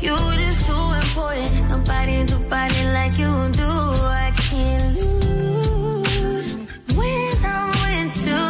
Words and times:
You 0.00 0.16
just 0.16 0.66
too 0.66 0.72
important. 0.72 1.68
Nobody 1.68 2.24
do 2.24 2.38
body 2.48 2.84
like 2.96 3.18
you 3.18 3.32
do. 3.52 3.68
I 3.68 4.32
can't 4.34 4.96
lose 4.96 6.56
when 6.96 7.44
I'm 7.44 7.68
with 7.84 8.16
you. 8.26 8.46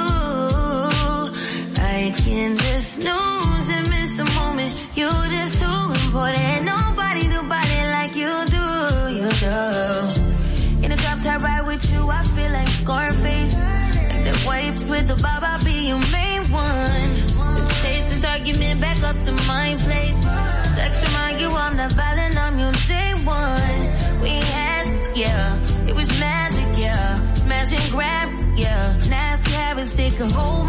I 1.83 2.15
can't 2.17 2.57
just 2.57 3.03
snooze 3.03 3.69
and 3.69 3.91
miss 3.91 4.13
the 4.13 4.27
moment. 4.39 4.79
You 4.95 5.11
just 5.11 5.59
too 5.61 5.83
important. 6.07 6.65
Nobody 6.65 7.23
do 7.27 7.43
body 7.43 7.81
like 7.97 8.15
you 8.15 8.33
do. 8.47 8.65
You 9.19 9.29
do. 9.43 10.85
In 10.85 10.93
a 10.93 10.97
drop 10.97 11.19
top 11.21 11.43
ride 11.43 11.67
with 11.67 11.93
you, 11.93 12.09
I 12.09 12.23
feel 12.23 12.53
like 12.53 12.69
Scarface. 12.69 13.57
And 13.59 14.25
the 14.25 14.47
wipes 14.47 14.85
with 14.85 15.09
the 15.09 15.17
bob, 15.17 15.43
you 21.81 21.87
I'm 21.87 21.89
not 21.89 21.93
violent, 21.93 22.37
I'm 22.37 22.57
day 22.87 23.15
one. 23.25 24.21
We 24.21 24.41
had, 24.53 25.17
yeah, 25.17 25.89
it 25.89 25.95
was 25.95 26.09
magic, 26.21 26.79
yeah. 26.79 27.33
Smash 27.35 27.73
and 27.73 27.93
grab, 27.93 28.29
yeah. 28.59 28.97
Nasty 29.09 29.53
habits 29.53 29.95
take 29.95 30.21
a 30.21 30.27
hold 30.27 30.60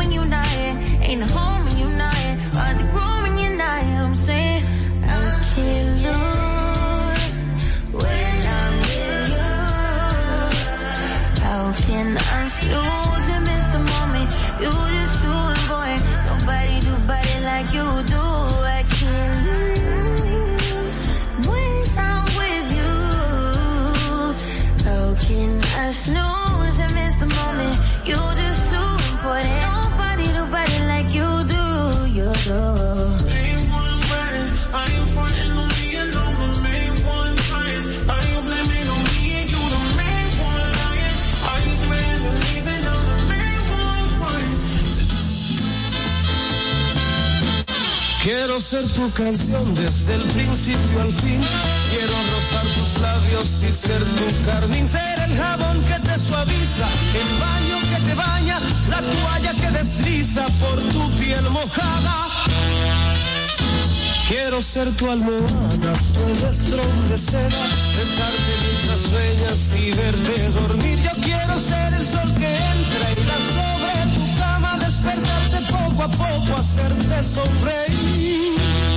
ser 48.62 48.88
tu 48.90 49.12
canción 49.12 49.74
desde 49.74 50.14
el 50.14 50.22
principio 50.22 51.02
al 51.02 51.12
fin. 51.12 51.42
Quiero 51.90 52.14
rozar 52.32 52.66
tus 52.78 53.02
labios 53.02 53.64
y 53.64 53.74
ser 53.74 54.04
tu 54.04 54.46
carmín. 54.46 54.88
Ser 54.88 55.20
el 55.26 55.38
jabón 55.38 55.84
que 55.84 56.00
te 56.00 56.20
suaviza, 56.20 56.88
el 57.22 57.30
baño 57.46 57.78
que 57.90 58.08
te 58.08 58.14
baña, 58.14 58.60
la 58.90 59.02
toalla 59.02 59.54
que 59.54 59.72
desliza 59.78 60.46
por 60.60 60.80
tu 60.94 61.10
piel 61.18 61.50
mojada. 61.50 62.46
Quiero 64.28 64.62
ser 64.62 64.96
tu 64.96 65.10
almohada, 65.10 65.94
tu 66.14 66.46
estrón 66.46 67.10
de 67.10 67.18
seda, 67.18 67.64
besarte 67.98 68.54
mientras 68.64 69.00
sueñas 69.10 69.60
y 69.76 69.92
verte 69.92 70.50
dormir. 70.52 71.00
Yo 71.00 71.12
quiero 71.22 71.58
ser 71.58 71.94
el 71.94 72.04
sol 72.04 72.34
que 72.38 72.71
poco 75.92 76.04
a 76.04 76.08
poco, 76.10 76.58
hacerte 76.58 77.24
sonreír. 77.24 78.91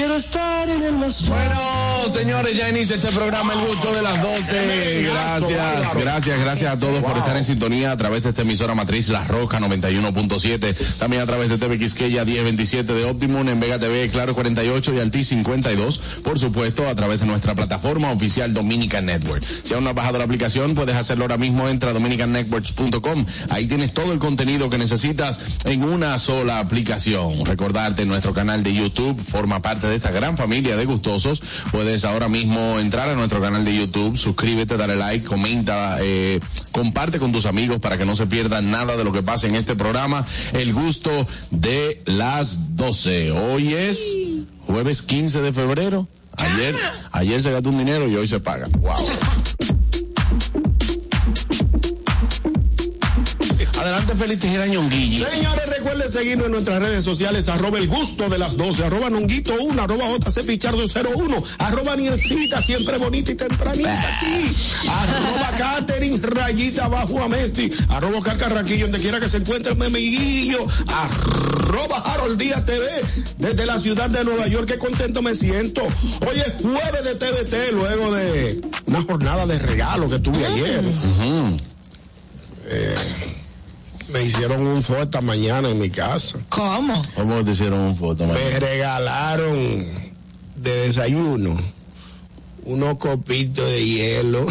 Quiero 0.00 0.16
estar 0.16 0.66
en 0.66 0.82
el 0.82 0.94
más 0.94 1.28
Bueno, 1.28 2.08
señores, 2.08 2.56
ya 2.56 2.70
inicia 2.70 2.96
este 2.96 3.12
programa 3.12 3.52
El 3.52 3.66
Gusto 3.66 3.92
de 3.92 4.00
las 4.00 4.22
12. 4.22 5.02
Gracias, 5.02 5.94
gracias, 5.94 6.40
gracias 6.40 6.74
a 6.74 6.80
todos 6.80 7.04
por 7.04 7.18
estar 7.18 7.36
en 7.36 7.44
sintonía 7.44 7.92
a 7.92 7.98
través 7.98 8.22
de 8.22 8.30
esta 8.30 8.40
emisora 8.40 8.74
matriz 8.74 9.10
La 9.10 9.24
Roca 9.24 9.60
91.7. 9.60 10.96
También 10.96 11.20
a 11.20 11.26
través 11.26 11.50
de 11.50 11.58
TV 11.58 11.78
Quisqueya 11.78 12.24
1027 12.24 12.94
de 12.94 13.04
Optimum, 13.04 13.46
en 13.46 13.60
Vega 13.60 13.78
TV 13.78 14.08
Claro 14.08 14.34
48 14.34 14.94
y 14.94 15.00
Alti 15.00 15.22
52. 15.22 15.98
Por 16.24 16.38
supuesto, 16.38 16.88
a 16.88 16.94
través 16.94 17.20
de 17.20 17.26
nuestra 17.26 17.54
plataforma 17.54 18.10
oficial 18.10 18.54
Dominican 18.54 19.04
Network. 19.04 19.44
Si 19.44 19.74
aún 19.74 19.84
no 19.84 19.90
has 19.90 19.96
bajado 19.96 20.16
la 20.16 20.24
aplicación, 20.24 20.74
puedes 20.74 20.96
hacerlo 20.96 21.24
ahora 21.24 21.36
mismo. 21.36 21.68
Entra 21.68 21.90
a 21.90 21.92
dominicannetworks.com. 21.92 23.26
Ahí 23.50 23.66
tienes 23.66 23.92
todo 23.92 24.14
el 24.14 24.18
contenido 24.18 24.70
que 24.70 24.78
necesitas 24.78 25.40
en 25.66 25.82
una 25.82 26.16
sola 26.16 26.58
aplicación. 26.58 27.44
Recordarte 27.44 28.06
nuestro 28.06 28.32
canal 28.32 28.62
de 28.62 28.72
YouTube 28.72 29.20
forma 29.20 29.60
parte 29.60 29.89
de 29.89 29.89
esta 29.96 30.10
gran 30.10 30.36
familia 30.36 30.76
de 30.76 30.84
gustosos. 30.84 31.42
Puedes 31.70 32.04
ahora 32.04 32.28
mismo 32.28 32.78
entrar 32.78 33.08
a 33.08 33.14
nuestro 33.14 33.40
canal 33.40 33.64
de 33.64 33.76
YouTube, 33.76 34.16
suscríbete, 34.16 34.76
dale 34.76 34.96
like, 34.96 35.26
comenta, 35.26 35.98
eh, 36.00 36.40
comparte 36.72 37.18
con 37.18 37.32
tus 37.32 37.46
amigos 37.46 37.78
para 37.78 37.98
que 37.98 38.04
no 38.04 38.16
se 38.16 38.26
pierdan 38.26 38.70
nada 38.70 38.96
de 38.96 39.04
lo 39.04 39.12
que 39.12 39.22
pasa 39.22 39.46
en 39.46 39.54
este 39.54 39.76
programa. 39.76 40.26
El 40.52 40.72
gusto 40.72 41.26
de 41.50 42.02
las 42.06 42.76
12. 42.76 43.32
Hoy 43.32 43.74
es 43.74 44.16
jueves 44.66 45.02
15 45.02 45.40
de 45.40 45.52
febrero. 45.52 46.08
Ayer, 46.36 46.76
ayer 47.12 47.42
se 47.42 47.50
gastó 47.50 47.70
un 47.70 47.78
dinero 47.78 48.08
y 48.08 48.16
hoy 48.16 48.28
se 48.28 48.40
paga. 48.40 48.68
Wow. 48.78 48.96
Adelante, 53.90 54.14
feliz 54.14 54.38
Tejeda 54.38 54.68
Ñonguillo. 54.68 55.26
Señores, 55.28 55.66
recuerden 55.66 56.08
seguirnos 56.08 56.46
en 56.46 56.52
nuestras 56.52 56.78
redes 56.78 57.04
sociales, 57.04 57.48
arroba 57.48 57.78
el 57.78 57.88
gusto 57.88 58.28
de 58.28 58.38
las 58.38 58.56
12, 58.56 58.84
arroba 58.84 59.10
nonguito 59.10 59.52
1, 59.60 59.82
arroba 59.82 60.04
JC 60.16 60.46
Pichardo 60.46 60.86
01, 60.86 61.42
arroba 61.58 61.96
Niercita, 61.96 62.62
siempre 62.62 62.98
bonita 62.98 63.32
y 63.32 63.34
tempranita 63.34 64.16
aquí, 64.16 64.54
arroba 64.88 65.50
Catherine, 65.58 66.20
rayita 66.22 66.84
abajo 66.84 67.20
a 67.20 67.28
Mesti, 67.28 67.68
arroba 67.88 68.22
Carcarraquillo, 68.22 68.84
donde 68.84 69.00
quiera 69.00 69.18
que 69.18 69.28
se 69.28 69.38
encuentre 69.38 69.72
el 69.72 69.78
memiguillo, 69.78 70.64
arroba 70.94 71.96
Harold 71.98 72.38
Díaz 72.38 72.64
TV, 72.64 72.86
desde 73.38 73.66
la 73.66 73.80
ciudad 73.80 74.08
de 74.08 74.22
Nueva 74.22 74.46
York, 74.46 74.68
qué 74.68 74.78
contento 74.78 75.20
me 75.20 75.34
siento. 75.34 75.82
Hoy 75.82 76.38
es 76.46 76.62
jueves 76.62 77.02
de 77.02 77.16
TVT, 77.16 77.72
luego 77.72 78.14
de 78.14 78.60
una 78.86 79.02
jornada 79.02 79.46
de 79.46 79.58
regalo 79.58 80.08
que 80.08 80.20
tuve 80.20 80.46
ayer. 80.46 80.84
Eh, 82.72 82.94
me 84.12 84.24
hicieron 84.24 84.66
un 84.66 84.82
foto 84.82 85.02
esta 85.02 85.20
mañana 85.20 85.68
en 85.68 85.78
mi 85.78 85.90
casa. 85.90 86.38
¿Cómo? 86.48 87.02
¿Cómo 87.14 87.44
te 87.44 87.52
hicieron 87.52 87.80
un 87.80 87.96
foto, 87.96 88.26
man? 88.26 88.34
Me 88.34 88.58
regalaron 88.58 89.84
de 90.56 90.86
desayuno 90.86 91.56
unos 92.64 92.98
copitos 92.98 93.66
de 93.68 93.84
hielo. 93.84 94.46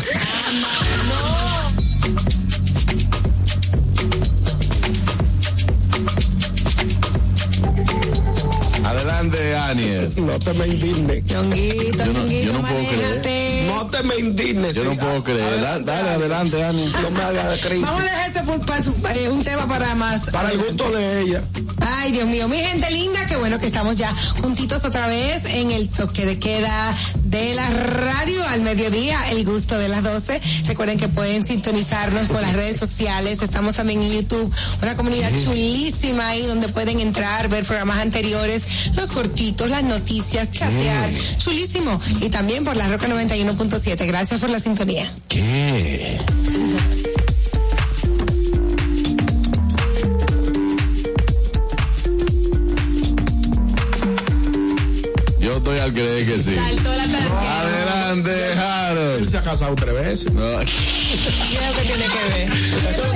Adelante, 9.30 9.56
Aniel. 9.56 10.14
No 10.18 10.40
te 10.40 10.54
me 10.54 10.68
indignes. 10.68 11.24
Ñonguito, 11.26 11.98
Yo 12.06 12.14
no- 12.14 12.20
Ñonguito, 12.20 12.46
yo 12.48 12.54
no 12.54 12.62
puedo 12.62 12.74
manéjate. 12.84 13.64
No 13.68 13.88
te 13.88 14.04
me 14.04 14.16
indignes. 14.18 14.76
Yo 14.76 14.84
no 14.84 14.96
puedo 14.96 15.24
creer. 15.24 15.62
Da- 15.62 15.80
Dale, 15.80 16.10
adelante, 16.12 16.64
Aniel. 16.64 16.92
No 17.02 17.12
me 17.12 17.22
hagas 17.22 17.52
de 17.62 17.68
crisis. 17.68 17.86
Vamos 17.86 18.02
a 18.02 18.04
dejar 18.04 18.30
ese 18.30 18.44
pu- 18.44 18.66
pa- 18.66 18.84
su- 18.84 18.96
eh, 19.16 19.30
un 19.30 19.44
tema 19.44 19.68
para 19.68 19.96
más. 19.96 20.22
Para 20.32 20.52
el 20.52 20.58
gusto 20.58 20.92
de 20.92 21.22
ella. 21.22 21.42
Ay, 21.82 22.12
Dios 22.12 22.28
mío, 22.28 22.48
mi 22.48 22.58
gente 22.58 22.90
linda, 22.92 23.26
qué 23.26 23.36
bueno 23.38 23.58
que 23.60 23.68
estamos 23.68 23.98
ya 23.98 24.14
juntitos 24.42 24.84
otra 24.86 25.08
vez 25.08 25.46
en 25.46 25.72
el 25.72 25.90
toque 25.90 26.26
de 26.26 26.38
queda 26.40 26.96
de 27.30 27.54
la 27.54 27.70
radio 27.70 28.48
al 28.48 28.62
mediodía, 28.62 29.30
el 29.30 29.46
gusto 29.46 29.78
de 29.78 29.88
las 29.88 30.04
12. 30.04 30.42
Recuerden 30.66 30.98
que 30.98 31.08
pueden 31.10 31.46
sintonizarnos 31.46 32.28
por 32.28 32.42
las 32.42 32.54
redes 32.54 32.78
sociales, 32.78 33.42
estamos 33.42 33.76
también 33.76 34.02
en 34.02 34.12
YouTube, 34.12 34.52
una 34.82 34.96
comunidad 34.96 35.32
chulísima 35.44 36.30
ahí 36.30 36.46
donde 36.48 36.70
pueden 36.70 37.00
entrar, 37.00 37.48
ver 37.48 37.66
programas 37.66 38.00
anteriores, 38.00 38.92
los 38.96 39.12
cortitos, 39.12 39.70
las 39.70 39.84
noticias, 39.84 40.50
chatear, 40.52 41.12
chulísimo. 41.38 42.00
Y 42.22 42.30
también 42.30 42.64
por 42.64 42.76
la 42.76 42.88
Roca 42.88 43.08
91.7. 43.08 44.08
Gracias 44.08 44.42
por 44.42 44.50
la 44.50 44.60
sintonía. 44.60 45.12
¿Qué? 45.28 46.18
Yo 55.70 55.76
estoy 55.76 55.80
al 55.80 55.94
creer 55.94 56.26
que 56.28 56.40
sí. 56.40 56.56
Saltó 56.56 56.96
la 56.96 57.04
tarjeta. 57.08 57.62
Adelante, 57.62 58.52
Él 58.52 58.58
Harold. 58.58 59.30
se 59.30 59.38
ha 59.38 59.42
casado 59.44 59.76
tres 59.76 59.94
veces. 59.94 60.34
No, 60.34 60.60
¿Qué 60.60 61.82
tiene 61.86 62.06
que 62.06 62.24
ver? 62.34 62.52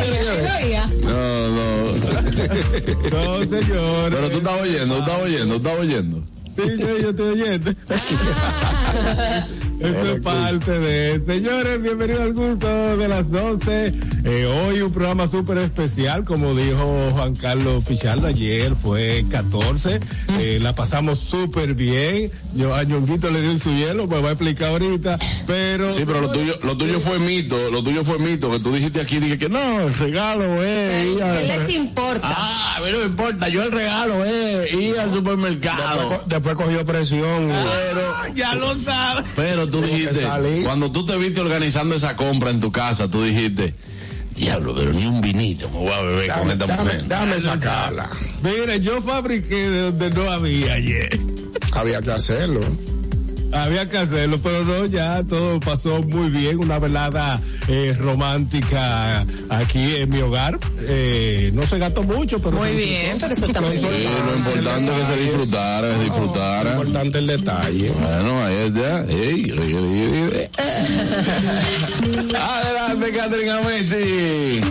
¿Él 0.06 0.26
lo 0.28 0.68
oía? 0.68 0.86
no, 1.02 1.48
no. 1.48 1.84
No, 3.12 3.40
señor. 3.40 4.12
Pero 4.14 4.30
tú 4.30 4.38
estás 4.38 4.62
oyendo, 4.62 4.96
tú 4.96 5.00
estás 5.02 5.22
oyendo, 5.24 5.60
tú 5.62 5.68
estás 5.68 5.80
oyendo. 5.82 6.24
Sí, 6.56 6.64
yo, 6.80 6.98
yo 7.00 7.10
estoy 7.10 7.42
oyendo. 7.42 7.72
Eso 9.80 10.14
es 10.14 10.22
parte 10.22 10.80
de. 10.80 11.22
Señores, 11.26 11.82
bienvenidos 11.82 12.22
al 12.22 12.34
gusto 12.34 12.98
de 12.98 13.08
las 13.08 13.30
12. 13.30 13.94
Eh, 14.24 14.46
hoy 14.46 14.82
un 14.82 14.94
programa 14.94 15.28
súper 15.28 15.58
especial, 15.58 16.24
como 16.24 16.56
dijo 16.56 17.10
Juan 17.12 17.36
Carlos 17.36 17.84
Pichardo 17.84 18.28
ayer, 18.28 18.76
fue 18.82 19.26
14. 19.30 20.00
Eh, 20.40 20.60
la 20.62 20.74
pasamos 20.74 21.20
súper 21.20 21.74
bien. 21.74 22.32
Yo 22.54 22.74
a 22.74 22.84
Ñonguito 22.84 23.30
le 23.30 23.42
di 23.42 23.60
su 23.60 23.72
hielo, 23.72 24.08
me 24.08 24.22
va 24.22 24.30
a 24.30 24.32
explicar 24.34 24.70
ahorita. 24.70 25.18
Pero. 25.48 25.92
Sí, 25.92 26.04
pero 26.06 26.22
lo 26.22 26.30
tuyo, 26.30 26.58
lo 26.64 26.78
tuyo 26.78 27.00
fue 27.00 27.20
mito, 27.20 27.70
lo 27.70 27.84
tuyo 27.84 28.06
fue 28.06 28.20
mito, 28.20 28.52
que 28.52 28.60
tú 28.60 28.72
dijiste 28.72 29.02
aquí, 29.02 29.20
dije 29.20 29.38
que 29.38 29.50
no, 29.50 29.82
el 29.82 29.94
regalo 29.94 30.64
es 30.64 31.08
ir 31.08 31.18
¿Qué 31.18 31.48
les 31.48 31.70
importa? 31.72 32.22
Ah, 32.24 32.76
a 32.78 32.82
mí 32.82 32.88
no 32.92 33.00
me 33.00 33.06
importa, 33.06 33.50
yo 33.50 33.64
el 33.64 33.72
regalo 33.72 34.24
es 34.24 34.74
ir 34.74 34.98
al 35.00 35.12
supermercado. 35.12 36.24
Después, 36.28 36.43
después 36.44 36.56
cogió 36.68 36.86
presión. 36.86 37.50
y- 37.50 37.54
Pero, 37.54 38.36
ya 38.36 38.56
lo 38.56 38.78
sabes. 38.80 39.26
pero 39.36 39.68
tú 39.68 39.82
dijiste, 39.82 40.28
cuando 40.64 40.92
tú 40.92 41.06
te 41.06 41.18
viste 41.18 41.42
organizando 41.42 41.96
esa 41.96 42.16
compra 42.16 42.50
en 42.52 42.60
tu 42.60 42.72
casa, 42.72 43.10
tú 43.10 43.24
dijiste, 43.24 43.74
diablo, 44.36 44.74
pero 44.76 44.92
ni 44.92 45.06
un 45.06 45.22
vinito 45.22 45.70
me 45.70 45.78
voy 45.80 45.92
a 45.92 46.02
beber 46.02 46.28
con 46.32 46.40
Dame, 46.40 46.54
esta 46.54 46.66
dame, 46.66 46.84
mujer. 46.84 47.08
dame 47.08 47.40
sacarla. 47.40 48.10
Mira, 48.42 48.76
yo 48.78 49.02
fabriqué 49.02 49.70
de 49.70 49.80
donde 49.84 50.10
no 50.10 50.30
había 50.32 50.74
ayer. 50.74 51.20
Había 51.74 52.02
que 52.02 52.12
hacerlo. 52.12 52.62
Había 53.54 53.88
que 53.90 53.98
hacerlo, 54.00 54.40
pero 54.42 54.64
no, 54.64 54.86
ya 54.88 55.24
todo 55.24 55.60
pasó 55.60 56.02
muy 56.02 56.30
bien. 56.30 56.58
Una 56.60 56.80
velada 56.80 57.40
eh, 57.68 57.96
romántica 57.98 59.26
aquí 59.50 59.96
en 59.98 60.10
mi 60.10 60.20
hogar. 60.22 60.58
Eh, 60.82 61.52
no 61.54 61.66
se 61.68 61.78
gastó 61.78 62.04
mucho, 62.04 62.40
pero. 62.40 62.58
Muy 62.58 62.72
bien, 62.76 63.18
pero 63.20 63.34
eso 63.34 63.46
está 63.46 63.62
muy 63.62 63.78
Sí, 63.78 63.86
bien. 63.88 64.12
lo 64.26 64.38
importante 64.38 64.92
es 64.92 65.00
que 65.00 65.06
se 65.14 65.22
disfrutara, 65.22 65.94
se 65.98 66.04
disfrutara. 66.04 66.72
Importante 66.72 67.20
el 67.20 67.28
detalle. 67.28 67.92
Bueno, 67.92 68.44
ahí 68.44 68.56
está. 68.56 69.06
Ey, 69.06 69.52
ey. 69.56 70.50
Adelante, 72.36 73.12
Catherine 73.12 73.52
Amesti. 73.52 74.62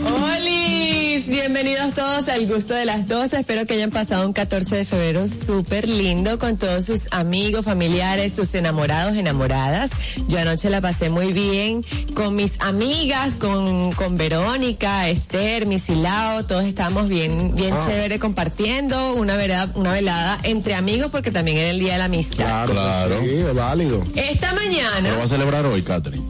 ¡Holis! 1.25 1.29
Bienvenidos 1.31 1.95
todos 1.95 2.29
al 2.29 2.47
gusto 2.47 2.75
de 2.75 2.85
las 2.85 3.07
12. 3.07 3.41
Espero 3.41 3.67
que 3.67 3.75
hayan 3.75 3.91
pasado 3.91 4.27
un 4.27 4.33
14 4.33 4.77
de 4.77 4.85
febrero 4.85 5.29
súper 5.29 5.89
lindo 5.89 6.39
con 6.39 6.57
todos 6.57 6.85
sus 6.85 7.09
amigos, 7.11 7.65
familiares, 7.65 8.35
sus 8.35 8.55
enamorados, 8.55 9.17
enamoradas. 9.17 9.91
Yo 10.29 10.39
anoche 10.39 10.71
la 10.71 10.81
pasé 10.81 11.11
muy 11.11 11.33
bien 11.33 11.85
con 12.15 12.35
mis 12.35 12.61
amigas, 12.61 13.35
con, 13.35 13.93
con 13.93 14.17
Verónica, 14.17 15.09
Esther, 15.09 15.67
Misilao. 15.67 16.45
Todos 16.47 16.65
estábamos 16.65 17.09
bien, 17.09 17.55
bien 17.55 17.75
chévere 17.85 18.19
compartiendo 18.19 19.15
una 19.15 19.37
velada, 19.37 19.71
una 19.75 19.93
velada 19.93 20.39
entre 20.43 20.75
amigos 20.75 21.11
porque 21.11 21.31
también 21.31 21.57
era 21.59 21.71
el 21.71 21.79
día 21.79 21.93
de 21.95 21.99
la 21.99 22.05
amistad. 22.07 22.37
Claro, 22.45 22.73
Claro. 22.73 23.21
que 23.21 23.29
sí, 23.29 23.35
es 23.37 23.55
válido. 23.55 24.05
Esta 24.15 24.53
¿Lo 24.53 24.61
mañana. 24.61 25.17
va 25.17 25.25
a 25.25 25.29
celebrar 25.29 25.67
hoy, 25.67 25.83
Catherine? 25.83 26.25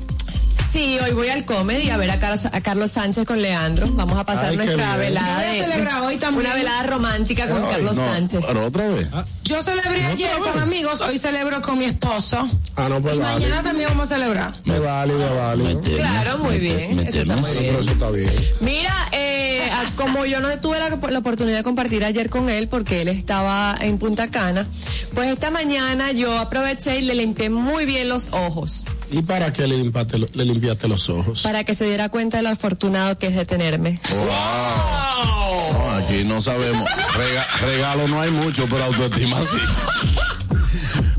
Sí, 0.73 0.99
hoy 1.05 1.13
voy 1.13 1.29
al 1.29 1.45
comedy 1.45 1.91
a 1.91 1.99
ver 1.99 2.11
a 2.11 2.19
Carlos, 2.19 2.47
a 2.47 2.61
Carlos 2.63 2.93
Sánchez 2.93 3.27
con 3.27 3.43
Leandro. 3.43 3.89
Vamos 3.93 4.19
a 4.19 4.25
pasar 4.25 4.47
Ay, 4.47 4.57
nuestra 4.57 4.97
velada 4.97 5.41
de 5.43 5.65
celebrar 5.65 6.01
hoy 6.03 6.17
también. 6.17 6.47
una 6.47 6.55
velada 6.55 6.83
romántica 6.85 7.47
con 7.47 7.63
Ay, 7.63 7.71
Carlos 7.73 7.97
No, 7.97 8.07
Sánchez. 8.07 8.41
pero 8.47 8.67
otra 8.67 8.89
vez. 8.89 9.07
Yo 9.45 9.63
celebré 9.63 10.03
ayer 10.07 10.31
con 10.39 10.59
amigos, 10.59 11.03
hoy 11.03 11.19
celebro 11.19 11.61
con 11.61 11.79
mi 11.79 11.85
esposo. 11.85 12.49
Ah, 12.77 12.89
no, 12.89 13.03
pues 13.03 13.17
Y 13.17 13.19
mañana 13.19 13.63
también 13.63 13.91
vamos 13.91 14.11
a 14.11 14.15
celebrar. 14.15 14.55
Es 14.65 14.81
válido, 14.81 15.27
es 15.27 15.37
válido. 15.37 15.81
Claro, 15.83 16.39
muy 16.39 16.59
bien. 16.59 17.01
Eso 17.01 17.21
está 17.21 17.37
muy 17.37 17.43
Bueno, 17.43 17.61
bien. 17.61 17.67
pero 17.75 17.81
eso 17.83 17.93
está 17.93 18.11
bien. 18.11 18.33
Mira, 18.61 18.95
eh, 19.13 19.71
como 19.97 20.25
yo 20.25 20.41
no 20.41 20.49
tuve 20.59 20.79
la, 20.79 20.89
la 21.11 21.19
oportunidad 21.19 21.59
de 21.59 21.65
compartir 21.65 22.03
ayer 22.03 22.31
con 22.31 22.49
él 22.49 22.69
porque 22.69 23.03
él 23.03 23.09
estaba 23.09 23.77
en 23.79 23.99
Punta 23.99 24.31
Cana, 24.31 24.67
pues 25.15 25.29
esta 25.31 25.51
mañana 25.51 26.13
yo 26.13 26.39
aproveché 26.39 26.99
y 26.99 27.03
le 27.03 27.15
limpié 27.15 27.51
muy 27.51 27.85
bien 27.85 28.09
los 28.09 28.33
ojos 28.33 28.87
¿Y 29.13 29.23
para 29.23 29.53
qué 29.53 29.67
le 29.67 29.77
limpiaste, 29.77 30.19
lo- 30.19 30.27
le 30.33 30.45
limpiaste 30.45 30.89
los 30.89 31.09
ojos? 31.11 31.43
para 31.43 31.65
que 31.65 31.75
se 31.75 31.85
diera 31.85 32.09
cuenta 32.09 32.39
de 32.39 32.43
lo 32.45 32.49
afortunado 32.49 33.19
que 33.19 33.27
es 33.29 33.35
de 33.37 33.45
tenerme. 33.47 33.99
No, 34.11 35.91
aquí 35.97 36.25
no 36.25 36.41
sabemos. 36.41 36.89
Rega- 37.15 37.47
regalo 37.61 38.09
no 38.09 38.21
hay 38.21 38.31
mucho, 38.31 38.67
pero 38.71 38.85
autoestima 38.85 39.43
sí. 39.43 39.59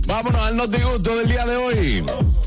Vámonos 0.08 0.42
al 0.42 0.58
notigusto 0.58 1.16
del 1.18 1.28
día 1.28 1.46
de 1.46 1.56
hoy. 1.56 2.04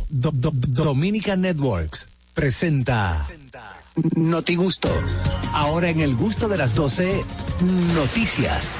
Do- 0.08 0.32
Do- 0.32 0.50
Dominica 0.52 1.36
Networks 1.36 2.06
presenta 2.34 3.26
Notigusto. 4.14 4.90
Ahora 5.54 5.88
en 5.88 6.00
el 6.00 6.14
gusto 6.16 6.48
de 6.48 6.58
las 6.58 6.74
12, 6.74 7.24
noticias. 7.94 8.76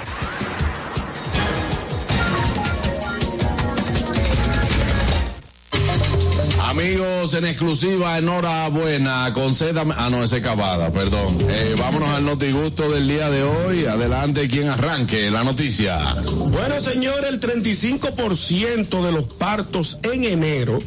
Amigos, 6.80 7.32
en 7.32 7.46
exclusiva, 7.46 8.18
enhorabuena, 8.18 9.32
concédame. 9.32 9.94
Ah, 9.96 10.10
no, 10.10 10.22
ese 10.22 10.36
es 10.36 10.42
Cavada, 10.42 10.90
perdón. 10.92 11.38
Eh, 11.48 11.74
vámonos 11.78 12.10
al 12.10 12.26
notigusto 12.26 12.90
del 12.90 13.08
día 13.08 13.30
de 13.30 13.44
hoy. 13.44 13.86
Adelante, 13.86 14.46
quien 14.46 14.68
arranque 14.68 15.30
la 15.30 15.42
noticia. 15.42 16.16
Bueno, 16.36 16.78
señor, 16.82 17.24
el 17.24 17.40
35% 17.40 19.02
de 19.02 19.10
los 19.10 19.24
partos 19.24 19.98
en 20.02 20.24
enero 20.24 20.78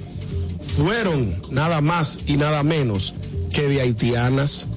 fueron 0.61 1.35
nada 1.49 1.81
más 1.81 2.19
y 2.27 2.33
nada 2.37 2.61
menos 2.61 3.15
que 3.51 3.63
de 3.63 3.81
haitianas. 3.81 4.67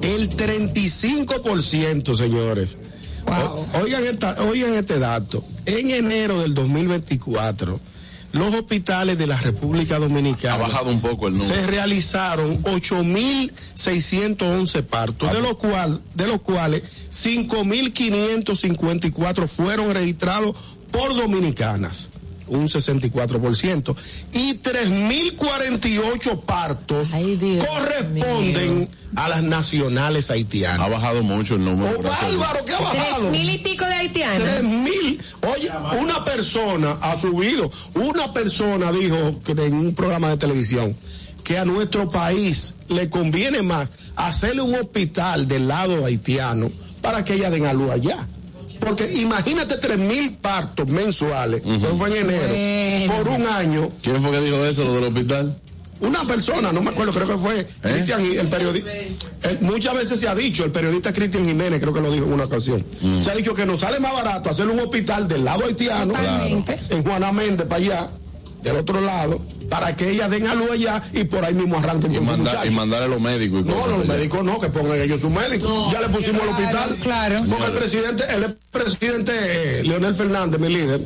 El 0.00 0.30
35%, 0.30 2.14
señores. 2.16 2.78
O- 3.26 3.66
oigan, 3.82 4.04
esta- 4.06 4.42
oigan 4.44 4.72
este 4.72 4.98
dato. 4.98 5.44
En 5.66 5.90
enero 5.90 6.40
del 6.40 6.54
2024, 6.54 7.78
los 8.32 8.52
hospitales 8.54 9.18
de 9.18 9.26
la 9.26 9.36
República 9.36 9.96
Ha 9.96 9.98
Dominicana 10.00 10.56
bajado 10.56 10.90
un 10.90 11.00
poco 11.00 11.28
el 11.28 11.34
número. 11.34 11.54
se 11.54 11.66
realizaron 11.66 12.62
8.611 12.64 14.82
partos, 14.84 15.30
de, 15.32 15.40
lo 15.40 15.56
cual, 15.58 16.00
de 16.14 16.26
los 16.26 16.40
cuales 16.40 16.82
5.554 17.10 19.46
fueron 19.46 19.92
registrados 19.94 20.56
por 20.90 21.14
dominicanas, 21.14 22.08
un 22.52 22.68
64%, 22.68 23.94
y 24.32 24.54
3.048 24.54 26.40
partos 26.44 27.12
Ay, 27.12 27.36
Dios 27.36 27.64
corresponden 27.66 28.88
a 29.16 29.28
las 29.28 29.42
nacionales 29.42 30.30
Ha 30.30 30.34
haitianas. 30.34 30.88
bajado 30.90 31.22
mucho 31.22 31.56
el 31.56 31.64
número. 31.64 31.98
¡Oh, 31.98 32.02
bárbaro, 32.02 32.64
qué 32.64 32.72
ha 32.72 32.78
Tres 32.78 33.02
bajado! 33.02 33.30
mil 33.30 33.50
y 33.50 33.58
pico 33.58 33.84
de 33.84 33.92
haitianos. 33.92 34.48
Tres 34.48 34.62
mil. 34.64 35.20
Oye, 35.54 35.70
una 36.00 36.24
persona 36.24 36.96
ha 37.02 37.16
subido. 37.18 37.70
Una 37.94 38.32
persona 38.32 38.90
dijo 38.92 39.40
que 39.44 39.52
en 39.52 39.74
un 39.74 39.94
programa 39.94 40.30
de 40.30 40.36
televisión 40.38 40.96
que 41.44 41.58
a 41.58 41.64
nuestro 41.64 42.08
país 42.08 42.74
le 42.88 43.10
conviene 43.10 43.62
más 43.62 43.90
hacerle 44.16 44.62
un 44.62 44.74
hospital 44.76 45.46
del 45.48 45.68
lado 45.68 46.04
haitiano 46.06 46.70
para 47.02 47.24
que 47.24 47.34
ella 47.34 47.50
den 47.50 47.66
a 47.66 47.72
luz 47.72 47.90
allá. 47.90 48.26
Porque 48.84 49.10
imagínate 49.12 49.76
tres 49.78 49.98
mil 49.98 50.32
partos 50.34 50.88
mensuales, 50.88 51.62
eso 51.64 51.96
fue 51.96 52.18
en 52.18 52.28
enero, 52.30 53.12
por 53.14 53.28
un 53.28 53.46
año. 53.46 53.90
¿Quién 54.02 54.20
fue 54.22 54.30
que 54.32 54.40
dijo 54.40 54.64
eso, 54.64 54.84
lo 54.84 54.94
del 54.94 55.04
hospital? 55.04 55.56
Una 56.00 56.24
persona, 56.24 56.72
no 56.72 56.82
me 56.82 56.90
acuerdo, 56.90 57.12
creo 57.12 57.28
que 57.28 57.36
fue 57.38 57.64
Cristian, 57.80 58.20
Gi- 58.20 58.36
el 58.38 58.48
periodista. 58.48 58.90
muchas 59.60 59.94
veces 59.94 60.18
se 60.18 60.26
ha 60.28 60.34
dicho, 60.34 60.64
el 60.64 60.72
periodista 60.72 61.12
Cristian 61.12 61.44
Jiménez, 61.46 61.78
creo 61.80 61.92
que 61.94 62.00
lo 62.00 62.10
dijo 62.10 62.24
en 62.26 62.32
una 62.32 62.44
ocasión. 62.44 62.84
Se 63.22 63.30
ha 63.30 63.34
dicho 63.36 63.54
que 63.54 63.64
nos 63.64 63.80
sale 63.80 64.00
más 64.00 64.12
barato 64.12 64.50
hacer 64.50 64.66
un 64.66 64.80
hospital 64.80 65.28
del 65.28 65.44
lado 65.44 65.64
haitiano, 65.64 66.12
Totalmente. 66.12 66.76
en 66.90 67.04
Juana 67.04 67.30
Méndez, 67.30 67.68
para 67.68 67.80
allá, 67.80 68.10
del 68.64 68.76
otro 68.76 69.00
lado, 69.00 69.40
para 69.68 69.94
que 69.96 70.10
ella 70.10 70.28
den 70.28 70.46
a 70.46 70.54
luz 70.54 70.70
allá 70.72 71.02
y 71.12 71.24
por 71.24 71.44
ahí 71.44 71.54
mismo 71.54 71.78
arranquen 71.78 72.12
Y, 72.12 72.16
con 72.16 72.26
manda- 72.26 72.64
y 72.66 72.70
mandarle 72.70 73.06
a 73.06 73.08
los 73.08 73.20
médicos 73.20 73.60
y 73.60 73.64
No, 73.68 73.86
los 73.86 74.00
allá. 74.00 74.14
médicos 74.14 74.44
no, 74.44 74.60
que 74.60 74.68
pongan 74.68 75.00
ellos 75.00 75.20
su 75.20 75.30
médico. 75.30 75.90
ya 75.92 76.00
le 76.00 76.08
pusimos 76.08 76.42
al 76.42 76.48
hospital. 76.50 76.96
claro. 77.00 77.36
Porque 77.48 77.64
el 77.66 77.72
presidente, 77.72 78.24
el 78.34 78.56
presidente 78.70 79.32
eh, 79.34 79.82
Leonel 79.84 80.14
Fernández, 80.14 80.60
mi 80.60 80.68
líder, 80.68 81.00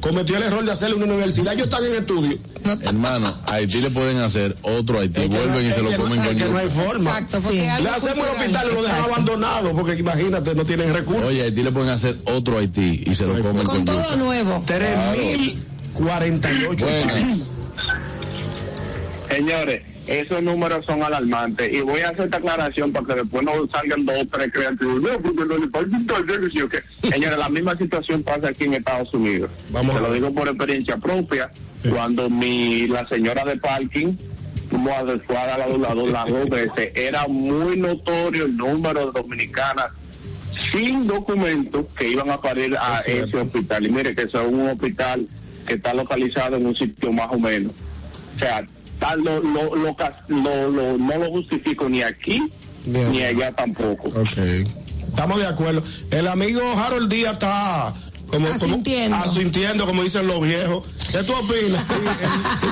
cometió 0.00 0.36
el 0.36 0.42
error 0.42 0.64
de 0.64 0.72
hacerle 0.72 0.96
una 0.96 1.04
universidad. 1.06 1.52
Ellos 1.52 1.66
están 1.66 1.84
en 1.84 1.94
estudio. 1.94 2.36
Hermano, 2.82 3.34
a 3.46 3.54
Haití 3.54 3.80
le 3.80 3.90
pueden 3.90 4.18
hacer 4.18 4.56
otro 4.62 4.98
Haití. 4.98 5.20
Es 5.22 5.28
que 5.28 5.34
no- 5.34 5.40
Vuelven 5.42 5.64
y 5.64 5.68
es 5.68 5.74
se 5.74 5.82
lo 5.82 5.90
no- 5.92 5.96
comen 5.96 6.20
con 6.24 6.36
que 6.36 6.44
no 6.44 6.58
hay 6.58 6.68
forma. 6.68 7.18
Exacto, 7.20 7.40
Sí. 7.50 7.54
Le 7.54 7.88
hacemos 7.88 8.26
el 8.26 8.32
hospital 8.36 8.68
y 8.70 8.74
lo 8.74 8.82
dejan 8.82 9.04
abandonado 9.04 9.72
porque 9.72 9.94
imagínate, 9.94 10.54
no 10.56 10.64
tienen 10.64 10.92
recursos. 10.92 11.24
Oye, 11.24 11.42
a 11.42 11.44
Haití 11.44 11.62
le 11.62 11.70
pueden 11.70 11.90
hacer 11.90 12.18
otro 12.24 12.58
Haití 12.58 13.04
y 13.06 13.14
se 13.14 13.26
lo 13.26 13.34
comen 13.42 13.64
Con 13.64 13.76
con 13.76 13.84
todo 13.84 14.02
yuca. 14.02 14.16
nuevo. 14.16 14.64
3.048 14.66 16.84
Buenas. 16.84 17.52
Señores, 19.34 19.82
esos 20.06 20.42
números 20.42 20.84
son 20.84 21.02
alarmantes 21.02 21.72
y 21.72 21.80
voy 21.80 22.00
a 22.00 22.10
hacer 22.10 22.26
esta 22.26 22.38
aclaración 22.38 22.92
para 22.92 23.06
que 23.06 23.14
después 23.14 23.44
no 23.44 23.52
salgan 23.70 24.04
dos 24.04 24.16
o 24.20 24.26
tres 24.26 24.52
creativos. 24.52 25.00
No, 25.00 25.18
porque 25.20 25.44
no 25.46 25.58
le 25.58 25.68
falta 25.68 25.98
Señores, 27.08 27.38
la 27.38 27.48
misma 27.48 27.76
situación 27.76 28.22
pasa 28.22 28.48
aquí 28.48 28.64
en 28.64 28.74
Estados 28.74 29.12
Unidos. 29.14 29.50
Vamos 29.70 29.96
a 29.96 30.00
lo 30.00 30.12
digo 30.12 30.32
por 30.32 30.48
experiencia 30.48 30.96
propia. 30.96 31.50
Cuando 31.88 32.30
mi 32.30 32.86
la 32.86 33.06
señora 33.06 33.44
de 33.44 33.56
parking 33.56 34.14
fuimos 34.70 34.92
a 34.92 35.18
fue 35.18 35.36
a 35.36 35.46
dar 35.46 35.58
la 35.58 35.78
lado 35.78 36.06
las 36.06 36.28
dos 36.28 36.48
veces, 36.48 36.92
era 36.94 37.26
muy 37.28 37.76
notorio 37.76 38.44
el 38.44 38.56
número 38.56 39.06
de 39.06 39.20
dominicanas 39.20 39.86
sin 40.72 41.06
documentos 41.06 41.86
que 41.96 42.08
iban 42.08 42.30
a 42.30 42.40
parir 42.40 42.76
a 42.76 42.98
Es 42.98 43.04
cierto. 43.04 43.26
ese 43.26 43.36
hospital. 43.38 43.86
Y 43.86 43.90
mire 43.90 44.14
que 44.14 44.22
es 44.22 44.34
un 44.34 44.68
hospital 44.68 45.26
que 45.66 45.74
está 45.74 45.94
localizado 45.94 46.56
en 46.56 46.66
un 46.66 46.76
sitio 46.76 47.12
más 47.12 47.28
o 47.30 47.38
menos. 47.38 47.72
O 48.36 48.38
sea, 48.38 48.64
lo, 49.16 49.40
lo, 49.42 49.74
lo 49.76 49.96
cas- 49.96 50.14
lo- 50.28 50.70
lo- 50.70 50.98
no 50.98 51.18
lo 51.18 51.30
justifico 51.30 51.88
ni 51.88 52.02
aquí 52.02 52.42
Bien. 52.86 53.12
ni 53.12 53.22
allá 53.22 53.52
tampoco. 53.52 54.08
Ok. 54.08 54.38
Estamos 55.08 55.38
de 55.38 55.46
acuerdo. 55.46 55.82
El 56.10 56.26
amigo 56.28 56.60
Harold 56.76 57.10
Díaz 57.12 57.34
está 57.34 57.92
como, 58.28 58.48
como- 58.48 58.64
Asintiendo. 58.64 59.16
asintiendo, 59.16 59.86
como 59.86 60.02
dicen 60.02 60.26
los 60.26 60.40
viejos. 60.42 60.84
¿Qué 61.10 61.22
tú 61.22 61.32
opinas? 61.34 61.84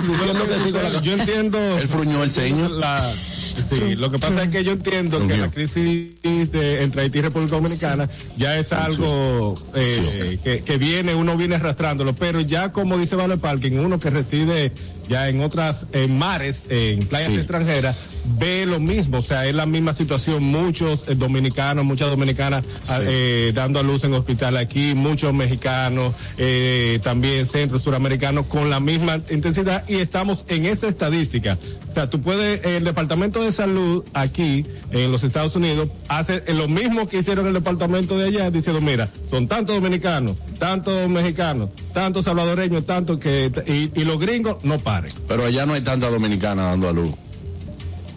Diciendo 0.09 0.47
que 0.49 0.55
sí 0.65 0.73
con 0.73 0.83
la 0.83 1.01
Yo 1.03 1.13
entiendo. 1.13 1.79
Él 1.79 1.89
fruñó 1.89 2.23
el 2.25 2.31
ceño. 2.31 2.69
La, 2.71 3.07
sí, 3.13 3.95
lo 3.97 4.11
que 4.11 4.19
pasa 4.19 4.45
es 4.45 4.51
que 4.51 4.65
yo 4.65 4.73
entiendo 4.73 5.27
que 5.27 5.37
la 5.37 5.51
crisis 5.51 6.13
de- 6.23 6.83
entre 6.83 7.03
Haití 7.03 7.19
y 7.19 7.23
República 7.23 7.57
Dominicana 7.57 8.09
ya 8.39 8.57
es 8.59 8.73
algo 8.73 9.55
eh, 9.75 10.39
que, 10.43 10.63
que 10.65 10.79
viene, 10.79 11.15
uno 11.15 11.37
viene 11.37 11.57
arrastrándolo, 11.57 12.15
pero 12.15 12.41
ya 12.41 12.73
como 12.73 12.97
dice 12.97 13.17
Vale 13.17 13.37
Parking, 13.37 13.73
uno 13.73 14.01
que 14.01 14.09
reside 14.09 14.73
ya 15.11 15.29
en 15.29 15.43
otras 15.43 15.85
en 15.93 16.17
mares, 16.17 16.63
en 16.71 17.01
playas 17.01 17.29
Sí. 17.29 17.35
extranjeras, 17.37 17.97
ve 18.39 18.65
lo 18.67 18.79
mismo, 18.79 19.19
o 19.19 19.23
sea, 19.23 19.47
es 19.47 19.55
la 19.55 19.67
misma 19.67 19.95
situación, 19.95 20.43
muchos 20.43 21.03
eh, 21.09 21.15
dominicanos, 21.17 21.85
muchas 21.85 22.09
dominicanas 22.11 22.65
ah, 22.89 22.99
eh, 23.03 23.51
dando 23.55 23.81
a 23.81 23.83
luz 23.83 24.05
en 24.05 24.15
hospital 24.15 24.57
aquí, 24.57 24.95
muchos 24.95 25.35
mexicanos, 25.35 26.15
eh, 26.39 27.01
también 27.03 27.47
centro 27.47 27.79
suramericanos 27.79 28.47
con 28.47 28.71
la 28.71 28.79
misma 28.79 29.19
intensidad. 29.31 29.87
Y 29.89 29.97
estamos 29.97 30.45
en 30.49 30.67
esa 30.67 30.87
estadística. 30.89 31.59
O 31.91 31.93
sea, 31.93 32.09
tú 32.09 32.21
puedes, 32.23 32.65
el 32.65 32.85
Departamento 32.85 33.43
de 33.43 33.51
Salud 33.53 34.05
aquí 34.15 34.65
en 34.93 35.11
los 35.11 35.25
Estados 35.25 35.57
Unidos 35.57 35.89
hace 36.09 36.43
lo 36.53 36.69
mismo 36.69 37.09
que 37.09 37.19
hicieron 37.19 37.47
el 37.49 37.53
departamento 37.55 38.17
de 38.17 38.29
allá, 38.29 38.51
diciendo, 38.51 38.81
mira, 38.81 39.09
son 39.29 39.49
tantos 39.49 39.75
dominicanos, 39.75 40.37
tantos 40.59 41.09
mexicanos, 41.09 41.71
tantos 41.93 42.27
salvadoreños, 42.27 42.87
tantos 42.87 43.19
que, 43.19 43.51
y, 43.67 44.01
y 44.01 44.05
los 44.05 44.21
gringos 44.21 44.63
no 44.63 44.79
Pero 45.29 45.45
allá 45.45 45.67
no 45.67 45.75
hay 45.75 45.83
tanta 45.83 46.11
dominicana 46.11 46.65
dando 46.65 46.89
a 46.89 46.93
luz. 46.93 47.15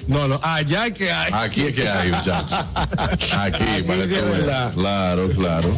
No, 0.08 0.28
no, 0.28 0.40
allá 0.42 0.88
es 0.88 0.94
que 0.94 1.12
hay. 1.12 1.32
Aquí 1.34 1.62
es 1.62 1.74
que 1.74 1.88
hay, 1.88 2.12
muchachos. 2.12 2.52
Aquí, 3.38 3.84
para 3.88 4.04
sí 4.06 4.16
que 4.16 4.22
verdad. 4.22 4.74
Claro, 4.74 5.30
claro. 5.30 5.78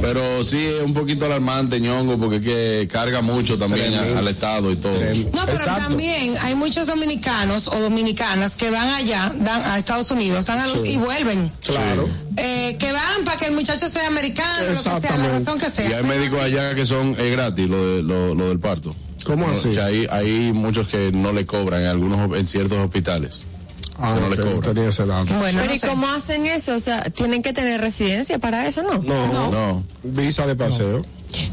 Pero 0.00 0.44
sí 0.44 0.58
es 0.64 0.82
un 0.82 0.94
poquito 0.94 1.24
alarmante, 1.24 1.80
ñongo, 1.80 2.18
porque 2.18 2.36
es 2.36 2.42
que 2.42 2.88
carga 2.90 3.20
mucho 3.22 3.58
también 3.58 3.94
al 3.94 4.28
Estado 4.28 4.70
y 4.70 4.76
todo. 4.76 4.92
No, 5.32 5.44
pero 5.44 5.56
Exacto. 5.56 5.88
también 5.88 6.36
hay 6.42 6.54
muchos 6.54 6.86
dominicanos 6.86 7.68
o 7.68 7.78
dominicanas 7.80 8.54
que 8.54 8.70
van 8.70 8.90
allá, 8.90 9.32
dan 9.36 9.62
a 9.62 9.78
Estados 9.78 10.10
Unidos, 10.10 10.46
dan 10.46 10.60
a 10.60 10.66
luz 10.66 10.84
y 10.84 10.96
vuelven. 10.96 11.50
Claro. 11.64 12.08
Eh, 12.36 12.76
que 12.78 12.92
van 12.92 13.24
para 13.24 13.36
que 13.38 13.46
el 13.46 13.54
muchacho 13.54 13.88
sea 13.88 14.06
americano, 14.08 14.66
lo 14.66 14.82
que 14.82 15.00
sea, 15.00 15.16
la 15.16 15.28
razón 15.28 15.58
que 15.58 15.70
sea. 15.70 15.90
Y 15.90 15.92
hay 15.92 16.04
médicos 16.04 16.40
allá 16.40 16.74
que 16.74 16.84
son 16.84 17.16
es 17.18 17.32
gratis 17.32 17.68
lo, 17.68 17.96
de, 17.96 18.02
lo, 18.02 18.34
lo 18.34 18.48
del 18.48 18.60
parto. 18.60 18.94
¿Cómo 19.24 19.48
así? 19.48 19.70
Que 19.70 19.80
hay, 19.80 20.06
hay 20.10 20.52
muchos 20.52 20.88
que 20.88 21.10
no 21.12 21.32
le 21.32 21.46
cobran 21.46 21.82
en 21.82 21.88
algunos 21.88 22.38
en 22.38 22.46
ciertos 22.46 22.78
hospitales. 22.78 23.44
Ah, 23.98 24.12
que 24.14 24.20
no 24.20 24.28
le 24.30 24.36
cobran. 24.36 24.74
tenía 24.74 24.88
ese 24.88 25.06
dato. 25.06 25.32
Bueno, 25.34 25.60
Pero 25.60 25.70
no 25.70 25.74
¿y 25.74 25.80
cómo 25.80 26.06
hacen 26.08 26.46
eso? 26.46 26.74
O 26.74 26.80
sea, 26.80 27.00
tienen 27.04 27.42
que 27.42 27.52
tener 27.52 27.80
residencia 27.80 28.38
para 28.38 28.66
eso, 28.66 28.82
¿no? 28.82 28.98
No, 28.98 29.50
No. 29.50 29.84
Visa 30.02 30.46
de 30.46 30.54
paseo. 30.56 31.02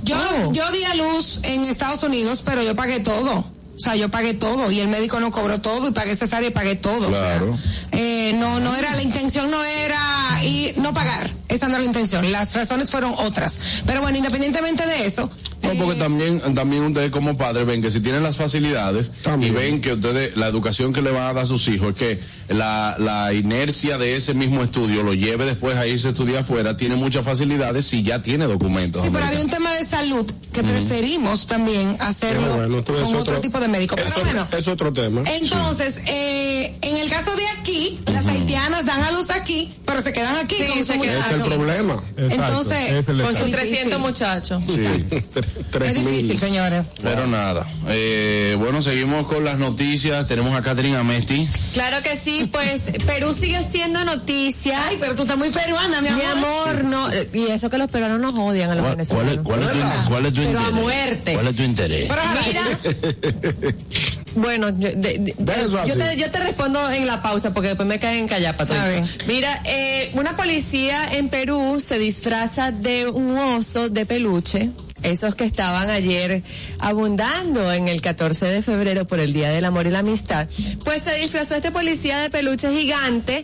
Yo, 0.03 0.15
Oh. 0.17 0.51
yo 0.51 0.69
di 0.71 0.83
a 0.83 0.93
luz 0.95 1.39
en 1.43 1.65
Estados 1.65 2.03
Unidos, 2.03 2.43
pero 2.45 2.61
yo 2.63 2.75
pagué 2.75 2.99
todo. 2.99 3.45
O 3.73 3.79
sea, 3.83 3.95
yo 3.95 4.09
pagué 4.11 4.35
todo 4.35 4.69
y 4.69 4.79
el 4.79 4.89
médico 4.89 5.19
no 5.19 5.31
cobró 5.31 5.59
todo 5.59 5.87
y 5.87 5.91
pagué 5.91 6.15
cesárea 6.15 6.49
y 6.49 6.51
pagué 6.51 6.75
todo. 6.75 7.07
Claro. 7.07 7.53
O 7.53 7.57
sea, 7.57 7.99
eh, 7.99 8.33
no, 8.37 8.59
no 8.59 8.75
era, 8.75 8.93
la 8.95 9.01
intención 9.01 9.49
no 9.49 9.63
era 9.63 9.97
y 10.43 10.73
no 10.77 10.93
pagar. 10.93 11.31
Esa 11.47 11.67
no 11.67 11.73
era 11.75 11.79
la 11.81 11.87
intención. 11.87 12.31
Las 12.31 12.53
razones 12.55 12.91
fueron 12.91 13.13
otras. 13.17 13.81
Pero 13.87 14.01
bueno, 14.01 14.17
independientemente 14.17 14.85
de 14.85 15.05
eso. 15.07 15.31
No, 15.73 15.85
porque 15.85 15.99
también, 15.99 16.39
también 16.53 16.83
ustedes 16.83 17.11
como 17.11 17.37
padres 17.37 17.65
ven 17.65 17.81
que 17.81 17.91
si 17.91 17.99
tienen 18.01 18.23
las 18.23 18.35
facilidades 18.35 19.11
También. 19.23 19.53
y 19.53 19.55
ven 19.55 19.81
que 19.81 19.93
ustedes, 19.93 20.35
la 20.37 20.47
educación 20.47 20.93
que 20.93 21.01
le 21.01 21.11
van 21.11 21.23
a 21.23 21.33
dar 21.33 21.43
a 21.43 21.45
sus 21.45 21.67
hijos 21.67 21.89
es 21.91 21.95
que 21.95 22.19
la, 22.49 22.95
la 22.99 23.33
inercia 23.33 23.97
de 23.97 24.15
ese 24.15 24.33
mismo 24.33 24.63
estudio 24.63 25.03
lo 25.03 25.13
lleve 25.13 25.45
después 25.45 25.75
a 25.75 25.87
irse 25.87 26.09
a 26.09 26.11
estudiar 26.11 26.39
afuera, 26.39 26.75
tiene 26.77 26.95
muchas 26.95 27.23
facilidades 27.23 27.85
si 27.85 28.03
ya 28.03 28.21
tiene 28.21 28.45
documentos. 28.45 29.01
Sí, 29.03 29.09
pero 29.11 29.25
había 29.25 29.39
un 29.39 29.49
tema 29.49 29.73
de 29.73 29.85
salud 29.85 30.29
que 30.51 30.63
preferimos 30.63 31.47
también 31.47 31.95
hacerlo 31.99 32.55
bueno, 32.55 32.83
con 32.83 33.15
otro, 33.15 33.39
tipo 33.39 33.59
de 33.59 33.67
médico. 33.67 33.95
Pero 33.95 34.09
es, 34.09 34.15
bueno, 34.23 34.47
es 34.57 34.67
otro 34.67 34.91
tema. 34.91 35.23
entonces, 35.25 36.01
eh, 36.07 36.75
en 36.81 36.97
el 36.97 37.09
caso 37.09 37.33
de 37.35 37.47
aquí, 37.59 37.99
las 38.11 38.25
haitianas 38.27 38.85
dan 38.85 39.01
a 39.03 39.11
luz 39.11 39.29
aquí, 39.29 39.73
pero 39.85 40.01
se 40.01 40.11
quedan 40.11 40.35
aquí 40.37 40.55
Sí, 40.55 40.65
con 40.67 40.83
se 40.83 40.93
su 40.95 41.01
quedan. 41.01 41.19
es 41.19 41.31
el 41.37 41.41
problema. 41.41 42.03
Exacto, 42.17 42.33
Entonces, 42.45 42.91
es 42.93 43.07
el 43.09 43.21
Con 43.21 43.33
sus 43.35 43.45
Difícil. 43.45 43.69
300 43.69 43.99
muchachos. 43.99 44.63
Sí. 44.67 44.81
Tres 45.69 45.89
Es 45.89 45.95
difícil, 46.05 46.27
mil. 46.29 46.39
señores. 46.39 46.85
Pero 47.01 47.27
nada. 47.27 47.65
Eh, 47.89 48.55
bueno, 48.59 48.81
seguimos 48.81 49.27
con 49.27 49.43
las 49.45 49.57
noticias. 49.57 50.27
Tenemos 50.27 50.53
a 50.57 50.61
Catherine 50.61 50.95
Amesti. 50.97 51.47
Claro 51.73 52.01
que 52.03 52.15
sí, 52.15 52.49
pues 52.51 52.81
Perú 53.05 53.33
sigue 53.33 53.59
siendo 53.71 54.03
noticia. 54.05 54.79
Ay, 54.87 54.97
pero 54.99 55.15
tú 55.15 55.23
estás 55.23 55.37
muy 55.37 55.49
peruana, 55.49 56.01
mi 56.01 56.07
amor. 56.09 56.23
Mi 56.23 56.29
amor, 56.31 56.83
no, 56.85 57.09
y 57.33 57.47
eso 57.51 57.69
que 57.69 57.77
los 57.77 57.89
peruanos 57.89 58.19
nos 58.19 58.33
odian 58.33 58.69
a 58.71 58.75
los 58.75 58.85
venezolanos. 58.89 59.43
cuál 59.43 60.25
es 60.25 60.33
tu 60.33 60.41
Pero 60.41 60.59
a 60.59 60.71
muerte. 60.71 61.39
es 61.49 61.55
tu 61.55 61.63
interés? 61.63 62.09
Pero, 62.09 62.21
Mira, 62.47 63.71
bueno, 64.35 64.69
yo, 64.69 64.89
de- 64.89 64.95
de- 65.19 65.35
De 65.37 65.53
eso 65.61 65.85
yo 65.85 65.97
te, 65.97 66.17
yo 66.17 66.31
te 66.31 66.39
respondo 66.39 66.91
en 66.91 67.05
la 67.07 67.21
pausa 67.21 67.53
porque 67.53 67.69
después 67.69 67.87
me 67.87 67.99
caen 67.99 68.19
en 68.19 68.27
callapa. 68.27 68.63
A 68.63 68.85
ver. 68.87 69.03
Mira, 69.27 69.61
eh, 69.65 70.11
una 70.13 70.35
policía 70.37 71.05
en 71.17 71.29
Perú 71.29 71.79
se 71.79 71.97
disfraza 71.99 72.71
de 72.71 73.07
un 73.07 73.37
oso 73.37 73.89
de 73.89 74.05
peluche. 74.05 74.69
Esos 75.03 75.35
que 75.35 75.45
estaban 75.45 75.89
ayer 75.89 76.43
abundando 76.77 77.71
en 77.73 77.87
el 77.87 78.01
14 78.01 78.45
de 78.45 78.61
febrero 78.61 79.07
por 79.07 79.19
el 79.19 79.33
Día 79.33 79.49
del 79.49 79.65
Amor 79.65 79.87
y 79.87 79.89
la 79.89 79.99
Amistad. 79.99 80.47
Pues 80.83 81.01
se 81.01 81.15
disfrazó 81.15 81.55
este 81.55 81.71
policía 81.71 82.19
de 82.19 82.29
peluche 82.29 82.71
gigante 82.71 83.43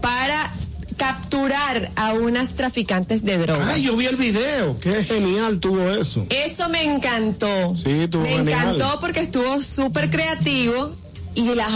para 0.00 0.52
capturar 0.96 1.90
a 1.96 2.12
unas 2.14 2.50
traficantes 2.54 3.24
de 3.24 3.38
drogas. 3.38 3.68
Ay, 3.68 3.82
yo 3.82 3.96
vi 3.96 4.06
el 4.06 4.16
video. 4.16 4.78
Qué 4.80 5.04
genial 5.04 5.60
tuvo 5.60 5.90
eso. 5.92 6.26
Eso 6.30 6.68
me 6.68 6.82
encantó. 6.84 7.74
Sí, 7.76 7.90
estuvo 8.02 8.22
Me 8.22 8.28
genial. 8.30 8.74
encantó 8.76 9.00
porque 9.00 9.20
estuvo 9.20 9.62
súper 9.62 10.10
creativo 10.10 10.94
y 11.34 11.54
las, 11.54 11.70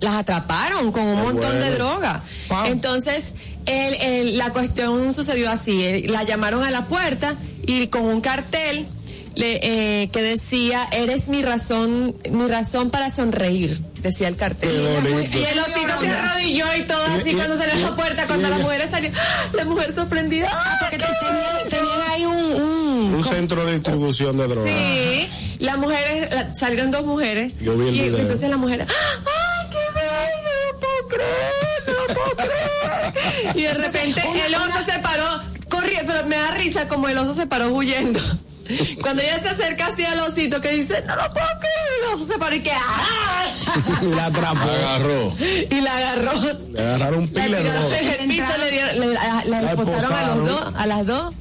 las 0.00 0.14
atraparon 0.16 0.90
con 0.92 1.04
un 1.04 1.22
montón 1.22 1.60
de 1.60 1.70
droga. 1.70 2.22
Wow. 2.48 2.66
Entonces, 2.66 3.32
el- 3.66 3.94
el- 3.94 4.38
la 4.38 4.50
cuestión 4.50 5.12
sucedió 5.12 5.50
así. 5.50 6.02
La 6.08 6.24
llamaron 6.24 6.64
a 6.64 6.70
la 6.70 6.86
puerta 6.86 7.34
y 7.66 7.86
con 7.86 8.04
un 8.04 8.20
cartel 8.20 8.86
le, 9.36 10.02
eh, 10.02 10.10
que 10.12 10.22
decía, 10.22 10.86
eres 10.92 11.28
mi 11.28 11.42
razón, 11.42 12.14
mi 12.30 12.46
razón 12.46 12.90
para 12.90 13.10
sonreír, 13.12 13.80
decía 14.00 14.28
el 14.28 14.36
cartel. 14.36 14.70
Y 14.70 15.44
el 15.44 15.58
osito 15.58 16.00
se 16.00 16.08
arrodilló 16.08 16.66
y 16.76 16.82
todo 16.82 17.04
así 17.06 17.30
Y- 17.30 17.34
cuando 17.34 17.56
salió 17.56 17.74
a 17.74 17.90
la 17.90 17.96
puerta, 17.96 18.26
cuando 18.26 18.46
y- 18.46 18.50
la 18.50 18.58
mujer 18.58 18.88
salió, 18.90 19.10
¡ah! 19.16 19.44
la 19.54 19.64
mujer 19.64 19.92
sorprendida. 19.94 20.48
¡ah, 20.52 20.76
Porque 20.80 20.98
qué 20.98 21.04
te- 21.04 21.12
tenían, 21.26 21.68
tenían 21.70 22.10
ahí 22.10 22.26
un, 22.26 22.62
un, 22.62 23.14
Un 23.14 23.24
centro 23.24 23.64
de 23.66 23.72
distribución 23.74 24.36
de 24.36 24.46
drogas. 24.48 24.72
Sí, 24.72 25.28
las 25.58 25.78
mujeres, 25.78 26.32
la- 26.34 26.54
salieron 26.54 26.90
dos 26.90 27.04
mujeres. 27.04 27.52
Yo 27.60 27.76
vi 27.76 27.88
el 27.88 27.94
y 27.96 28.00
video. 28.02 28.18
entonces 28.20 28.48
la 28.50 28.56
mujer, 28.56 28.82
¡ay, 28.82 29.68
qué 29.70 29.78
bello! 29.94 30.54
No 30.72 30.78
puedo 30.80 31.08
creer, 31.08 32.08
no 32.08 32.14
puedo 32.14 32.36
creer. 32.36 33.56
Y 33.56 33.62
de 33.62 33.74
repente 33.74 34.22
el 34.46 34.54
oso 34.54 34.78
se 34.86 34.98
paró, 35.00 35.40
corriendo, 35.68 36.12
pero 36.12 36.26
me 36.28 36.36
da 36.36 36.50
risa 36.52 36.88
como 36.88 37.08
el 37.08 37.18
oso 37.18 37.34
se 37.34 37.46
paró 37.46 37.68
huyendo. 37.72 38.20
Cuando 39.02 39.22
ella 39.22 39.38
se 39.38 39.48
acerca 39.48 39.86
así 39.88 40.04
al 40.04 40.20
osito 40.20 40.60
que 40.60 40.68
dice, 40.70 41.02
no 41.06 41.16
lo 41.16 41.22
puedo 41.32 41.46
creer, 41.60 42.08
el 42.08 42.14
oso 42.14 42.24
se 42.32 42.38
paró 42.38 42.54
y 42.56 42.60
que, 42.60 42.72
¡ah! 42.72 43.46
Y 44.02 44.14
la 44.14 44.26
atrapó. 44.26 44.60
Agarró. 44.70 45.32
Y 45.70 45.80
la 45.80 45.96
agarró. 45.96 46.32
Le 46.72 46.80
agarraron 46.80 47.18
un 47.20 47.30
La 47.34 47.42
pile 47.42 47.62
de 47.62 48.22
el 48.22 48.28
piso, 48.28 48.44
le, 48.58 48.70
dieron- 48.70 49.00
le- 49.00 49.16
a- 49.18 49.44
la 49.46 49.62
La 49.62 49.70
esposaron 49.70 50.12
a 50.12 50.34
los 50.34 50.48
dos, 50.48 50.62
a 50.76 50.86
las 50.86 51.06
dos. 51.06 51.34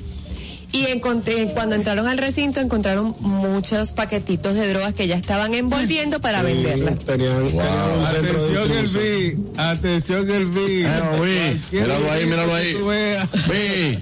Y 0.72 0.88
encontré, 0.88 1.50
cuando 1.54 1.76
entraron 1.76 2.08
al 2.08 2.18
recinto 2.18 2.60
encontraron 2.60 3.16
muchos 3.20 3.94
paquetitos 3.94 4.56
de 4.56 4.68
drogas 4.74 4.96
que 4.96 5.06
ya 5.08 5.16
estaban 5.16 5.54
envolviendo 5.54 6.20
para 6.20 6.40
Sí, 6.40 6.48
venderlas. 6.48 6.98
Tenían, 7.06 7.48
tenían 7.48 7.92
un 8.00 8.06
centro 8.08 8.44
de 8.44 8.58
Atención, 8.58 8.82
distribución. 8.82 9.06
Elvi. 9.06 9.38
Atención. 9.58 10.32
Eh, 10.32 10.46
vi. 10.46 10.84
Cualquier 10.84 11.84
Míralo 11.84 12.12
ahí, 12.12 12.26
míralo 12.26 12.56
ahí. 12.56 12.74
Vi. 12.74 14.00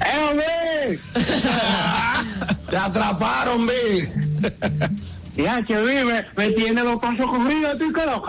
¡Eh, 0.00 0.28
hombre! 0.28 0.98
Te 2.70 2.76
atraparon, 2.76 3.66
vi. 3.66 5.42
Ya, 5.42 5.64
che, 5.64 5.80
vive, 5.80 6.26
me 6.36 6.50
tiene 6.50 6.82
los 6.82 7.00
pasos 7.00 7.26
corridos, 7.26 7.78
tú 7.78 7.92
que 7.92 8.04
lo 8.04 8.22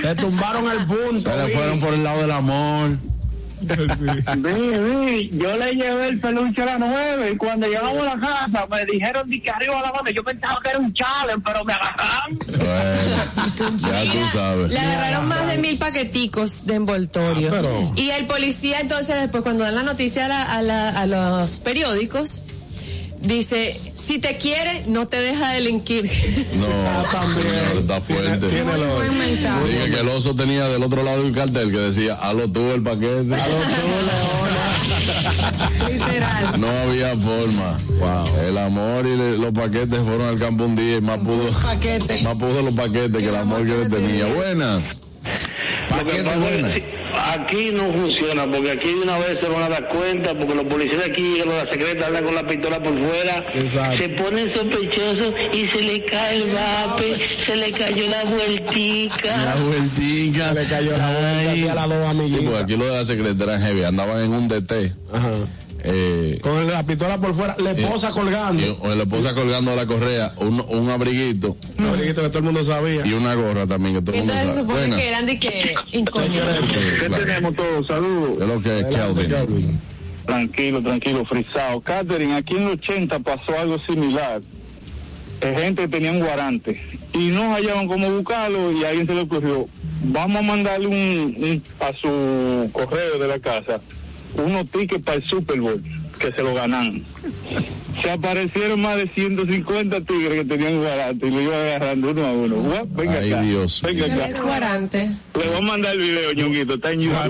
Te 0.00 0.14
tumbaron 0.14 0.70
el 0.70 0.86
punto. 0.86 1.20
Se 1.20 1.36
le 1.36 1.46
vi. 1.46 1.52
fueron 1.52 1.80
por 1.80 1.94
el 1.94 2.04
lado 2.04 2.20
del 2.20 2.30
amor. 2.30 2.90
Vi, 3.62 4.50
vi, 4.50 5.30
yo 5.38 5.56
le 5.56 5.72
llevé 5.74 6.08
el 6.08 6.20
peluche 6.20 6.62
a 6.62 6.64
las 6.66 6.78
nueve 6.78 7.30
y 7.32 7.36
cuando 7.36 7.66
llegamos 7.66 7.98
a 8.06 8.16
la 8.16 8.20
casa 8.20 8.66
me 8.70 8.84
dijeron 8.86 9.28
de 9.30 9.42
que 9.42 9.50
arriba 9.50 9.78
a 9.78 9.82
la 9.82 9.92
mano, 9.92 10.10
yo 10.10 10.22
pensaba 10.24 10.58
que 10.62 10.68
era 10.70 10.78
un 10.78 10.92
challenge, 10.92 11.42
pero 11.44 11.64
me 11.64 11.72
agarraron. 11.72 12.38
Bueno, 12.46 13.78
ya 13.78 14.12
tú 14.12 14.18
sabes. 14.32 14.70
Le 14.72 14.78
agarraron 14.78 15.28
más 15.28 15.46
de 15.48 15.58
mil 15.58 15.78
paqueticos 15.78 16.66
de 16.66 16.74
envoltorio. 16.74 17.48
Ah, 17.48 17.52
pero- 17.56 17.92
Y 17.96 18.10
el 18.10 18.26
policía 18.26 18.80
entonces 18.80 19.16
después 19.20 19.42
cuando 19.42 19.64
dan 19.64 19.74
la 19.74 19.82
noticia 19.82 20.26
a, 20.26 20.28
la- 20.28 20.42
a 20.58 20.62
la- 20.62 20.88
a 21.00 21.06
los 21.06 21.60
periódicos, 21.60 22.42
dice, 23.22 23.78
Si 23.94 24.18
te 24.18 24.36
quiere, 24.36 24.84
no 24.88 25.08
te 25.08 25.18
deja 25.20 25.52
delinquir. 25.52 26.04
No, 26.58 26.66
Ah, 26.86 27.04
también. 27.10 27.48
señor, 27.48 27.76
está 27.82 28.00
fuerte. 28.00 28.48
Tiene 28.48 28.64
Muy 28.64 28.80
lo- 28.80 28.94
buen 28.96 29.18
mensaje. 29.18 29.64
Dije 29.68 29.90
que 29.90 30.00
el 30.00 30.08
oso 30.08 30.34
tenía 30.34 30.68
del 30.68 30.82
otro 30.82 31.02
lado 31.02 31.22
del 31.22 31.34
cartel 31.34 31.70
que 31.70 31.78
decía, 31.78 32.14
halo 32.14 32.48
tú 32.48 32.60
el 32.72 32.82
paquete. 32.82 33.36
Literal. 35.88 36.60
No 36.60 36.68
había 36.68 37.16
forma. 37.16 37.78
El 38.46 38.58
amor 38.58 39.06
y 39.06 39.16
le- 39.16 39.38
los 39.38 39.52
paquetes 39.52 39.98
fueron 40.00 40.22
al 40.28 40.38
campo 40.38 40.64
un 40.64 40.74
día 40.76 40.96
y 40.96 41.00
más 41.00 41.18
pudo, 41.20 41.50
Paquete. 41.50 42.22
más 42.22 42.36
pudo 42.36 42.62
los 42.62 42.74
paquetes 42.74 43.22
que 43.22 43.28
el 43.28 43.36
amor 43.36 43.64
que 43.66 43.76
le 43.76 43.88
tenía. 43.88 44.26
Buenas. 44.26 44.98
Lo 46.04 46.74
sí, 46.74 46.84
aquí 47.14 47.70
no 47.72 47.92
funciona, 47.92 48.50
porque 48.50 48.70
aquí 48.72 48.88
de 48.88 49.00
una 49.00 49.18
vez 49.18 49.38
se 49.40 49.48
van 49.48 49.62
a 49.64 49.68
dar 49.68 49.88
cuenta, 49.88 50.34
porque 50.34 50.54
los 50.54 50.64
policías 50.64 51.04
aquí, 51.06 51.38
los 51.38 51.48
de 51.48 51.64
la 51.64 51.70
secreta 51.70 52.06
andan 52.06 52.24
con 52.24 52.34
la 52.34 52.46
pistola 52.46 52.78
por 52.82 52.92
fuera, 52.92 53.44
Exacto. 53.54 53.98
se 53.98 54.08
ponen 54.10 54.54
sospechosos 54.54 55.32
y 55.52 55.68
se 55.68 55.80
le 55.82 56.04
cae 56.04 56.36
el 56.36 56.50
vape, 56.52 57.14
se 57.14 57.56
le 57.56 57.72
cayó 57.72 58.08
la 58.08 58.24
La 58.24 58.30
vueltica. 58.30 59.54
vueltica. 59.66 60.52
Le 60.54 60.64
cayó 60.66 60.96
la 60.96 61.40
así 61.50 61.68
a 61.68 61.74
las 61.74 61.88
dos 61.88 61.98
Sí, 61.98 62.10
amiguitas. 62.10 62.44
porque 62.46 62.62
aquí 62.64 62.76
los 62.76 62.86
de 62.88 62.96
la 62.96 63.04
secretaria 63.04 63.58
heavy 63.60 63.84
andaban 63.84 64.20
en 64.22 64.30
un 64.32 64.48
DT. 64.48 64.92
Ajá. 65.12 65.30
Eh, 65.84 66.38
Con 66.42 66.66
la 66.70 66.84
pistola 66.84 67.18
por 67.18 67.34
fuera, 67.34 67.56
la 67.58 67.72
esposa 67.72 68.10
y, 68.10 68.12
colgando. 68.12 68.76
o 68.80 68.94
la 68.94 69.02
esposa 69.02 69.34
colgando 69.34 69.74
la 69.74 69.84
correa, 69.86 70.32
un, 70.36 70.64
un 70.68 70.90
abriguito 70.90 71.56
Un 71.78 71.86
abriguito 71.86 72.22
que 72.22 72.28
todo 72.28 72.38
el 72.38 72.44
mundo 72.44 72.62
sabía. 72.62 73.04
y 73.06 73.12
una 73.14 73.34
gorra 73.34 73.66
también 73.66 73.96
que 73.96 74.02
todo 74.02 74.14
el 74.14 74.20
mundo 74.20 74.32
Entonces 74.32 74.54
sabe. 74.54 74.66
supone 74.68 74.80
Buenas. 74.86 75.00
que 75.00 75.08
eran 75.08 75.26
de 75.26 75.38
que 75.40 75.74
incómodos. 75.92 76.30
¿Qué 76.30 77.06
Claro. 77.08 77.24
tenemos 77.24 77.56
todos? 77.56 77.86
Saludos. 77.86 78.42
Es 78.42 78.46
lo 78.48 78.62
que 78.62 78.78
es 78.80 78.84
Adelante. 78.96 79.78
Tranquilo, 80.26 80.82
tranquilo, 80.82 81.24
frisado. 81.24 81.80
Catherine, 81.80 82.34
aquí 82.36 82.54
en 82.54 82.64
los 82.66 82.74
80 82.74 83.18
pasó 83.18 83.58
algo 83.58 83.76
similar. 83.80 84.40
Eh, 85.40 85.54
gente 85.60 85.88
tenía 85.88 86.12
un 86.12 86.20
guarante 86.20 86.80
y 87.12 87.28
no 87.30 87.52
hallaban 87.54 87.88
cómo 87.88 88.08
buscarlo 88.08 88.70
y 88.70 88.84
a 88.84 88.90
alguien 88.90 89.08
se 89.08 89.14
le 89.14 89.22
ocurrió, 89.22 89.66
vamos 90.04 90.36
a 90.38 90.42
mandarle 90.42 90.86
un, 90.86 90.94
un- 91.36 91.62
a 91.80 91.92
su 92.00 92.70
correo 92.72 93.18
de 93.18 93.26
la 93.26 93.40
casa 93.40 93.80
unos 94.36 94.70
tickets 94.70 95.04
para 95.04 95.18
el 95.18 95.24
Super 95.24 95.60
Bowl 95.60 95.82
que 96.22 96.32
se 96.34 96.42
lo 96.42 96.54
ganan. 96.54 97.04
Se 98.02 98.10
aparecieron 98.10 98.80
más 98.80 98.96
de 98.96 99.10
150 99.14 100.00
tigres 100.02 100.34
que 100.40 100.44
tenían 100.44 100.78
guarante 100.80 101.26
y 101.26 101.30
lo 101.30 101.40
iban 101.42 101.54
agarrando 101.60 102.10
uno 102.10 102.26
a 102.26 102.32
uno. 102.32 102.56
Guap, 102.56 102.86
Venga 102.92 103.18
Ay, 103.18 103.32
acá, 103.32 103.42
Dios 103.42 103.82
venga 103.82 104.06
¿Qué 104.06 104.12
acá. 104.12 104.26
es 104.28 104.42
guarante? 104.42 105.10
Le 105.38 105.48
voy 105.48 105.56
a 105.58 105.60
mandar 105.60 105.92
el 105.94 105.98
video, 106.00 106.32
ñonguito, 106.32 106.74
está 106.74 106.92
en 106.92 107.00
YouTube. 107.00 107.22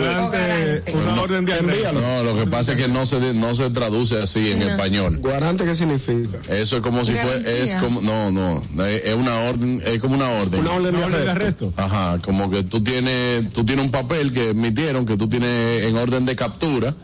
Una 0.95 1.21
orden 1.23 1.45
de 1.45 1.53
arresto. 1.55 1.93
No, 1.93 2.23
lo 2.23 2.37
que 2.37 2.47
pasa 2.51 2.73
es 2.73 2.79
que 2.79 2.89
no 2.89 3.05
se, 3.07 3.35
no 3.35 3.55
se 3.55 3.71
traduce 3.71 4.19
así 4.23 4.53
en 4.53 4.63
español. 4.63 5.19
¿Guarante 5.19 5.65
qué 5.65 5.75
significa? 5.75 6.39
Eso 6.49 6.77
es 6.77 6.83
como 6.83 7.05
si 7.05 7.13
fue, 7.13 7.25
Garantía. 7.25 7.65
es 7.65 7.75
como, 7.77 8.01
no, 8.01 8.31
no, 8.31 8.63
es 8.87 9.15
una 9.15 9.41
orden, 9.41 9.83
es 9.85 9.99
como 9.99 10.15
una 10.15 10.31
orden. 10.31 10.61
Una 10.61 10.73
orden 10.73 10.93
de 10.93 10.99
Una 10.99 11.07
orden 11.07 11.25
de 11.25 11.31
arresto. 11.31 11.65
arresto. 11.67 11.73
Ajá, 11.77 12.19
como 12.23 12.51
que 12.51 12.63
tú 12.63 12.83
tienes, 12.83 13.51
tú 13.53 13.65
tienes 13.65 13.85
un 13.85 13.91
papel 13.91 14.33
que 14.33 14.51
emitieron, 14.51 15.07
que 15.07 15.17
tú 15.17 15.29
tienes 15.29 15.85
en 15.85 15.97
orden 15.97 16.25
de 16.25 16.37
captura, 16.37 16.95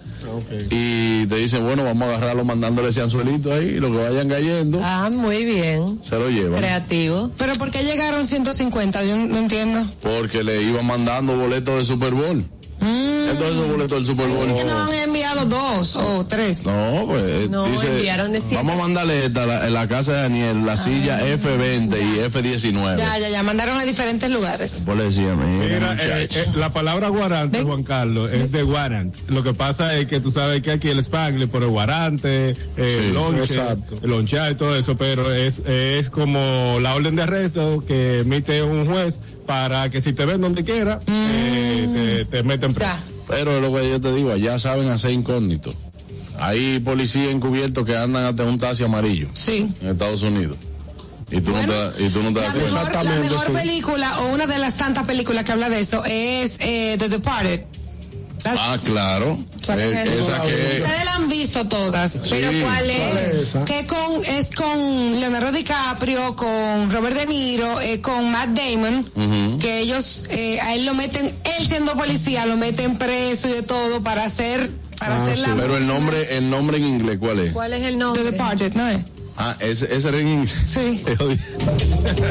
Y 0.70 1.26
te 1.26 1.36
dicen, 1.36 1.64
bueno, 1.64 1.84
vamos 1.84 2.08
a 2.08 2.16
agarrarlo 2.16 2.44
mandándole 2.44 2.88
ese 2.90 3.02
anzuelito 3.02 3.52
ahí, 3.52 3.78
lo 3.80 3.90
que 3.90 3.98
vayan 3.98 4.28
cayendo, 4.28 4.80
Ah, 4.82 5.10
muy 5.10 5.44
bien. 5.44 6.00
se 6.04 6.18
lo 6.18 6.28
llevan. 6.30 6.58
Creativo. 6.60 7.30
Pero 7.38 7.54
¿por 7.54 7.70
qué 7.70 7.84
llegaron 7.84 8.26
150? 8.26 9.04
Yo 9.04 9.16
no 9.16 9.36
entiendo. 9.38 9.86
Porque 10.02 10.42
le 10.44 10.62
iban 10.62 10.86
mandando 10.86 11.36
boletos 11.36 11.76
de 11.78 11.84
Super 11.84 12.12
Bowl. 12.14 12.44
Mm. 12.80 13.28
Entonces 13.30 13.56
esos 13.56 13.68
boletos 13.68 13.98
del 13.98 14.06
Super 14.06 14.28
Bowl. 14.28 14.46
Así 14.48 14.54
que 14.58 14.64
nos 14.64 14.88
han 14.88 14.94
enviado 14.94 15.44
dos 15.44 15.96
o 15.96 16.24
tres. 16.26 16.66
No, 16.66 17.04
pues 17.06 17.50
No, 17.50 17.66
dice, 17.66 17.88
enviaron 17.88 18.32
de 18.32 18.40
vamos 18.52 18.74
a 18.78 18.82
mandarle 18.82 19.26
esta, 19.26 19.46
la, 19.46 19.66
en 19.66 19.74
la 19.74 19.86
casa 19.88 20.12
de 20.12 20.22
Daniel, 20.22 20.64
la 20.64 20.76
silla 20.76 21.20
F20 21.20 21.96
y 21.98 22.18
F19. 22.30 22.86
Ah, 22.86 22.96
Ya, 22.96 23.18
ya, 23.18 23.28
ya. 23.28 23.42
Mandaron 23.42 23.76
a 23.78 23.84
diferentes 23.84 24.30
lugares. 24.30 24.82
Pues 24.84 24.96
le 24.96 25.04
decía, 25.04 25.34
mira, 25.34 25.94
Mira, 25.94 26.20
eh, 26.22 26.28
eh, 26.30 26.46
la 26.56 26.72
palabra 26.72 27.08
guarante, 27.08 27.62
Juan 27.62 27.82
Carlos, 27.82 28.30
es 28.32 28.50
de 28.52 28.64
warrant. 28.64 29.14
Lo 29.28 29.42
que 29.42 29.54
pasa 29.54 29.94
es 29.96 30.06
que 30.06 30.20
tú 30.20 30.30
sabes 30.30 30.62
que 30.62 30.70
aquí 30.72 30.88
el 30.88 31.02
spangle 31.02 31.48
por 31.48 31.62
el 31.62 31.68
guarante, 31.68 32.50
eh, 32.76 33.12
el 34.02 34.08
lonchar 34.08 34.52
y 34.52 34.54
todo 34.54 34.76
eso, 34.76 34.96
pero 34.96 35.32
es, 35.32 35.58
es 35.66 36.10
como 36.10 36.78
la 36.80 36.94
orden 36.94 37.16
de 37.16 37.22
arresto 37.22 37.84
que 37.86 38.20
emite 38.20 38.62
un 38.62 38.86
juez 38.86 39.18
para 39.48 39.88
que 39.88 40.02
si 40.02 40.12
te 40.12 40.26
ven 40.26 40.42
donde 40.42 40.62
quiera, 40.62 41.00
eh, 41.06 42.24
te, 42.28 42.36
te 42.36 42.42
meten 42.42 42.74
preso. 42.74 42.90
Ya. 42.92 43.02
Pero 43.26 43.56
es 43.56 43.62
lo 43.62 43.74
que 43.74 43.88
yo 43.88 43.98
te 43.98 44.12
digo, 44.12 44.30
allá 44.30 44.58
saben 44.58 44.88
hacer 44.90 45.10
incógnito. 45.10 45.72
Hay 46.38 46.78
policías 46.80 47.28
encubiertos 47.32 47.84
que 47.86 47.96
andan 47.96 48.24
hasta 48.26 48.44
un 48.44 48.58
taxi 48.58 48.84
amarillo 48.84 49.28
Sí. 49.32 49.66
en 49.80 49.88
Estados 49.88 50.22
Unidos. 50.22 50.58
Y 51.30 51.40
tú 51.40 51.50
Bueno, 51.52 51.72
no 51.72 51.90
te, 51.90 52.02
y 52.04 52.08
tú 52.10 52.22
no 52.22 52.28
te 52.32 52.40
La 52.40 52.46
das 52.52 52.56
cuenta. 52.56 53.02
mejor, 53.02 53.04
la 53.04 53.20
mejor 53.20 53.46
sí. 53.46 53.52
película 53.52 54.18
o 54.20 54.26
una 54.34 54.46
de 54.46 54.58
las 54.58 54.76
tantas 54.76 55.04
películas 55.06 55.44
que 55.44 55.52
habla 55.52 55.68
de 55.70 55.80
eso 55.80 56.02
es 56.04 56.58
eh, 56.60 56.96
The 56.98 57.08
Departed. 57.08 57.60
Las- 58.44 58.56
Ah, 58.58 58.78
claro. 58.84 59.38
¿Cuál 59.66 59.80
es 59.80 59.86
Eh, 59.96 60.02
esa? 60.18 60.36
esa 60.36 60.42
que. 60.42 60.80
Ustedes 60.80 61.04
la 61.04 61.14
han 61.14 61.28
visto 61.28 61.66
todas. 61.68 62.22
Pero 62.30 62.50
Sí. 62.52 62.60
¿cuál 62.60 62.76
¿Cuál 62.76 62.90
es? 62.90 63.24
es 63.34 63.34
esa? 63.48 63.64
Que 63.64 63.86
con, 63.86 64.24
es 64.24 64.50
con 64.54 65.20
Leonardo 65.20 65.52
DiCaprio, 65.52 66.36
con 66.36 66.90
Robert 66.90 67.16
De 67.16 67.26
Niro, 67.26 67.80
eh, 67.80 68.00
con 68.00 68.30
Matt 68.30 68.50
Damon, 68.50 69.58
que 69.58 69.80
ellos, 69.80 70.24
eh, 70.30 70.60
a 70.60 70.74
él 70.74 70.86
lo 70.86 70.94
meten, 70.94 71.26
él 71.26 71.66
siendo 71.66 71.92
policía, 71.94 72.46
lo 72.46 72.56
meten 72.56 72.96
preso 72.96 73.48
y 73.48 73.52
de 73.52 73.62
todo 73.62 74.02
para 74.02 74.24
hacer, 74.24 74.70
para 74.98 75.16
Ah, 75.16 75.22
hacer 75.24 75.36
sí. 75.36 75.42
la... 75.46 75.54
Pero 75.56 75.76
el 75.76 75.86
nombre, 75.86 76.36
el 76.36 76.48
nombre 76.48 76.76
en 76.78 76.84
inglés, 76.86 77.18
¿cuál 77.18 77.40
es? 77.40 77.52
¿Cuál 77.52 77.72
es 77.74 77.82
el 77.82 77.94
The 77.94 77.96
nombre? 77.96 78.22
Departed, 78.24 78.72
¿no 78.74 78.88
es? 78.88 78.98
Ah, 79.40 79.56
ese, 79.60 79.94
ese 79.94 80.08
inglés. 80.20 80.52
Sí. 80.64 81.00
Te 81.04 81.16
jodí. 81.16 81.36
Te 81.36 82.14
te. 82.14 82.28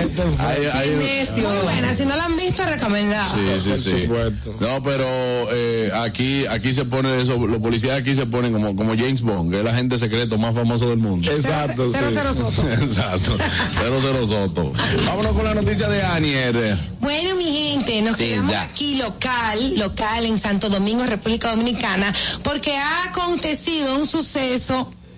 Este- 0.00 1.20
este. 1.22 1.42
Muy 1.42 1.56
buena, 1.62 1.94
si 1.94 2.04
no 2.04 2.14
la 2.16 2.24
han 2.24 2.36
visto, 2.36 2.62
recomendada. 2.64 3.24
Sí, 3.32 3.40
sí, 3.58 3.68
por 3.70 3.78
sí. 3.78 4.02
supuesto. 4.06 4.54
No, 4.60 4.82
pero 4.82 5.06
eh, 5.52 5.90
aquí 5.94 6.46
aquí 6.46 6.72
se 6.72 6.84
pone 6.84 7.20
eso, 7.22 7.38
los 7.38 7.60
policías 7.60 7.98
aquí 7.98 8.14
se 8.14 8.26
ponen 8.26 8.52
como, 8.52 8.76
como 8.76 8.90
James 8.94 9.22
Bond, 9.22 9.50
que 9.50 9.56
es 9.56 9.62
el 9.62 9.68
agente 9.68 9.96
secreto 9.98 10.36
más 10.38 10.54
famoso 10.54 10.88
del 10.90 10.98
mundo. 10.98 11.30
Exacto, 11.30 11.90
Cero, 11.92 12.08
sí. 12.10 12.14
cero, 12.18 12.34
Soto. 12.34 12.68
Exacto. 12.72 13.38
Cero, 13.74 13.98
cero 14.00 14.26
Soto. 14.26 14.72
Vámonos 15.06 15.32
con 15.32 15.44
la 15.44 15.54
noticia 15.54 15.88
de 15.88 16.02
Anier. 16.02 16.76
Bueno, 17.00 17.34
mi 17.36 17.44
gente, 17.44 18.02
nos 18.02 18.16
Sí, 18.18 18.24
quedamos 18.24 18.50
ya. 18.50 18.62
aquí 18.62 18.96
local, 18.96 19.78
local 19.78 20.24
en 20.26 20.38
Santo 20.38 20.68
Domingo, 20.68 21.04
República 21.06 21.50
Dominicana, 21.50 22.12
porque 22.42 22.76
ha 22.76 23.04
acontecido 23.04 23.96
un 23.96 24.06
suceso 24.06 24.65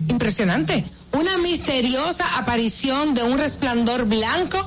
impresionante. 0.09 0.85
Una 1.11 1.39
misteriosa 1.39 2.37
aparición 2.37 3.15
de 3.15 3.23
un 3.23 3.39
resplandor 3.39 4.05
blanco. 4.05 4.65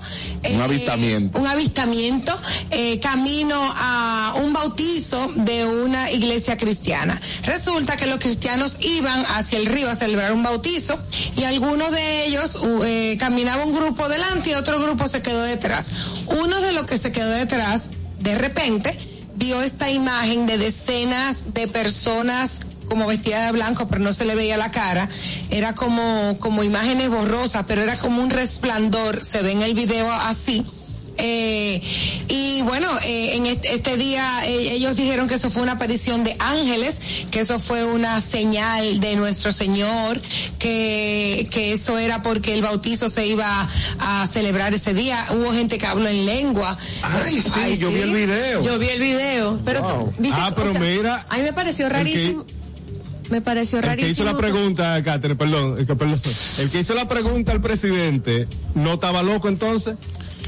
Un 0.49 0.61
avistamiento. 0.61 1.37
Un 1.37 1.45
avistamiento 1.45 2.35
eh, 2.71 2.99
camino 2.99 3.61
a 3.77 4.33
un 4.37 4.51
bautizo 4.51 5.31
de 5.35 5.65
una 5.65 6.09
iglesia 6.09 6.57
cristiana. 6.57 7.21
Resulta 7.43 7.95
que 7.95 8.07
los 8.07 8.17
cristianos 8.17 8.79
iban 8.81 9.23
hacia 9.35 9.59
el 9.59 9.67
río 9.67 9.89
a 9.89 9.95
celebrar 9.95 10.33
un 10.33 10.41
bautizo 10.41 10.97
y 11.37 11.43
algunos 11.43 11.91
de 11.91 12.25
ellos 12.25 12.59
eh, 12.85 13.17
caminaba 13.19 13.63
un 13.63 13.73
grupo 13.73 14.09
delante 14.09 14.49
y 14.49 14.53
otro 14.55 14.81
grupo 14.81 15.07
se 15.07 15.21
quedó 15.21 15.43
detrás. 15.43 15.91
Uno 16.25 16.59
de 16.59 16.71
los 16.71 16.85
que 16.85 16.97
se 16.97 17.11
quedó 17.11 17.29
detrás, 17.29 17.91
de 18.19 18.35
repente, 18.35 18.97
vio 19.35 19.61
esta 19.61 19.91
imagen 19.91 20.47
de 20.47 20.57
decenas 20.57 21.53
de 21.53 21.67
personas 21.67 22.61
como 22.91 23.07
vestida 23.07 23.45
de 23.45 23.53
blanco, 23.53 23.87
pero 23.87 24.01
no 24.01 24.11
se 24.11 24.25
le 24.25 24.35
veía 24.35 24.57
la 24.57 24.69
cara. 24.69 25.07
Era 25.49 25.75
como, 25.75 26.35
como 26.39 26.61
imágenes 26.61 27.09
borrosas, 27.09 27.63
pero 27.65 27.81
era 27.81 27.97
como 27.97 28.21
un 28.21 28.29
resplandor. 28.29 29.23
Se 29.23 29.41
ve 29.41 29.53
en 29.53 29.61
el 29.61 29.73
video 29.73 30.11
así. 30.11 30.65
Eh, 31.17 31.81
y 32.29 32.61
bueno, 32.63 32.87
eh, 33.05 33.35
en 33.35 33.45
este, 33.45 33.75
este 33.75 33.95
día 33.97 34.45
eh, 34.45 34.73
ellos 34.73 34.95
dijeron 34.95 35.27
que 35.27 35.35
eso 35.35 35.49
fue 35.49 35.61
una 35.61 35.73
aparición 35.73 36.23
de 36.23 36.35
ángeles, 36.39 36.97
que 37.29 37.41
eso 37.41 37.59
fue 37.59 37.85
una 37.85 38.19
señal 38.21 38.99
de 38.99 39.15
nuestro 39.17 39.51
Señor, 39.51 40.19
que, 40.57 41.47
que 41.51 41.73
eso 41.73 41.97
era 41.97 42.23
porque 42.23 42.53
el 42.53 42.61
bautizo 42.61 43.07
se 43.07 43.27
iba 43.27 43.69
a 43.99 44.27
celebrar 44.27 44.73
ese 44.73 44.93
día. 44.93 45.27
Hubo 45.31 45.53
gente 45.53 45.77
que 45.77 45.85
habló 45.85 46.07
en 46.07 46.25
lengua. 46.25 46.77
Ay, 47.03 47.41
sí, 47.41 47.51
Ay, 47.55 47.77
yo 47.77 47.89
vi 47.89 47.99
el 47.99 48.13
video. 48.13 48.63
Yo 48.63 48.79
vi 48.79 48.89
el 48.89 48.99
video, 48.99 49.59
pero 49.63 49.81
Wow. 49.81 50.13
¿viste? 50.17 50.37
Ah, 50.41 50.51
pero 50.55 50.69
O 50.69 50.71
sea, 50.71 50.81
mira, 50.81 51.25
A 51.29 51.37
mí 51.37 51.43
me 51.43 51.53
pareció 51.53 51.87
rarísimo. 51.87 52.45
Me 53.31 53.41
pareció 53.41 53.79
El 53.79 53.83
que 53.83 53.87
rarísimo. 53.89 54.11
hizo 54.11 54.23
la 54.25 54.37
pregunta, 54.37 55.01
Catherine, 55.03 55.35
perdón, 55.35 55.77
el 55.79 55.87
que, 55.87 55.95
perdón, 55.95 56.19
el 56.59 56.69
que 56.69 56.79
hizo 56.79 56.93
la 56.93 57.07
pregunta 57.07 57.51
al 57.51 57.61
presidente, 57.61 58.47
¿no 58.75 58.93
estaba 58.95 59.23
loco 59.23 59.47
entonces? 59.47 59.95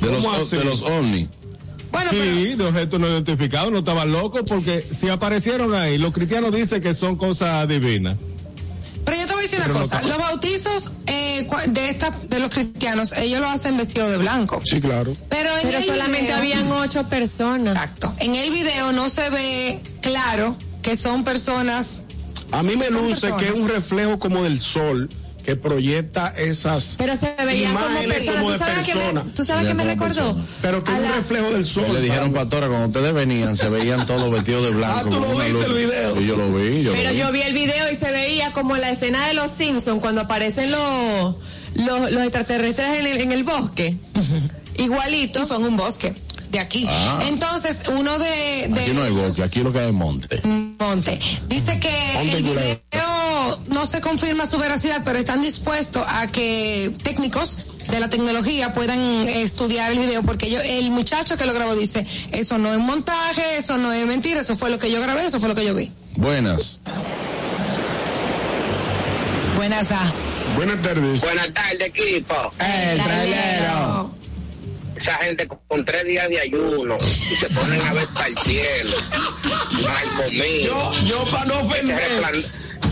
De 0.01 0.09
los, 0.11 0.23
¿Cómo 0.25 0.35
así? 0.37 0.57
de 0.57 0.63
los 0.65 0.81
ovnis. 0.81 1.29
Bueno, 1.91 2.09
pero 2.11 2.23
Sí, 2.23 2.53
de 2.55 2.63
objetos 2.65 2.99
no 2.99 3.07
identificados, 3.07 3.71
no 3.71 3.79
estaba 3.79 4.03
loco 4.05 4.43
porque 4.45 4.85
si 4.93 5.09
aparecieron 5.09 5.73
ahí, 5.75 5.97
los 5.97 6.11
cristianos 6.13 6.53
dicen 6.53 6.81
que 6.81 6.93
son 6.93 7.15
cosas 7.15 7.67
divinas. 7.67 8.17
Pero 9.05 9.17
yo 9.17 9.25
te 9.27 9.33
voy 9.33 9.39
a 9.39 9.43
decir 9.43 9.59
una 9.59 9.67
no 9.67 9.79
cosa, 9.79 10.01
los 10.01 10.17
bautizos 10.17 10.91
eh, 11.07 11.47
de 11.67 11.89
esta, 11.89 12.09
de 12.29 12.39
los 12.39 12.49
cristianos, 12.49 13.11
ellos 13.17 13.41
lo 13.41 13.47
hacen 13.49 13.75
vestido 13.77 14.09
de 14.09 14.17
blanco. 14.17 14.61
Sí, 14.65 14.79
claro. 14.81 15.15
Pero 15.29 15.49
en 15.57 15.61
Pero 15.63 15.77
el 15.77 15.83
solamente 15.85 16.21
video- 16.23 16.37
habían 16.37 16.71
ocho 16.71 17.07
personas. 17.09 17.75
Exacto. 17.75 18.13
En 18.19 18.35
el 18.35 18.49
video 18.51 18.91
no 18.93 19.09
se 19.09 19.29
ve 19.29 19.81
claro 20.01 20.55
que 20.81 20.95
son 20.95 21.23
personas 21.25 22.01
A 22.53 22.63
mí 22.63 22.75
me 22.75 22.89
luce 22.89 23.27
personas. 23.27 23.41
que 23.41 23.49
es 23.49 23.55
un 23.59 23.67
reflejo 23.67 24.19
como 24.19 24.43
del 24.43 24.59
sol 24.59 25.09
que 25.43 25.57
proyecta 25.57 26.29
esas 26.37 26.95
Pero 26.97 27.17
se 27.17 27.33
veían 27.45 27.73
como 27.73 27.85
imágenes 27.85 28.17
personas. 28.25 28.39
como 28.41 28.47
¿Tú 28.47 28.53
de 28.53 28.59
sabes 28.59 28.77
a 28.77 28.83
qué 28.85 28.93
me, 28.95 29.01
persona. 29.01 29.25
tú 29.35 29.43
sabes 29.43 29.63
a 29.65 29.67
qué 29.67 29.73
me 29.73 29.83
recordó? 29.83 30.15
personas. 30.15 30.45
Pero 30.61 30.83
que 30.85 30.91
A 30.91 30.93
es 30.93 30.99
un 31.01 31.05
la- 31.09 31.15
reflejo 31.17 31.51
del 31.51 31.65
sol. 31.65 31.93
Le 31.93 31.99
dijeron, 32.01 32.31
pastora, 32.33 32.67
cuando 32.69 32.87
ustedes 32.87 33.13
venían, 33.13 33.57
se 33.57 33.67
veían 33.67 34.05
todos 34.05 34.31
vestidos 34.31 34.63
de 34.63 34.69
blanco. 34.71 34.99
Ah, 34.99 35.09
¿tú 35.09 35.19
lo 35.19 35.31
viste 35.35 35.51
luz. 35.51 35.65
el 35.65 35.73
video? 35.73 36.17
Sí, 36.17 36.25
yo 36.25 36.35
lo 36.37 36.53
vi. 36.53 36.81
Yo 36.83 36.91
Pero 36.93 37.09
lo 37.09 37.13
vi. 37.13 37.17
yo 37.19 37.31
vi 37.33 37.41
el 37.41 37.53
video 37.53 37.91
y 37.91 37.95
se 37.97 38.11
veía 38.11 38.53
como 38.53 38.77
la 38.77 38.89
escena 38.91 39.27
de 39.27 39.33
los 39.33 39.51
Simpsons 39.51 39.99
cuando 39.99 40.21
aparecen 40.21 40.71
los, 40.71 41.35
los, 41.75 42.09
los 42.11 42.23
extraterrestres 42.23 42.99
en 42.99 43.05
el, 43.07 43.17
en 43.21 43.31
el 43.33 43.43
bosque. 43.43 43.97
Igualito. 44.77 45.43
Y 45.43 45.45
fue 45.45 45.57
en 45.57 45.63
un 45.65 45.75
bosque 45.77 46.13
de 46.53 46.59
aquí. 46.59 46.85
Ah. 46.87 47.19
Entonces, 47.27 47.81
uno 47.89 48.17
de, 48.19 48.67
de 48.69 48.81
Aquí 48.81 48.91
no 48.93 49.03
hay 49.03 49.11
bosque, 49.11 49.43
aquí 49.43 49.59
lo 49.61 49.73
que 49.73 49.79
hay 49.79 49.87
es 49.87 49.93
monte. 49.93 50.41
Monte. 50.79 51.19
Dice 51.47 51.79
que 51.79 51.89
Monte 52.13 52.37
el 52.37 52.43
video 52.43 52.79
no 53.67 53.85
se 53.85 53.99
confirma 53.99 54.45
su 54.45 54.57
veracidad, 54.59 55.01
pero 55.03 55.19
están 55.19 55.41
dispuestos 55.41 56.05
a 56.07 56.27
que 56.27 56.93
técnicos 57.03 57.65
de 57.89 57.99
la 57.99 58.09
tecnología 58.09 58.71
puedan 58.71 58.99
estudiar 59.27 59.91
el 59.91 59.97
video, 59.97 60.23
porque 60.23 60.49
yo, 60.49 60.61
el 60.61 60.91
muchacho 60.91 61.35
que 61.35 61.45
lo 61.45 61.53
grabó 61.53 61.75
dice, 61.75 62.05
eso 62.31 62.57
no 62.57 62.71
es 62.71 62.79
montaje, 62.79 63.57
eso 63.57 63.77
no 63.77 63.91
es 63.91 64.05
mentira, 64.05 64.41
eso 64.41 64.55
fue 64.55 64.69
lo 64.69 64.79
que 64.79 64.91
yo 64.91 65.01
grabé, 65.01 65.25
eso 65.25 65.39
fue 65.39 65.49
lo 65.49 65.55
que 65.55 65.65
yo 65.65 65.73
vi. 65.73 65.91
Buenas. 66.15 66.79
Buenas 69.55 69.91
a. 69.91 70.13
Buenas 70.55 70.81
tardes. 70.81 71.21
Buenas 71.21 71.53
tardes, 71.53 71.87
equipo. 71.87 72.51
El 72.59 73.01
trailero. 73.01 74.22
Esa 75.03 75.17
gente 75.17 75.49
con, 75.67 75.83
tres 75.83 76.05
días 76.05 76.29
de 76.29 76.39
ayuno 76.39 76.97
y 77.01 77.35
se 77.35 77.49
ponen 77.49 77.81
a 77.81 77.93
ver 77.93 78.07
para 78.13 78.27
el 78.27 78.37
cielo. 78.37 78.95
Mal 79.83 80.07
comido. 80.15 80.93
Yo, 81.03 81.25
yo 81.25 81.25
para 81.29 81.43
no 81.43 81.59
ofender, 81.59 82.21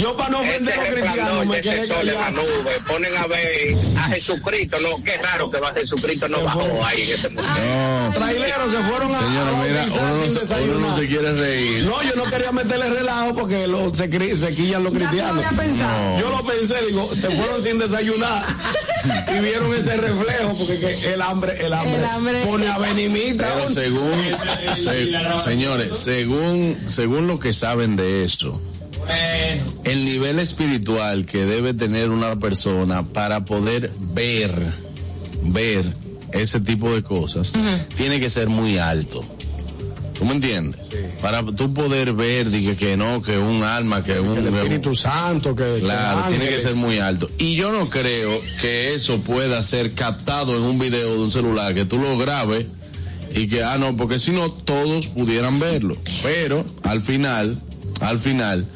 yo 0.01 0.17
para 0.17 0.29
no 0.29 0.39
ofender 0.39 0.73
a 0.73 0.77
los 0.77 0.85
este 0.87 0.99
cristianos 1.01 1.45
resplandor 1.45 1.45
me 1.47 1.59
ese 1.59 1.69
quedé 1.69 1.87
callado. 1.87 2.43
Ponen 2.87 3.17
a 3.17 3.27
ver 3.27 3.75
a 3.97 4.03
Jesucristo. 4.11 4.77
No, 4.79 5.03
qué 5.03 5.17
raro 5.17 5.51
que 5.51 5.59
va 5.59 5.73
Jesucristo 5.73 6.27
no 6.27 6.43
bajó 6.43 6.85
ahí 6.85 7.01
en 7.03 7.09
ese 7.19 7.29
momento. 7.29 7.53
No. 7.61 8.11
Traileros 8.13 8.71
se 8.71 8.77
fueron 8.77 9.15
a, 9.15 9.19
Señora, 9.19 9.49
a 9.49 9.63
mira, 9.63 9.85
uno 9.91 10.01
no, 10.09 10.23
sin 10.23 10.31
se, 10.31 10.31
uno 10.31 10.39
desayunar. 10.41 10.79
no 10.79 10.95
se 10.95 11.07
quiere 11.07 11.31
reír. 11.33 11.83
No, 11.85 12.03
yo 12.03 12.15
no 12.15 12.23
quería 12.31 12.51
meterle 12.51 12.89
relajo 12.89 13.35
porque 13.35 13.67
lo, 13.67 13.93
se, 13.93 14.09
cri- 14.09 14.35
se 14.35 14.55
quillan 14.55 14.83
los 14.83 14.93
cristianos. 14.93 15.43
pensado. 15.57 16.19
Yo 16.19 16.29
lo 16.29 16.43
pensé, 16.45 16.75
digo, 16.87 17.09
se 17.13 17.29
fueron 17.31 17.61
sin 17.63 17.77
desayunar 17.79 18.43
y 19.35 19.39
vieron 19.41 19.73
ese 19.73 19.97
reflejo 19.97 20.55
porque 20.57 20.79
que 20.79 21.13
el 21.13 21.21
hambre, 21.21 21.63
el 21.65 21.73
hambre, 21.73 21.95
El 21.95 22.05
hambre. 22.05 22.41
pone 22.45 22.67
a 22.67 22.77
venimita. 22.77 23.53
Pero 23.55 23.69
según, 23.69 24.13
se- 24.75 25.39
señores, 25.43 25.97
según, 25.97 26.77
según 26.87 27.27
lo 27.27 27.39
que 27.39 27.53
saben 27.53 27.95
de 27.95 28.23
esto, 28.23 28.59
el 29.83 30.05
nivel 30.05 30.39
espiritual 30.39 31.25
que 31.25 31.45
debe 31.45 31.73
tener 31.73 32.09
una 32.09 32.39
persona 32.39 33.03
para 33.03 33.45
poder 33.45 33.91
ver, 34.13 34.53
ver 35.43 35.85
ese 36.31 36.59
tipo 36.59 36.93
de 36.93 37.03
cosas, 37.03 37.53
tiene 37.95 38.19
que 38.19 38.29
ser 38.29 38.49
muy 38.49 38.77
alto. 38.77 39.23
¿Tú 40.21 40.25
me 40.25 40.33
entiendes? 40.33 40.91
Para 41.19 41.43
tú 41.43 41.73
poder 41.73 42.13
ver, 42.13 42.51
dije 42.51 42.75
que 42.75 42.95
no, 42.95 43.23
que 43.23 43.39
un 43.39 43.63
alma, 43.63 44.03
que 44.03 44.19
un... 44.19 44.37
el 44.37 44.53
Espíritu 44.53 44.93
Santo 44.93 45.55
que 45.55 45.79
Claro, 45.79 46.25
que 46.25 46.37
tiene 46.37 46.47
que 46.47 46.59
ser 46.59 46.75
muy 46.75 46.99
alto. 46.99 47.27
Y 47.39 47.55
yo 47.55 47.71
no 47.71 47.89
creo 47.89 48.39
que 48.61 48.93
eso 48.93 49.19
pueda 49.21 49.63
ser 49.63 49.95
captado 49.95 50.55
en 50.55 50.61
un 50.61 50.77
video 50.77 51.13
de 51.13 51.19
un 51.19 51.31
celular, 51.31 51.73
que 51.73 51.85
tú 51.85 51.97
lo 51.97 52.19
grabes 52.19 52.67
y 53.33 53.47
que, 53.47 53.63
ah, 53.63 53.79
no, 53.79 53.97
porque 53.97 54.19
si 54.19 54.29
no, 54.29 54.51
todos 54.51 55.07
pudieran 55.07 55.59
verlo. 55.59 55.97
Pero 56.21 56.65
al 56.83 57.01
final, 57.01 57.59
al 57.99 58.19
final, 58.19 58.67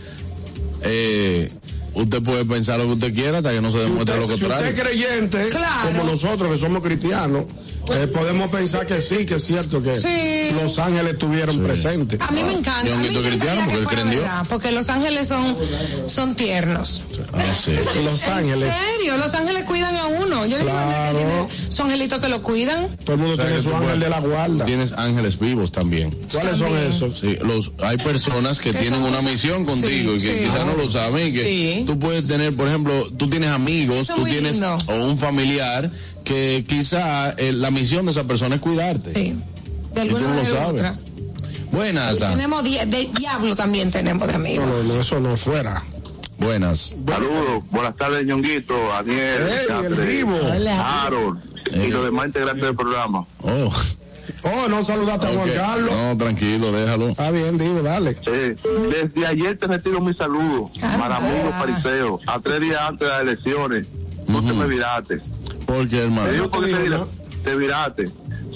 eh, 0.86 1.52
usted 1.93 2.21
puede 2.24 2.45
pensar 2.45 2.80
lo 2.80 2.86
que 2.86 2.91
usted 2.93 3.13
quiera 3.13 3.38
hasta 3.39 3.52
que 3.52 3.62
no 3.62 3.71
se 3.71 3.78
Si 3.80 3.84
demuestre 3.86 4.15
usted, 4.19 4.21
lo 4.21 4.38
si 4.38 4.43
usted 4.43 4.48
contrario. 4.48 4.76
es 4.76 4.82
creyente, 4.82 5.50
Claro. 5.50 5.89
como 5.98 6.12
nosotros 6.12 6.52
que 6.54 6.58
somos 6.60 6.84
cristianos, 6.84 7.45
eh, 7.93 8.08
podemos 8.08 8.50
pensar 8.50 8.86
que 8.86 9.00
sí, 9.02 9.26
que 9.26 9.36
es 9.36 9.43
cierto 9.45 9.82
que 9.82 9.95
Sí. 9.95 10.54
los 10.56 10.78
ángeles 10.80 11.13
estuvieron 11.13 11.60
presentes. 11.60 12.19
A 12.21 12.32
mí 12.32 12.43
me 12.43 12.54
encanta. 12.54 12.86
Yo 12.88 12.93
A 12.95 12.98
mí 12.98 13.06
grito 13.08 13.21
me 13.21 13.28
cristiano 13.30 13.62
encantaría 13.62 13.84
porque 13.86 14.02
él 14.02 14.19
verdad, 14.19 14.71
los 14.71 14.89
ángeles 14.89 15.28
son, 15.28 15.56
son 16.08 16.36
tiernos. 16.36 17.04
Ah, 17.34 17.43
sí. 17.54 17.74
Los 18.04 18.28
ángeles, 18.28 18.69
¿En 18.69 18.98
serio? 18.98 19.17
Los 19.17 19.34
ángeles 19.36 19.63
cuidan 19.65 19.95
a 19.95 20.08
uno. 20.08 20.45
Yo 20.45 20.58
le 20.58 20.63
digo 20.63 20.71
Claro. 20.76 21.17
que 21.17 21.24
tiene 21.26 21.71
su 21.71 21.82
angelito 21.84 22.21
que 22.21 22.30
lo 22.30 22.41
cuidan. 22.41 22.88
todo 23.04 23.13
el 23.15 23.19
mundo 23.19 23.34
O 23.34 23.38
sea, 23.38 23.45
tiene 23.48 23.62
su 23.62 23.69
ángel 23.69 23.82
puedes- 23.84 24.00
de 24.00 24.10
la 24.10 24.19
guarda. 24.19 24.65
Tienes 24.65 24.91
ángeles 24.93 25.39
vivos 25.39 25.71
también. 25.71 26.12
¿Cuáles 26.32 26.58
son 26.60 26.78
esos? 26.78 27.19
Sí, 27.19 27.38
los, 27.41 27.71
hay 27.84 27.98
personas 27.98 28.60
que 28.60 28.71
tienen 28.74 29.02
son 29.02 29.04
una 29.04 29.21
misión 29.21 29.65
contigo 29.65 30.12
Sí, 30.19 30.26
y 30.26 30.30
que 30.30 30.34
sí. 30.34 30.39
quizás 30.45 30.65
no 30.65 30.76
lo 30.76 30.89
saben 30.89 31.28
y 31.28 31.32
que 31.34 31.43
Sí. 31.43 31.84
tú 31.86 31.98
puedes 32.00 32.28
tener, 32.28 32.56
por 32.56 32.67
ejemplo, 32.67 33.10
tú 33.17 33.30
tienes 33.30 33.50
amigos, 33.50 33.98
Eso 34.02 34.13
es 34.13 34.19
tú 34.19 34.26
tienes 34.26 34.52
lindo. 34.54 34.78
o 34.88 34.93
un 35.06 35.17
familiar 35.17 35.91
que 36.26 36.66
quizá 36.68 37.32
eh, 37.38 37.54
la 37.54 37.72
misión 37.72 38.06
de 38.06 38.12
esa 38.12 38.26
persona 38.26 38.56
es 38.56 38.62
cuidarte. 38.62 39.14
Sí. 39.14 39.38
De 39.94 40.06
Y 40.06 40.10
tú 40.10 40.18
alguna 40.18 40.36
no 40.36 40.42
lo 40.44 40.46
sabes. 40.50 40.68
otra. 40.74 40.96
Buenas, 41.72 42.22
ah. 42.22 42.32
Tenemos 42.32 42.64
di- 42.64 42.78
de 42.86 43.10
diablo 43.18 43.56
también 43.56 43.92
tenemos 43.92 44.28
de 44.28 44.34
amigos. 44.36 44.66
No, 44.68 44.84
no, 44.84 45.00
eso 45.00 45.20
no 45.20 45.36
fuera. 45.38 45.84
buenas. 46.38 46.94
Saludos, 47.08 47.64
buenas 47.72 47.96
tardes, 47.96 48.26
Ñonguito, 48.26 48.74
Daniel, 48.90 49.42
Ey, 49.48 49.58
el 49.62 49.68
Catherine, 49.68 50.06
vivo. 50.06 50.38
Harold 50.70 51.40
y 51.74 51.88
los 51.88 52.04
demás 52.06 52.28
integrantes 52.28 52.64
del 52.66 52.76
programa. 52.76 53.26
Oh, 53.42 53.72
Oh, 54.44 54.68
no 54.68 54.84
saludaste 54.84 55.28
a 55.28 55.30
Juan. 55.32 55.50
Carlos. 55.56 55.92
No, 55.92 56.18
tranquilo, 56.18 56.72
déjalo. 56.72 57.10
Está 57.10 57.30
bien, 57.32 57.58
digo, 57.58 57.82
dale. 57.84 58.14
Sí, 58.16 58.56
desde 58.92 59.26
ayer 59.28 59.58
te 59.58 59.68
retiro 59.68 60.02
mi 60.02 60.14
saludo, 60.16 60.70
Ah. 60.82 60.98
Maramuro 61.00 61.52
Fariseo, 61.52 62.20
a 62.28 62.40
tres 62.40 62.60
días 62.62 62.80
antes 62.82 63.08
de 63.08 63.14
las 63.14 63.22
elecciones. 63.22 63.88
No 64.28 64.44
te 64.44 64.54
me 64.54 64.68
viraste. 64.68 65.22
Porque, 65.65 65.88
Te 65.97 66.04
hermano. 66.04 66.32
digo 66.32 66.49
porque 66.49 66.71
te, 66.73 66.84
vira- 66.84 67.06
te 67.43 67.56
viraste. 67.56 68.06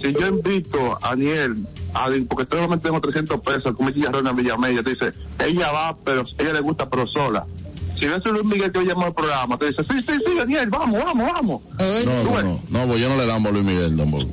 Si 0.01 0.13
yo 0.13 0.27
invito 0.27 0.97
a 1.01 1.11
Aniel, 1.11 1.65
a, 1.93 2.09
porque 2.29 2.47
solamente 2.55 2.85
tengo 2.85 3.01
300 3.01 3.41
pesos, 3.41 3.75
como 3.75 3.89
chillarrón 3.91 4.25
en 4.27 4.35
Villamella, 4.35 4.81
te 4.83 4.91
dice, 4.91 5.11
ella 5.45 5.71
va, 5.71 5.97
pero 6.03 6.23
ella 6.37 6.53
le 6.53 6.61
gusta, 6.61 6.89
pero 6.89 7.05
sola. 7.07 7.45
Si 7.99 8.05
ves 8.07 8.25
a 8.25 8.29
Luis 8.29 8.45
Miguel 8.45 8.71
que 8.71 8.79
hoy 8.79 8.85
llamó 8.85 9.07
al 9.07 9.13
programa, 9.13 9.57
te 9.57 9.67
dice, 9.67 9.83
sí, 9.83 9.97
sí, 10.07 10.13
sí, 10.25 10.35
Daniel, 10.37 10.69
vamos, 10.69 11.03
vamos, 11.03 11.31
vamos. 11.33 11.61
No, 12.05 12.23
no, 12.23 12.41
no, 12.41 12.61
no, 12.69 12.87
pues 12.87 13.01
yo 13.01 13.09
no 13.09 13.17
le 13.17 13.25
damos 13.25 13.49
a 13.49 13.51
Luis 13.51 13.65
Miguel 13.65 13.97
tampoco. 13.97 14.29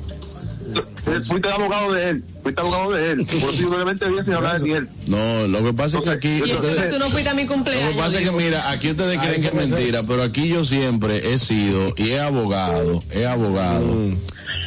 Fuiste 1.23 1.47
el 1.47 1.53
abogado 1.53 1.93
de 1.93 2.09
él, 2.09 2.23
fuiste 2.43 2.61
el 2.61 2.67
abogado 2.67 2.91
de 2.91 3.11
él. 3.11 3.25
Por 3.39 3.53
simplemente 3.53 4.09
días 4.09 4.25
sin 4.25 4.33
hablar 4.33 4.59
de 4.59 4.71
él. 4.73 4.89
No, 5.07 5.47
lo 5.47 5.63
que 5.63 5.73
pasa 5.73 5.97
es 5.99 6.03
que 6.03 6.09
aquí. 6.09 6.41
Tú 6.89 6.99
no 6.99 7.09
fuiste 7.09 7.29
a 7.29 7.33
mi 7.33 7.43
Lo 7.43 7.53
cumpleaños. 7.53 7.91
que 7.91 7.97
pasa 7.97 8.19
es 8.19 8.29
que, 8.29 8.35
mira, 8.35 8.69
aquí 8.71 8.91
ustedes 8.91 9.19
creen 9.19 9.41
que 9.41 9.47
es 9.47 9.53
mentira, 9.53 10.03
pero 10.03 10.23
aquí 10.23 10.47
yo 10.49 10.65
siempre 10.65 11.33
he 11.33 11.37
sido 11.37 11.93
y 11.97 12.09
he 12.09 12.19
abogado, 12.19 13.03
he 13.11 13.25
abogado 13.25 13.95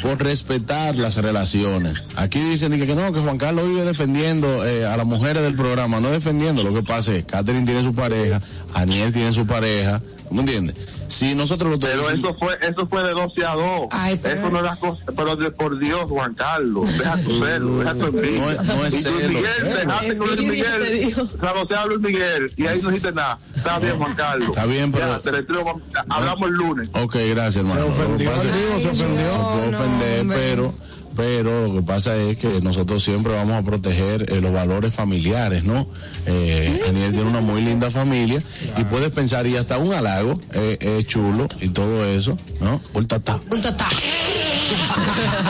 por 0.03 0.23
respetar 0.23 0.97
las 0.97 1.17
relaciones. 1.17 2.05
Aquí 2.17 2.41
dicen 2.41 2.73
que, 2.79 2.87
que 2.87 2.95
no, 2.95 3.13
que 3.13 3.21
Juan 3.21 3.39
Carlos 3.39 3.69
vive 3.69 3.85
defendiendo 3.85 4.67
eh, 4.67 4.87
a 4.87 4.97
las 4.97 5.07
mujeres 5.07 5.43
del 5.43 5.55
programa, 5.55 6.01
no 6.01 6.11
defendiendo. 6.11 6.63
Lo 6.63 6.73
que 6.75 6.83
pasa 6.83 7.15
es 7.15 7.25
que 7.25 7.31
Catherine 7.33 7.67
tiene 7.67 7.83
su 7.83 7.95
pareja, 7.95 8.41
Aniel 8.75 9.13
tiene 9.13 9.33
su 9.33 9.47
pareja, 9.47 10.01
¿me 10.31 10.41
entiendes? 10.41 10.77
Si 11.09 11.35
nosotros 11.35 11.73
lo 11.73 11.79
Pero 11.81 12.05
tenemos. 12.05 12.31
eso 12.31 12.39
fue, 12.39 12.57
eso 12.63 12.87
fue 12.87 13.03
de 13.03 13.11
12 13.11 13.45
a 13.45 13.55
2. 13.55 13.67
Ay, 13.91 14.19
pero- 14.23 14.41
Eso 14.41 14.51
no 14.51 14.59
es 14.59 14.65
la 14.65 14.77
cosa, 14.77 15.03
pero 15.17 15.35
de, 15.37 15.51
por 15.51 15.77
Dios, 15.79 16.05
Juan 16.09 16.35
Carlos, 16.35 16.97
deja 16.99 17.17
tu 17.17 17.31
celo, 17.45 17.79
deja 17.79 17.95
tu 17.95 18.07
envidia. 18.07 18.41
No 18.41 18.51
es- 18.51 18.63
no 18.63 18.87
es 18.87 19.03
celo. 19.03 19.29
Miguel, 19.29 19.45
dejaste 19.77 20.17
con 20.17 20.37
Luis 20.37 20.49
Miguel, 20.49 20.93
digo. 21.05 21.27
sabotea 21.41 21.83
a 21.83 21.87
Luis 21.87 22.01
Miguel, 22.01 22.53
y 22.57 22.67
ahí 22.67 22.81
no 22.81 22.89
dijiste 22.91 23.13
nada. 23.13 23.39
Está 23.57 23.79
bien, 23.81 23.97
Juan 23.99 24.15
Carlos. 24.15 24.49
Está 24.51 24.67
bien, 24.67 24.93
pero- 24.93 25.09
Ya, 25.09 25.19
te 25.21 25.31
retiro, 25.33 25.81
hablamos 26.09 26.49
el 26.49 26.55
lunes. 26.55 26.91
Ok, 26.95 27.17
gracias, 27.31 27.57
hermano. 27.57 27.87
Se 27.87 28.03
ofendió 28.03 28.31
vivo, 28.31 28.41
se 28.41 28.49
Ay, 28.49 28.87
ofendió. 28.87 29.27
no. 29.27 29.33
se 29.33 29.59
puede 29.59 29.77
ofender, 29.77 30.21
hombre. 30.21 30.37
pero 30.39 30.75
pero 31.17 31.67
lo 31.67 31.75
que 31.75 31.83
pasa 31.83 32.17
es 32.17 32.37
que 32.37 32.61
nosotros 32.61 33.03
siempre 33.03 33.33
vamos 33.33 33.55
a 33.55 33.63
proteger 33.63 34.33
eh, 34.33 34.41
los 34.41 34.53
valores 34.53 34.95
familiares, 34.95 35.65
¿no? 35.65 35.87
Eh, 36.27 36.81
Aniel 36.89 37.13
tiene 37.13 37.29
una 37.29 37.41
muy 37.41 37.63
linda 37.63 37.91
familia 37.91 38.43
y 38.77 38.85
puedes 38.85 39.11
pensar, 39.11 39.47
y 39.47 39.57
hasta 39.57 39.79
un 39.79 39.93
halago 39.93 40.41
eh, 40.53 40.79
es 40.81 41.07
chulo 41.07 41.49
y 41.61 41.69
todo 41.71 42.05
eso, 42.05 42.39
¿no? 42.61 42.81
Por 42.93 43.07
tatá. 43.07 43.41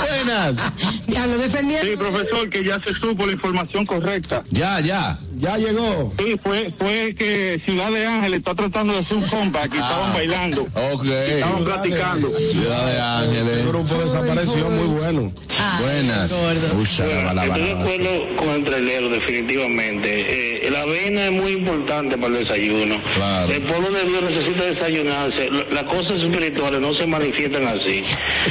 Buenas. 0.08 0.72
Ya 1.06 1.26
lo 1.26 1.36
defendieron. 1.38 1.98
profesor, 1.98 2.48
que 2.50 2.64
ya 2.64 2.80
se 2.84 2.94
supo 2.94 3.26
la 3.26 3.32
información 3.32 3.84
correcta. 3.86 4.42
Ya, 4.50 4.80
ya. 4.80 5.18
Ya 5.36 5.56
llegó. 5.56 6.12
Sí, 6.18 6.38
fue, 6.42 6.72
fue 6.78 7.14
que 7.16 7.60
Ciudad 7.64 7.90
de 7.90 8.06
Ángeles 8.06 8.38
está 8.40 8.54
tratando 8.54 8.92
de 8.92 8.98
hacer 9.00 9.16
un 9.16 9.22
comeback 9.26 9.72
y 9.74 9.78
estaban 9.78 10.12
bailando, 10.12 10.62
Ok. 10.92 11.04
estaban 11.06 11.64
platicando. 11.64 12.28
Ciudad 12.38 12.86
de 12.86 12.92
El 12.92 13.00
Ángeles. 13.40 13.66
grupo 13.68 13.94
desapareció 13.94 14.68
muy 14.70 14.86
bueno. 15.00 15.32
Buenas. 15.80 16.34
Uy, 16.76 16.84
shalabala, 16.84 17.46
Estoy 17.46 17.62
de 17.62 17.72
acuerdo 17.72 18.36
con 18.36 18.48
el 18.50 18.64
trailero, 18.64 19.08
definitivamente. 19.08 20.66
Eh, 20.66 20.70
la 20.70 20.82
avena 20.82 21.24
es 21.26 21.32
muy 21.32 21.52
importante 21.52 22.16
para 22.18 22.28
el 22.34 22.40
desayuno. 22.40 22.96
Claro. 23.14 23.50
El 23.52 23.62
pueblo 23.64 23.90
de 23.92 24.04
Dios 24.04 24.22
necesita 24.30 24.64
desayunarse. 24.64 25.50
Las 25.72 25.84
cosas 25.84 26.18
espirituales 26.18 26.80
no 26.82 26.94
se 26.94 27.06
manifiestan 27.06 27.66
así. 27.66 28.02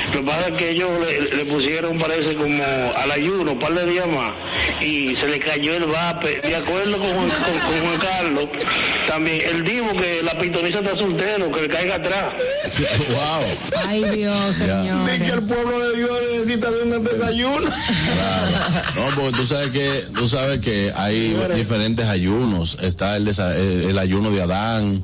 Lo 0.08 0.12
que 0.21 0.23
pasa 0.25 0.47
es 0.47 0.53
que 0.59 0.71
ellos 0.71 0.89
le, 0.99 1.37
le 1.37 1.45
pusieron, 1.45 1.97
parece, 1.97 2.35
como 2.35 2.63
al 2.95 3.11
ayuno, 3.11 3.53
un 3.53 3.59
par 3.59 3.73
de 3.73 3.85
días 3.85 4.07
más, 4.07 4.31
y 4.81 5.15
se 5.15 5.27
le 5.27 5.39
cayó 5.39 5.73
el 5.75 5.85
vape. 5.85 6.41
De 6.41 6.55
acuerdo 6.55 6.97
con, 6.97 7.07
Juan- 7.09 7.29
con- 7.29 7.59
con 7.59 7.79
Juan 7.87 7.99
Carlos, 7.99 8.45
también 9.07 9.41
él 9.49 9.63
dijo 9.63 9.87
que 9.93 10.21
la 10.21 10.37
pitoniza 10.37 10.79
está 10.79 10.97
soltero, 10.97 11.51
que 11.51 11.61
le 11.61 11.69
caiga 11.69 11.95
atrás. 11.95 12.33
wow. 13.09 13.79
Ay, 13.87 14.03
Dios, 14.15 14.59
Di 14.59 14.65
que 14.65 15.17
señor. 15.17 15.37
el 15.39 15.43
pueblo 15.45 15.79
de 15.79 15.95
Dios 15.97 16.19
necesita 16.33 16.69
de 16.71 16.81
un 16.83 17.03
desayuno. 17.03 17.69
No, 18.95 19.15
porque 19.15 19.31
tú 19.37 19.45
sabes 19.45 19.69
que, 19.69 20.03
tú 20.15 20.27
sabes 20.27 20.59
que 20.59 20.91
hay 20.95 21.35
diferentes 21.55 22.05
ayunos. 22.05 22.77
Está 22.81 23.15
el, 23.15 23.27
el, 23.27 23.89
el 23.89 23.97
ayuno 23.99 24.29
de 24.31 24.41
Adán, 24.41 25.01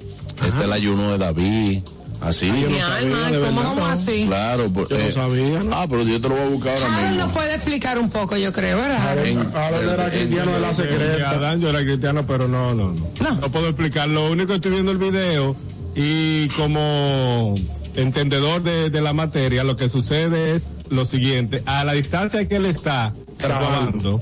está 0.48 0.66
el 0.66 0.74
ayuno 0.74 1.12
de 1.14 1.18
David, 1.18 1.80
así. 2.22 2.52
Mi 2.52 2.80
alma, 2.80 3.30
¿cómo, 3.46 3.62
¿cómo 3.64 3.86
así? 3.86 4.26
Claro, 4.28 4.70
por- 4.70 4.90
Yo 4.90 4.98
no 4.98 5.04
eh, 5.04 5.12
sabía, 5.12 5.64
¿no? 5.64 5.76
Ah, 5.76 5.86
pero 5.90 6.04
yo 6.04 6.20
te 6.22 6.30
lo 6.30 6.36
voy 6.36 6.44
a 6.46 6.50
buscar 6.50 6.74
ahora 6.78 6.86
Harold 6.94 7.10
mismo. 7.10 7.26
nos 7.26 7.34
puede 7.34 7.56
explicar 7.56 8.00
un 8.00 8.10
poco, 8.10 8.38
yo 8.38 8.52
creo, 8.52 8.78
¿verdad? 8.78 9.10
Ahora 9.56 9.94
era 9.94 10.10
cristiano 10.10 10.52
de 10.54 10.60
la 10.60 10.74
secreta. 10.74 11.30
Adán, 11.32 11.62
yo 11.62 11.70
era 11.70 11.80
cristiano, 11.84 12.26
pero 12.28 12.48
no, 12.48 12.74
no, 12.74 12.92
no. 12.92 13.08
No. 13.22 13.36
No 13.42 13.52
puedo 13.52 13.68
explicar. 13.68 14.08
Lo 14.10 14.30
único 14.30 14.50
que 14.50 14.56
estoy 14.56 14.72
viendo 14.72 14.92
el 14.92 14.98
video 14.98 15.56
y 15.96 16.48
como 16.50 17.54
entendedor 17.96 18.62
de, 18.64 18.90
de 18.90 19.02
la 19.02 19.14
materia, 19.14 19.64
lo 19.64 19.76
que 19.76 19.90
sucede 19.90 20.52
es 20.56 20.68
lo 20.90 21.06
siguiente. 21.06 21.64
A 21.66 21.84
la 21.86 21.94
distancia 21.94 22.48
que 22.48 22.58
él 22.58 22.66
está 22.66 23.14
Grabando. 23.40 23.70
grabando 23.70 24.22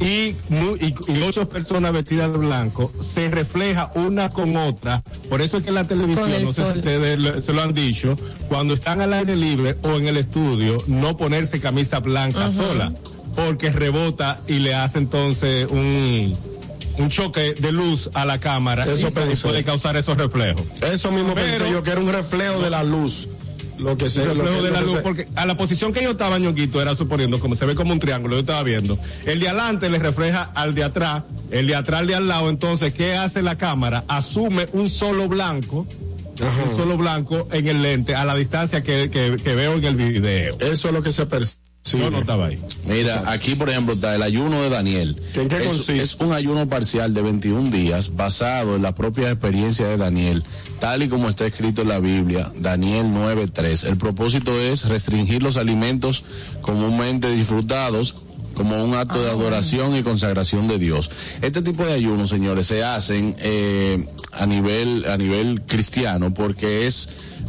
y, 0.00 0.34
y, 0.50 0.94
y 1.08 1.22
ocho 1.22 1.48
personas 1.48 1.92
vestidas 1.92 2.30
de 2.32 2.38
blanco, 2.38 2.92
se 3.00 3.28
refleja 3.30 3.90
una 3.94 4.30
con 4.30 4.56
otra. 4.56 5.02
Por 5.28 5.40
eso 5.42 5.56
es 5.56 5.62
que 5.64 5.70
en 5.70 5.74
la 5.74 5.84
televisión, 5.84 6.30
el 6.30 6.44
no 6.44 6.52
sé 6.52 6.62
sol. 6.62 6.72
si 6.74 6.78
ustedes 6.78 7.18
lo- 7.18 7.42
se 7.42 7.52
lo 7.52 7.62
han 7.62 7.74
dicho, 7.74 8.16
cuando 8.48 8.74
están 8.74 9.00
al 9.00 9.12
aire 9.12 9.34
libre 9.36 9.76
o 9.82 9.92
en 9.96 10.06
el 10.06 10.16
estudio, 10.16 10.76
no 10.86 11.16
ponerse 11.16 11.60
camisa 11.60 11.98
blanca 12.00 12.50
sola, 12.52 12.92
porque 13.34 13.70
rebota 13.70 14.40
y 14.46 14.60
le 14.60 14.74
hace 14.74 14.98
entonces 14.98 15.66
un, 15.70 16.36
un 16.98 17.08
choque 17.10 17.54
de 17.54 17.72
luz 17.72 18.10
a 18.14 18.24
la 18.24 18.38
cámara 18.40 18.82
Eso 18.84 19.08
y 19.08 19.10
pensé. 19.10 19.48
puede 19.48 19.64
causar 19.64 19.96
esos 19.96 20.16
reflejos. 20.16 20.62
Eso 20.80 21.10
mismo 21.10 21.34
Pero- 21.34 21.46
pensé 21.46 21.70
yo, 21.70 21.82
que 21.82 21.90
era 21.90 22.00
un 22.00 22.12
reflejo 22.12 22.60
de 22.60 22.70
la 22.70 22.84
luz. 22.84 23.28
Lo 23.78 23.96
que 23.96 24.10
se, 24.10 24.24
lo 24.26 24.34
reflejo 24.34 24.56
que- 24.56 24.62
de 24.62 24.68
lo 24.68 24.74
la 24.74 24.80
luz, 24.80 24.92
se- 24.92 25.00
porque 25.00 25.26
a 25.36 25.46
la 25.46 25.56
posición 25.56 25.92
que 25.92 26.02
yo 26.02 26.10
estaba, 26.12 26.38
ñonguito, 26.38 26.80
era 26.82 26.94
suponiendo, 26.96 27.38
como 27.40 27.54
se 27.56 27.64
ve 27.66 27.74
como 27.74 27.92
un 27.92 28.00
triángulo, 28.00 28.34
yo 28.36 28.40
estaba 28.40 28.62
viendo. 28.62 28.98
El 29.24 29.40
de 29.40 29.48
adelante 29.48 29.88
le 29.88 29.98
refleja 29.98 30.50
al 30.54 30.74
de 30.74 30.84
atrás, 30.84 31.22
el 31.50 31.66
de 31.66 31.74
atrás 31.76 32.00
al 32.00 32.06
de 32.08 32.14
al 32.16 32.28
lado, 32.28 32.50
entonces, 32.50 32.92
¿qué 32.94 33.14
hace 33.14 33.42
la 33.42 33.56
cámara? 33.56 34.04
Asume 34.08 34.66
un 34.72 34.88
solo 34.90 35.28
blanco, 35.28 35.86
un 36.70 36.76
solo 36.76 36.96
blanco 36.96 37.48
en 37.52 37.66
el 37.68 37.82
lente, 37.82 38.14
a 38.14 38.24
la 38.24 38.34
distancia 38.36 38.82
que, 38.82 39.10
que, 39.10 39.36
que 39.42 39.54
veo 39.54 39.74
en 39.74 39.84
el 39.84 39.96
video. 39.96 40.56
Eso 40.60 40.88
es 40.88 40.94
lo 40.94 41.02
que 41.02 41.10
se 41.12 41.26
percibe. 41.26 41.62
Yo 41.96 42.10
no 42.10 42.18
estaba 42.18 42.46
ahí. 42.46 42.58
Mira, 42.84 43.30
aquí 43.30 43.54
por 43.54 43.70
ejemplo 43.70 43.94
está 43.94 44.14
el 44.14 44.22
ayuno 44.22 44.62
de 44.62 44.70
Daniel. 44.70 45.20
¿En 45.34 45.48
qué 45.48 45.58
es, 45.58 45.64
consiste? 45.64 46.02
es 46.02 46.16
un 46.16 46.32
ayuno 46.32 46.68
parcial 46.68 47.14
de 47.14 47.22
21 47.22 47.70
días 47.70 48.16
basado 48.16 48.76
en 48.76 48.82
la 48.82 48.94
propia 48.94 49.30
experiencia 49.30 49.86
de 49.88 49.96
Daniel, 49.96 50.42
tal 50.80 51.02
y 51.02 51.08
como 51.08 51.28
está 51.28 51.46
escrito 51.46 51.82
en 51.82 51.88
la 51.88 52.00
Biblia, 52.00 52.50
Daniel 52.56 53.06
9.3. 53.06 53.88
El 53.88 53.96
propósito 53.96 54.58
es 54.60 54.86
restringir 54.86 55.42
los 55.42 55.56
alimentos 55.56 56.24
comúnmente 56.60 57.30
disfrutados 57.30 58.14
como 58.58 58.84
un 58.84 58.94
acto 58.94 59.22
de 59.22 59.30
adoración 59.30 59.94
y 59.94 60.02
consagración 60.02 60.66
de 60.66 60.78
Dios. 60.78 61.12
Este 61.42 61.62
tipo 61.62 61.86
de 61.86 61.92
ayunos, 61.92 62.28
señores, 62.28 62.66
se 62.66 62.82
hacen 62.82 63.36
eh, 63.38 64.04
a 64.32 64.46
nivel 64.46 65.04
a 65.08 65.16
nivel 65.16 65.62
cristiano 65.62 66.34
porque 66.34 66.88
es 66.88 67.08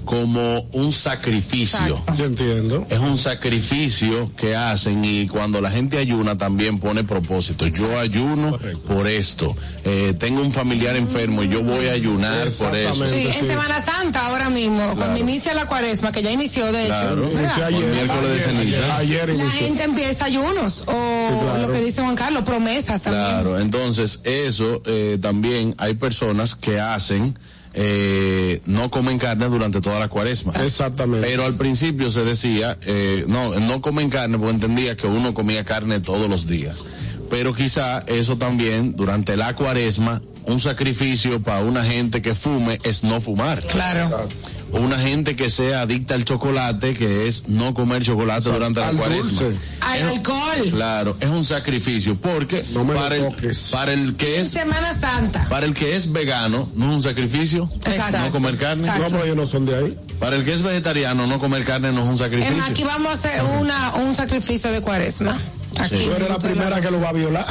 como 0.10 0.62
un 0.74 0.92
sacrificio 0.92 2.04
Yo 2.18 2.26
entiendo. 2.26 2.84
es 2.90 2.98
un 2.98 3.20
sacrificio 3.20 4.32
que 4.36 4.56
hacen 4.56 5.06
y 5.06 5.28
cuando 5.28 5.62
la 5.62 5.70
gente 5.70 6.00
ayuna 6.00 6.36
también 6.36 6.80
pone 6.80 7.04
propósito. 7.04 7.68
Yo 7.68 8.00
ayuno 8.00 8.58
Correcto. 8.58 8.82
por 8.92 9.08
esto. 9.08 9.56
Eh, 9.84 10.16
tengo 10.18 10.42
un 10.42 10.52
familiar 10.52 10.96
enfermo 10.96 11.44
y 11.44 11.50
yo 11.50 11.62
voy 11.62 11.90
a 11.90 11.92
ayunar 11.92 12.48
por 12.58 12.76
eso. 12.76 13.06
Sí, 13.06 13.28
en 13.28 13.34
sí. 13.34 13.46
Semana 13.46 13.86
Santa 13.86 14.26
ahora 14.26 14.50
mismo, 14.50 14.96
cuando 14.96 15.20
inicia 15.20 15.54
la 15.54 15.68
cuaresma, 15.68 16.12
que 16.12 16.24
ya 16.24 16.32
inició 16.32 16.66
de 16.72 16.86
hecho, 16.86 16.90
Claro. 16.96 17.30
ayer, 17.68 17.86
miércoles 17.86 18.24
de 18.24 18.32
ayer, 18.32 18.42
ceniza. 18.42 18.98
Ayer, 18.98 19.30
la 19.36 19.52
gente 19.52 19.84
empieza 19.84 20.26
ayunos 20.26 20.86
o 20.88 21.40
claro. 21.44 21.68
lo 21.68 21.72
que 21.72 21.82
dice 21.82 22.02
Juan 22.02 22.16
Carlos, 22.16 22.42
promesas 22.42 23.04
también. 23.04 23.26
Claro, 23.26 23.60
entonces 23.60 24.22
eso 24.24 24.82
eh, 24.88 25.20
también 25.22 25.76
hay 25.78 25.94
personas 25.94 26.56
que 26.56 26.80
hacen 26.80 27.38
eh, 27.74 28.62
no 28.66 28.90
comen 28.90 29.20
carne 29.20 29.48
durante 29.48 29.82
toda 29.82 30.00
la 30.00 30.08
cuaresma. 30.08 30.54
Exactamente. 30.64 31.28
Pero 31.28 31.46
al 31.46 31.56
principio 31.56 32.10
se 32.10 32.24
decía, 32.24 32.78
eh, 32.82 33.26
no, 33.28 33.60
no 33.60 33.82
comen 33.82 34.10
carne 34.10 34.38
porque 34.38 34.54
entendía 34.54 34.98
que 34.98 35.08
uno 35.08 35.34
comía 35.34 35.64
carne 35.64 36.00
todos 36.00 36.30
los 36.30 36.48
días. 36.48 36.86
Pero 37.30 37.54
quizá 37.54 38.00
eso 38.08 38.38
también, 38.38 38.96
durante 38.96 39.38
la 39.38 39.56
cuaresma, 39.56 40.22
un 40.46 40.60
sacrificio 40.60 41.42
para 41.42 41.64
una 41.64 41.86
gente 41.86 42.22
que 42.22 42.34
fume 42.34 42.80
es 42.84 43.04
no 43.04 43.22
fumar. 43.22 43.64
Claro. 43.66 44.28
Una 44.72 45.00
gente 45.00 45.36
que 45.36 45.50
sea 45.50 45.82
adicta 45.82 46.14
al 46.14 46.26
chocolate, 46.26 46.94
que 46.94 47.28
es 47.28 47.48
no 47.48 47.74
comer 47.74 48.04
chocolate 48.04 48.50
durante 48.52 48.80
la 48.80 48.92
cuaresma. 48.92 49.24
dulce. 49.42 49.58
Al 49.82 50.00
Es- 50.00 50.06
alcohol. 50.18 50.70
Claro, 50.72 51.18
es 51.20 51.30
un 51.30 51.44
sacrificio 51.44 52.16
porque 52.16 52.64
No 52.74 52.86
para, 52.86 53.16
el, 53.16 53.36
para 53.72 53.94
el 53.94 54.16
que 54.16 54.40
es 54.40 54.50
Semana 54.50 54.94
Santa. 54.94 55.48
para 55.50 55.66
el 55.66 55.74
que 55.74 55.96
es 55.96 56.12
vegano 56.12 56.70
no 56.76 56.90
es 56.92 56.96
un 56.98 57.02
sacrificio 57.04 57.70
Exacto. 57.86 58.20
no 58.20 58.32
comer 58.32 58.58
carne. 58.58 58.84
Exacto. 58.84 59.04
No, 59.04 59.10
pero 59.10 59.24
ellos 59.26 59.38
no 59.38 59.48
son 59.48 59.66
de 59.66 59.76
ahí. 59.76 59.98
Para 60.20 60.36
el 60.36 60.46
que 60.46 60.54
es 60.54 60.62
vegetariano 60.62 61.26
no 61.28 61.40
comer 61.40 61.64
carne 61.66 61.92
no 61.92 62.02
es 62.02 62.08
un 62.08 62.14
Es 62.14 62.20
sacrificio. 62.20 62.58
más, 62.58 62.70
aquí 62.70 62.84
vamos 62.84 63.08
a 63.10 63.14
hacer 63.14 63.42
una, 63.60 63.96
un 63.96 64.16
sacrificio 64.16 64.72
de 64.72 64.82
cuaresma. 64.82 65.38
Aquí. 65.80 65.96
Tú 66.04 66.12
eres 66.14 66.28
la 66.30 66.40
primera 66.40 66.82
que 66.82 66.92
lo 66.92 67.00
va 67.00 67.10
a 67.10 67.14
violar. 67.14 67.46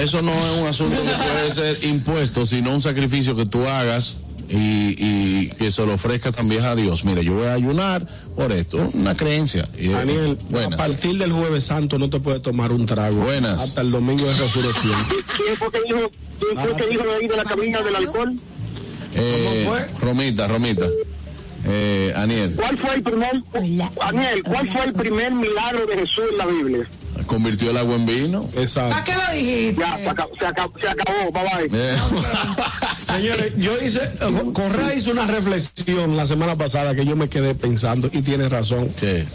Eso 0.00 0.20
no 0.22 0.32
es 0.32 0.60
un 0.60 0.66
asunto 0.66 1.02
que 1.02 1.10
puede 1.10 1.50
ser 1.52 1.84
impuesto, 1.84 2.44
sino 2.46 2.72
un 2.72 2.82
sacrificio 2.82 3.34
que 3.34 3.46
tú 3.46 3.66
hagas 3.66 4.16
y, 4.48 4.94
y 4.98 5.48
que 5.50 5.70
se 5.70 5.84
lo 5.84 5.94
ofrezca 5.94 6.32
también 6.32 6.64
a 6.64 6.74
Dios. 6.74 7.04
Mira, 7.04 7.22
yo 7.22 7.34
voy 7.34 7.46
a 7.46 7.54
ayunar 7.54 8.06
por 8.34 8.52
esto, 8.52 8.90
una 8.94 9.14
creencia. 9.14 9.68
Y, 9.76 9.88
Daniel, 9.88 10.38
a 10.40 10.52
buenas. 10.52 10.78
partir 10.78 11.18
del 11.18 11.32
jueves 11.32 11.64
santo 11.64 11.98
no 11.98 12.08
te 12.08 12.20
puedes 12.20 12.42
tomar 12.42 12.72
un 12.72 12.86
trago. 12.86 13.22
Buenas. 13.24 13.60
Hasta 13.60 13.82
el 13.82 13.90
domingo 13.90 14.24
de 14.26 14.36
resurrección. 14.36 14.94
¿Quién 15.36 15.56
fue 15.58 15.70
que 15.70 15.80
dijo, 15.86 16.10
quién 16.40 16.56
fue 16.56 16.76
que 16.76 16.86
dijo 16.88 17.04
de 17.04 17.14
ahí 17.14 17.28
de 17.28 17.36
la 17.36 17.44
cabina 17.44 17.82
del 17.82 17.96
alcohol? 17.96 18.34
Eh, 19.14 19.64
¿Cómo 19.64 19.76
fue? 19.76 20.00
Romita, 20.06 20.48
Romita. 20.48 20.86
Eh, 21.66 22.12
Aniel, 22.16 22.54
¿Cuál 22.56 22.78
fue 22.78 22.94
el 22.94 23.02
primer, 23.02 23.42
Daniel, 23.52 24.42
cuál 24.44 24.68
fue 24.70 24.84
el 24.84 24.92
primer 24.92 25.32
milagro 25.34 25.86
de 25.86 25.94
Jesús 25.96 26.24
en 26.30 26.38
la 26.38 26.46
Biblia? 26.46 26.88
Convirtió 27.26 27.70
el 27.70 27.76
agua 27.76 27.94
en 27.96 28.06
vino. 28.06 28.42
¿Para 28.44 28.62
Exacto. 28.62 29.02
qué 29.04 29.14
lo 29.14 29.32
dijiste? 29.38 29.80
Ya, 29.80 29.98
se 29.98 30.08
acabó, 30.08 30.30
se 30.38 30.46
acabó, 30.46 30.72
se 30.80 30.88
acabó 30.88 31.32
bye 31.32 31.68
bye. 31.68 31.78
Eh, 31.80 31.96
Señores, 33.06 33.52
yo 33.58 33.72
hice, 33.84 34.00
eh, 34.02 34.50
Correa 34.52 34.94
hizo 34.94 35.10
una 35.10 35.26
reflexión 35.26 36.16
la 36.16 36.26
semana 36.26 36.56
pasada 36.56 36.94
que 36.94 37.04
yo 37.04 37.16
me 37.16 37.28
quedé 37.28 37.54
pensando 37.54 38.08
y 38.12 38.22
tiene 38.22 38.48
razón. 38.48 38.88
¿Qué? 38.98 39.26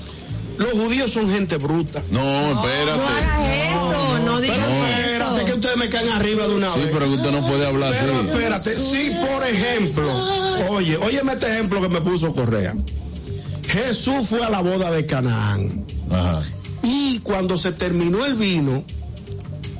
Los 0.57 0.71
judíos 0.73 1.11
son 1.11 1.27
gente 1.29 1.57
bruta. 1.57 2.01
No, 2.11 2.21
No 2.21 2.63
espérate. 2.63 3.01
hagas 3.01 3.71
eso, 3.71 4.23
no 4.25 4.39
digas 4.39 4.57
Pero 4.59 4.99
espérate 5.01 5.45
que 5.45 5.53
ustedes 5.53 5.77
me 5.77 5.89
caen 5.89 6.09
arriba 6.09 6.47
de 6.47 6.55
una 6.55 6.69
Sí, 6.69 6.79
vez. 6.81 6.89
pero 6.93 7.05
que 7.07 7.13
usted 7.15 7.31
no 7.31 7.47
puede 7.47 7.65
hablar 7.67 7.93
Pero 7.99 8.13
así. 8.19 8.27
espérate, 8.29 8.75
si 8.77 9.09
por 9.25 9.47
ejemplo, 9.47 10.67
oye, 10.69 10.97
óyeme 10.97 11.33
este 11.33 11.51
ejemplo 11.51 11.81
que 11.81 11.89
me 11.89 12.01
puso 12.01 12.33
Correa. 12.35 12.75
Jesús 13.67 14.27
fue 14.29 14.43
a 14.43 14.49
la 14.51 14.61
boda 14.61 14.91
de 14.91 15.05
Canaán 15.07 15.85
Ajá. 16.11 16.43
Y 16.83 17.19
cuando 17.19 17.57
se 17.57 17.71
terminó 17.71 18.25
el 18.25 18.35
vino, 18.35 18.83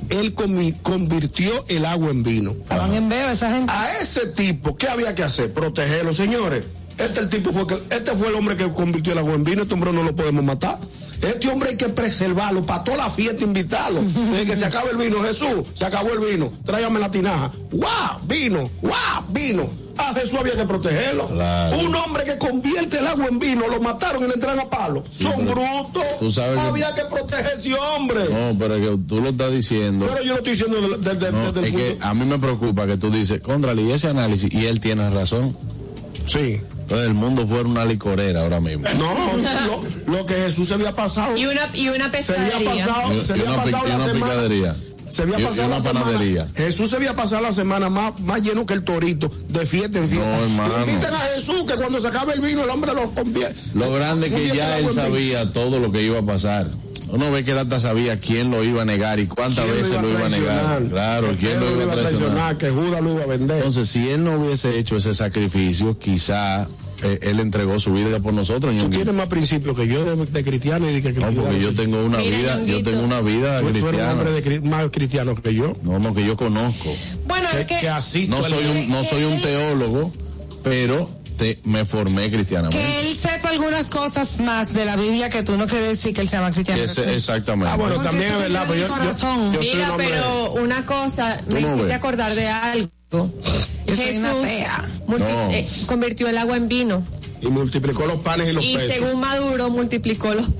él 0.08 0.34
convirtió 0.34 1.64
el 1.68 1.84
agua 1.84 2.10
en 2.10 2.22
vino. 2.22 2.50
Estaban 2.52 2.94
en 2.94 3.08
veo 3.08 3.30
esa 3.30 3.50
gente. 3.50 3.72
A 3.72 3.98
ese 4.00 4.26
tipo, 4.28 4.76
¿qué 4.76 4.88
había 4.88 5.14
que 5.14 5.22
hacer? 5.22 5.52
Protegerlo, 5.52 6.12
señores. 6.14 6.64
Este 6.98 7.20
el 7.20 7.28
tipo 7.28 7.52
fue 7.52 7.66
que, 7.66 7.74
este 7.94 8.12
fue 8.12 8.28
el 8.28 8.34
hombre 8.34 8.56
que 8.56 8.70
convirtió 8.72 9.12
el 9.12 9.18
agua 9.18 9.34
en 9.34 9.44
vino, 9.44 9.62
este 9.62 9.74
hombre 9.74 9.92
no 9.92 10.02
lo 10.02 10.14
podemos 10.14 10.44
matar. 10.44 10.78
Este 11.20 11.48
hombre 11.48 11.70
hay 11.70 11.76
que 11.76 11.88
preservarlo, 11.88 12.64
para 12.66 12.84
toda 12.84 12.96
la 12.98 13.10
fiesta 13.10 13.44
invitarlo. 13.44 14.02
Desde 14.02 14.46
que 14.46 14.56
se 14.56 14.64
acabe 14.64 14.90
el 14.90 14.96
vino, 14.96 15.22
Jesús, 15.22 15.64
se 15.72 15.84
acabó 15.84 16.10
el 16.10 16.18
vino, 16.20 16.52
tráigame 16.64 17.00
la 17.00 17.10
tinaja. 17.10 17.50
¡Guau! 17.70 18.20
Vino, 18.26 18.70
¡guau! 18.82 19.24
Vino. 19.30 19.83
A 19.96 20.12
Jesús 20.14 20.34
había 20.38 20.54
que 20.56 20.64
protegerlo. 20.64 21.28
Claro. 21.28 21.78
Un 21.78 21.94
hombre 21.94 22.24
que 22.24 22.36
convierte 22.38 22.98
el 22.98 23.06
agua 23.06 23.26
en 23.28 23.38
vino, 23.38 23.68
lo 23.68 23.80
mataron 23.80 24.24
y 24.24 24.26
le 24.28 24.34
entran 24.34 24.58
a 24.58 24.68
palo. 24.68 25.02
Son 25.10 25.44
brutos. 25.46 26.04
tú 26.18 26.30
sabes 26.32 26.58
que- 26.58 26.66
había 26.66 26.94
que 26.94 27.02
proteger 27.10 27.46
a 27.46 27.50
ese 27.52 27.74
hombre. 27.74 28.24
No, 28.30 28.58
pero 28.58 28.74
es 28.76 28.88
que 28.88 28.96
tú 29.08 29.20
lo 29.20 29.28
estás 29.30 29.52
diciendo. 29.52 30.06
Pero 30.08 30.22
yo 30.24 30.32
lo 30.32 30.38
estoy 30.38 30.52
diciendo 30.52 30.80
desde, 30.98 31.14
desde- 31.14 31.32
No, 31.32 31.52
desde 31.52 31.68
es 31.68 31.74
que 31.74 31.98
a 32.00 32.14
mí 32.14 32.24
me 32.24 32.38
preocupa 32.38 32.86
que 32.86 32.96
tú 32.96 33.10
dices, 33.10 33.40
contra 33.40 33.72
y 33.74 33.92
ese 33.92 34.08
análisis, 34.08 34.52
y 34.52 34.66
él 34.66 34.80
tiene 34.80 35.08
razón. 35.10 35.56
Sí. 36.26 36.60
Entonces 36.80 37.06
el 37.06 37.14
mundo 37.14 37.46
fuera 37.46 37.66
una 37.68 37.84
licorera 37.84 38.42
ahora 38.42 38.60
mismo. 38.60 38.86
No, 38.98 39.14
lo, 40.06 40.12
lo 40.18 40.26
que 40.26 40.34
Jesús 40.34 40.68
se 40.68 40.74
había 40.74 40.92
pasado. 40.92 41.36
Y 41.36 41.46
una, 41.46 41.68
y 41.74 41.88
una 41.88 42.10
Se 42.20 42.34
había 42.34 42.50
pescadería. 42.58 42.86
pasado, 42.86 43.14
Y- 43.14 43.20
se 43.22 43.36
y 43.36 43.40
había 43.40 43.52
una, 43.54 43.64
pasado 43.64 43.88
la 43.88 43.98
semana. 44.04 44.12
picadería. 44.26 44.76
Se 45.14 45.22
había 45.22 45.38
pasado 45.48 45.68
la 45.68 45.80
semana. 45.80 46.04
panadería. 46.04 46.48
Jesús 46.56 46.90
se 46.90 46.96
había 46.96 47.14
pasado 47.14 47.42
la 47.42 47.52
semana 47.52 47.88
más, 47.88 48.18
más 48.20 48.42
lleno 48.42 48.66
que 48.66 48.74
el 48.74 48.82
torito, 48.84 49.30
de 49.48 49.64
fiesta 49.66 49.98
en 49.98 50.08
fiesta. 50.08 50.38
No. 50.56 50.80
Inviten 50.80 51.14
a 51.14 51.18
Jesús 51.34 51.64
que 51.64 51.74
cuando 51.74 52.00
se 52.00 52.08
acabe 52.08 52.34
el 52.34 52.40
vino 52.40 52.64
el 52.64 52.70
hombre 52.70 52.92
lo 52.94 53.10
convierte. 53.14 53.58
Lo 53.74 53.92
grande 53.92 54.30
que 54.30 54.48
ya 54.54 54.78
él 54.78 54.92
sabía 54.92 55.52
todo 55.52 55.78
lo 55.78 55.90
que 55.92 56.02
iba 56.02 56.18
a 56.18 56.22
pasar. 56.22 56.68
Uno 57.08 57.30
ve 57.30 57.44
que 57.44 57.52
él 57.52 57.58
hasta 57.58 57.78
sabía 57.78 58.18
quién 58.18 58.50
lo 58.50 58.64
iba 58.64 58.82
a 58.82 58.84
negar 58.84 59.20
y 59.20 59.26
cuántas 59.28 59.66
¿Quién 59.66 59.76
veces 59.76 60.02
lo 60.02 60.08
iba 60.10 60.26
a 60.26 60.28
negar. 60.28 60.82
Claro, 60.88 61.28
Que 61.30 61.36
quién 61.36 61.60
lo 61.60 61.66
Pedro 61.66 61.82
iba 61.82 61.92
a 61.92 61.96
traicionar. 61.96 62.56
que 62.58 62.70
Judas 62.70 63.02
lo 63.02 63.12
iba 63.12 63.22
a 63.22 63.26
vender. 63.26 63.56
Entonces, 63.58 63.88
si 63.88 64.08
él 64.08 64.24
no 64.24 64.32
hubiese 64.40 64.76
hecho 64.78 64.96
ese 64.96 65.14
sacrificio, 65.14 65.96
quizá 65.98 66.66
eh, 67.02 67.18
él 67.22 67.40
entregó 67.40 67.78
su 67.80 67.92
vida 67.92 68.20
por 68.20 68.32
nosotros. 68.34 68.74
Tú 68.78 68.90
tienes 68.90 69.14
más 69.14 69.28
principios 69.28 69.76
que 69.76 69.86
yo 69.88 70.04
de, 70.04 70.26
de 70.26 70.44
cristiano 70.44 70.88
y 70.88 71.00
de 71.00 71.02
que 71.02 71.12
No, 71.12 71.30
porque 71.32 71.60
yo 71.60 71.74
tengo 71.74 72.04
una 72.04 72.18
Mira, 72.18 72.56
vida, 72.56 72.62
yo 72.64 72.82
tengo 72.82 73.04
una 73.04 73.20
vida 73.20 73.60
Tú, 73.60 73.66
tú 73.66 73.68
eres 73.70 73.82
un 73.82 73.88
cristiana. 73.88 74.12
hombre 74.12 74.30
de 74.42 74.60
más 74.62 74.90
cristiano 74.90 75.34
que 75.34 75.54
yo. 75.54 75.74
No, 75.82 75.98
no, 75.98 76.14
que 76.14 76.24
yo 76.26 76.36
conozco. 76.36 76.94
Bueno, 77.26 77.48
Que, 77.50 77.60
es 77.60 77.66
que, 78.12 78.28
No 78.28 78.42
soy 78.42 78.64
un, 78.64 78.88
no 78.90 79.04
soy 79.04 79.24
un 79.24 79.40
teólogo, 79.40 80.12
pero 80.62 81.10
te, 81.36 81.58
me 81.64 81.84
formé 81.84 82.30
cristianamente. 82.30 82.78
que 82.78 83.00
él 83.00 83.14
sepa 83.14 83.48
algunas 83.50 83.88
cosas 83.88 84.40
más 84.40 84.72
de 84.72 84.84
la 84.84 84.94
Biblia 84.96 85.28
que 85.30 85.42
tú 85.42 85.56
no 85.58 85.66
quieres 85.66 85.88
decir 85.88 86.14
que 86.14 86.20
él 86.20 86.28
sea 86.28 86.40
más 86.40 86.54
cristiano. 86.54 86.82
Ese- 86.82 87.12
exactamente. 87.14 87.70
Ah, 87.72 87.76
bueno, 87.76 87.96
Porque 87.96 88.08
también 88.08 88.32
es 88.32 88.38
verdad, 88.38 88.64
pero 88.68 88.86
yo, 88.86 88.96
el 88.96 89.02
yo, 89.04 89.18
soy 89.18 89.38
un 89.38 89.58
Mira, 89.58 89.90
hombre. 89.90 90.08
pero 90.10 90.52
una 90.52 90.86
cosa, 90.86 91.40
me 91.48 91.60
hiciste 91.60 91.82
ves? 91.82 91.92
acordar 91.94 92.32
de 92.34 92.46
algo. 92.48 92.90
Yo 93.96 94.02
soy 94.02 94.06
Jesús 94.12 94.24
una 95.06 95.18
No. 95.18 95.50
eh, 95.50 95.66
convirtió 95.86 96.28
el 96.28 96.38
agua 96.38 96.56
en 96.56 96.68
vino 96.68 97.02
Y 97.40 97.46
multiplicó 97.48 98.06
los 98.06 98.20
panes 98.22 98.48
y 98.50 98.52
los 98.52 98.64
y 98.64 98.76
peces. 98.76 98.94
según 98.94 99.20
Maduro 99.20 99.70
multiplicó 99.70 100.32
los 100.34 100.46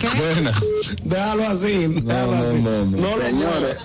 ¿Qué? 0.00 0.08
Buenas. 0.20 0.62
Déjalo 1.04 1.46
así, 1.48 1.86
déjalo 1.86 2.34
no, 2.36 2.44
así. 2.44 2.58
no, 2.58 2.84
no. 2.84 3.22
Señores, 3.22 3.76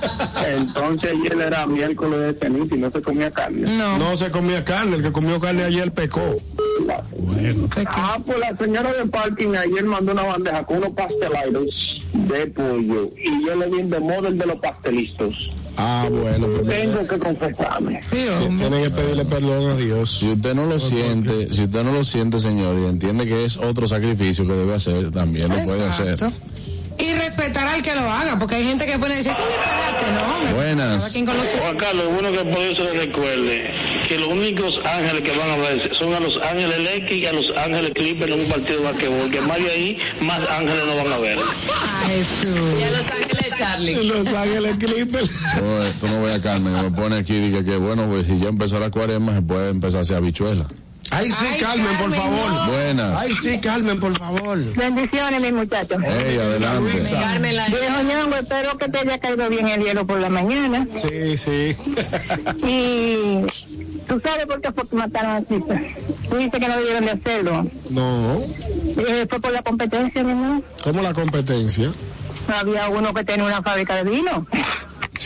entonces 0.48 1.12
ayer 1.12 1.40
era 1.40 1.66
miércoles 1.66 2.20
de 2.20 2.40
ceniza 2.40 2.76
y 2.76 2.78
no 2.78 2.92
se 2.92 3.02
comía 3.02 3.32
carne. 3.32 3.62
No. 3.78 3.98
No 3.98 4.18
se 4.18 4.30
comía 4.30 4.66
carne, 4.66 4.98
el 4.98 5.02
que 5.04 5.12
comió 5.14 5.40
carne 5.40 5.64
ayer 5.64 5.94
pecó. 5.94 6.20
¿de 6.20 7.54
qué? 7.76 7.86
Ah, 7.88 8.18
pues 8.26 8.38
la 8.40 8.56
señora 8.58 8.92
de 8.92 9.06
parking 9.06 9.56
ayer 9.56 9.86
mandó 9.86 10.12
una 10.12 10.24
bandeja 10.24 10.66
con 10.66 10.78
unos 10.80 10.90
pastelitos 10.92 12.02
de 12.14 12.48
pollo 12.48 13.12
y 13.18 13.46
yo 13.46 13.56
le 13.56 13.68
di 13.68 13.84
de 13.84 14.00
model 14.02 14.38
de 14.38 14.46
los 14.46 14.60
pastelistas. 14.60 15.34
Ah, 15.82 16.10
bueno, 16.12 16.48
pues 16.48 16.68
Tengo 16.68 17.08
que 17.08 17.20
confesarme. 17.20 18.02
Sí, 18.12 18.28
tiene 18.58 18.84
que 18.84 18.90
pedirle 18.90 19.24
perdón 19.24 19.70
a 19.70 19.76
Dios. 19.78 20.12
Si 20.20 20.30
usted 20.30 20.54
no 20.54 20.66
lo 20.66 20.78
siente, 20.78 21.50
si 21.50 21.64
usted 21.64 21.84
no 21.84 21.94
lo 21.94 22.04
siente, 22.04 22.38
señor, 22.38 22.78
y 22.80 22.86
entiende 22.86 23.26
que 23.26 23.46
es 23.46 23.56
otro 23.56 23.88
sacrificio 23.88 24.46
que 24.46 24.54
debe 24.54 24.76
hacer, 24.76 25.10
también 25.10 25.48
lo 25.48 25.64
puede 25.64 25.86
hacer. 25.86 26.18
Y 27.00 27.14
respetar 27.14 27.66
al 27.68 27.82
que 27.82 27.96
lo 27.96 28.02
haga, 28.12 28.38
porque 28.38 28.56
hay 28.56 28.66
gente 28.66 28.86
que 28.86 29.00
pone 29.00 29.16
decir, 29.16 29.32
es 29.32 29.40
un 29.40 29.46
disparate, 29.48 30.06
¿no? 30.12 30.44
Me- 30.46 30.54
Buenas. 30.54 31.14
Juan 31.60 31.78
Carlos, 31.78 32.08
bueno 32.14 32.32
que 32.32 32.40
por 32.46 32.60
eso 32.62 32.84
le 32.84 33.06
recuerde 33.06 33.64
que 34.08 34.18
los 34.20 34.28
únicos 34.30 34.74
ángeles 34.86 35.22
que 35.22 35.38
van 35.38 35.50
a 35.50 35.58
ver 35.58 35.92
son 35.98 36.14
a 36.14 36.20
los 36.20 36.36
ángeles 36.42 36.78
X 36.96 37.18
y 37.18 37.26
a 37.26 37.34
los 37.34 37.46
ángeles 37.58 37.92
Clippers 37.96 38.34
en 38.34 38.42
un 38.42 38.48
partido 38.48 38.80
de 38.80 38.84
basquetbol, 38.86 39.32
que 39.32 39.42
más 39.42 39.58
de 39.58 39.70
ahí, 39.70 39.98
más 40.22 40.40
ángeles 40.50 40.84
no 40.88 40.96
van 40.98 41.14
a 41.14 41.18
ver. 41.20 41.38
Ah, 41.72 42.04
Jesús. 42.08 42.58
y 42.80 42.84
a 42.84 42.90
Los 42.92 43.12
Ángeles 43.12 43.48
Charlie. 43.58 44.04
Los 44.04 44.34
Ángeles 44.34 44.76
Clippers. 44.78 45.30
Tú 46.02 46.08
no 46.08 46.24
veas 46.24 46.40
Carmen, 46.42 46.76
que 46.76 46.82
me 46.82 46.92
pone 46.92 47.18
aquí 47.18 47.36
y 47.36 47.50
dice 47.50 47.64
que 47.64 47.78
bueno, 47.78 48.08
pues 48.08 48.28
si 48.28 48.40
ya 48.40 48.50
empezó 48.50 48.80
la 48.80 48.90
cuaresma, 48.90 49.36
se 49.36 49.42
puede 49.42 49.70
empezar 49.70 50.00
a 50.00 50.02
hacer 50.02 50.18
habichuela. 50.18 50.66
Ay, 51.12 51.32
sí, 51.32 51.46
Ay, 51.54 51.60
Carmen, 51.60 51.98
por 51.98 52.12
favor. 52.14 52.52
no. 52.52 52.68
Buenas. 52.72 53.22
Ay, 53.22 53.34
sí, 53.36 53.60
Carmen, 53.60 54.00
por 54.00 54.18
favor. 54.18 54.58
Bendiciones, 54.76 55.42
mis 55.42 55.54
muchachos. 55.54 55.98
Ey, 56.04 56.38
adelante. 56.38 57.04
Carmen, 57.20 57.56
la- 57.56 57.68
Viejo 57.68 58.04
Ñongo, 58.04 58.36
espero 58.36 58.78
que 58.78 58.90
te 58.90 59.00
haya 59.00 59.18
caído 59.20 59.50
bien 59.50 59.68
el 59.68 59.84
hielo 59.84 60.06
por 60.06 60.20
la 60.20 60.30
mañana. 60.30 60.88
Sí, 60.94 61.36
sí. 61.38 61.76
Y 62.66 63.42
tú 64.08 64.22
sabes 64.24 64.46
por 64.46 64.62
qué 64.62 64.72
fue 64.72 64.88
que 64.88 64.96
mataron 64.96 65.32
a 65.32 65.42
Tita. 65.42 65.82
Tú 66.30 66.38
dices 66.38 66.60
que 66.60 66.68
no 66.68 66.78
debieron 66.78 67.06
de 67.06 67.12
hacerlo. 67.12 67.68
No, 67.90 68.42
Eh, 68.98 69.26
fue 69.30 69.40
por 69.40 69.52
la 69.52 69.62
competencia, 69.64 70.24
mi 70.24 70.32
hermano. 70.32 70.62
como 70.84 71.02
la 71.02 71.14
competencia. 71.14 71.92
Había 72.60 72.88
uno 72.90 73.14
que 73.14 73.24
tenía 73.24 73.46
una 73.46 73.62
fábrica 73.62 73.96
de 73.96 74.10
vino. 74.10 74.46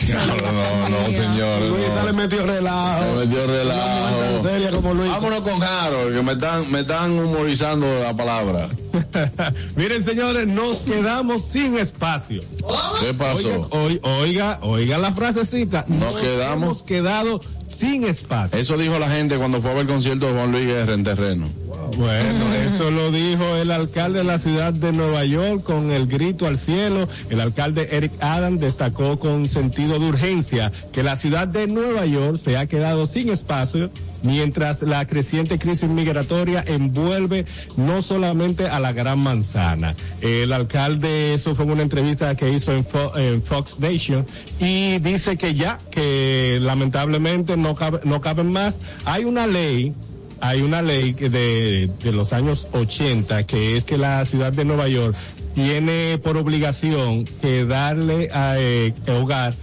No, 0.08 0.26
no, 0.36 0.88
no, 0.88 1.10
señor. 1.10 1.62
Luisa 1.62 2.00
no. 2.00 2.06
le 2.06 2.12
metió 2.12 2.44
relajo. 2.44 3.14
Me 3.14 3.26
metió 3.26 3.46
relajo. 3.46 4.42
seria 4.42 4.70
como 4.70 4.94
Luisa. 4.94 5.14
Vámonos 5.14 5.40
con 5.40 5.62
Harold, 5.62 6.16
que 6.16 6.22
me 6.22 6.32
están, 6.32 6.70
me 6.70 6.80
están 6.80 7.12
humorizando 7.12 7.86
la 8.00 8.14
palabra. 8.14 8.68
Miren, 9.76 10.04
señores, 10.04 10.46
nos 10.46 10.78
quedamos 10.78 11.44
sin 11.52 11.76
espacio. 11.78 12.42
¿Qué 13.00 13.14
pasó? 13.14 13.68
Oiga, 13.70 14.00
oiga, 14.18 14.58
oiga 14.62 14.98
la 14.98 15.12
frasecita. 15.12 15.84
Nos 15.88 16.14
quedamos- 16.16 16.64
hemos 16.64 16.82
quedado 16.82 17.40
sin 17.66 18.04
espacio. 18.04 18.58
Eso 18.58 18.76
dijo 18.78 18.98
la 18.98 19.08
gente 19.10 19.36
cuando 19.36 19.60
fue 19.60 19.70
a 19.70 19.74
ver 19.74 19.82
el 19.82 19.88
concierto 19.88 20.26
de 20.26 20.32
Juan 20.32 20.52
Luis 20.52 20.66
Guerra 20.66 20.94
en 20.94 21.02
terreno. 21.02 21.48
Bueno, 21.98 22.54
eso 22.54 22.90
lo 22.90 23.10
dijo 23.10 23.44
el 23.56 23.70
alcalde 23.70 24.18
de 24.18 24.24
la 24.24 24.38
ciudad 24.38 24.72
de 24.72 24.92
Nueva 24.92 25.24
York 25.24 25.62
con 25.62 25.90
el 25.92 26.06
grito 26.06 26.46
al 26.46 26.56
cielo. 26.58 27.08
El 27.30 27.40
alcalde 27.40 27.88
Eric 27.92 28.12
Adams 28.20 28.60
destacó 28.60 29.18
con 29.18 29.46
sentido 29.46 29.98
de 29.98 30.06
urgencia 30.08 30.72
que 30.92 31.02
la 31.02 31.16
ciudad 31.16 31.46
de 31.46 31.66
Nueva 31.66 32.06
York 32.06 32.38
se 32.38 32.56
ha 32.56 32.66
quedado 32.66 33.06
sin 33.06 33.28
espacio 33.28 33.90
mientras 34.24 34.82
la 34.82 35.06
creciente 35.06 35.58
crisis 35.58 35.88
migratoria 35.88 36.64
envuelve 36.66 37.46
no 37.76 38.02
solamente 38.02 38.66
a 38.68 38.80
la 38.80 38.92
gran 38.92 39.20
manzana. 39.20 39.94
El 40.20 40.52
alcalde, 40.52 41.34
eso 41.34 41.54
fue 41.54 41.66
una 41.66 41.82
entrevista 41.82 42.34
que 42.34 42.50
hizo 42.50 42.72
en, 42.72 42.84
Fo- 42.84 43.16
en 43.16 43.42
Fox 43.42 43.78
Nation 43.78 44.26
y 44.58 44.98
dice 44.98 45.36
que 45.36 45.54
ya, 45.54 45.78
que 45.92 46.58
lamentablemente 46.60 47.56
no, 47.56 47.74
cabe- 47.76 48.00
caben 48.20 48.50
más. 48.50 48.80
Hay 49.04 49.24
una 49.24 49.46
ley 49.46 49.92
hay 50.40 50.60
una 50.60 50.82
ley 50.82 51.12
de, 51.14 51.88
de 52.02 52.12
los 52.12 52.32
años 52.34 52.68
80 52.72 53.44
que 53.46 53.76
es 53.78 53.84
que 53.84 53.96
la 53.96 54.22
ciudad 54.26 54.52
de 54.52 54.64
Nueva 54.66 54.88
York 54.88 55.14
tiene 55.54 56.18
por 56.22 56.36
obligación 56.36 57.24
que 57.40 57.64
darle 57.64 58.28
a, 58.32 58.56
eh, 58.58 58.92
hogar 59.08 59.54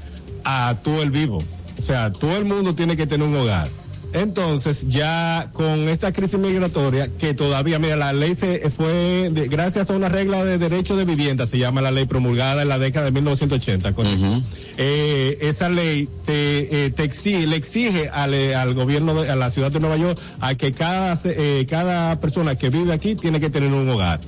a 0.44 0.76
todo 0.84 1.04
el 1.04 1.12
vivo. 1.12 1.38
O 1.78 1.82
sea, 1.84 2.12
todo 2.12 2.36
el 2.38 2.46
mundo 2.46 2.74
tiene 2.74 2.96
que 2.98 3.06
tener 3.06 3.28
un 3.28 3.36
hogar. 3.36 3.68
Entonces, 4.14 4.88
ya 4.90 5.50
con 5.54 5.88
esta 5.88 6.12
crisis 6.12 6.38
migratoria, 6.38 7.10
que 7.18 7.34
todavía, 7.34 7.80
mira, 7.80 7.96
la 7.96 8.12
ley 8.14 8.36
se 8.36 8.70
fue, 8.70 9.30
de- 9.32 9.48
gracias 9.48 9.90
a 9.90 9.94
una 9.94 10.10
regla 10.10 10.44
de 10.44 10.58
derecho 10.58 10.96
de 10.98 11.06
vivienda, 11.06 11.46
se 11.48 11.58
llama 11.58 11.82
la 11.82 11.92
ley 11.92 12.06
promulgada 12.06 12.62
en 12.62 12.70
la 12.70 12.78
década 12.78 13.06
de 13.06 13.12
1980, 13.12 13.94
correcto. 13.94 14.42
Eh, 14.78 15.38
esa 15.42 15.70
ley 15.70 16.10
te, 16.26 16.86
eh, 16.86 16.90
te 16.90 17.04
exige, 17.04 17.48
le 17.48 17.56
exige 17.56 18.10
al, 18.10 18.34
eh, 18.34 18.54
al 18.56 18.74
gobierno, 18.74 19.22
de, 19.24 19.30
a 19.30 19.36
la 19.36 19.50
ciudad 19.50 19.72
de 19.72 19.80
Nueva 19.80 19.98
York, 19.98 20.20
a 20.40 20.56
que 20.56 20.74
cada, 20.74 21.18
eh, 21.26 21.66
cada 21.70 22.20
persona 22.20 22.56
que 22.58 22.70
vive 22.70 22.92
aquí 22.94 23.16
tiene 23.16 23.40
que 23.40 23.50
tener 23.50 23.72
un 23.72 23.88
hogar. 23.90 24.20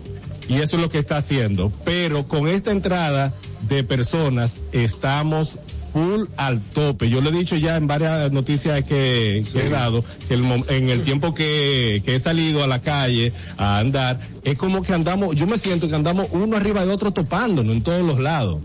Y 0.48 0.56
eso 0.56 0.76
es 0.76 0.82
lo 0.82 0.90
que 0.90 0.98
está 0.98 1.18
haciendo. 1.18 1.72
Pero 1.86 2.28
con 2.28 2.48
esta 2.48 2.72
entrada 2.72 3.34
de 3.70 3.84
personas, 3.86 4.56
estamos 4.74 5.58
full 5.94 6.24
al 6.38 6.60
tope. 6.60 7.10
Yo 7.10 7.22
lo 7.22 7.30
he 7.30 7.32
dicho 7.32 7.56
ya 7.56 7.78
en 7.78 7.86
varias 7.88 8.32
noticias 8.32 8.84
que, 8.84 9.46
que 9.54 9.60
he 9.68 9.70
dado, 9.70 10.04
que 10.28 10.34
el 10.34 10.44
en 10.70 10.90
el 10.90 11.02
tiempo 11.04 11.34
que, 11.34 12.02
que 12.06 12.16
he 12.16 12.20
salido 12.20 12.64
a 12.64 12.68
la 12.68 12.80
calle 12.82 13.32
a 13.58 13.78
andar, 13.78 14.20
es 14.44 14.58
como 14.58 14.82
que 14.82 14.94
andamos, 14.94 15.36
yo 15.36 15.46
me 15.48 15.58
siento 15.58 15.88
que 15.88 15.96
andamos 15.96 16.28
uno 16.32 16.58
arriba 16.58 16.84
de 16.86 16.92
otro 16.92 17.12
topándonos 17.12 17.76
en 17.76 17.84
todos 17.84 18.02
los 18.04 18.20
lados. 18.20 18.60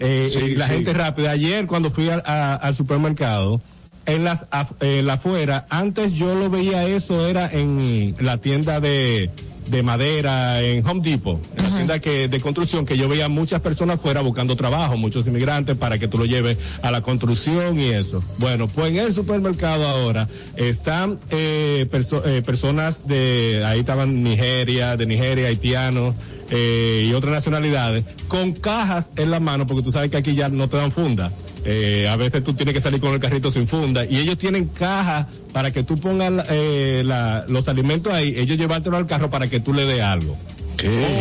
Eh, 0.00 0.28
Sí, 0.30 0.38
eh, 0.52 0.54
la 0.56 0.66
sí. 0.66 0.74
gente 0.74 0.92
rápida. 0.92 1.30
Ayer 1.30 1.66
cuando 1.66 1.90
fui 1.90 2.08
al, 2.10 2.22
a- 2.26 2.54
al 2.54 2.74
supermercado, 2.74 3.60
en 4.06 4.22
las 4.24 4.42
af- 4.50 4.74
en 4.80 5.06
la 5.06 5.14
afuera, 5.14 5.66
antes 5.70 6.12
yo 6.12 6.34
lo 6.34 6.50
veía 6.50 6.86
eso, 6.86 7.26
era 7.26 7.48
en 7.50 8.14
la 8.20 8.36
tienda 8.38 8.78
de, 8.80 9.30
de 9.66 9.82
madera, 9.82 10.62
en 10.62 10.86
Home 10.86 11.00
Depot, 11.02 11.40
en 11.56 11.62
la 11.64 11.70
tienda 11.76 11.98
que, 11.98 12.28
de 12.28 12.40
construcción, 12.40 12.84
que 12.86 12.96
yo 12.96 13.08
veía 13.08 13.28
muchas 13.28 13.60
personas 13.60 14.00
fuera 14.00 14.20
buscando 14.20 14.56
trabajo, 14.56 14.96
muchos 14.96 15.26
inmigrantes 15.26 15.76
para 15.76 15.98
que 15.98 16.06
tú 16.08 16.18
lo 16.18 16.24
lleves 16.26 16.58
a 16.82 16.90
la 16.90 17.00
construcción 17.00 17.80
y 17.80 17.86
eso. 17.88 18.22
Bueno, 18.38 18.68
pues 18.68 18.90
en 18.90 18.98
el 18.98 19.12
supermercado 19.12 19.86
ahora 19.86 20.28
están 20.56 21.18
eh, 21.30 21.86
perso- 21.90 22.22
eh, 22.26 22.42
personas 22.42 23.06
de, 23.08 23.62
ahí 23.66 23.80
estaban 23.80 24.22
Nigeria, 24.22 24.96
de 24.96 25.06
Nigeria, 25.06 25.48
haitianos, 25.48 26.14
eh, 26.56 27.08
y 27.08 27.12
otras 27.14 27.32
nacionalidades, 27.32 28.04
con 28.28 28.52
cajas 28.52 29.10
en 29.16 29.32
la 29.32 29.40
mano, 29.40 29.66
porque 29.66 29.82
tú 29.82 29.90
sabes 29.90 30.08
que 30.08 30.16
aquí 30.16 30.36
ya 30.36 30.48
no 30.48 30.68
te 30.68 30.76
dan 30.76 30.92
funda. 30.92 31.32
Eh, 31.64 32.06
a 32.08 32.14
veces 32.14 32.44
tú 32.44 32.54
tienes 32.54 32.74
que 32.74 32.80
salir 32.80 33.00
con 33.00 33.12
el 33.12 33.18
carrito 33.18 33.50
sin 33.50 33.66
funda 33.66 34.04
y 34.04 34.18
ellos 34.18 34.38
tienen 34.38 34.68
cajas 34.68 35.26
para 35.52 35.72
que 35.72 35.82
tú 35.82 35.98
pongas 35.98 36.46
eh, 36.50 37.02
los 37.48 37.66
alimentos 37.66 38.12
ahí, 38.12 38.34
ellos 38.36 38.56
llevártelo 38.56 38.96
al 38.96 39.06
carro 39.06 39.30
para 39.30 39.48
que 39.48 39.58
tú 39.58 39.74
le 39.74 39.84
des 39.84 40.00
algo. 40.00 40.36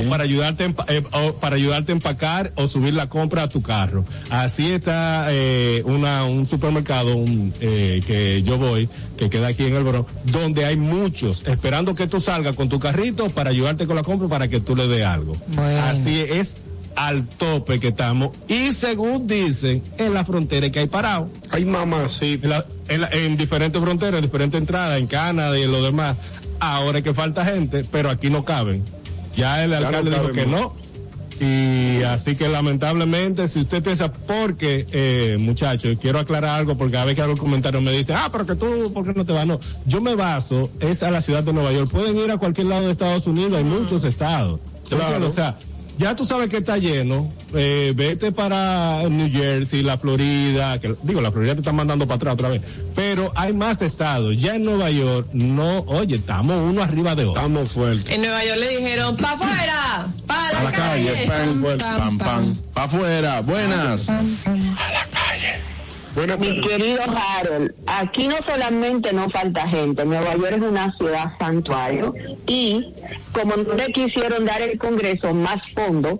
O 0.05 0.09
para 0.09 0.23
ayudarte, 0.23 0.63
a 0.65 0.93
eh, 0.93 1.03
o 1.11 1.33
para 1.33 1.55
ayudarte 1.55 1.91
a 1.91 1.95
empacar 1.95 2.51
o 2.55 2.67
subir 2.67 2.93
la 2.93 3.07
compra 3.09 3.43
a 3.43 3.49
tu 3.49 3.61
carro. 3.61 4.03
Así 4.29 4.71
está 4.71 5.27
eh, 5.29 5.81
una, 5.85 6.25
un 6.25 6.45
supermercado 6.45 7.15
un, 7.15 7.53
eh, 7.61 8.01
que 8.05 8.43
yo 8.43 8.57
voy, 8.57 8.89
que 9.17 9.29
queda 9.29 9.47
aquí 9.47 9.65
en 9.65 9.75
el 9.75 9.83
Bronx, 9.83 10.11
donde 10.25 10.65
hay 10.65 10.75
muchos 10.77 11.45
esperando 11.45 11.95
que 11.95 12.07
tú 12.07 12.19
salgas 12.19 12.55
con 12.55 12.69
tu 12.69 12.79
carrito 12.79 13.29
para 13.29 13.49
ayudarte 13.51 13.85
con 13.87 13.95
la 13.95 14.03
compra 14.03 14.27
para 14.27 14.47
que 14.47 14.59
tú 14.59 14.75
le 14.75 14.87
des 14.87 15.03
algo. 15.05 15.35
Bueno. 15.47 15.81
Así 15.83 16.19
es 16.19 16.57
al 16.95 17.25
tope 17.27 17.79
que 17.79 17.87
estamos 17.87 18.29
y 18.47 18.71
según 18.71 19.25
dicen 19.25 19.81
en 19.97 20.13
la 20.13 20.23
frontera 20.25 20.69
que 20.69 20.77
hay 20.81 20.87
parado 20.87 21.27
Ay, 21.49 21.65
mamá, 21.65 22.07
sí. 22.07 22.39
en, 22.43 22.49
la- 22.51 22.65
en 22.87 23.01
la- 23.01 23.09
en 23.09 23.35
diferentes 23.35 23.81
fronteras, 23.81 24.19
en 24.19 24.25
diferentes 24.25 24.59
entradas, 24.59 24.99
en 24.99 25.07
Canadá 25.07 25.57
y 25.57 25.63
en 25.63 25.71
lo 25.71 25.81
demás. 25.83 26.15
Ahora 26.59 26.99
es 26.99 27.03
que 27.03 27.13
falta 27.13 27.43
gente, 27.45 27.83
pero 27.91 28.09
aquí 28.11 28.29
no 28.29 28.45
caben. 28.45 28.83
Ya 29.35 29.63
el 29.63 29.73
alcalde 29.73 30.11
dijo 30.11 30.31
que 30.31 30.45
no. 30.45 30.73
Y 31.39 32.03
así 32.03 32.35
que 32.35 32.47
lamentablemente, 32.47 33.47
si 33.47 33.61
usted 33.61 33.83
piensa, 33.83 34.11
porque, 34.11 34.85
eh, 34.91 35.37
muchachos, 35.39 35.97
quiero 35.99 36.19
aclarar 36.19 36.59
algo, 36.59 36.77
porque 36.77 36.95
a 36.95 37.03
veces 37.03 37.15
que 37.15 37.21
hago 37.23 37.35
comentarios 37.35 37.81
me 37.81 37.91
dicen, 37.91 38.15
ah, 38.17 38.29
pero 38.31 38.45
que 38.45 38.55
tú, 38.55 38.91
¿por 38.93 39.03
qué 39.03 39.13
no 39.13 39.25
te 39.25 39.33
vas? 39.33 39.45
No, 39.45 39.59
yo 39.85 39.99
me 39.99 40.15
baso, 40.15 40.69
es 40.79 41.03
a 41.03 41.11
la 41.11 41.21
ciudad 41.21 41.43
de 41.43 41.51
Nueva 41.51 41.71
York. 41.71 41.89
Pueden 41.91 42.17
ir 42.17 42.31
a 42.31 42.37
cualquier 42.37 42.67
lado 42.67 42.85
de 42.85 42.91
Estados 42.91 43.27
Unidos, 43.27 43.53
hay 43.53 43.63
muchos 43.63 44.03
estados. 44.03 44.59
¿Te 44.87 44.95
Claro. 44.95 45.25
O 45.25 45.29
sea, 45.29 45.57
ya 45.97 46.15
tú 46.15 46.25
sabes 46.25 46.49
que 46.49 46.57
está 46.57 46.77
lleno, 46.77 47.31
eh, 47.53 47.93
vete 47.95 48.31
para 48.31 49.03
New 49.09 49.29
Jersey, 49.31 49.83
la 49.83 49.97
Florida, 49.97 50.79
que 50.79 50.95
digo, 51.03 51.21
la 51.21 51.31
Florida 51.31 51.53
te 51.53 51.59
están 51.61 51.75
mandando 51.75 52.07
para 52.07 52.15
atrás 52.17 52.33
otra 52.33 52.49
vez, 52.49 52.61
pero 52.95 53.31
hay 53.35 53.53
más 53.53 53.81
estados. 53.81 54.35
Ya 54.37 54.55
en 54.55 54.63
Nueva 54.63 54.89
York, 54.91 55.29
no, 55.33 55.79
oye, 55.81 56.15
estamos 56.15 56.57
uno 56.57 56.81
arriba 56.81 57.15
de 57.15 57.25
otro. 57.25 57.41
Estamos 57.41 57.71
fuertes. 57.71 58.09
En 58.09 58.21
Nueva 58.21 58.43
York 58.43 58.59
le 58.59 58.77
dijeron, 58.77 59.17
pa' 59.17 59.31
afuera, 59.33 60.07
pa' 60.27 60.51
la, 60.51 60.59
A 60.59 60.63
la 60.63 60.71
calle, 60.71 61.25
calle. 61.27 61.27
pam, 61.27 61.77
pam, 61.77 62.17
pam, 62.17 62.55
pa' 62.73 62.83
afuera, 62.83 63.41
buenas. 63.41 64.09
Buenas 66.15 66.39
Mi 66.39 66.47
tardes. 66.61 66.67
querido 66.67 67.01
Harold, 67.03 67.73
aquí 67.87 68.27
no 68.27 68.35
solamente 68.47 69.13
no 69.13 69.29
falta 69.29 69.67
gente, 69.67 70.05
Nueva 70.05 70.35
York 70.35 70.53
es 70.57 70.61
una 70.61 70.95
ciudad 70.97 71.33
santuario 71.39 72.13
y 72.45 72.93
como 73.31 73.55
no 73.55 73.73
le 73.73 73.87
quisieron 73.91 74.45
dar 74.45 74.61
el 74.61 74.77
Congreso 74.77 75.33
más 75.33 75.57
fondo 75.73 76.19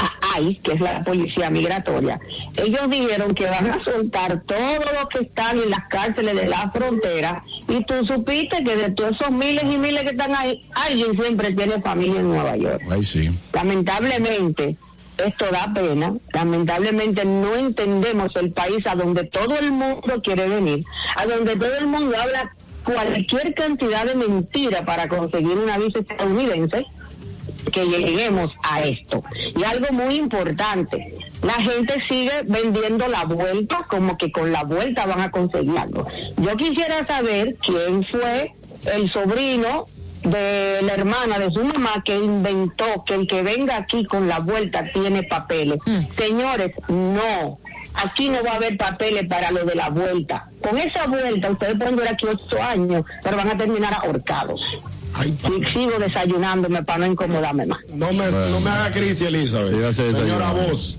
a 0.00 0.40
ICE, 0.40 0.60
que 0.62 0.72
es 0.72 0.80
la 0.80 1.02
policía 1.02 1.50
migratoria, 1.50 2.18
ellos 2.56 2.90
dijeron 2.90 3.34
que 3.34 3.46
van 3.46 3.70
a 3.70 3.84
soltar 3.84 4.42
todos 4.46 4.78
los 4.78 5.06
que 5.12 5.24
están 5.26 5.58
en 5.58 5.70
las 5.70 5.86
cárceles 5.88 6.34
de 6.34 6.48
la 6.48 6.70
frontera 6.70 7.44
y 7.68 7.84
tú 7.84 7.94
supiste 8.06 8.64
que 8.64 8.76
de 8.76 8.90
todos 8.90 9.12
esos 9.12 9.30
miles 9.30 9.64
y 9.64 9.78
miles 9.78 10.02
que 10.02 10.10
están 10.10 10.34
ahí, 10.34 10.66
alguien 10.74 11.16
siempre 11.16 11.52
tiene 11.52 11.80
familia 11.80 12.20
en 12.20 12.28
Nueva 12.28 12.56
York. 12.56 12.82
Ay, 12.90 13.04
sí. 13.04 13.30
Lamentablemente, 13.52 14.76
esto 15.18 15.46
da 15.50 15.72
pena. 15.72 16.14
Lamentablemente 16.32 17.24
no 17.24 17.54
entendemos 17.56 18.34
el 18.36 18.52
país 18.52 18.86
a 18.86 18.94
donde 18.94 19.24
todo 19.24 19.58
el 19.58 19.72
mundo 19.72 20.20
quiere 20.22 20.48
venir, 20.48 20.84
a 21.16 21.26
donde 21.26 21.56
todo 21.56 21.76
el 21.76 21.86
mundo 21.86 22.16
habla 22.20 22.54
cualquier 22.84 23.54
cantidad 23.54 24.06
de 24.06 24.14
mentira 24.14 24.84
para 24.84 25.08
conseguir 25.08 25.56
una 25.56 25.78
visa 25.78 26.00
estadounidense 26.00 26.84
que 27.72 27.86
lleguemos 27.86 28.50
a 28.62 28.82
esto. 28.82 29.22
Y 29.56 29.62
algo 29.64 29.92
muy 29.92 30.16
importante, 30.16 31.16
la 31.42 31.54
gente 31.54 31.94
sigue 32.08 32.42
vendiendo 32.44 33.06
la 33.08 33.24
vuelta 33.24 33.86
como 33.88 34.16
que 34.18 34.32
con 34.32 34.52
la 34.52 34.64
vuelta 34.64 35.06
van 35.06 35.20
a 35.20 35.30
conseguir 35.30 35.76
algo. 35.78 36.06
Yo 36.38 36.56
quisiera 36.56 37.06
saber 37.06 37.56
quién 37.64 38.04
fue 38.04 38.54
el 38.84 39.10
sobrino 39.12 39.86
de 40.22 40.80
la 40.82 40.94
hermana 40.94 41.38
de 41.38 41.50
su 41.52 41.64
mamá 41.64 42.02
que 42.04 42.14
inventó 42.16 43.04
que 43.06 43.14
el 43.14 43.26
que 43.26 43.42
venga 43.42 43.76
aquí 43.76 44.04
con 44.04 44.28
la 44.28 44.38
vuelta 44.40 44.84
tiene 44.92 45.22
papeles. 45.24 45.78
Señores, 46.16 46.72
no. 46.88 47.58
Aquí 47.94 48.30
no 48.30 48.42
va 48.42 48.52
a 48.52 48.56
haber 48.56 48.78
papeles 48.78 49.26
para 49.28 49.50
lo 49.50 49.64
de 49.64 49.74
la 49.74 49.90
vuelta. 49.90 50.48
Con 50.62 50.78
esa 50.78 51.06
vuelta 51.06 51.50
ustedes 51.50 51.74
pueden 51.76 51.96
durar 51.96 52.14
aquí 52.14 52.26
ocho 52.26 52.62
años, 52.62 53.02
pero 53.22 53.36
van 53.36 53.50
a 53.50 53.58
terminar 53.58 53.92
ahorcados. 54.02 54.60
Ay, 55.14 55.36
Y 55.60 55.72
sigo 55.72 55.98
desayunándome 55.98 56.82
para 56.84 57.00
no 57.00 57.06
incomodarme 57.12 57.66
más. 57.66 57.80
no 57.94 58.10
me, 58.14 58.30
no 58.30 58.60
me 58.60 58.70
haga 58.70 58.90
crisis, 58.92 59.22
Elizabeth. 59.28 59.92
Sí, 59.92 60.14
Señora 60.14 60.52
voz. 60.52 60.98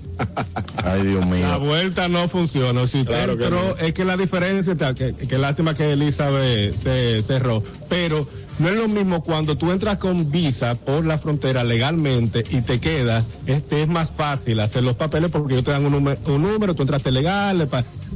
Ay, 0.84 1.02
Dios 1.02 1.20
La 1.20 1.26
mío. 1.26 1.60
vuelta 1.60 2.08
no 2.08 2.28
funciona. 2.28 2.86
Si 2.86 3.00
usted 3.00 3.12
Claro 3.12 3.36
que 3.36 3.44
entró, 3.44 3.68
no. 3.70 3.76
es 3.78 3.92
que 3.92 4.04
la 4.04 4.16
diferencia 4.16 4.74
está, 4.74 4.94
que, 4.94 5.14
que 5.14 5.38
lástima 5.38 5.74
que 5.74 5.94
Elizabeth 5.94 6.76
se 6.76 7.20
cerró, 7.24 7.64
pero 7.88 8.24
no 8.58 8.68
es 8.68 8.76
lo 8.76 8.88
mismo 8.88 9.22
cuando 9.22 9.56
tú 9.56 9.72
entras 9.72 9.98
con 9.98 10.30
visa 10.30 10.74
por 10.74 11.04
la 11.04 11.18
frontera 11.18 11.64
legalmente 11.64 12.44
y 12.50 12.60
te 12.60 12.78
quedas, 12.78 13.26
este 13.46 13.82
es 13.82 13.88
más 13.88 14.10
fácil 14.10 14.60
hacer 14.60 14.84
los 14.84 14.96
papeles 14.96 15.30
porque 15.30 15.54
ellos 15.54 15.64
te 15.64 15.72
dan 15.72 15.84
un 15.84 15.92
número, 15.92 16.18
un 16.28 16.42
número 16.42 16.74
tú 16.74 16.82
entraste 16.82 17.10
legal. 17.10 17.68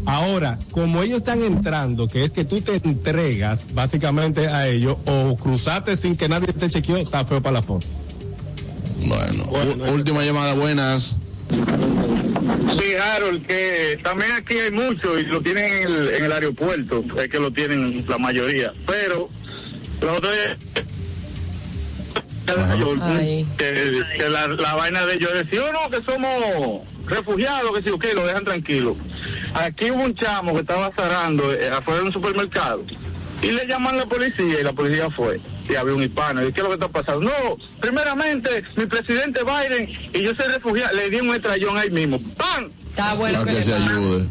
Ahora, 0.06 0.58
como 0.70 1.02
ellos 1.02 1.18
están 1.18 1.42
entrando, 1.42 2.08
que 2.08 2.24
es 2.24 2.30
que 2.30 2.44
tú 2.44 2.60
te 2.60 2.76
entregas 2.76 3.74
básicamente 3.74 4.48
a 4.48 4.68
ellos 4.68 4.96
o 5.06 5.36
cruzaste 5.36 5.96
sin 5.96 6.16
que 6.16 6.28
nadie 6.28 6.52
te 6.52 6.68
chequeó, 6.68 6.96
está 6.96 7.24
feo 7.24 7.42
para 7.42 7.54
la 7.54 7.62
foto. 7.62 7.86
Bueno, 9.06 9.92
última 9.92 10.24
llamada, 10.24 10.54
buenas. 10.54 11.16
Sí, 11.50 12.94
Harold, 12.94 13.46
que 13.46 13.98
también 14.02 14.30
aquí 14.32 14.54
hay 14.54 14.70
mucho 14.70 15.18
y 15.18 15.24
lo 15.24 15.40
tienen 15.40 15.64
en 15.64 15.90
el, 15.90 16.08
en 16.14 16.24
el 16.24 16.32
aeropuerto, 16.32 17.04
es 17.20 17.28
que 17.28 17.40
lo 17.40 17.52
tienen 17.52 18.04
la 18.06 18.18
mayoría, 18.18 18.72
pero 18.86 19.30
los 20.00 20.18
otros 20.18 20.32
Ay. 23.02 23.46
que, 23.58 24.02
que 24.16 24.28
la, 24.28 24.48
la 24.48 24.74
vaina 24.74 25.04
de 25.04 25.14
ellos 25.14 25.32
decir, 25.34 25.60
oh 25.60 25.72
no, 25.72 25.90
que 25.90 26.02
somos 26.10 26.82
refugiados, 27.06 27.72
que 27.72 27.82
sí, 27.82 27.90
ok, 27.90 28.06
lo 28.14 28.26
dejan 28.26 28.44
tranquilo. 28.44 28.96
Aquí 29.54 29.90
hubo 29.90 30.02
un 30.02 30.14
chamo 30.14 30.54
que 30.54 30.60
estaba 30.60 30.90
zarando 30.92 31.52
eh, 31.52 31.68
afuera 31.68 32.00
de 32.00 32.06
un 32.06 32.12
supermercado 32.12 32.84
y 33.42 33.50
le 33.50 33.66
llaman 33.66 33.94
a 33.94 33.98
la 33.98 34.06
policía 34.06 34.60
y 34.60 34.64
la 34.64 34.72
policía 34.72 35.10
fue 35.10 35.40
y 35.68 35.74
había 35.76 35.94
un 35.94 36.02
hispano. 36.02 36.46
¿Y 36.46 36.52
qué 36.52 36.60
es 36.60 36.64
lo 36.64 36.68
que 36.70 36.74
está 36.84 36.88
pasando? 36.88 37.20
No, 37.22 37.56
primeramente, 37.80 38.62
mi 38.76 38.86
presidente 38.86 39.40
Biden 39.44 39.88
y 40.14 40.22
yo 40.24 40.32
soy 40.34 40.52
refugiado, 40.52 40.94
le 40.96 41.10
di 41.10 41.16
un 41.20 41.34
estrellón 41.34 41.76
ahí 41.76 41.90
mismo. 41.90 42.18
¡Pam! 42.36 42.70
Está 42.90 43.14
bueno 43.14 43.40
que, 43.44 43.50
que 43.50 43.56
le 43.56 43.62
se 43.62 43.70
pase. 43.72 43.84
ayude. 43.84 44.24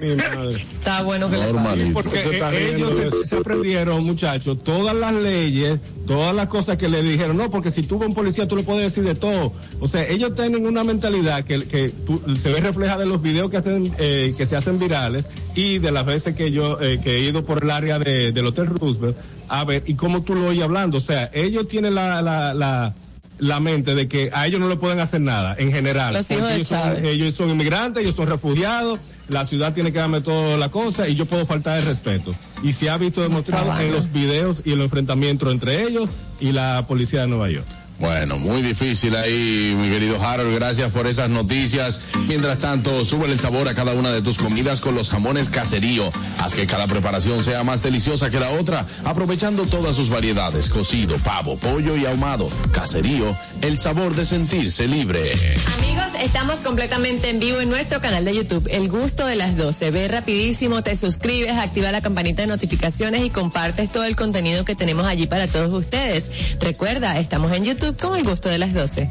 Mi 0.00 0.14
madre. 0.16 0.60
Está 0.60 1.02
bueno 1.02 1.30
que 1.30 1.36
le 1.36 1.42
pase. 1.44 1.52
Normalito. 1.54 1.92
Porque 1.94 2.20
Se 2.22 2.74
ellos 2.74 2.92
se, 3.24 3.36
aprendieron, 3.36 4.04
muchachos, 4.04 4.62
todas 4.62 4.94
las 4.94 5.14
leyes, 5.14 5.80
todas 6.06 6.36
las 6.36 6.48
cosas 6.48 6.76
que 6.76 6.88
le 6.88 7.00
dijeron, 7.00 7.36
no, 7.38 7.50
porque 7.50 7.70
si 7.70 7.82
tú 7.84 7.98
con 7.98 8.12
policía 8.12 8.46
tú 8.46 8.56
le 8.56 8.62
puedes 8.62 8.82
decir 8.82 9.04
de 9.04 9.14
todo. 9.14 9.54
O 9.80 9.88
sea, 9.88 10.04
ellos 10.06 10.34
tienen 10.34 10.66
una 10.66 10.84
mentalidad 10.84 11.44
que, 11.44 11.60
que 11.66 11.88
tú- 11.88 12.20
se 12.36 12.50
ve 12.50 12.60
reflejada 12.60 13.04
en 13.04 13.08
los 13.08 13.22
videos 13.22 13.50
que 13.50 13.56
hacen, 13.56 13.90
eh, 13.98 14.34
que 14.36 14.44
se 14.44 14.54
hacen 14.56 14.78
virales 14.78 15.24
y 15.54 15.78
de 15.78 15.92
las 15.92 16.04
veces 16.04 16.34
que 16.34 16.50
yo 16.52 16.78
eh, 16.82 17.00
que 17.02 17.16
he 17.16 17.20
ido 17.20 17.44
por 17.46 17.62
el 17.64 17.70
área 17.70 17.98
de- 17.98 18.32
del 18.32 18.44
Hotel 18.46 18.66
Roosevelt 18.66 19.16
a 19.48 19.64
ver 19.64 19.82
y 19.86 19.94
cómo 19.94 20.22
tú 20.22 20.34
lo 20.34 20.48
oyes 20.48 20.62
hablando. 20.64 20.98
O 20.98 21.00
sea, 21.00 21.30
ellos 21.32 21.68
tienen 21.68 21.94
la, 21.94 22.20
la, 22.22 22.54
la 22.54 22.94
la 23.40 23.60
mente 23.60 23.94
de 23.94 24.08
que 24.08 24.30
a 24.32 24.48
ellos 24.48 24.58
no 24.58 24.68
le 24.68 24.74
pueden 24.74 24.98
hacer 24.98 25.20
nada 25.20 25.54
en 25.58 25.70
general. 25.72 26.12
Los 26.12 26.28
hijos 26.32 26.42
Porque 26.42 26.54
de 26.54 26.56
ellos 26.60 26.68
son- 26.68 27.04
ellos 27.04 27.34
son 27.36 27.50
inmigrantes, 27.50 28.02
ellos 28.02 28.16
son 28.16 28.26
refugiados, 28.26 28.98
la 29.28 29.46
ciudad 29.46 29.72
tiene 29.74 29.92
que 29.92 30.00
darme 30.00 30.20
toda 30.22 30.56
la 30.56 30.70
cosa 30.70 31.08
y 31.08 31.14
yo 31.14 31.24
puedo 31.26 31.46
faltar 31.46 31.78
el 31.78 31.84
respeto. 31.86 32.32
Y 32.64 32.72
se 32.72 32.90
ha 32.90 32.98
visto 32.98 33.22
demostrado 33.22 33.78
en 33.78 33.92
los 33.92 34.10
videos 34.12 34.62
y 34.64 34.72
en 34.72 34.78
los 34.78 34.86
enfrentamientos 34.86 35.52
entre 35.52 35.84
ellos 35.84 36.08
y 36.40 36.50
la 36.50 36.84
policía 36.88 37.20
de 37.20 37.26
Nueva 37.28 37.48
York. 37.48 37.66
Bueno, 37.98 38.38
muy 38.38 38.62
difícil 38.62 39.16
ahí, 39.16 39.74
mi 39.76 39.90
querido 39.90 40.22
Harold. 40.22 40.54
Gracias 40.54 40.92
por 40.92 41.08
esas 41.08 41.30
noticias. 41.30 42.00
Mientras 42.28 42.58
tanto, 42.58 43.04
sube 43.04 43.26
el 43.26 43.40
sabor 43.40 43.68
a 43.68 43.74
cada 43.74 43.92
una 43.94 44.12
de 44.12 44.22
tus 44.22 44.38
comidas 44.38 44.80
con 44.80 44.94
los 44.94 45.10
jamones 45.10 45.50
caserío. 45.50 46.12
Haz 46.38 46.54
que 46.54 46.66
cada 46.66 46.86
preparación 46.86 47.42
sea 47.42 47.64
más 47.64 47.82
deliciosa 47.82 48.30
que 48.30 48.38
la 48.38 48.50
otra, 48.50 48.86
aprovechando 49.04 49.66
todas 49.66 49.96
sus 49.96 50.10
variedades: 50.10 50.68
cocido, 50.68 51.16
pavo, 51.18 51.56
pollo 51.56 51.96
y 51.96 52.06
ahumado. 52.06 52.48
Caserío, 52.70 53.36
el 53.62 53.78
sabor 53.78 54.14
de 54.14 54.24
sentirse 54.24 54.86
libre. 54.86 55.32
Amigos, 55.78 56.12
estamos 56.22 56.60
completamente 56.60 57.30
en 57.30 57.40
vivo 57.40 57.60
en 57.60 57.68
nuestro 57.68 58.00
canal 58.00 58.24
de 58.24 58.36
YouTube, 58.36 58.68
El 58.70 58.88
Gusto 58.88 59.26
de 59.26 59.34
las 59.34 59.56
12. 59.56 59.90
Ve 59.90 60.06
rapidísimo, 60.06 60.82
te 60.82 60.94
suscribes, 60.94 61.56
activa 61.56 61.90
la 61.90 62.00
campanita 62.00 62.42
de 62.42 62.48
notificaciones 62.48 63.24
y 63.24 63.30
compartes 63.30 63.90
todo 63.90 64.04
el 64.04 64.14
contenido 64.14 64.64
que 64.64 64.76
tenemos 64.76 65.04
allí 65.04 65.26
para 65.26 65.48
todos 65.48 65.72
ustedes. 65.72 66.30
Recuerda, 66.60 67.18
estamos 67.18 67.50
en 67.52 67.64
YouTube 67.64 67.87
con 67.96 68.16
El 68.16 68.24
Gusto 68.24 68.48
de 68.48 68.58
las 68.58 68.72
12. 68.74 69.10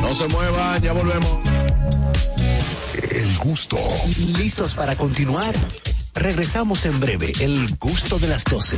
No 0.00 0.14
se 0.14 0.28
muevan, 0.28 0.82
ya 0.82 0.92
volvemos. 0.92 1.38
El 3.10 3.36
gusto. 3.38 3.76
¿Listos 4.36 4.74
para 4.74 4.96
continuar? 4.96 5.54
Regresamos 6.14 6.84
en 6.86 7.00
breve. 7.00 7.32
El 7.40 7.76
gusto 7.76 8.18
de 8.18 8.28
las 8.28 8.44
12. 8.44 8.76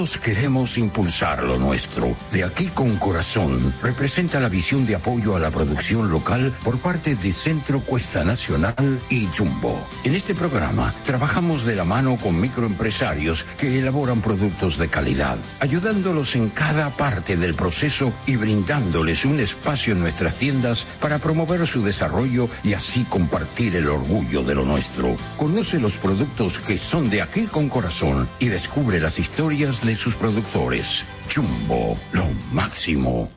Queremos 0.00 0.78
impulsar 0.78 1.42
lo 1.42 1.58
nuestro. 1.58 2.16
De 2.32 2.42
aquí 2.42 2.68
con 2.68 2.96
corazón 2.96 3.74
representa 3.82 4.40
la 4.40 4.48
visión 4.48 4.86
de 4.86 4.94
apoyo 4.94 5.36
a 5.36 5.38
la 5.38 5.50
producción 5.50 6.08
local 6.08 6.56
por 6.64 6.78
parte 6.78 7.14
de 7.14 7.30
Centro 7.34 7.80
Cuesta 7.80 8.24
Nacional 8.24 9.02
y 9.10 9.26
Jumbo. 9.26 9.86
En 10.02 10.14
este 10.14 10.34
programa 10.34 10.94
trabajamos 11.04 11.66
de 11.66 11.76
la 11.76 11.84
mano 11.84 12.16
con 12.16 12.40
microempresarios 12.40 13.44
que 13.58 13.78
elaboran 13.78 14.22
productos 14.22 14.78
de 14.78 14.88
calidad, 14.88 15.36
ayudándolos 15.60 16.34
en 16.34 16.48
cada 16.48 16.96
parte 16.96 17.36
del 17.36 17.54
proceso 17.54 18.10
y 18.26 18.36
brindándoles 18.36 19.26
un 19.26 19.38
espacio 19.38 19.92
en 19.92 20.00
nuestras 20.00 20.36
tiendas 20.36 20.86
para 20.98 21.18
promover 21.18 21.66
su 21.66 21.82
desarrollo 21.82 22.48
y 22.62 22.72
así 22.72 23.04
compartir 23.04 23.76
el 23.76 23.86
orgullo 23.86 24.42
de 24.44 24.54
lo 24.54 24.64
nuestro. 24.64 25.14
Conoce 25.36 25.78
los 25.78 25.98
productos 25.98 26.58
que 26.58 26.78
son 26.78 27.10
de 27.10 27.20
aquí 27.20 27.42
con 27.42 27.68
corazón 27.68 28.30
y 28.38 28.48
descubre 28.48 28.98
las 28.98 29.18
historias 29.18 29.82
de 29.82 29.89
sus 29.94 30.14
productores. 30.14 31.06
Jumbo, 31.32 31.98
lo 32.12 32.26
máximo. 32.52 33.30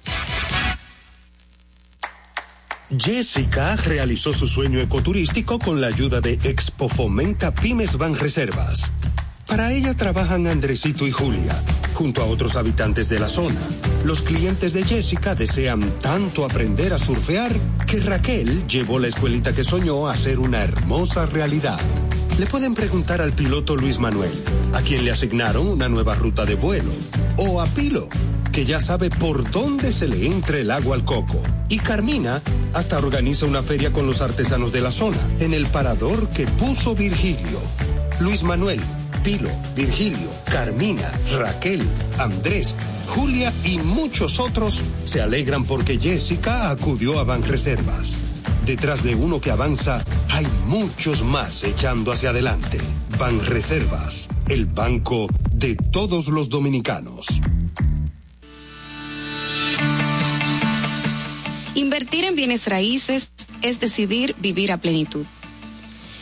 Jessica 2.97 3.76
realizó 3.76 4.34
su 4.34 4.47
sueño 4.47 4.80
ecoturístico 4.80 5.58
con 5.58 5.82
la 5.82 5.88
ayuda 5.88 6.22
de 6.22 6.34
Expo 6.43 6.89
Fomenta 6.89 7.54
Pymes 7.54 7.97
Van 7.97 8.16
Reservas. 8.16 8.91
Para 9.47 9.72
ella 9.72 9.93
trabajan 9.93 10.47
Andresito 10.47 11.06
y 11.06 11.12
Julia, 11.12 11.56
junto 11.93 12.22
a 12.22 12.26
otros 12.26 12.56
habitantes 12.56 13.10
de 13.10 13.20
la 13.20 13.30
zona. 13.30 13.60
Los 14.04 14.22
clientes 14.22 14.74
de 14.74 14.84
Jessica 14.84 15.36
desean 15.36 15.99
tanto 15.99 16.45
aprender 16.45 16.93
a 16.93 16.99
surfear 16.99 17.51
que 17.88 17.99
Raquel 17.99 18.68
llevó 18.68 18.99
la 18.99 19.08
escuelita 19.08 19.54
que 19.54 19.64
soñó 19.64 20.08
a 20.08 20.16
ser 20.16 20.39
una 20.39 20.64
hermosa 20.64 21.26
realidad. 21.26 21.80
Le 22.39 22.47
pueden 22.47 22.73
preguntar 22.73 23.21
al 23.21 23.34
piloto 23.34 23.75
Luis 23.75 23.99
Manuel, 23.99 24.31
a 24.73 24.81
quien 24.81 25.05
le 25.05 25.11
asignaron 25.11 25.67
una 25.67 25.88
nueva 25.88 26.15
ruta 26.15 26.45
de 26.45 26.55
vuelo, 26.55 26.91
o 27.38 27.61
a 27.61 27.67
Pilo, 27.67 28.09
que 28.51 28.65
ya 28.65 28.81
sabe 28.81 29.11
por 29.11 29.49
dónde 29.51 29.91
se 29.91 30.07
le 30.07 30.25
entra 30.25 30.57
el 30.57 30.71
agua 30.71 30.95
al 30.95 31.05
coco. 31.05 31.43
Y 31.69 31.77
Carmina 31.77 32.41
hasta 32.73 32.97
organiza 32.97 33.45
una 33.45 33.61
feria 33.61 33.93
con 33.93 34.07
los 34.07 34.21
artesanos 34.21 34.71
de 34.73 34.81
la 34.81 34.91
zona, 34.91 35.17
en 35.39 35.53
el 35.53 35.67
parador 35.67 36.27
que 36.29 36.47
puso 36.47 36.95
Virgilio. 36.95 37.59
Luis 38.19 38.41
Manuel, 38.41 38.79
Pilo, 39.23 39.49
Virgilio, 39.75 40.29
Carmina, 40.45 41.11
Raquel, 41.38 41.88
Andrés, 42.17 42.75
Julia 43.09 43.53
y 43.63 43.77
muchos 43.77 44.39
otros 44.39 44.81
se 45.05 45.21
alegran 45.21 45.65
porque 45.65 45.99
Jessica 45.99 46.71
acudió 46.71 47.19
a 47.19 47.23
Banreservas. 47.25 48.17
Detrás 48.66 49.03
de 49.03 49.14
uno 49.14 49.41
que 49.41 49.51
avanza, 49.51 50.05
hay 50.30 50.47
muchos 50.68 51.22
más 51.22 51.66
echando 51.66 52.14
hacia 52.14 52.30
adelante. 52.30 52.78
Banreservas, 53.20 54.30
el 54.47 54.68
banco 54.68 55.28
de 55.51 55.76
todos 55.76 56.30
los 56.30 56.47
dominicanos. 56.47 57.28
Invertir 61.76 62.24
en 62.24 62.36
bienes 62.36 62.68
raíces 62.68 63.34
es 63.61 63.82
decidir 63.82 64.34
vivir 64.39 64.72
a 64.72 64.78
plenitud. 64.78 65.26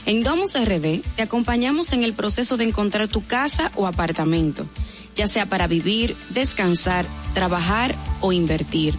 En 0.08 0.24
Domus 0.24 0.58
RD 0.60 1.02
te 1.16 1.22
acompañamos 1.22 1.94
en 1.94 2.04
el 2.04 2.14
proceso 2.14 2.58
de 2.58 2.64
encontrar 2.64 3.08
tu 3.08 3.24
casa 3.24 3.72
o 3.76 3.86
apartamento, 3.86 4.66
ya 5.16 5.28
sea 5.28 5.46
para 5.46 5.68
vivir, 5.68 6.16
descansar, 6.30 7.06
trabajar 7.36 7.94
o 8.20 8.32
invertir. 8.32 8.96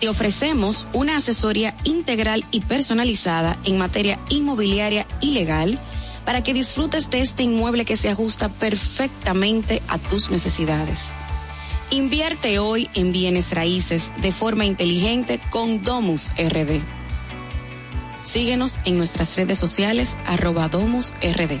Te 0.00 0.08
ofrecemos 0.08 0.86
una 0.94 1.16
asesoría 1.16 1.74
integral 1.84 2.46
y 2.50 2.62
personalizada 2.62 3.58
en 3.64 3.76
materia 3.76 4.18
inmobiliaria 4.30 5.06
y 5.20 5.32
legal 5.32 5.78
para 6.24 6.42
que 6.42 6.54
disfrutes 6.54 7.10
de 7.10 7.20
este 7.20 7.42
inmueble 7.42 7.84
que 7.84 7.96
se 7.96 8.08
ajusta 8.08 8.48
perfectamente 8.48 9.82
a 9.88 9.98
tus 9.98 10.30
necesidades. 10.30 11.12
Invierte 11.90 12.58
hoy 12.58 12.88
en 12.94 13.12
bienes 13.12 13.52
raíces 13.52 14.10
de 14.22 14.32
forma 14.32 14.64
inteligente 14.64 15.38
con 15.50 15.82
Domus 15.82 16.30
RD. 16.38 16.80
Síguenos 18.22 18.80
en 18.86 18.96
nuestras 18.96 19.36
redes 19.36 19.58
sociales 19.58 20.16
arroba 20.26 20.68
Domus 20.68 21.12
RD. 21.20 21.60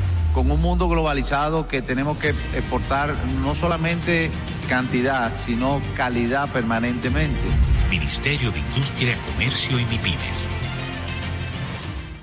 con 0.33 0.49
un 0.49 0.61
mundo 0.61 0.87
globalizado 0.87 1.67
que 1.67 1.81
tenemos 1.81 2.17
que 2.17 2.29
exportar 2.29 3.15
no 3.43 3.55
solamente 3.55 4.31
cantidad, 4.69 5.33
sino 5.33 5.81
calidad 5.95 6.49
permanentemente. 6.51 7.39
Ministerio 7.89 8.51
de 8.51 8.59
Industria, 8.59 9.17
Comercio 9.25 9.79
y 9.79 9.85
MIPIMES. 9.85 10.49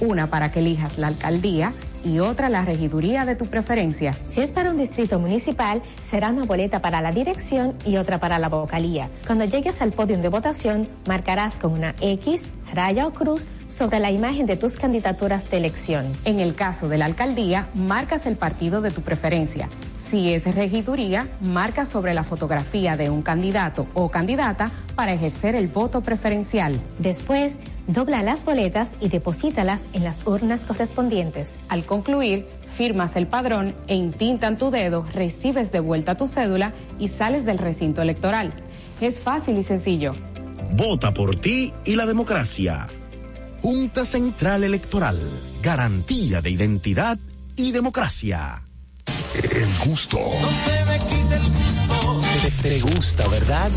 una 0.00 0.28
para 0.28 0.50
que 0.52 0.60
elijas 0.60 0.98
la 0.98 1.08
alcaldía 1.08 1.72
y 2.04 2.20
otra 2.20 2.48
la 2.48 2.62
regiduría 2.62 3.24
de 3.24 3.36
tu 3.36 3.46
preferencia. 3.46 4.12
Si 4.26 4.40
es 4.40 4.52
para 4.52 4.70
un 4.70 4.76
distrito 4.76 5.18
municipal, 5.18 5.82
será 6.10 6.30
una 6.30 6.44
boleta 6.44 6.80
para 6.80 7.00
la 7.00 7.12
dirección 7.12 7.74
y 7.84 7.96
otra 7.96 8.18
para 8.18 8.38
la 8.38 8.48
vocalía. 8.48 9.10
Cuando 9.26 9.44
llegues 9.44 9.82
al 9.82 9.92
podio 9.92 10.18
de 10.18 10.28
votación, 10.28 10.88
marcarás 11.06 11.54
con 11.54 11.72
una 11.72 11.94
X, 12.00 12.42
raya 12.72 13.06
o 13.06 13.12
cruz 13.12 13.48
sobre 13.68 14.00
la 14.00 14.10
imagen 14.10 14.46
de 14.46 14.56
tus 14.56 14.76
candidaturas 14.76 15.50
de 15.50 15.56
elección. 15.58 16.06
En 16.24 16.40
el 16.40 16.54
caso 16.54 16.88
de 16.88 16.98
la 16.98 17.04
alcaldía, 17.04 17.68
marcas 17.74 18.26
el 18.26 18.36
partido 18.36 18.80
de 18.80 18.90
tu 18.90 19.02
preferencia. 19.02 19.68
Si 20.10 20.32
es 20.32 20.44
regiduría, 20.54 21.28
marca 21.42 21.84
sobre 21.84 22.14
la 22.14 22.24
fotografía 22.24 22.96
de 22.96 23.10
un 23.10 23.20
candidato 23.20 23.86
o 23.92 24.08
candidata 24.08 24.70
para 24.94 25.12
ejercer 25.12 25.54
el 25.54 25.68
voto 25.68 26.00
preferencial. 26.00 26.80
Después, 26.98 27.56
dobla 27.88 28.22
las 28.22 28.44
boletas 28.44 28.90
y 29.00 29.08
deposítalas 29.08 29.80
en 29.92 30.04
las 30.04 30.24
urnas 30.26 30.60
correspondientes. 30.60 31.48
Al 31.68 31.84
concluir, 31.84 32.46
firmas 32.76 33.16
el 33.16 33.26
padrón 33.26 33.74
e 33.88 33.96
intintan 33.96 34.56
tu 34.56 34.70
dedo, 34.70 35.04
recibes 35.12 35.72
de 35.72 35.80
vuelta 35.80 36.14
tu 36.14 36.28
cédula 36.28 36.74
y 37.00 37.08
sales 37.08 37.44
del 37.44 37.58
recinto 37.58 38.02
electoral. 38.02 38.52
Es 39.00 39.18
fácil 39.20 39.58
y 39.58 39.64
sencillo. 39.64 40.12
Vota 40.72 41.12
por 41.12 41.36
ti 41.36 41.72
y 41.84 41.96
la 41.96 42.06
democracia. 42.06 42.86
Junta 43.62 44.04
Central 44.04 44.62
Electoral. 44.64 45.18
Garantía 45.62 46.40
de 46.40 46.50
identidad 46.50 47.18
y 47.56 47.72
democracia. 47.72 48.62
El 49.34 49.88
gusto. 49.88 50.18
Te, 52.42 52.68
te 52.68 52.80
gusta, 52.80 53.26
¿verdad? 53.28 53.70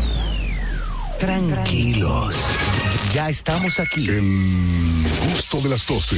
Tranquilos. 1.22 2.34
Ya 3.14 3.30
estamos 3.30 3.78
aquí. 3.78 4.08
El 4.08 5.04
gusto 5.30 5.60
de 5.60 5.68
las 5.68 5.86
12. 5.86 6.16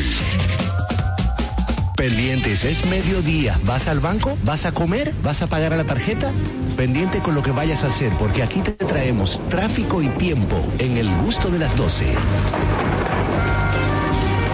Pendientes, 1.94 2.64
es 2.64 2.86
mediodía. 2.86 3.60
¿Vas 3.64 3.88
al 3.88 4.00
banco? 4.00 4.38
¿Vas 4.44 4.64
a 4.64 4.72
comer? 4.72 5.14
¿Vas 5.22 5.42
a 5.42 5.46
pagar 5.46 5.74
a 5.74 5.76
la 5.76 5.84
tarjeta? 5.84 6.32
Pendiente 6.78 7.18
con 7.18 7.34
lo 7.34 7.42
que 7.42 7.50
vayas 7.50 7.84
a 7.84 7.88
hacer, 7.88 8.14
porque 8.18 8.42
aquí 8.42 8.60
te 8.60 8.72
traemos 8.72 9.42
tráfico 9.50 10.00
y 10.00 10.08
tiempo 10.08 10.56
en 10.78 10.96
el 10.96 11.14
gusto 11.16 11.50
de 11.50 11.58
las 11.58 11.76
12. 11.76 12.06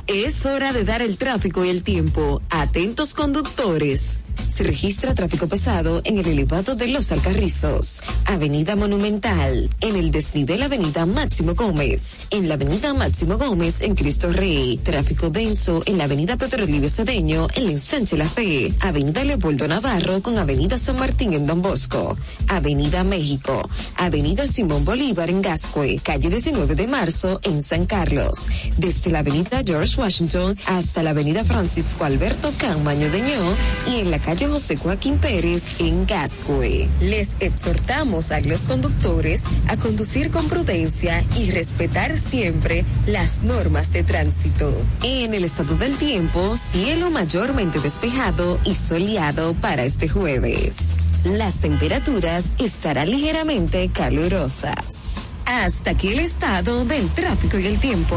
Es 0.08 0.46
hora 0.46 0.72
de 0.72 0.82
dar 0.82 1.00
el 1.00 1.16
tráfico 1.16 1.64
y 1.64 1.68
el 1.68 1.84
tiempo. 1.84 2.42
Atentos 2.50 3.14
conductores. 3.14 4.18
Se 4.50 4.64
registra 4.64 5.14
tráfico 5.14 5.46
pesado 5.46 6.00
en 6.04 6.18
el 6.18 6.26
elevado 6.26 6.74
de 6.74 6.88
Los 6.88 7.12
Alcarrizos, 7.12 8.02
Avenida 8.24 8.74
Monumental, 8.74 9.70
en 9.80 9.96
el 9.96 10.10
desnivel 10.10 10.62
Avenida 10.62 11.06
Máximo 11.06 11.54
Gómez, 11.54 12.18
en 12.30 12.48
la 12.48 12.54
Avenida 12.54 12.92
Máximo 12.92 13.38
Gómez 13.38 13.80
en 13.80 13.94
Cristo 13.94 14.32
Rey, 14.32 14.78
tráfico 14.82 15.30
denso 15.30 15.82
en 15.86 15.98
la 15.98 16.04
Avenida 16.04 16.36
Pedro 16.36 16.66
Livio 16.66 16.88
Cedeño 16.88 17.46
en 17.54 17.70
ensanche 17.70 18.16
La 18.16 18.28
Fe, 18.28 18.72
Avenida 18.80 19.22
Leopoldo 19.22 19.68
Navarro 19.68 20.20
con 20.20 20.36
Avenida 20.38 20.78
San 20.78 20.98
Martín 20.98 21.32
en 21.32 21.46
Don 21.46 21.62
Bosco, 21.62 22.16
Avenida 22.48 23.04
México, 23.04 23.68
Avenida 23.98 24.46
Simón 24.46 24.84
Bolívar 24.84 25.30
en 25.30 25.42
Gascue, 25.42 26.00
calle 26.02 26.28
19 26.28 26.74
de 26.74 26.88
marzo 26.88 27.38
en 27.44 27.62
San 27.62 27.86
Carlos, 27.86 28.48
desde 28.78 29.10
la 29.10 29.20
Avenida 29.20 29.62
George 29.64 30.00
Washington 30.00 30.58
hasta 30.66 31.02
la 31.02 31.10
Avenida 31.10 31.44
Francisco 31.44 32.04
Alberto 32.04 32.52
Camaño 32.58 33.10
de 33.10 33.20
Ño 33.20 33.54
y 33.86 34.00
en 34.00 34.10
la 34.10 34.18
calle 34.18 34.29
José 34.38 34.76
Joaquín 34.76 35.18
Pérez 35.18 35.80
en 35.80 36.06
Gascue. 36.06 36.88
Les 37.00 37.34
exhortamos 37.40 38.30
a 38.30 38.40
los 38.40 38.60
conductores 38.60 39.42
a 39.66 39.76
conducir 39.76 40.30
con 40.30 40.48
prudencia 40.48 41.24
y 41.36 41.50
respetar 41.50 42.16
siempre 42.16 42.84
las 43.06 43.42
normas 43.42 43.92
de 43.92 44.04
tránsito. 44.04 44.72
En 45.02 45.34
el 45.34 45.44
estado 45.44 45.74
del 45.74 45.96
tiempo, 45.96 46.56
cielo 46.56 47.10
mayormente 47.10 47.80
despejado 47.80 48.60
y 48.64 48.76
soleado 48.76 49.54
para 49.54 49.82
este 49.82 50.08
jueves. 50.08 50.76
Las 51.24 51.56
temperaturas 51.56 52.52
estarán 52.58 53.10
ligeramente 53.10 53.90
calurosas. 53.92 55.24
Hasta 55.50 55.90
aquí 55.90 56.08
el 56.10 56.20
estado 56.20 56.84
del 56.84 57.10
tráfico 57.10 57.58
y 57.58 57.66
el 57.66 57.80
tiempo. 57.80 58.16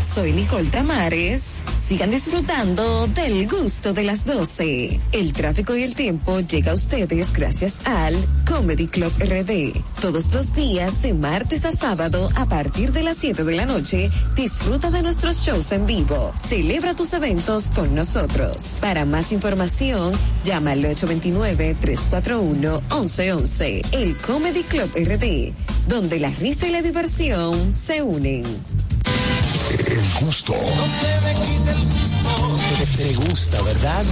Soy 0.00 0.32
Nicole 0.32 0.70
Tamares. 0.70 1.64
Sigan 1.76 2.12
disfrutando 2.12 3.08
del 3.08 3.48
gusto 3.48 3.92
de 3.92 4.04
las 4.04 4.24
12. 4.24 5.00
El 5.10 5.32
tráfico 5.32 5.76
y 5.76 5.82
el 5.82 5.96
tiempo 5.96 6.38
llega 6.38 6.70
a 6.70 6.76
ustedes 6.76 7.32
gracias 7.32 7.84
al 7.84 8.14
Comedy 8.46 8.86
Club 8.86 9.12
RD. 9.18 9.72
Todos 10.00 10.32
los 10.32 10.54
días 10.54 11.02
de 11.02 11.14
martes 11.14 11.64
a 11.64 11.72
sábado 11.72 12.30
a 12.36 12.46
partir 12.46 12.92
de 12.92 13.02
las 13.02 13.16
7 13.16 13.42
de 13.42 13.56
la 13.56 13.66
noche, 13.66 14.08
disfruta 14.36 14.92
de 14.92 15.02
nuestros 15.02 15.40
shows 15.40 15.72
en 15.72 15.84
vivo. 15.84 16.32
Celebra 16.36 16.94
tus 16.94 17.12
eventos 17.12 17.72
con 17.74 17.92
nosotros. 17.92 18.76
Para 18.80 19.04
más 19.04 19.32
información, 19.32 20.12
llama 20.44 20.70
al 20.72 20.84
829-341-1111. 20.84 23.84
El 23.92 24.16
Comedy 24.18 24.62
Club 24.62 24.92
RD, 24.94 25.52
donde 25.88 26.20
la 26.20 26.30
risa 26.30 26.67
y 26.68 26.70
la 26.70 26.82
diversión 26.82 27.74
se 27.74 28.02
unen. 28.02 28.44
El 28.44 30.00
gusto. 30.20 30.54
Te 32.96 33.14
gusta, 33.14 33.62
¿verdad? 33.62 34.04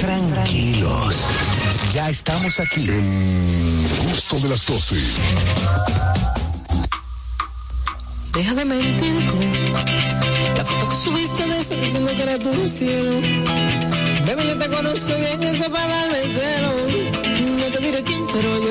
Tranquilos. 0.00 1.16
Ya 1.94 2.10
estamos 2.10 2.58
aquí. 2.58 2.88
El 2.88 4.10
gusto 4.10 4.36
de 4.36 4.48
las 4.48 4.66
12. 4.66 4.96
Deja 8.32 8.54
de 8.54 8.64
mentirte. 8.64 9.72
La 10.56 10.64
foto 10.64 10.88
que 10.88 10.96
subiste 10.96 11.46
de 11.46 11.60
eso 11.60 11.74
diciendo 11.74 12.10
que 12.16 12.22
era 12.22 12.38
tu 12.38 12.68
cielo. 12.68 13.20
Bebé, 14.26 14.46
yo 14.46 14.58
te 14.58 14.68
conozco 14.68 15.14
bien, 15.16 15.42
ese 15.42 15.70
para 15.70 15.86
darme 15.86 16.20
celo. 16.20 16.72
No 17.58 17.66
te 17.66 17.78
diré 17.78 18.02
quién, 18.02 18.26
pero 18.32 18.58
llorando 18.58 18.67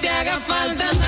te 0.00 0.08
haga 0.08 0.40
falta 0.40 1.05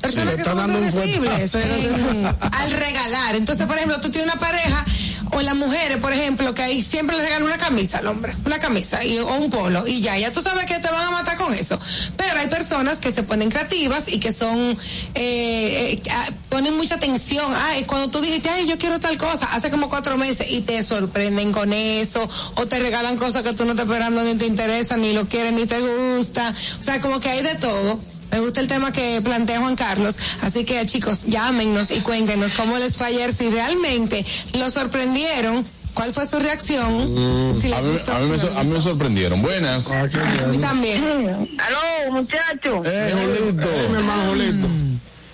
Personas 0.00 0.34
Sí, 0.34 0.38
que 0.38 0.44
son 0.44 0.66
predecibles 0.66 1.54
al 2.40 2.72
regalar. 2.72 3.36
Entonces, 3.36 3.66
por 3.66 3.76
ejemplo, 3.76 4.00
tú 4.00 4.10
tienes 4.10 4.32
una 4.32 4.40
pareja 4.40 4.84
o 5.32 5.40
las 5.42 5.54
mujeres, 5.54 5.98
por 5.98 6.12
ejemplo, 6.12 6.54
que 6.54 6.62
ahí 6.62 6.82
siempre 6.82 7.16
le 7.16 7.22
regalan 7.22 7.44
una 7.44 7.58
camisa 7.58 7.98
al 7.98 8.06
hombre, 8.06 8.32
una 8.44 8.58
camisa 8.58 9.04
y, 9.04 9.18
o 9.18 9.34
un 9.34 9.50
polo 9.50 9.86
y 9.86 10.00
ya, 10.00 10.18
ya 10.18 10.32
tú 10.32 10.42
sabes 10.42 10.66
que 10.66 10.78
te 10.78 10.90
van 10.90 11.08
a 11.08 11.10
matar 11.10 11.36
con 11.36 11.54
eso. 11.54 11.78
Pero 12.16 12.38
hay 12.38 12.48
personas 12.48 12.98
que 12.98 13.12
se 13.12 13.22
ponen 13.22 13.50
creativas 13.50 14.08
y 14.08 14.18
que 14.18 14.32
son, 14.32 14.58
eh, 14.58 14.76
eh, 15.14 16.02
ah, 16.10 16.28
ponen 16.48 16.76
mucha 16.76 16.96
atención. 16.96 17.52
Ay, 17.54 17.84
cuando 17.84 18.08
tú 18.08 18.20
dijiste, 18.20 18.48
ay, 18.48 18.66
yo 18.66 18.78
quiero 18.78 18.98
tal 18.98 19.16
cosa, 19.18 19.46
hace 19.52 19.70
como 19.70 19.88
cuatro 19.88 20.16
meses 20.16 20.50
y 20.50 20.62
te 20.62 20.82
sorprenden 20.82 21.52
con 21.52 21.72
eso 21.72 22.28
o 22.54 22.66
te 22.66 22.78
regalan 22.78 23.16
cosas 23.16 23.42
que 23.42 23.52
tú 23.52 23.64
no 23.64 23.74
te 23.74 23.82
esperando 23.82 24.22
ni 24.24 24.34
te 24.34 24.46
interesan, 24.46 25.00
ni 25.00 25.12
lo 25.12 25.28
quieres, 25.28 25.52
ni 25.52 25.66
te 25.66 25.78
gusta. 25.80 26.54
O 26.78 26.82
sea, 26.82 27.00
como 27.00 27.20
que 27.20 27.28
hay 27.28 27.42
de 27.42 27.54
todo. 27.56 28.00
Me 28.30 28.40
gusta 28.40 28.60
el 28.60 28.68
tema 28.68 28.92
que 28.92 29.20
plantea 29.22 29.60
Juan 29.60 29.76
Carlos, 29.76 30.18
así 30.42 30.64
que 30.64 30.84
chicos, 30.86 31.24
llámenos 31.26 31.90
y 31.90 32.00
cuéntenos 32.00 32.52
cómo 32.52 32.78
les 32.78 32.96
fue 32.96 33.08
ayer, 33.08 33.32
si 33.32 33.50
realmente 33.50 34.24
lo 34.54 34.70
sorprendieron, 34.70 35.66
cuál 35.94 36.12
fue 36.12 36.26
su 36.26 36.38
reacción, 36.38 37.58
si 37.60 37.68
les 37.68 37.78
a, 37.78 37.82
mí, 37.82 37.90
gustó, 37.90 38.12
a 38.12 38.20
mí 38.20 38.28
me, 38.30 38.60
a 38.60 38.64
mí 38.64 38.80
sorprendieron. 38.80 39.42
Buenas. 39.42 39.90
Ah, 39.90 40.06
qué 40.08 40.18
A 40.18 40.46
mí 40.46 40.58
también. 40.58 41.58
Aló, 41.58 42.12
muchachos. 42.12 42.86
Eh, 42.86 43.12
Julito. 43.12 43.68
Eh, 43.68 43.88
mi 43.90 43.96
hermano 43.96 44.30
Julito. 44.30 44.68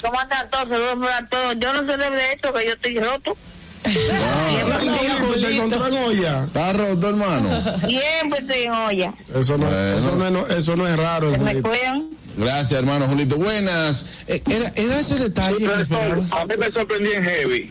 ¿Cómo 0.03 0.20
andan 0.20 0.51
todos? 0.51 0.68
Saludos 0.68 1.11
a 1.11 1.26
todos. 1.26 1.57
Yo 1.59 1.72
no 1.72 1.92
celebré 1.92 2.32
esto, 2.32 2.53
que 2.53 2.66
yo 2.66 2.72
estoy 2.72 2.99
roto. 3.01 3.36
Julito, 3.85 5.35
te 5.47 5.55
encontré 5.55 5.79
en 5.89 5.95
olla. 6.05 6.45
¿Estás 6.45 6.77
roto, 6.77 7.09
hermano? 7.09 7.49
Siempre 7.89 8.39
estoy 8.41 8.62
en 8.64 8.72
olla. 8.72 9.14
Eso 9.35 9.59
no, 9.59 9.66
Bueno. 9.66 9.99
eso 9.99 10.16
no, 10.16 10.27
es, 10.27 10.33
no- 10.33 10.47
eso 10.47 10.77
no 10.77 10.89
es 10.89 10.97
raro. 10.97 11.33
Se 11.33 11.39
me 11.39 11.62
cuidan. 11.62 12.09
Gracias, 12.37 12.72
hermano 12.81 13.07
Julito. 13.07 13.37
Buenas. 13.37 14.11
Eh, 14.27 14.43
¿Era, 14.49 14.72
era 14.77 14.99
ese 14.99 15.16
detalle 15.18 15.64
esperabas? 15.64 16.33
A 16.33 16.45
mí 16.47 16.55
me 16.59 16.70
sorprendí 16.70 17.12
en 17.12 17.24
heavy, 17.24 17.70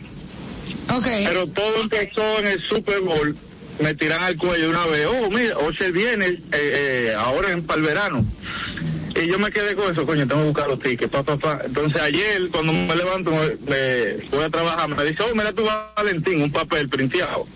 Ok. 0.96 1.08
pero 1.28 1.48
todo 1.48 1.82
empezó 1.82 2.40
en 2.40 2.48
el 2.48 2.60
Super 2.70 3.02
Bowl 3.02 3.38
me 3.78 3.94
tiran 3.94 4.24
al 4.24 4.38
cuello 4.38 4.70
una 4.70 4.86
vez, 4.86 5.06
oh, 5.06 5.30
mira, 5.30 5.58
Ocher 5.58 5.92
viene 5.92 6.26
eh, 6.28 6.40
eh, 6.54 7.14
ahora 7.18 7.50
en 7.52 7.62
para 7.66 7.82
el 7.82 7.86
verano. 7.86 8.26
Y 9.16 9.28
yo 9.28 9.40
me 9.40 9.50
quedé 9.52 9.76
con 9.76 9.92
eso, 9.92 10.06
coño, 10.06 10.28
tengo 10.28 10.42
que 10.42 10.48
buscar 10.50 10.68
los 10.68 10.80
tickets, 10.80 11.10
pa, 11.12 11.24
pa, 11.24 11.38
pa. 11.38 11.60
Entonces 11.66 12.02
ayer, 12.02 12.50
cuando 12.52 12.74
me 12.74 12.96
levanto, 12.96 13.32
me, 13.32 14.28
voy 14.30 14.44
a 14.44 14.50
trabajar, 14.50 14.90
me 14.90 15.04
dice, 15.06 15.24
oh, 15.24 15.34
mira 15.36 15.54
tu 15.54 15.64
Valentín, 15.96 16.42
un 16.44 16.52
papel 16.52 16.90
printeado. 16.90 17.48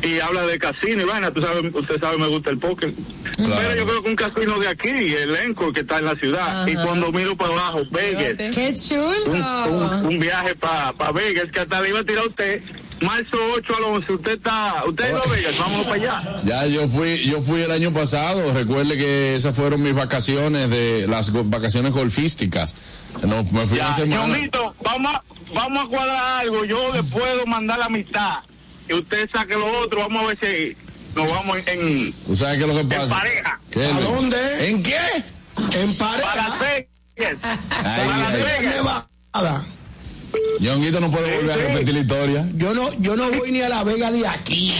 Y 0.00 0.20
habla 0.20 0.46
de 0.46 0.60
casino 0.60 1.02
y 1.02 1.04
vaina, 1.04 1.32
tú 1.32 1.42
sabes, 1.42 1.74
usted 1.74 1.98
sabe, 1.98 2.18
me 2.18 2.28
gusta 2.28 2.50
el 2.50 2.58
póker. 2.58 2.94
Pero 3.36 3.74
yo 3.74 3.84
creo 3.84 4.02
que 4.04 4.08
un 4.10 4.14
casino 4.16 4.58
de 4.60 4.68
aquí, 4.68 4.90
el 4.90 5.34
elenco 5.34 5.72
que 5.72 5.80
está 5.80 5.98
en 5.98 6.04
la 6.04 6.14
ciudad. 6.14 6.64
Y 6.68 6.74
cuando 6.76 7.10
miro 7.10 7.36
para 7.36 7.52
abajo, 7.54 7.80
Vegas. 7.90 8.36
¡Qué 8.54 8.74
chulo! 8.76 9.32
Un, 9.66 9.74
un- 9.74 10.06
un 10.06 10.18
viaje 10.20 10.54
para 10.54 10.92
pa 10.92 11.10
Vegas, 11.10 11.46
que 11.52 11.58
hasta 11.58 11.80
le 11.80 11.88
iba 11.88 11.98
a 11.98 12.04
tirar 12.04 12.22
a 12.22 12.28
usted. 12.28 12.62
Marzo 13.00 13.36
8 13.54 13.76
al 13.76 13.84
11, 13.84 14.12
usted 14.12 14.32
está, 14.32 14.82
usted 14.86 15.12
no 15.12 15.20
Vegas, 15.30 15.56
vámonos 15.58 15.86
para 15.86 15.94
allá. 15.96 16.40
Ya 16.44 16.66
yo 16.66 16.88
fui, 16.88 17.18
yo 17.24 17.40
fui 17.42 17.60
el 17.62 17.70
año 17.70 17.92
pasado. 17.92 18.52
Recuerde 18.52 18.96
que 18.96 19.34
esas 19.36 19.54
fueron 19.54 19.82
mis 19.82 19.94
vacaciones 19.94 20.68
de 20.70 21.06
las 21.06 21.30
go- 21.30 21.44
vacaciones 21.44 21.92
golfísticas. 21.92 22.74
No, 23.22 23.44
me 23.44 23.66
fui 23.66 23.78
una 23.78 23.90
Ya, 23.90 23.94
semana. 23.96 24.26
Ñonguito, 24.26 24.74
vamos, 24.82 25.12
a- 25.14 25.22
vamos 25.54 25.84
a 25.84 25.88
cuadrar 25.88 26.40
algo. 26.40 26.64
Yo 26.64 26.92
le 26.94 27.02
puedo 27.04 27.46
mandar 27.46 27.78
la 27.78 27.88
mitad. 27.88 28.38
Y 28.88 28.94
usted 28.94 29.28
saque 29.32 29.54
lo 29.54 29.80
otro. 29.80 30.00
Vamos 30.00 30.24
a 30.24 30.26
ver 30.28 30.38
si 30.42 30.76
nos 31.14 31.30
vamos 31.30 31.58
en, 31.66 31.78
en, 31.80 32.12
¿Tú 32.26 32.34
sabes 32.34 32.56
qué 32.56 32.62
es 32.62 32.68
lo 32.68 32.74
que 32.74 32.80
en 32.80 32.88
pasa? 32.88 33.14
pareja. 33.14 33.60
¿Qué 33.70 33.84
es 33.84 33.92
¿A 33.92 34.00
dónde? 34.00 34.68
¿En 34.70 34.82
qué? 34.82 34.96
En 35.80 35.94
pareja. 35.94 36.28
Para 36.34 36.48
Las 36.48 36.58
Vegas. 36.58 37.36
Para 37.40 38.02
ay. 38.02 38.20
Las 38.20 38.32
Vegas. 38.32 38.74
Nevada. 38.74 39.64
Ñonguito 40.60 41.00
no 41.00 41.10
puede 41.10 41.36
volver 41.36 41.52
a 41.52 41.68
repetir 41.68 41.94
la 41.94 42.00
historia. 42.00 42.46
Yo 42.54 42.74
no, 42.74 42.92
yo 42.98 43.16
no 43.16 43.30
voy 43.30 43.52
ni 43.52 43.60
a 43.60 43.68
la 43.68 43.84
Vega 43.84 44.10
de 44.10 44.26
aquí. 44.26 44.72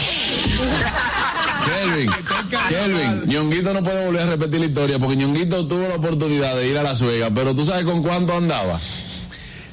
Kelvin, 1.65 2.11
Kelvin, 2.69 3.25
Ñonguito 3.27 3.73
no 3.73 3.85
puede 3.85 4.07
volver 4.07 4.23
a 4.23 4.27
repetir 4.27 4.61
la 4.61 4.67
historia 4.67 4.99
porque 4.99 5.17
Ñonguito 5.17 5.67
tuvo 5.67 5.89
la 5.89 5.97
oportunidad 5.97 6.57
de 6.57 6.69
ir 6.69 6.79
a 6.79 6.83
Las 6.83 7.01
Vegas, 7.03 7.31
pero 7.35 7.55
tú 7.55 7.65
sabes 7.65 7.85
con 7.85 8.03
cuánto 8.03 8.37
andaba. 8.37 8.79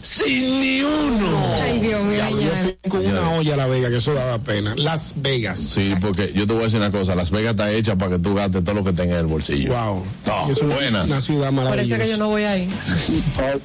Sin 0.05 0.61
ni 0.61 0.81
uno. 0.83 1.27
Ay, 1.63 1.79
Dios 1.79 2.03
mío, 2.03 2.17
Ya, 2.17 2.29
yo 2.29 2.51
fui 2.61 2.91
con 2.91 3.05
una 3.07 3.31
olla 3.31 3.55
a 3.55 3.57
la 3.57 3.65
Vega, 3.65 3.89
que 3.89 3.95
eso 3.95 4.13
daba 4.13 4.37
pena. 4.37 4.75
Las 4.77 5.15
Vegas. 5.19 5.57
Sí, 5.57 5.95
porque 5.99 6.31
yo 6.31 6.45
te 6.45 6.53
voy 6.53 6.61
a 6.61 6.65
decir 6.65 6.79
una 6.79 6.91
cosa, 6.91 7.15
Las 7.15 7.31
Vegas 7.31 7.51
está 7.53 7.71
hecha 7.71 7.95
para 7.95 8.11
que 8.11 8.19
tú 8.19 8.35
gastes 8.35 8.63
todo 8.63 8.75
lo 8.75 8.83
que 8.83 8.93
tengas 8.93 9.15
en 9.15 9.21
el 9.21 9.25
bolsillo. 9.25 9.73
Wow. 9.73 10.05
No, 10.27 10.51
es 10.51 10.61
una, 10.61 10.75
buenas. 10.75 11.07
una 11.07 11.21
ciudad 11.21 11.51
maravillosa. 11.51 11.95
eso 11.95 12.03
que 12.03 12.09
yo 12.11 12.17
no 12.17 12.27
voy 12.27 12.43
ahí. 12.43 12.69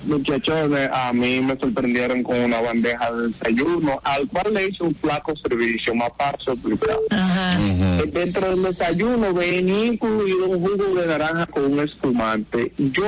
Muchachones, 0.06 0.88
a 0.90 1.12
mí 1.12 1.40
me 1.40 1.58
sorprendieron 1.58 2.22
con 2.22 2.40
una 2.40 2.62
bandeja 2.62 3.12
de 3.12 3.28
desayuno, 3.28 4.00
al 4.02 4.26
cual 4.28 4.54
le 4.54 4.68
hice 4.68 4.82
un 4.82 4.94
flaco 4.94 5.34
servicio, 5.36 5.94
más 5.94 6.10
paso 6.16 6.52
explicado. 6.52 7.02
Eh, 7.10 8.10
Dentro 8.14 8.48
del 8.48 8.62
desayuno 8.62 9.34
venía 9.34 9.84
incluido 9.86 10.46
un 10.48 10.60
jugo 10.60 10.98
de 10.98 11.06
naranja 11.06 11.44
con 11.46 11.64
un 11.70 11.80
espumante. 11.80 12.72
Yo 12.78 13.04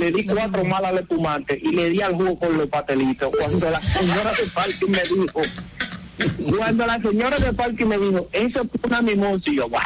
le 0.00 0.10
di 0.10 0.26
cuatro 0.26 0.64
malas 0.64 0.90
al 0.90 0.98
espumante 0.98 1.60
y 1.62 1.70
le 1.70 1.90
di 1.90 2.00
al 2.00 2.14
jugo 2.14 2.36
con 2.40 2.58
los 2.58 2.71
patelitos. 2.72 3.30
Cuando 3.38 3.70
la 3.70 3.80
señora 3.80 4.32
de 4.32 4.46
parking 4.52 4.88
me 4.88 5.02
dijo, 5.02 6.56
cuando 6.56 6.86
la 6.86 7.00
señora 7.00 7.36
de 7.36 7.52
parking 7.52 7.86
me 7.86 7.98
dijo, 7.98 8.28
eso 8.32 8.62
es 8.62 8.84
una 8.84 9.02
mimosa, 9.02 9.42
y 9.46 9.56
yo, 9.56 9.68
bueno, 9.68 9.84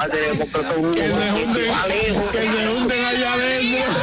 que 0.00 0.62
se 0.62 0.76
hunden, 0.76 0.94
que 2.32 2.48
se 2.48 2.68
hunden 2.68 3.04
allá 3.04 3.32
adentro. 3.34 3.94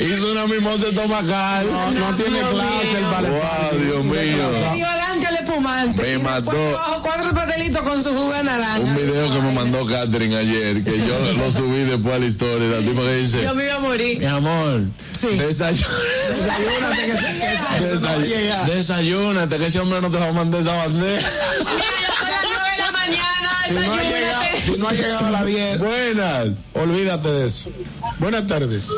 Hizo 0.00 0.32
una 0.32 0.46
mimosa 0.46 0.88
estomacal. 0.88 1.66
No, 1.70 1.90
no 1.90 2.16
tiene 2.16 2.40
clase 2.40 2.98
el. 2.98 3.04
Wow, 3.04 3.78
Dios 3.78 4.04
mío. 4.04 4.99
Adelante. 5.80 6.02
Me 6.02 6.12
y 6.12 6.74
abajo 6.74 7.00
cuatro 7.02 7.32
patelitos 7.32 7.80
con 7.82 8.02
su 8.02 8.10
jugo 8.10 8.32
de 8.32 8.42
naranja. 8.44 8.80
Un 8.80 8.96
video 8.96 9.30
que 9.32 9.40
me 9.40 9.52
mandó 9.52 9.86
Catherine 9.86 10.36
ayer, 10.36 10.84
que 10.84 10.98
yo 10.98 11.32
lo 11.36 11.50
subí 11.50 11.80
después 11.84 12.14
a 12.14 12.18
la 12.18 12.26
historia. 12.26 12.68
La 12.68 12.78
tipa 12.78 13.00
que 13.02 13.14
dice, 13.16 13.42
Yo 13.42 13.54
me 13.54 13.64
iba 13.64 13.74
a 13.76 13.80
morir. 13.80 14.18
mi 14.18 14.26
amor, 14.26 14.80
desayúnate 15.20 15.84
Desayúnate 16.30 17.06
que 17.06 17.12
se- 17.16 18.20
que 18.22 18.28
llegar. 18.28 18.66
desayúnate, 18.70 19.58
que 19.58 19.66
ese 19.66 19.80
hombre 19.80 20.00
no 20.00 20.10
te 20.10 20.18
va 20.18 20.28
a 20.28 20.32
mandar 20.32 20.60
esa 20.60 20.74
bandeja. 20.76 21.28
Mira, 21.58 21.86
yo 22.02 22.14
soy 22.18 22.26
a 22.26 22.30
las 22.30 22.44
9 22.44 22.70
de 22.72 22.78
la 22.78 22.92
mañana, 22.92 23.50
Si 23.66 23.74
no, 23.74 23.92
ha 23.94 24.02
llegado, 24.02 24.42
si 24.58 24.72
no 24.72 24.88
ha 24.88 24.92
llegado 24.92 25.26
a 25.26 25.30
las 25.30 25.46
10, 25.46 25.78
Buenas. 25.78 26.48
olvídate 26.74 27.28
de 27.28 27.46
eso. 27.46 27.70
Buenas 28.18 28.46
tardes. 28.46 28.88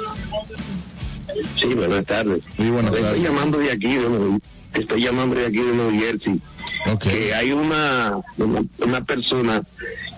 Sí, 1.61 1.66
buenas 1.74 2.05
tardes. 2.07 2.41
Sí, 2.57 2.64
buenas 2.68 2.93
Estoy 2.93 3.03
tardes. 3.03 3.22
llamando 3.22 3.59
de 3.59 3.70
aquí, 3.72 3.97
de 3.97 4.39
estoy 4.74 5.03
llamando 5.03 5.37
de 5.37 5.47
aquí 5.47 5.57
de 5.59 5.72
Nueva 5.74 5.93
Jersey. 5.93 6.41
Que 7.01 7.35
hay 7.35 7.53
una, 7.53 8.19
una, 8.39 8.63
una 8.79 9.05
persona 9.05 9.63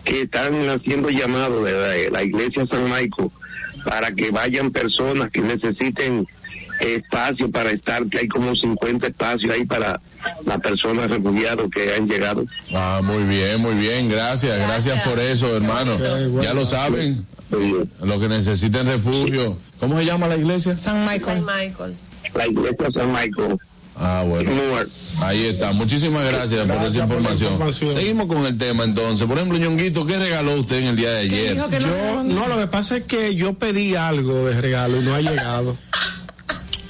que 0.05 0.23
están 0.23 0.69
haciendo 0.69 1.11
llamado 1.11 1.63
de 1.65 1.73
la, 1.73 2.19
la 2.19 2.23
iglesia 2.23 2.67
San 2.71 2.85
Michael 2.85 3.31
para 3.85 4.13
que 4.13 4.31
vayan 4.31 4.71
personas 4.71 5.31
que 5.31 5.41
necesiten 5.43 6.27
espacio 6.81 7.51
para 7.51 7.71
estar, 7.71 8.05
que 8.07 8.21
hay 8.21 8.29
como 8.29 8.55
50 8.55 9.07
espacios 9.07 9.53
ahí 9.53 9.65
para 9.65 10.01
las 10.45 10.61
personas 10.61 11.09
refugiados 11.09 11.71
que 11.71 11.95
han 11.95 12.09
llegado. 12.09 12.45
Ah, 12.75 13.01
muy 13.03 13.25
bien, 13.25 13.61
muy 13.61 13.75
bien, 13.75 14.09
gracias, 14.09 14.59
gracias, 14.59 15.07
por 15.07 15.19
eso, 15.19 15.55
hermano. 15.57 15.97
Ya 16.43 16.55
lo 16.55 16.67
saben, 16.67 17.27
los 17.51 18.21
que 18.21 18.29
necesiten 18.29 18.87
refugio. 18.87 19.57
¿Cómo 19.81 19.99
se 19.99 20.07
llama 20.07 20.29
la 20.29 20.37
iglesia? 20.37 20.77
San 20.77 21.05
Michael. 21.07 21.43
Michael. 21.43 21.97
La 22.35 22.47
iglesia 22.47 22.89
San 22.93 23.13
Michael. 23.13 23.59
Ah, 23.97 24.25
bueno. 24.27 24.51
Ahí 25.23 25.47
está. 25.47 25.73
Muchísimas 25.73 26.25
gracias, 26.25 26.61
por 26.67 26.77
Gracias 26.77 26.95
esa 26.97 27.07
por 27.07 27.17
información. 27.19 27.53
información. 27.53 27.93
Seguimos 27.93 28.27
con 28.27 28.45
el 28.45 28.59
tema 28.59 28.85
entonces. 28.85 29.27
Por 29.29 29.37
ejemplo, 29.39 29.57
Ñonguito, 29.59 30.05
¿qué 30.07 30.19
regaló 30.19 30.55
usted 30.55 30.77
en 30.79 30.85
el 30.85 30.97
día 30.97 31.11
de 31.13 31.21
ayer? 31.21 31.55
dijo 31.55 31.69
que 31.69 31.81
no 31.81 31.87
Yo, 31.87 32.25
no, 32.25 32.49
lo 32.49 32.59
que 32.59 32.67
pasa 32.67 32.97
es 32.97 33.05
que 33.05 33.35
yo 33.37 33.55
pedí 33.55 33.95
algo 33.95 34.47
de 34.47 34.61
regalo 34.61 35.01
y 35.01 35.05
no 35.05 35.15
ha 35.15 35.21
llegado. 35.21 35.77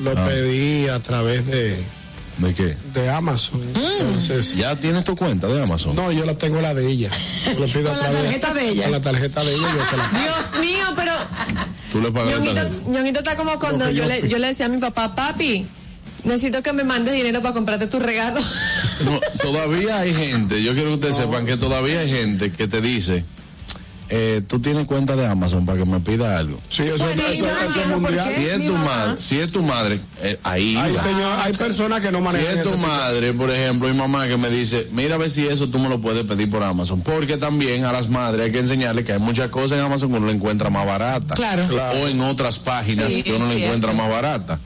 Lo 0.01 0.13
Ah. 0.13 0.27
pedí 0.27 0.89
a 0.89 0.99
través 1.01 1.47
de, 1.47 1.77
¿De 2.39 2.55
qué? 2.55 2.77
de 2.95 3.09
Amazon. 3.11 3.61
Entonces, 4.01 4.57
¿Ya 4.57 4.75
tienes 4.77 5.05
tu 5.05 5.15
cuenta 5.15 5.47
de 5.47 5.63
Amazon? 5.63 5.95
no, 5.95 6.11
yo 6.11 6.25
la 6.25 6.35
tengo 6.39 6.61
la 6.63 6.73
de 6.75 6.91
ella. 6.91 7.11
Lo 7.59 7.67
pido 7.67 7.91
a 7.93 7.95
Con 7.95 8.01
la 8.03 8.11
través- 8.11 8.23
tarjeta 8.25 8.55
de 8.55 8.69
ella. 8.71 8.83
Con 8.85 8.93
la 8.93 9.01
tarjeta 9.03 9.45
de 9.45 9.55
ella 9.55 9.67
yo 9.77 9.85
se 9.85 9.97
la 9.97 10.09
Dios 10.21 10.61
mío, 10.61 10.85
pero 10.97 11.13
Tú 11.93 12.01
le 12.01 12.11
pagas 12.11 12.31
la 12.31 12.37
Ñonguito, 12.39 12.55
tarjeta. 12.55 12.91
Ñonguito 12.91 13.19
está 13.21 13.37
como 13.37 13.59
cuando 13.61 13.91
yo, 13.91 14.03
yo 14.03 14.07
le, 14.07 14.29
yo 14.29 14.39
le 14.39 14.49
decía 14.49 14.67
a 14.67 14.69
mi 14.71 14.79
papá, 14.79 15.15
papi, 15.15 15.65
necesito 16.25 16.63
que 16.63 16.73
me 16.73 16.85
mandes 16.85 17.15
dinero 17.15 17.41
para 17.43 17.55
comprarte 17.55 17.87
tu 17.87 17.99
regalo. 18.01 18.41
No, 19.05 19.21
todavía 19.43 19.99
hay 20.01 20.15
gente, 20.15 20.63
yo 20.63 20.75
quiero 20.75 20.91
que 20.91 20.95
ustedes 20.97 21.17
sepan 21.17 21.47
que 21.47 21.57
todavía 21.57 22.01
hay 22.01 22.11
gente 22.11 22.51
que 22.53 22.67
te 22.69 22.81
dice, 22.81 23.25
eh, 24.11 24.43
tú 24.47 24.61
tienes 24.61 24.87
cuenta 24.87 25.17
de 25.17 25.27
Amazon 25.27 25.65
para 25.67 25.79
que 25.79 25.85
me 25.87 25.99
pida 26.01 26.39
algo. 26.39 26.61
Sí, 26.69 26.83
eso, 26.85 26.99
Bueno, 27.05 27.23
y 27.33 27.37
eso- 27.39 27.47
no 27.47 27.53
eso 27.71 27.81
es 27.81 27.87
mundial. 27.89 28.25
Si 28.35 28.45
es 28.45 28.67
tu 28.67 28.73
madre, 28.75 29.15
si 29.21 29.41
es 29.41 29.53
tu 29.53 29.63
madre, 29.63 30.01
eh, 30.23 30.39
ahí 30.43 30.75
señor, 31.03 31.39
hay 31.43 31.53
personas 31.55 32.01
que 32.03 32.13
no 32.13 32.19
Si 32.19 32.25
manejan 32.25 32.59
es 32.59 32.65
tu 32.65 32.71
tipo- 32.73 32.87
madre, 32.87 33.33
por 33.33 33.51
ejemplo, 33.51 33.89
mi 33.89 33.95
mamá 33.97 34.29
que 34.29 34.37
me 34.37 34.51
dice, 34.51 34.89
mira 34.93 35.15
a 35.15 35.19
ver 35.19 35.31
si 35.31 35.47
eso 35.47 35.69
tú 35.69 35.79
me 35.79 35.89
lo 35.89 36.01
puedes 36.01 36.25
pedir 36.25 36.51
por 36.51 36.63
Amazon. 36.63 37.01
Porque 37.01 37.39
también 37.39 37.85
a 37.87 37.93
las 37.93 38.09
madres 38.09 38.45
hay 38.47 38.53
que 38.53 38.61
enseñarles 38.61 39.05
que 39.07 39.15
hay 39.15 39.19
muchas 39.21 39.49
cosas 39.49 39.79
en 39.79 39.85
Amazon 39.87 40.11
que 40.11 40.17
uno 40.19 40.27
le 40.27 40.33
encuentra 40.35 40.69
más 40.71 40.87
barata. 40.87 41.35
Claro. 41.35 41.65
O 42.03 42.07
en 42.09 42.21
otras 42.21 42.59
páginas 42.59 43.13
Sí, 43.13 43.23
que 43.23 43.33
uno 43.33 43.49
le 43.53 43.65
encuentra 43.65 43.93
más 43.95 44.09
barata. 44.11 44.61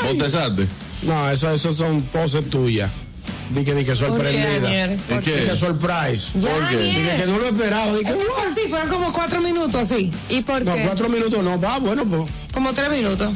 ¿Botezaste? 0.07 0.67
No, 1.03 1.31
eso, 1.31 1.51
eso 1.51 1.75
son 1.75 2.03
poses 2.03 2.49
tuyas. 2.51 2.91
Di 3.51 3.65
que, 3.65 3.75
di 3.75 3.85
que 3.85 3.97
sorprendida. 3.97 4.97
Que 5.23 5.57
surprise. 5.57 6.33
¿Por 6.39 6.69
qué? 6.69 6.77
Daniel. 6.77 6.95
Di 6.95 7.03
que, 7.11 7.15
que 7.23 7.27
no 7.27 7.39
lo 7.39 7.49
esperaba. 7.49 7.93
Di 7.97 8.05
que, 8.05 8.13
¿Cómo 8.13 8.23
"What?". 8.25 8.53
así? 8.53 8.69
Fueron 8.69 8.89
como 8.89 9.13
cuatro 9.13 9.41
minutos 9.41 9.75
así. 9.75 10.13
¿Y 10.29 10.43
por 10.43 10.63
no, 10.65 10.75
qué? 10.75 10.83
cuatro 10.85 11.09
minutos 11.09 11.43
no. 11.43 11.61
Va, 11.61 11.79
bueno, 11.79 12.05
pues. 12.05 12.31
Como 12.53 12.73
tres 12.73 12.91
minutos. 12.91 13.33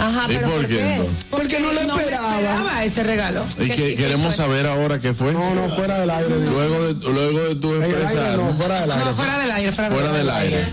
Ajá, 0.00 0.26
¿Y 0.28 0.34
pero 0.34 0.48
por 0.48 0.56
¿por 0.60 0.66
qué, 0.68 0.76
qué? 0.76 1.02
Porque 1.30 1.60
no 1.60 1.72
lo 1.72 1.80
me 1.82 2.02
esperaba. 2.02 2.36
esperaba 2.38 2.84
ese 2.84 3.02
regalo. 3.02 3.44
Y 3.58 3.68
que 3.70 3.96
queremos 3.96 4.34
saber 4.36 4.66
ahora 4.66 4.98
qué 4.98 5.12
fue. 5.14 5.32
No, 5.32 5.54
no, 5.54 5.68
fuera 5.68 5.98
del 5.98 6.10
aire. 6.10 6.28
Luego 6.50 6.82
de, 6.84 6.94
luego 6.94 7.38
de 7.44 7.54
tu 7.56 7.72
aire 7.74 7.86
expresar. 8.02 8.38
no, 8.38 8.50
fuera 8.52 8.80
del 8.80 8.92
aire. 8.92 9.04
No, 9.04 9.14
fuera 9.14 9.38
del 9.38 9.50
aire, 9.50 9.72
fuera, 9.72 9.90
Fuera 9.90 10.12
del 10.12 10.30
aire. 10.30 10.64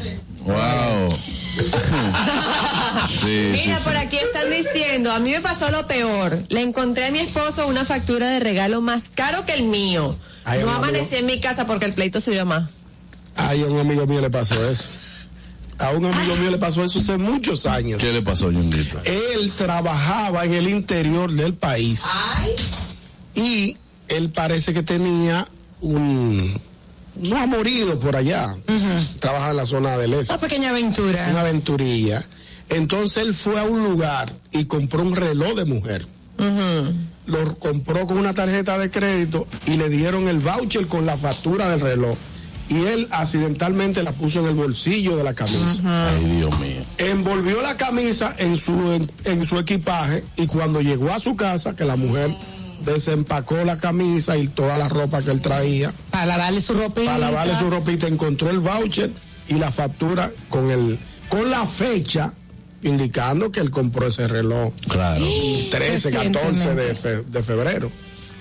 Wow. 0.45 1.11
sí, 3.09 3.17
sí, 3.19 3.49
Mira, 3.65 3.77
sí. 3.77 3.83
por 3.83 3.95
aquí 3.97 4.17
están 4.17 4.49
diciendo, 4.49 5.11
a 5.11 5.19
mí 5.19 5.31
me 5.31 5.41
pasó 5.41 5.69
lo 5.71 5.87
peor. 5.87 6.39
Le 6.49 6.61
encontré 6.61 7.05
a 7.05 7.11
mi 7.11 7.19
esposo 7.19 7.67
una 7.67 7.85
factura 7.85 8.29
de 8.29 8.39
regalo 8.39 8.81
más 8.81 9.05
caro 9.13 9.45
que 9.45 9.53
el 9.53 9.63
mío. 9.63 10.17
Ay, 10.45 10.59
no 10.59 10.69
amigo. 10.69 10.85
amanecí 10.85 11.15
en 11.17 11.25
mi 11.25 11.39
casa 11.39 11.65
porque 11.65 11.85
el 11.85 11.93
pleito 11.93 12.21
se 12.21 12.31
dio 12.31 12.45
más. 12.45 12.69
Ay, 13.35 13.61
a 13.61 13.65
un 13.65 13.79
amigo 13.79 14.07
mío 14.07 14.21
le 14.21 14.29
pasó 14.29 14.55
eso. 14.69 14.89
A 15.79 15.91
un 15.91 16.05
amigo 16.05 16.35
mío 16.37 16.51
le 16.51 16.57
pasó 16.57 16.83
eso 16.83 16.99
hace 16.99 17.17
muchos 17.17 17.65
años. 17.65 18.01
¿Qué 18.01 18.11
le 18.11 18.21
pasó, 18.21 18.51
Yundito? 18.51 18.99
Él 19.03 19.51
trabajaba 19.55 20.45
en 20.45 20.53
el 20.53 20.69
interior 20.69 21.31
del 21.31 21.53
país. 21.53 22.03
Y 23.35 23.77
él 24.07 24.29
parece 24.31 24.73
que 24.73 24.81
tenía 24.81 25.47
un, 25.81 26.59
un 27.15 27.33
amorido 27.33 27.99
por 27.99 28.15
allá. 28.15 28.55
Trabaja 29.19 29.51
en 29.51 29.57
la 29.57 29.65
zona 29.65 29.97
del 29.97 30.13
este. 30.13 30.33
Una 30.33 30.41
pequeña 30.41 30.69
aventura. 30.71 31.27
Una 31.29 31.41
aventurilla. 31.41 32.23
Entonces 32.69 33.23
él 33.23 33.33
fue 33.33 33.59
a 33.59 33.63
un 33.63 33.83
lugar 33.83 34.33
y 34.51 34.65
compró 34.65 35.03
un 35.03 35.15
reloj 35.15 35.55
de 35.55 35.65
mujer. 35.65 36.05
Lo 37.27 37.59
compró 37.59 38.07
con 38.07 38.17
una 38.17 38.33
tarjeta 38.33 38.77
de 38.77 38.89
crédito 38.89 39.47
y 39.65 39.77
le 39.77 39.89
dieron 39.89 40.27
el 40.27 40.39
voucher 40.39 40.87
con 40.87 41.05
la 41.05 41.17
factura 41.17 41.69
del 41.69 41.81
reloj. 41.81 42.17
Y 42.69 42.83
él 42.85 43.07
accidentalmente 43.11 44.03
la 44.03 44.11
puso 44.11 44.39
en 44.41 44.47
el 44.47 44.55
bolsillo 44.55 45.15
de 45.15 45.23
la 45.23 45.33
camisa. 45.33 46.09
Ay, 46.09 46.23
Dios 46.25 46.59
mío. 46.59 46.81
Envolvió 46.97 47.61
la 47.61 47.77
camisa 47.77 48.35
en 48.37 48.57
su, 48.57 48.73
en, 48.91 49.09
en 49.23 49.45
su 49.47 49.57
equipaje 49.57 50.23
y 50.35 50.47
cuando 50.47 50.81
llegó 50.81 51.11
a 51.13 51.19
su 51.19 51.35
casa, 51.35 51.75
que 51.75 51.85
la 51.85 51.95
mujer 51.95 52.29
desempacó 52.85 53.63
la 53.63 53.77
camisa 53.79 54.37
y 54.37 54.47
toda 54.49 54.77
la 54.77 54.87
ropa 54.89 55.21
que 55.21 55.31
él 55.31 55.41
traía, 55.41 55.93
Para 56.11 56.25
lavarle 56.25 56.61
su 56.61 56.73
ropita. 56.73 57.05
para 57.05 57.17
lavarle 57.19 57.57
su 57.57 57.69
ropita, 57.69 58.07
encontró 58.07 58.49
el 58.49 58.59
voucher 58.59 59.11
y 59.47 59.55
la 59.55 59.71
factura 59.71 60.31
con 60.49 60.69
el 60.69 60.99
con 61.29 61.49
la 61.49 61.65
fecha 61.65 62.33
indicando 62.83 63.51
que 63.51 63.59
él 63.59 63.71
compró 63.71 64.07
ese 64.07 64.27
reloj 64.27 64.73
Claro. 64.87 65.25
13, 65.71 66.11
14 66.11 66.75
de, 66.75 66.95
fe- 66.95 67.23
de 67.23 67.43
febrero. 67.43 67.91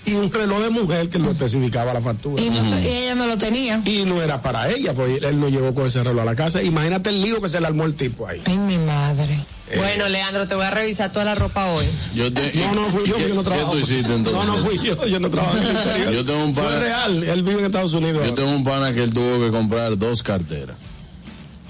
Y 0.06 0.14
un 0.14 0.32
reloj 0.32 0.60
de 0.62 0.70
mujer 0.70 1.08
que 1.10 1.18
lo 1.18 1.30
especificaba 1.32 1.92
la 1.92 2.00
factura. 2.00 2.40
Y, 2.42 2.48
no 2.50 2.60
ella 2.76 3.14
no 3.16 3.26
lo 3.26 3.36
tenía. 3.36 3.82
Y 3.84 4.04
no 4.04 4.22
era 4.22 4.40
para 4.40 4.70
ella, 4.70 4.94
pues 4.94 5.22
él 5.22 5.38
no 5.40 5.48
llegó 5.48 5.74
con 5.74 5.86
ese 5.86 6.02
reloj 6.02 6.22
a 6.22 6.24
la 6.24 6.34
casa. 6.36 6.62
Imagínate 6.62 7.10
el 7.10 7.20
lío 7.20 7.40
que 7.42 7.48
se 7.48 7.60
le 7.60 7.66
armó 7.66 7.84
el 7.84 7.94
tipo 7.94 8.26
ahí. 8.26 8.40
Ay, 8.46 8.56
mi 8.56 8.78
madre. 8.78 9.38
Bueno, 9.76 10.08
Leandro, 10.08 10.46
te 10.46 10.54
voy 10.54 10.64
a 10.64 10.70
revisar 10.70 11.10
toda 11.10 11.24
la 11.24 11.34
ropa 11.34 11.66
hoy. 11.66 11.84
Yo 12.14 12.32
te- 12.32 12.52
No, 12.54 12.72
no 12.74 12.86
fui 12.88 13.00
yo, 13.04 13.16
¿Qué- 13.16 13.22
porque 13.22 13.28
yo 13.28 13.34
no 13.34 13.42
¿Qué 13.42 13.48
trabajo. 13.50 13.72
tú 13.72 13.78
hiciste 13.78 14.14
entonces? 14.14 14.32
No, 14.46 14.56
no 14.56 14.64
fui 14.64 14.78
yo, 14.78 15.06
yo 15.06 15.18
no 15.18 15.28
trabajo 15.28 15.56
en 15.56 15.62
el 15.64 15.70
interior. 15.76 16.12
Yo 16.12 16.24
tengo 16.24 16.44
un 16.44 16.54
Fue 16.54 16.62
pana- 16.62 16.78
real, 16.78 17.24
él 17.24 17.42
vive 17.42 17.58
en 17.58 17.64
Estados 17.66 17.92
Unidos. 17.94 18.24
Yo 18.24 18.34
tengo 18.34 18.50
un 18.50 18.62
pana 18.62 18.94
que 18.94 19.02
él 19.02 19.12
tuvo 19.12 19.40
que 19.44 19.50
comprar 19.50 19.98
dos 19.98 20.22
carteras. 20.22 20.76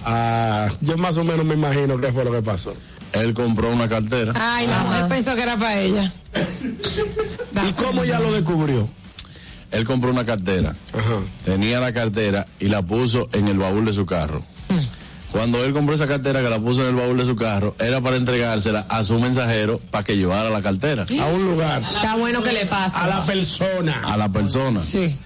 Ah, 0.05 0.69
yo 0.83 0.97
más 0.99 1.17
o 1.17 1.25
menos 1.25 1.45
me 1.47 1.55
imagino 1.55 1.99
qué 1.99 2.13
fue 2.13 2.25
lo 2.25 2.33
que 2.33 2.43
pasó. 2.43 2.75
Él 3.13 3.35
compró 3.35 3.71
una 3.71 3.89
cartera. 3.89 4.33
Ay, 4.37 4.67
la 4.67 4.79
mujer 4.85 5.09
pensó 5.09 5.35
que 5.35 5.43
era 5.43 5.57
para 5.57 5.79
ella. 5.81 6.13
¿Y 7.69 7.73
cómo 7.73 8.05
ya 8.05 8.21
lo 8.21 8.33
descubrió? 8.33 8.89
Él 9.71 9.85
compró 9.85 10.11
una 10.11 10.25
cartera. 10.25 10.75
Tenía 11.45 11.81
la 11.81 11.93
cartera 11.93 12.47
y 12.61 12.69
la 12.69 12.83
puso 12.83 13.29
en 13.33 13.49
el 13.49 13.59
baúl 13.59 13.85
de 13.85 13.93
su 13.93 14.07
carro. 14.07 14.43
Cuando 15.33 15.63
él 15.65 15.73
compró 15.73 15.95
esa 15.95 16.07
cartera 16.07 16.41
que 16.41 16.49
la 16.49 16.59
puso 16.61 16.83
en 16.83 16.89
el 16.91 16.95
baúl 16.95 17.19
de 17.19 17.25
su 17.27 17.37
carro, 17.37 17.75
era 17.79 18.01
para 18.01 18.17
entregársela 18.17 18.87
a 18.89 19.03
su 19.03 19.19
mensajero 19.19 19.81
para 19.91 20.05
que 20.05 20.17
llevara 20.17 20.49
la 20.51 20.63
cartera 20.63 21.05
A 21.21 21.27
un 21.27 21.45
lugar, 21.45 21.83
Está 21.95 22.15
bueno 22.17 22.43
que 22.43 22.53
le 22.53 22.65
pase. 22.67 22.97
a 22.97 23.07
la 23.09 23.21
persona. 23.23 24.03
a 24.05 24.17
la 24.17 24.29
persona. 24.29 24.83
Sí. 24.85 25.19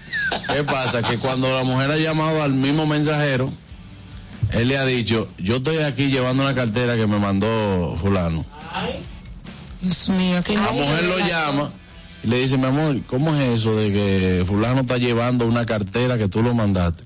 ¿Qué 0.53 0.63
pasa? 0.63 1.01
Que 1.03 1.17
cuando 1.17 1.53
la 1.55 1.63
mujer 1.63 1.91
ha 1.91 1.97
llamado 1.97 2.41
al 2.41 2.51
mismo 2.53 2.87
mensajero, 2.87 3.49
él 4.51 4.67
le 4.67 4.77
ha 4.77 4.85
dicho, 4.85 5.27
yo 5.37 5.57
estoy 5.57 5.77
aquí 5.79 6.07
llevando 6.07 6.43
una 6.43 6.53
cartera 6.55 6.95
que 6.95 7.07
me 7.07 7.17
mandó 7.19 7.95
fulano. 8.01 8.45
Dios 9.81 10.09
mío, 10.09 10.41
qué 10.43 10.53
La 10.55 10.71
mujer 10.71 11.03
lo 11.05 11.19
llama 11.19 11.71
y 12.23 12.27
le 12.27 12.37
dice, 12.41 12.57
mi 12.57 12.65
amor, 12.65 13.01
¿cómo 13.07 13.35
es 13.35 13.59
eso 13.59 13.75
de 13.75 13.91
que 13.91 14.43
fulano 14.45 14.81
está 14.81 14.97
llevando 14.97 15.45
una 15.47 15.65
cartera 15.65 16.17
que 16.17 16.27
tú 16.27 16.41
lo 16.43 16.53
mandaste? 16.53 17.03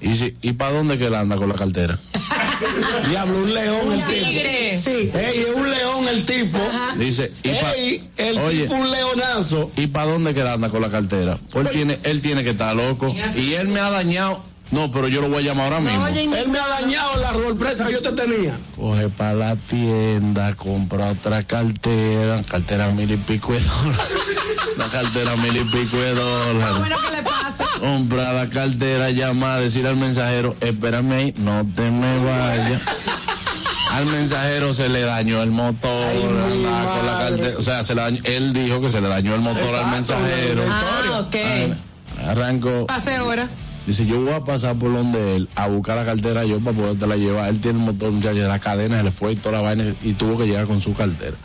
Y 0.00 0.08
dice, 0.08 0.34
¿y 0.42 0.52
para 0.52 0.72
dónde 0.72 0.98
que 0.98 1.06
él 1.06 1.14
anda 1.14 1.36
con 1.36 1.48
la 1.48 1.54
cartera? 1.54 1.98
Diablo, 3.08 3.38
un 3.38 3.54
león 3.54 3.92
el 3.92 4.04
tipo. 4.04 4.90
Sí. 4.90 5.10
Ey, 5.14 5.40
es 5.48 5.54
un 5.54 5.70
león 5.70 6.08
el 6.08 6.24
tipo. 6.26 6.58
Dice, 6.98 7.32
¿y 7.42 7.48
pa- 7.50 7.72
Ey, 7.74 8.10
el 8.16 8.38
Oye. 8.38 8.62
tipo 8.62 8.74
un 8.74 8.90
leonazo. 8.90 9.70
¿y 9.76 9.86
para 9.86 10.10
dónde 10.12 10.34
que 10.34 10.40
él 10.40 10.46
anda 10.48 10.68
con 10.70 10.82
la 10.82 10.90
cartera? 10.90 11.38
Pues 11.52 11.66
él 11.66 11.72
tiene, 11.72 11.98
él 12.02 12.20
tiene 12.20 12.44
que 12.44 12.50
estar 12.50 12.74
loco. 12.76 13.14
Y 13.36 13.54
él 13.54 13.68
me 13.68 13.80
ha 13.80 13.90
dañado. 13.90 14.42
No, 14.70 14.90
pero 14.90 15.06
yo 15.08 15.20
lo 15.20 15.28
voy 15.28 15.38
a 15.44 15.52
llamar 15.52 15.72
ahora 15.72 15.80
mismo. 15.80 16.04
Oye, 16.04 16.24
Él 16.24 16.48
me 16.48 16.58
ha 16.58 16.66
dañado 16.66 17.16
la 17.20 17.32
sorpresa 17.32 17.86
que 17.86 17.92
yo 17.92 18.02
te 18.02 18.12
tenía. 18.12 18.58
Coge 18.76 19.08
para 19.08 19.34
la 19.34 19.56
tienda, 19.56 20.54
compra 20.56 21.10
otra 21.12 21.42
cartera, 21.44 22.42
cartera 22.42 22.88
mil 22.88 23.10
y 23.10 23.16
pico 23.16 23.52
de 23.52 23.60
dólares. 23.60 24.00
La 24.76 24.86
cartera 24.88 25.36
mil 25.36 25.56
y 25.56 25.64
pico 25.66 25.96
de 25.96 26.14
dólares. 26.14 26.78
bueno 26.78 26.96
que 27.08 27.16
le 27.16 27.22
pase. 27.22 27.64
Compra 27.78 28.32
la 28.32 28.50
cartera, 28.50 29.10
llama 29.10 29.54
a 29.54 29.60
decir 29.60 29.86
al 29.86 29.96
mensajero, 29.96 30.56
espérame 30.60 31.12
ahí, 31.12 31.34
no 31.38 31.64
te 31.76 31.90
me 31.92 32.24
vayas. 32.24 32.88
Al 33.92 34.06
mensajero 34.06 34.74
se 34.74 34.88
le 34.88 35.02
dañó 35.02 35.40
el 35.44 35.52
motor, 35.52 35.92
Ay, 35.92 36.64
andaba 36.64 36.96
con 36.96 37.06
la 37.06 37.18
cartera, 37.18 37.58
o 37.58 37.62
sea, 37.62 37.84
se 37.84 37.94
le 37.94 38.00
dañó- 38.00 38.20
él 38.24 38.52
dijo 38.52 38.80
que 38.80 38.90
se 38.90 39.00
le 39.00 39.06
dañó 39.06 39.36
el 39.36 39.40
motor 39.42 39.72
al 39.78 39.90
mensajero. 39.92 40.64
Ah, 40.68 41.20
ok. 41.20 42.26
Arrancó, 42.26 42.86
Pase 42.86 43.14
ahora. 43.14 43.48
Dice, 43.86 44.06
yo 44.06 44.20
voy 44.20 44.32
a 44.32 44.44
pasar 44.44 44.76
por 44.76 44.92
donde 44.92 45.36
él 45.36 45.48
a 45.54 45.68
buscar 45.68 45.96
la 45.96 46.04
cartera 46.04 46.44
yo 46.44 46.60
para 46.60 46.76
podértela 46.76 47.16
llevar. 47.16 47.48
Él 47.48 47.60
tiene 47.60 47.78
el 47.80 47.84
motor, 47.84 48.10
muchacho, 48.12 48.36
la 48.48 48.58
cadena 48.58 48.98
se 48.98 49.04
le 49.04 49.10
fue 49.10 49.32
y 49.32 49.36
toda 49.36 49.56
la 49.58 49.60
vaina 49.62 49.94
y 50.02 50.12
tuvo 50.14 50.38
que 50.38 50.46
llegar 50.46 50.66
con 50.66 50.80
su 50.80 50.94
cartera. 50.94 51.36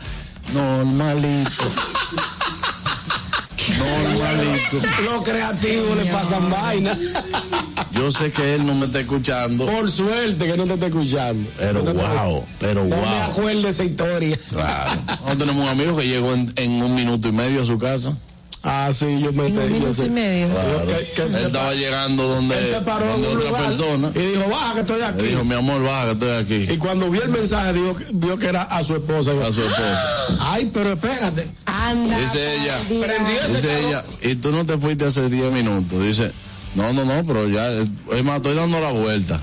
Normalito. 0.54 1.50
Normalito. 3.78 4.78
Los 5.04 5.22
creativos 5.24 5.96
le 6.02 6.10
pasan 6.10 6.50
vaina. 6.50 6.96
Yo 7.92 8.10
sé 8.10 8.32
que 8.32 8.54
él 8.54 8.66
no 8.66 8.74
me 8.74 8.86
está 8.86 9.00
escuchando, 9.00 9.66
Por 9.66 9.90
suerte 9.90 10.46
que 10.46 10.56
no 10.56 10.64
te 10.64 10.74
está 10.74 10.86
escuchando. 10.86 11.48
pero 11.58 11.82
No 11.82 11.92
te- 11.92 11.98
wow, 11.98 12.44
pero 12.58 12.84
No 12.84 12.96
me 12.96 13.02
wow. 13.02 13.22
acuerdo 13.30 13.68
esa 13.68 13.84
historia. 13.84 14.38
Claro. 14.48 15.00
Nosotros 15.06 15.38
tenemos 15.38 15.62
un 15.64 15.68
amigo 15.68 15.96
que 15.96 16.06
llegó 16.08 16.32
en, 16.34 16.52
en 16.56 16.82
un 16.82 16.94
minuto 16.94 17.28
y 17.28 17.32
medio 17.32 17.62
a 17.62 17.64
su 17.64 17.78
casa. 17.78 18.16
Ah, 18.62 18.90
sí, 18.92 19.06
yo 19.22 19.32
me 19.32 19.46
En 19.46 19.56
un 19.58 19.64
yo 19.64 19.70
minuto 19.72 19.92
sé. 19.94 20.06
y 20.06 20.10
medio. 20.10 20.48
Claro. 20.52 20.86
Que- 20.86 21.10
que 21.14 21.22
Él 21.22 21.34
estaba 21.46 21.72
llegando 21.72 22.28
donde, 22.28 22.58
Él 22.58 22.66
se 22.74 22.80
paró 22.82 23.06
donde 23.06 23.28
otra 23.28 23.48
lugar 23.48 23.64
persona. 23.66 24.12
y 24.14 24.18
dijo, 24.18 24.50
baja 24.50 24.74
que 24.74 24.80
estoy 24.80 25.00
aquí. 25.02 25.22
dijo, 25.28 25.44
mi 25.44 25.54
amor, 25.54 25.82
baja 25.82 26.04
que 26.06 26.10
estoy 26.12 26.30
aquí. 26.30 26.72
Y 26.74 26.76
cuando 26.76 27.08
vio 27.10 27.22
el 27.22 27.30
mensaje, 27.30 27.72
dijo, 27.72 27.96
que- 27.96 28.04
vio 28.12 28.36
que 28.36 28.46
era 28.48 28.62
a 28.64 28.84
su 28.84 28.96
esposa. 28.96 29.30
A 29.46 29.50
su 29.50 29.62
esposa. 29.62 30.04
Ay, 30.40 30.70
pero 30.74 30.92
espérate. 30.92 31.48
Anda. 31.64 32.18
Dice 32.18 32.56
ella, 32.56 32.76
dice 32.88 33.06
carro. 33.06 33.88
ella, 33.88 34.04
y 34.22 34.34
tú 34.34 34.52
no 34.52 34.66
te 34.66 34.76
fuiste 34.76 35.06
hace 35.06 35.30
10 35.30 35.50
minutos. 35.54 36.02
Dice, 36.02 36.30
no, 36.74 36.92
no, 36.92 37.06
no, 37.06 37.24
pero 37.26 37.48
ya, 37.48 37.70
es 37.72 38.24
más, 38.24 38.36
estoy 38.36 38.54
dando 38.56 38.78
la 38.78 38.92
vuelta. 38.92 39.40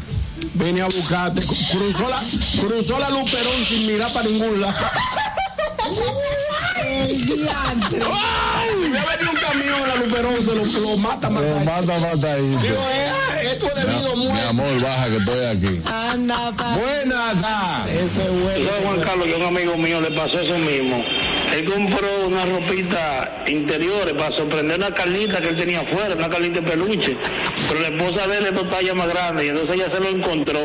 Vine 0.54 0.82
a 0.84 0.86
buscarte. 0.86 1.42
Cruzó 1.72 2.08
la, 2.08 2.22
cruzó 2.62 3.00
la 3.00 3.10
Luperón 3.10 3.66
sin 3.68 3.88
mirar 3.88 4.14
para 4.14 4.28
ningún 4.30 4.62
lado. 4.62 4.76
El 6.80 7.26
diantre. 7.26 8.00
¡Ay! 8.12 8.77
Me 8.90 9.00
ha 9.00 9.06
venido 9.06 9.32
un 9.32 9.38
camión, 9.38 9.88
la 9.88 9.96
Luperón 9.96 10.44
se 10.44 10.56
lo, 10.56 10.66
lo 10.66 10.98
mata, 10.98 11.30
mata. 11.30 11.48
mata, 11.66 12.00
mata 12.00 12.34
ahí. 12.34 12.42
Digo, 12.48 12.62
eh, 12.92 13.52
esto 13.54 13.68
es 13.68 13.76
debido 13.76 14.12
a 14.12 14.16
Mi 14.16 14.28
muerte. 14.28 14.48
amor, 14.48 14.82
baja 14.82 15.08
que 15.10 15.18
estoy 15.18 15.46
aquí. 15.46 15.82
Anda, 15.86 16.52
pa. 16.58 16.76
Buenas, 16.78 17.36
ah, 17.44 17.86
ese 17.90 18.24
güey. 18.30 18.64
Yo, 18.64 18.70
Juan 18.84 19.02
Carlos, 19.02 19.28
que 19.28 19.36
un 19.36 19.44
amigo 19.44 19.78
mío 19.78 20.02
le 20.02 20.12
pasó 20.12 20.40
eso 20.40 20.58
mismo. 20.58 21.04
Él 21.54 21.66
compró 21.66 22.28
una 22.28 22.46
ropita 22.46 23.44
interiores 23.48 24.14
para 24.14 24.36
sorprender 24.38 24.78
una 24.78 24.92
carnita 24.94 25.42
que 25.42 25.50
él 25.50 25.58
tenía 25.58 25.82
afuera, 25.82 26.16
una 26.16 26.30
carnita 26.30 26.60
de 26.62 26.70
peluche. 26.70 27.18
Pero 27.68 27.80
la 27.80 27.88
esposa 27.88 28.28
de 28.28 28.38
él 28.38 28.46
es 28.48 28.54
dos 28.56 28.70
tallas 28.70 28.96
más 28.96 29.08
grande 29.08 29.46
y 29.46 29.50
entonces 29.50 29.76
ella 29.76 29.92
se 29.94 30.00
lo 30.00 30.10
encontró. 30.10 30.60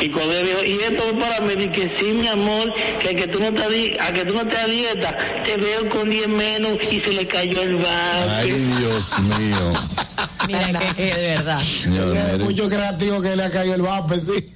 Y 0.00 0.08
cuando 0.10 0.32
él 0.34 0.46
dijo, 0.46 0.64
y 0.64 0.72
esto 0.92 1.04
es 1.04 1.12
para 1.24 1.40
mí, 1.40 1.54
dije, 1.54 1.96
sí, 2.00 2.06
mi 2.12 2.26
amor, 2.28 2.72
que, 3.00 3.10
a 3.10 3.14
que 3.14 3.28
tú 3.28 3.40
no 3.40 3.50
di- 3.68 3.96
a 4.00 4.12
que 4.12 4.24
tú 4.24 4.34
no 4.34 4.40
estás 4.42 4.64
a 4.64 4.66
dieta, 4.66 5.16
te 5.44 5.56
veo 5.56 5.88
con 5.88 6.08
10 6.10 6.28
menos 6.28 6.78
y 6.90 7.00
se 7.00 7.12
le 7.12 7.26
cayó 7.26 7.62
el 7.62 7.76
vaso. 7.76 8.30
Ay, 8.38 8.50
Dios 8.78 9.18
mío. 9.20 9.72
Mira 10.46 10.78
que, 10.78 10.94
que 10.94 11.14
de 11.14 11.36
verdad. 11.36 11.60
Señor, 11.60 12.16
Hay 12.16 12.32
mire. 12.32 12.44
Mucho 12.44 12.68
creativo 12.68 13.20
que 13.20 13.36
le 13.36 13.44
ha 13.44 13.50
caído 13.50 13.74
el 13.74 13.82
vape, 13.82 14.20
sí. 14.20 14.52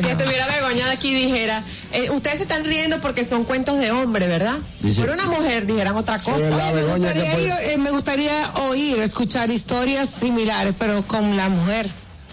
Si 0.00 0.06
estuviera 0.06 0.46
Begoña 0.46 0.86
de 0.86 0.92
aquí 0.92 1.14
dijera, 1.14 1.62
eh, 1.92 2.10
ustedes 2.10 2.38
se 2.38 2.42
están 2.44 2.64
riendo 2.64 3.00
porque 3.00 3.24
son 3.24 3.44
cuentos 3.44 3.78
de 3.78 3.90
hombre, 3.90 4.26
¿verdad? 4.26 4.58
Si 4.78 4.92
fuera 4.92 5.14
una 5.14 5.26
mujer 5.26 5.66
dijeran 5.66 5.96
otra 5.96 6.18
cosa. 6.18 6.56
Oye, 6.56 6.72
me, 6.72 6.82
gustaría 6.82 7.40
ir, 7.40 7.52
eh, 7.60 7.78
me 7.78 7.90
gustaría 7.90 8.52
oír, 8.68 8.98
escuchar 9.00 9.50
historias 9.50 10.08
similares, 10.10 10.74
pero 10.78 11.02
con 11.06 11.36
la 11.36 11.48
mujer. 11.48 11.88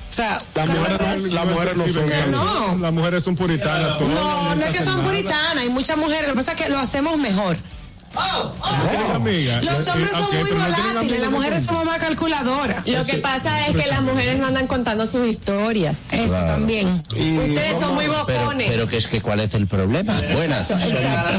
O 0.10 0.14
sea, 0.14 0.40
Las 0.56 0.70
mujeres 0.70 1.78
no, 1.78 1.88
son 1.88 2.32
no. 2.32 2.78
Las 2.78 2.92
mujeres 2.92 3.24
son 3.24 3.36
puritanas. 3.38 3.98
no, 4.02 4.56
no 4.56 4.66
es 4.66 4.76
que 4.76 4.84
son 4.84 5.02
puritanas, 5.02 5.58
hay 5.58 5.70
muchas 5.70 5.98
mujeres, 5.98 6.24
lo 6.24 6.34
que 6.34 6.38
pasa 6.38 6.52
es 6.52 6.62
que 6.62 6.70
lo 6.70 6.80
hacemos 6.80 7.18
mejor. 7.18 7.56
Amiga. 9.16 9.62
Los 9.62 9.88
hombres 9.88 10.12
son 10.12 10.22
muy 10.36 10.44
pero 10.50 10.58
no 10.58 10.66
volátiles, 10.66 11.20
las 11.22 11.32
mujeres 11.32 11.64
somos 11.64 11.86
más 11.86 12.00
calculadoras. 12.00 12.88
Lo 12.88 13.06
que 13.06 13.18
pasa 13.18 13.68
es 13.68 13.76
que 13.76 13.88
las 13.88 14.02
mujeres 14.02 14.38
no 14.38 14.48
andan 14.48 14.68
contando 14.68 15.06
sus 15.06 15.28
historias. 15.28 16.12
Eso 16.14 16.28
Claro. 16.30 16.48
también. 16.48 16.88
Ustedes 17.10 17.80
son 17.80 17.96
muy 17.96 18.08
bocones. 18.08 18.68
Pero 18.70 18.88
que 18.88 18.98
es 18.98 19.08
que 19.08 19.22
cuál 19.22 19.40
es 19.40 19.54
el 19.54 19.68
problema. 19.68 20.20
Buenas. 20.34 20.68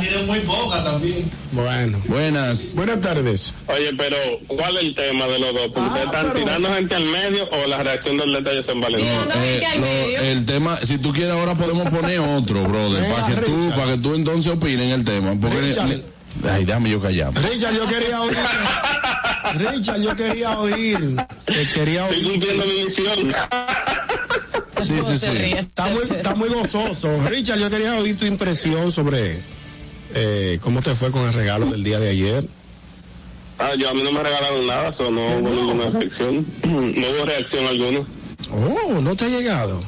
tienen 0.00 0.26
muy 0.26 0.40
poca 0.40 0.82
también. 0.84 1.30
Bueno. 1.52 2.00
Buenas. 2.06 2.74
Buenas 2.74 3.00
tardes. 3.00 3.54
Oye, 3.66 3.90
pero 3.96 4.16
¿cuál 4.48 4.76
es 4.76 4.82
el 4.82 4.94
tema 4.94 5.26
de 5.26 5.38
los 5.38 5.52
dos? 5.52 5.68
Porque 5.74 5.88
ustedes 5.88 6.06
están 6.06 6.34
tirando 6.34 6.72
gente 6.74 6.94
al 6.94 7.04
medio 7.04 7.48
o 7.50 7.66
la 7.68 7.78
reacción 7.78 8.16
del 8.16 8.32
detalle 8.32 8.62
de 8.62 8.66
San 8.66 8.80
Valentín. 8.80 9.08
Eh, 9.42 9.62
lo- 9.78 10.22
el 10.22 10.46
tema, 10.46 10.78
si 10.82 10.98
tú 10.98 11.12
quieres 11.12 11.32
ahora 11.32 11.54
podemos 11.54 11.88
poner 11.90 12.20
otro, 12.20 12.62
brother, 12.64 13.12
para 13.12 13.26
que 13.28 13.34
tú, 13.42 13.70
para 13.70 13.92
que 13.92 13.98
tú 13.98 14.14
entonces 14.14 14.52
opines 14.52 14.86
en 14.86 14.90
el 14.92 15.04
tema. 15.04 15.32
Porque, 15.40 15.60
Richard. 15.60 16.00
Ay, 16.48 16.64
déjame 16.64 16.90
yo 16.90 17.00
callar. 17.00 17.32
Richard, 17.34 17.74
yo 17.74 17.86
quería 17.86 18.20
oír. 18.20 18.36
Richard, 19.54 20.00
yo 20.00 20.16
quería 20.16 20.58
oír. 20.58 21.16
eh, 21.46 21.68
quería 21.72 22.06
oír. 22.06 22.14
Estoy 22.14 22.30
cumpliendo 22.30 22.64
mi 22.64 22.84
misión. 22.86 23.34
Sí, 24.80 24.94
sí, 25.02 25.18
sí. 25.18 25.52
Está 25.56 25.86
muy, 25.86 26.02
está 26.10 26.34
muy 26.34 26.48
gozoso. 26.48 27.08
Richard, 27.28 27.58
yo 27.58 27.70
quería 27.70 27.94
oír 27.96 28.16
tu 28.18 28.26
impresión 28.26 28.90
sobre 28.90 29.40
eh, 30.14 30.58
cómo 30.60 30.82
te 30.82 30.94
fue 30.94 31.10
con 31.10 31.22
el 31.26 31.32
regalo 31.32 31.66
del 31.66 31.84
día 31.84 31.98
de 32.00 32.10
ayer. 32.10 32.44
Ah, 33.58 33.74
yo 33.78 33.90
a 33.90 33.94
mí 33.94 34.02
no 34.02 34.10
me 34.10 34.22
regalaron 34.22 34.66
nada, 34.66 34.90
no 34.98 35.08
hubo 35.08 35.50
ninguna 35.50 35.90
reacción. 35.90 36.46
No 36.64 37.06
hubo 37.10 37.24
reacción 37.26 37.66
alguna. 37.66 38.06
Oh, 38.50 39.00
no 39.00 39.14
te 39.14 39.26
ha 39.26 39.28
llegado. 39.28 39.82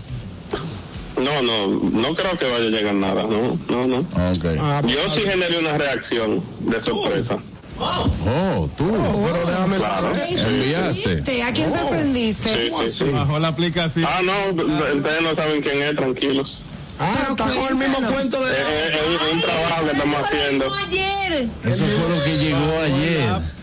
No, 1.16 1.42
no, 1.42 1.66
no 1.68 2.14
creo 2.16 2.36
que 2.38 2.50
vaya 2.50 2.66
a 2.66 2.70
llegar 2.70 2.94
nada, 2.94 3.22
no, 3.22 3.58
no, 3.68 3.86
no. 3.86 4.06
Ah, 4.16 4.82
Yo 4.86 4.98
sí 5.14 5.20
generé 5.22 5.58
una 5.58 5.78
reacción 5.78 6.42
de 6.60 6.84
sorpresa. 6.84 7.38
Oh, 7.78 8.68
tú. 8.76 8.90
pero 8.90 9.46
déjame 9.46 9.76
Claro. 9.76 10.12
Enviaste. 10.14 11.42
¿A 11.42 11.52
quién 11.52 11.72
sorprendiste? 11.72 12.54
Sí, 12.54 12.72
sí, 12.84 12.90
sí. 12.90 13.10
Bajo 13.12 13.38
la 13.38 13.48
aplicación. 13.48 14.06
Ah, 14.08 14.20
no, 14.22 14.62
ustedes 14.62 15.22
no 15.22 15.34
saben 15.34 15.60
quién 15.62 15.82
es, 15.82 15.96
tranquilos. 15.96 16.60
Ah, 16.98 17.26
está 17.30 17.44
con 17.48 17.66
el 17.68 17.74
mismo 17.74 17.98
cuento 18.08 18.44
de. 18.44 18.52
Es, 18.52 18.58
es- 18.60 19.26
es 19.26 19.32
un 19.32 19.40
trabajo 19.40 19.84
que 19.84 19.90
estamos 19.92 20.20
haciendo. 20.24 20.72
Ayer. 20.86 21.48
Eso 21.64 21.84
fue 21.86 22.16
lo 22.16 22.24
que 22.24 22.38
llegó 22.38 22.80
ayer. 22.80 23.53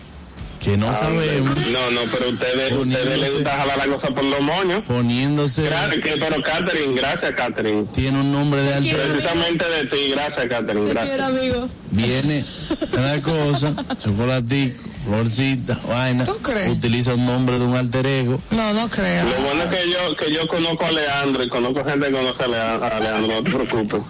Que 0.62 0.76
no 0.76 0.90
Ah, 0.90 0.94
sabemos. 0.94 1.56
No, 1.72 1.90
no, 1.90 2.00
pero 2.12 2.30
ustedes, 2.30 2.72
ustedes 2.72 3.18
les 3.18 3.34
gusta 3.34 3.50
jalar 3.50 3.78
la 3.78 3.96
cosa 3.96 4.14
por 4.14 4.22
los 4.24 4.40
moños. 4.40 4.82
Poniéndose. 4.86 5.62
Gracias, 5.64 6.00
que- 6.02 6.16
pero 6.20 6.40
Catherine, 6.40 6.94
gracias 6.94 7.32
Catherine. 7.32 7.86
Tiene 7.92 8.20
un 8.20 8.30
nombre 8.32 8.62
de 8.62 8.74
alter. 8.74 8.96
Precisamente 9.12 9.64
de 9.68 9.86
ti, 9.86 9.96
gracias 10.12 10.46
Catherine, 10.48 10.88
gracias. 10.88 11.20
amigo. 11.20 11.68
Viene 11.90 12.44
una 12.92 13.20
cosa, 13.22 13.74
chocolatico, 13.98 14.80
florcita, 15.04 15.80
vaina. 15.88 16.24
¿Tú 16.24 16.36
crees? 16.38 16.70
Utiliza 16.70 17.14
un 17.14 17.26
nombre 17.26 17.58
de 17.58 17.64
un 17.64 17.74
alter 17.74 18.06
ego. 18.06 18.40
No, 18.52 18.72
no 18.72 18.88
creo. 18.88 19.24
Lo 19.24 19.42
bueno 19.44 19.64
es 19.64 19.68
que 19.80 19.90
yo, 19.90 20.16
que 20.16 20.32
yo 20.32 20.46
conozco 20.46 20.84
a 20.86 20.92
Leandro 20.92 21.42
y 21.42 21.48
conozco 21.48 21.84
gente 21.84 22.06
que 22.06 22.12
conoce 22.12 22.42
a 22.44 22.46
Lea- 22.48 22.74
a 22.76 23.00
Leandro, 23.00 23.34
no 23.34 23.42
te 23.42 23.50
preocupes. 23.50 24.00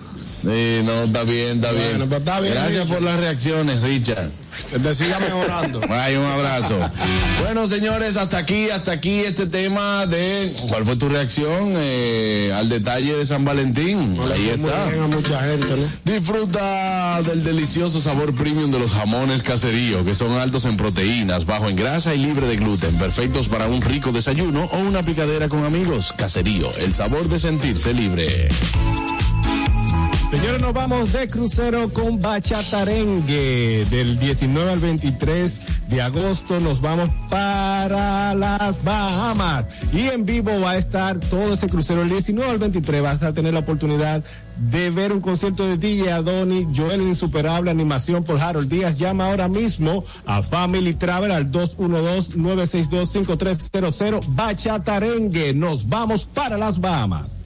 Sí, 0.42 0.80
no, 0.84 1.05
está 1.05 1.22
bien, 1.22 1.50
está 1.50 1.72
bien. 1.72 1.88
Bueno, 1.90 2.07
pues 2.09 2.18
está 2.20 2.40
bien, 2.40 2.53
Gracias 2.55 2.74
Richard. 2.82 2.88
por 2.94 3.03
las 3.03 3.20
reacciones, 3.20 3.80
Richard. 3.80 4.30
Que 4.70 4.78
te 4.78 4.94
siga 4.94 5.18
mejorando. 5.18 5.80
Ay, 5.90 6.16
un 6.16 6.26
abrazo. 6.26 6.78
bueno, 7.42 7.66
señores, 7.66 8.16
hasta 8.16 8.38
aquí, 8.38 8.70
hasta 8.70 8.92
aquí 8.92 9.20
este 9.20 9.46
tema 9.46 10.07
de 10.07 10.55
cuál 10.68 10.84
fue 10.84 10.96
tu 10.96 11.09
reacción 11.09 11.74
eh, 11.76 12.53
al 12.55 12.68
detalle 12.68 13.14
de 13.14 13.26
San 13.26 13.44
Valentín. 13.44 14.18
Ahí 14.32 14.50
está. 14.50 14.88
bien 14.88 15.03
a 15.03 15.07
mucha 15.09 15.40
gente, 15.40 15.76
¿no? 15.76 16.12
Disfruta 16.12 17.20
del 17.22 17.42
delicioso 17.42 18.00
sabor 18.00 18.34
premium 18.34 18.70
de 18.70 18.78
los 18.78 18.92
jamones 18.92 19.42
caserío, 19.42 20.05
que 20.05 20.14
son 20.14 20.32
altos 20.38 20.64
en 20.64 20.76
proteínas, 20.76 21.46
bajo 21.46 21.68
en 21.68 21.76
grasa 21.76 22.14
y 22.14 22.18
libre 22.18 22.48
de 22.48 22.57
gluten, 22.57 22.94
perfectos 22.96 23.48
para 23.48 23.66
un 23.66 23.80
rico 23.82 24.12
desayuno 24.12 24.68
o 24.72 24.78
una 24.78 25.03
picadera 25.03 25.48
con 25.48 25.64
amigos. 25.64 26.12
Caserío, 26.16 26.74
el 26.76 26.94
sabor 26.94 27.28
de 27.28 27.38
sentirse 27.38 27.92
libre. 27.92 28.48
Señores, 30.33 30.61
nos 30.62 30.72
vamos 30.72 31.12
de 31.12 31.28
crucero 31.28 31.93
con 31.93 32.18
Bachatarengue. 32.18 33.85
Del 33.91 34.18
19 34.18 34.70
al 34.70 34.78
23 34.78 35.61
de 35.91 36.01
agosto 36.01 36.59
nos 36.59 36.80
vamos 36.80 37.11
para 37.28 38.35
las 38.35 38.83
Bahamas. 38.83 39.66
Y 39.93 40.07
en 40.07 40.24
vivo 40.24 40.59
va 40.59 40.70
a 40.70 40.78
estar 40.78 41.20
todo 41.20 41.53
ese 41.53 41.68
crucero. 41.68 42.01
El 42.01 42.09
19 42.09 42.51
al 42.51 42.59
23 42.59 43.03
vas 43.03 43.22
a 43.22 43.35
tener 43.35 43.53
la 43.53 43.61
oportunidad 43.61 44.24
de 44.57 44.89
ver 44.89 45.12
un 45.12 45.20
concierto 45.20 45.66
de 45.66 45.76
DJ 45.76 46.12
Adoni, 46.12 46.66
Joel 46.74 47.03
Insuperable, 47.03 47.70
animación 47.70 48.24
por 48.24 48.41
Harold 48.41 48.70
Díaz. 48.70 48.97
Llama 48.97 49.26
ahora 49.26 49.49
mismo 49.49 50.07
a 50.24 50.43
Family 50.43 50.95
Travel 50.95 51.30
al 51.30 51.53
212-962-5300. 51.53 54.24
Bachatarengue. 54.28 55.53
Nos 55.53 55.87
vamos 55.87 56.24
para 56.24 56.57
las 56.57 56.80
Bahamas. 56.80 57.41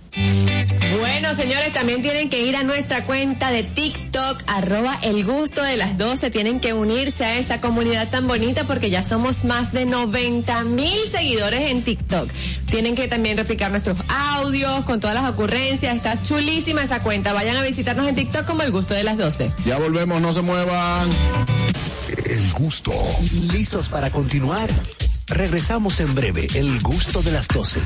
Bueno, 0.99 1.35
señores, 1.35 1.73
también 1.73 2.03
tienen 2.03 2.31
que 2.31 2.43
ir 2.43 2.57
a 2.57 2.63
nuestra 2.63 3.05
cuenta 3.05 3.51
de 3.51 3.65
TikTok, 3.65 4.43
arroba 4.47 4.99
el 5.03 5.25
gusto 5.25 5.63
de 5.63 5.77
las 5.77 5.99
12. 5.99 6.31
Tienen 6.31 6.61
que 6.61 6.73
unirse 6.73 7.25
a 7.25 7.37
esa 7.39 7.61
comunidad 7.61 8.09
tan 8.09 8.27
bonita 8.27 8.65
porque 8.65 8.89
ya 8.89 9.03
somos 9.03 9.45
más 9.45 9.73
de 9.73 9.85
90 9.85 10.65
mil 10.65 10.99
seguidores 11.11 11.71
en 11.71 11.83
TikTok. 11.83 12.31
Tienen 12.71 12.95
que 12.95 13.09
también 13.09 13.37
replicar 13.37 13.71
nuestros 13.71 13.99
audios 14.09 14.85
con 14.85 15.01
todas 15.01 15.15
las 15.15 15.29
ocurrencias. 15.29 15.97
Está 15.97 16.23
chulísima 16.23 16.83
esa 16.83 17.03
cuenta. 17.03 17.33
Vayan 17.33 17.57
a 17.57 17.63
visitarnos 17.63 18.07
en 18.09 18.15
TikTok 18.15 18.47
como 18.47 18.63
el 18.63 18.73
gusto 18.73 18.95
de 18.95 19.05
las 19.05 19.19
12. 19.19 19.51
Ya 19.67 19.79
volvemos, 19.79 20.21
no 20.23 20.33
se 20.33 20.43
muevan. 20.43 21.09
El 22.25 22.53
gusto. 22.53 22.93
¿Listos 23.53 23.89
para 23.89 24.11
continuar? 24.11 24.71
Regresamos 25.27 26.01
en 26.01 26.15
breve. 26.15 26.47
El 26.55 26.81
gusto 26.81 27.23
de 27.23 27.33
las 27.33 27.49
12. 27.49 27.81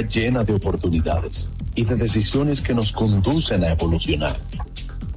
Llena 0.00 0.44
de 0.44 0.54
oportunidades 0.54 1.50
y 1.74 1.84
de 1.84 1.96
decisiones 1.96 2.60
que 2.60 2.74
nos 2.74 2.92
conducen 2.92 3.64
a 3.64 3.72
evolucionar. 3.72 4.36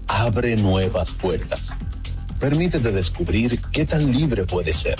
Abre 0.07 0.55
nuevas 0.55 1.11
puertas. 1.11 1.75
Permítete 2.39 2.91
descubrir 2.91 3.61
qué 3.71 3.85
tan 3.85 4.11
libre 4.11 4.45
puedes 4.45 4.77
ser. 4.77 4.97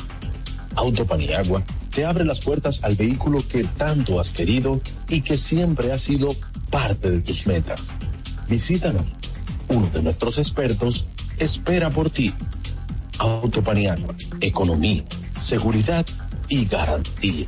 Autopaniagua 0.76 1.64
te 1.94 2.06
abre 2.06 2.24
las 2.24 2.40
puertas 2.40 2.84
al 2.84 2.96
vehículo 2.96 3.46
que 3.48 3.64
tanto 3.64 4.20
has 4.20 4.32
querido 4.32 4.80
y 5.10 5.22
que 5.22 5.38
siempre 5.38 5.92
ha 5.92 5.98
sido 5.98 6.36
parte 6.70 7.12
de 7.12 7.22
tus 7.22 7.46
metas. 7.48 7.96
Visítanos. 8.48 9.06
Uno 9.68 9.88
de 9.88 10.02
nuestros 10.02 10.38
expertos 10.38 11.06
espera 11.38 11.90
por 11.90 12.10
ti. 12.10 12.34
Autopaniagua, 13.18 14.16
economía, 14.40 15.04
seguridad 15.40 16.06
y 16.48 16.66
garantía. 16.66 17.48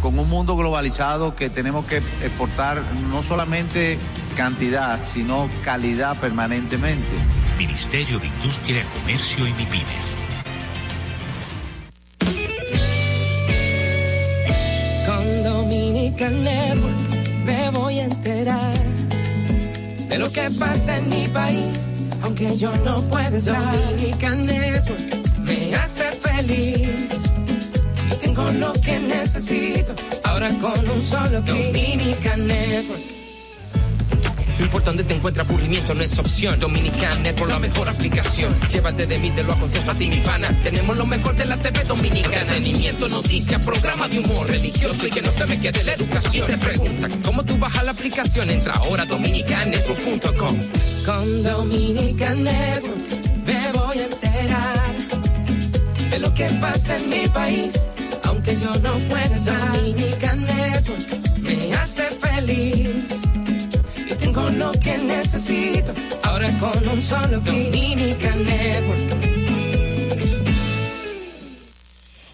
con 0.00 0.18
un 0.18 0.28
mundo 0.28 0.56
globalizado 0.56 1.34
que 1.34 1.50
tenemos 1.50 1.86
que 1.86 1.96
exportar 1.96 2.82
no 3.10 3.22
solamente 3.22 3.98
cantidad, 4.36 5.00
sino 5.02 5.48
calidad 5.64 6.18
permanentemente. 6.20 7.06
Ministerio 7.58 8.18
de 8.18 8.26
Industria, 8.28 8.84
Comercio 8.94 9.46
y 9.46 9.52
MIPIMES. 9.54 10.16
Con 15.06 15.44
Dominican 15.44 16.44
Network 16.44 16.96
me 17.44 17.70
voy 17.70 17.98
a 17.98 18.04
enterar 18.04 18.74
de 20.08 20.18
lo 20.18 20.30
que 20.30 20.48
pasa 20.50 20.98
en 20.98 21.08
mi 21.08 21.28
país, 21.28 22.04
aunque 22.22 22.56
yo 22.56 22.72
no 22.84 23.02
pueda 23.02 23.36
estar. 23.36 23.76
Dominican 23.76 24.46
Network 24.46 25.40
me 25.40 25.74
hace 25.74 26.12
feliz 26.12 27.27
tengo 28.38 28.50
lo 28.52 28.72
que 28.80 28.98
necesito 29.00 29.94
ahora 30.24 30.50
con 30.58 30.88
un 30.88 31.02
solo 31.02 31.42
clic. 31.42 31.66
Dominican 31.66 32.46
Network. 32.46 33.02
No 34.58 34.64
importa 34.64 34.86
dónde 34.86 35.04
te 35.04 35.14
encuentres, 35.14 35.46
aburrimiento 35.46 35.94
no 35.94 36.02
es 36.02 36.18
opción. 36.18 36.58
Dominican 36.58 37.22
Network, 37.22 37.50
la 37.50 37.58
mejor 37.60 37.88
aplicación. 37.88 38.54
Llévate 38.68 39.06
de 39.06 39.18
mí, 39.18 39.30
te 39.30 39.44
lo 39.44 39.52
aconsejo 39.52 39.92
a 39.92 39.94
ti, 39.94 40.08
mi 40.08 40.18
pana. 40.20 40.50
Tenemos 40.64 40.96
lo 40.96 41.06
mejor 41.06 41.36
de 41.36 41.44
la 41.44 41.56
TV 41.56 41.84
dominicana. 41.84 42.40
Entretenimiento, 42.40 43.08
noticias, 43.08 43.64
programa 43.64 44.08
de 44.08 44.18
humor 44.18 44.48
religioso 44.48 45.06
y 45.06 45.10
que 45.10 45.22
no 45.22 45.30
se 45.30 45.46
me 45.46 45.58
quede 45.60 45.84
la 45.84 45.94
educación. 45.94 46.46
Te 46.48 46.58
preguntan, 46.58 47.22
¿cómo 47.22 47.44
tú 47.44 47.56
bajas 47.56 47.84
la 47.84 47.92
aplicación? 47.92 48.50
Entra 48.50 48.74
ahora 48.74 49.04
a 49.04 49.06
dominicannetwork.com. 49.06 50.58
Con 51.06 51.42
Dominican 51.44 52.42
Network 52.42 53.00
me 53.46 53.72
voy 53.72 53.98
a 53.98 54.04
enterar 54.04 54.96
de 56.10 56.18
lo 56.18 56.34
que 56.34 56.46
pasa 56.60 56.96
en 56.96 57.08
mi 57.08 57.28
país. 57.28 57.88
Aunque 58.28 58.56
yo 58.56 58.74
no 58.82 58.98
pueda 59.08 59.36
estar. 59.36 59.72
Dominican 59.72 60.44
Network 60.44 61.38
me 61.38 61.72
hace 61.72 62.02
feliz. 62.10 63.06
Y 63.96 64.14
tengo 64.14 64.50
lo 64.50 64.70
que 64.72 64.98
necesito. 64.98 65.94
Ahora 66.22 66.56
con 66.58 66.88
un 66.88 67.00
solo 67.00 67.40
clic. 67.40 68.18
Network. 68.36 69.37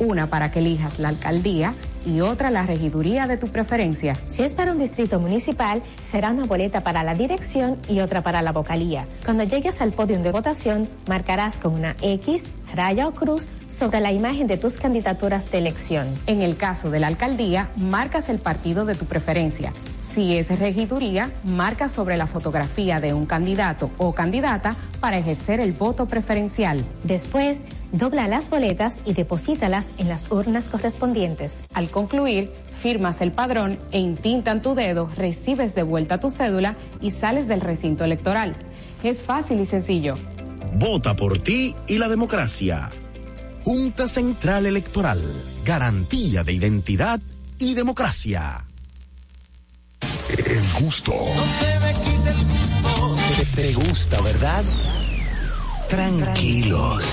una 0.00 0.26
para 0.26 0.50
que 0.50 0.58
elijas 0.58 0.98
la 0.98 1.08
alcaldía 1.08 1.74
y 2.04 2.20
otra 2.22 2.50
la 2.50 2.64
regiduría 2.64 3.26
de 3.26 3.36
tu 3.36 3.48
preferencia. 3.48 4.16
Si 4.28 4.42
es 4.42 4.52
para 4.52 4.72
un 4.72 4.78
distrito 4.78 5.20
municipal, 5.20 5.82
será 6.10 6.30
una 6.30 6.46
boleta 6.46 6.82
para 6.82 7.04
la 7.04 7.14
dirección 7.14 7.76
y 7.88 8.00
otra 8.00 8.22
para 8.22 8.42
la 8.42 8.52
vocalía. 8.52 9.06
Cuando 9.24 9.44
llegues 9.44 9.80
al 9.80 9.92
podio 9.92 10.18
de 10.18 10.32
votación, 10.32 10.88
marcarás 11.08 11.56
con 11.56 11.74
una 11.74 11.94
X, 12.00 12.42
raya 12.74 13.06
o 13.06 13.12
cruz 13.12 13.48
sobre 13.68 14.00
la 14.00 14.12
imagen 14.12 14.46
de 14.46 14.56
tus 14.56 14.78
candidaturas 14.78 15.50
de 15.50 15.58
elección. 15.58 16.08
En 16.26 16.42
el 16.42 16.56
caso 16.56 16.90
de 16.90 17.00
la 17.00 17.06
alcaldía, 17.06 17.68
marcas 17.76 18.28
el 18.28 18.38
partido 18.38 18.84
de 18.84 18.94
tu 18.94 19.04
preferencia. 19.04 19.72
Si 20.14 20.36
es 20.36 20.48
regiduría, 20.58 21.30
marca 21.44 21.88
sobre 21.88 22.16
la 22.16 22.26
fotografía 22.26 22.98
de 22.98 23.14
un 23.14 23.26
candidato 23.26 23.90
o 23.96 24.12
candidata 24.12 24.74
para 24.98 25.18
ejercer 25.18 25.60
el 25.60 25.72
voto 25.72 26.06
preferencial. 26.06 26.84
Después, 27.04 27.60
dobla 27.92 28.28
las 28.28 28.48
boletas 28.50 28.94
y 29.04 29.14
deposítalas 29.14 29.84
en 29.98 30.08
las 30.08 30.30
urnas 30.30 30.64
correspondientes. 30.64 31.52
Al 31.74 31.90
concluir, 31.90 32.52
firmas 32.80 33.20
el 33.20 33.32
padrón 33.32 33.78
e 33.92 33.98
intintan 33.98 34.62
tu 34.62 34.74
dedo, 34.74 35.10
recibes 35.16 35.74
de 35.74 35.82
vuelta 35.82 36.18
tu 36.18 36.30
cédula 36.30 36.76
y 37.00 37.10
sales 37.10 37.48
del 37.48 37.60
recinto 37.60 38.04
electoral. 38.04 38.56
Es 39.02 39.22
fácil 39.22 39.60
y 39.60 39.66
sencillo. 39.66 40.14
Vota 40.74 41.16
por 41.16 41.38
ti 41.38 41.74
y 41.86 41.98
la 41.98 42.08
democracia. 42.08 42.90
Junta 43.64 44.08
Central 44.08 44.66
Electoral. 44.66 45.20
Garantía 45.64 46.44
de 46.44 46.52
identidad 46.52 47.20
y 47.58 47.74
democracia. 47.74 48.64
El 50.30 50.82
gusto. 50.82 51.12
Te, 53.36 53.46
te 53.46 53.72
gusta, 53.74 54.20
¿verdad? 54.22 54.64
Tranquilos. 55.88 57.04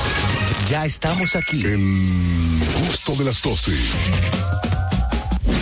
Ya 0.69 0.85
estamos 0.85 1.33
aquí. 1.37 1.63
El 1.63 2.59
gusto 2.85 3.13
de 3.13 3.23
las 3.25 3.41
12. 3.41 3.71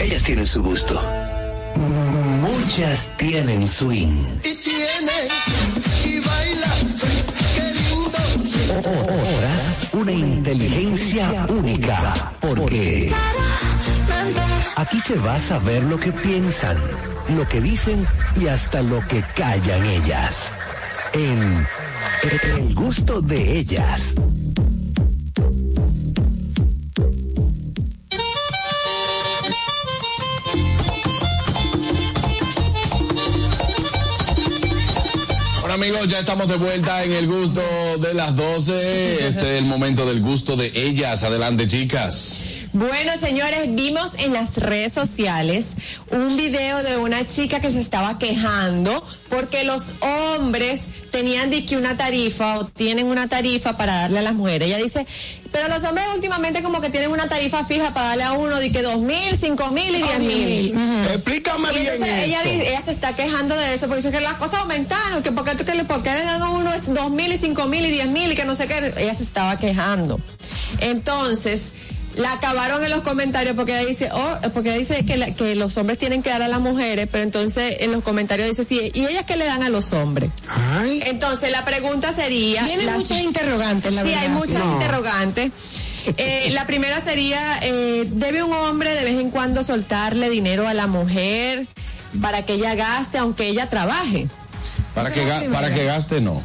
Ellas 0.01 0.24
tienen 0.24 0.47
su 0.47 0.64
gusto. 0.64 0.99
Muchas 2.41 3.12
tienen 3.18 3.68
swing. 3.68 4.26
Y 4.39 4.56
tienes 4.56 5.32
y 6.03 6.20
bailas. 6.22 7.01
Qué 7.56 7.64
lindo. 7.74 8.89
Horas, 9.38 9.72
una 9.93 10.12
inteligencia 10.12 11.45
única. 11.49 12.32
Porque 12.41 13.12
aquí 14.76 14.99
se 14.99 15.16
va 15.18 15.36
a 15.36 15.39
saber 15.39 15.84
lo 15.84 15.99
que 15.99 16.12
piensan, 16.14 16.78
lo 17.30 17.47
que 17.47 17.62
dicen 17.62 18.08
y 18.36 18.47
hasta 18.47 18.82
lo 18.82 19.06
que 19.08 19.24
callan 19.36 19.86
ellas. 19.86 20.51
En 21.14 21.68
El 22.58 22.74
gusto 22.74 23.22
de 23.22 23.60
ellas. 23.60 24.16
Amigos, 35.76 36.08
ya 36.08 36.20
estamos 36.20 36.48
de 36.48 36.56
vuelta 36.56 37.04
en 37.04 37.12
el 37.12 37.28
gusto 37.28 37.62
de 38.00 38.14
las 38.14 38.34
12. 38.34 39.28
Este 39.28 39.58
es 39.58 39.62
el 39.62 39.66
momento 39.66 40.06
del 40.06 40.22
gusto 40.22 40.56
de 40.56 40.72
ellas. 40.74 41.24
Adelante 41.24 41.68
chicas. 41.68 42.50
Bueno, 42.72 43.12
señores, 43.20 43.76
vimos 43.76 44.14
en 44.20 44.32
las 44.32 44.56
redes 44.56 44.94
sociales 44.94 45.74
un 46.12 46.38
video 46.38 46.82
de 46.82 46.96
una 46.96 47.28
chica 47.28 47.60
que 47.60 47.70
se 47.72 47.82
estaba 47.82 48.18
quejando 48.20 49.04
porque 49.30 49.66
los 49.66 49.96
hombres 50.00 50.84
tenían 51.16 51.50
de 51.50 51.66
que 51.66 51.78
una 51.78 51.96
tarifa 51.96 52.59
o 52.59 52.66
tienen 52.66 53.05
una 53.05 53.29
tarifa 53.29 53.78
para 53.78 53.93
darle 54.01 54.20
a 54.20 54.21
las 54.21 54.33
mujeres. 54.33 54.67
Ella 54.67 54.78
dice, 54.83 55.08
pero 55.50 55.70
los 55.70 55.82
hombres 55.86 56.05
últimamente 56.13 56.62
como 56.62 56.82
que 56.82 56.89
tienen 56.89 57.09
una 57.09 57.29
tarifa 57.29 57.63
fija 57.63 57.93
para 57.93 58.08
darle 58.09 58.24
a 58.24 58.33
uno 58.33 58.59
de 58.59 58.70
que 58.70 58.82
dos 58.82 59.00
mil, 59.00 59.37
cinco 59.39 59.71
mil 59.71 59.96
y 59.96 60.01
diez 60.01 60.20
mil. 60.20 60.78
Explícame 61.13 61.70
Y 61.71 61.79
bien 61.79 62.04
ella, 62.04 62.42
eso. 62.42 62.50
dice- 62.51 62.70
ella 62.70 62.82
se 62.82 62.92
está 62.92 63.16
quejando 63.16 63.55
de 63.55 63.74
eso 63.74 63.87
porque 63.87 64.01
dice 64.01 64.12
que 64.12 64.20
las 64.20 64.33
cosas 64.33 64.59
aumentaron, 64.59 65.24
que 65.24 65.32
por 65.32 65.46
qué, 65.46 65.55
que 65.63 65.74
le, 65.74 65.86
por 65.86 66.04
qué 66.04 66.12
le 66.12 66.24
dan 66.25 66.42
a 66.42 66.50
uno 66.50 66.74
es 66.74 66.93
dos 66.93 67.09
mil 67.09 67.32
y 67.32 67.37
cinco 67.37 67.66
mil 67.67 67.86
y 67.86 67.92
diez 67.92 68.08
mil 68.09 68.29
y 68.29 68.36
que 68.36 68.43
no 68.43 68.54
sé 68.54 68.67
qué. 68.67 68.93
Ella 68.97 69.13
se 69.13 69.24
estaba 69.24 69.58
quejando. 69.58 70.20
Entonces, 70.82 71.71
la 72.16 72.33
acabaron 72.33 72.83
en 72.83 72.89
los 72.92 73.01
comentarios 73.01 73.55
porque 73.55 73.78
ella 73.79 73.87
dice, 73.87 74.09
oh, 74.13 74.37
porque 74.54 74.70
ella 74.70 74.78
dice 74.78 75.05
que, 75.05 75.17
la- 75.17 75.33
que 75.33 75.55
los 75.55 75.75
hombres 75.78 75.97
tienen 75.97 76.24
que 76.24 76.29
dar 76.29 76.42
a 76.42 76.47
las 76.47 76.59
mujeres, 76.62 77.08
pero 77.12 77.24
entonces 77.24 77.78
en 77.79 77.92
los 77.92 78.04
comentarios 78.04 78.47
dice, 78.50 78.63
sí, 78.63 78.92
¿y 78.93 79.05
ellas 79.05 79.25
qué 79.28 79.36
le 79.37 79.46
dan 79.46 79.63
a 79.63 79.70
los 79.70 79.92
hombres? 79.93 80.29
Entonces 81.05 81.51
la 81.51 81.66
pregunta 81.66 82.13
sería... 82.13 82.66
Tienen 82.66 82.86
la- 82.86 82.93
muchas 82.93 83.21
interrogantes, 83.21 83.93
la 83.93 84.01
Sí, 84.04 84.08
verdad. 84.09 84.24
hay 84.24 84.29
muchas 84.29 84.63
No. 84.66 84.74
interrogantes. 84.74 85.51
Eh, 86.17 86.50
la 86.51 86.67
primera 86.67 87.01
sería, 87.01 87.59
eh, 87.63 88.05
¿debe 88.08 88.43
un 88.43 88.54
hombre 88.54 88.93
de 88.93 89.04
vez 89.04 89.16
en 89.20 89.32
cuando 89.32 89.63
soltarle 89.63 90.29
dinero 90.29 90.67
a 90.67 90.74
la 90.74 90.86
mujer 90.87 91.66
para 92.21 92.46
que 92.46 92.54
ella 92.54 92.75
gaste 92.75 93.17
aunque 93.17 93.47
ella 93.47 93.70
trabaje? 93.70 94.28
Para 94.93 95.12
que, 95.12 95.25
ga- 95.28 95.51
para 95.51 95.74
que 95.74 95.83
gaste, 95.83 96.21
no. 96.21 96.42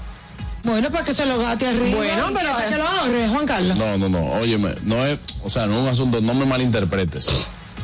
Bueno, 0.62 0.90
para 0.90 1.04
que 1.04 1.14
se 1.14 1.24
lo 1.26 1.38
gaste 1.38 1.66
arriba. 1.66 1.96
Bueno, 1.96 2.26
pero- 2.34 2.56
que- 2.56 2.72
que 2.72 2.76
lo 2.78 2.86
ahorre, 2.86 3.28
Juan 3.28 3.46
Carlos. 3.46 3.78
No, 3.78 3.96
no, 3.98 4.08
no. 4.08 4.24
Óyeme, 4.32 4.74
no 4.82 5.04
es, 5.06 5.18
o 5.42 5.50
sea, 5.50 5.66
no 5.66 5.76
es 5.78 5.82
un 5.82 5.88
asunto, 5.88 6.20
no 6.20 6.34
me 6.34 6.44
malinterpretes. 6.46 7.28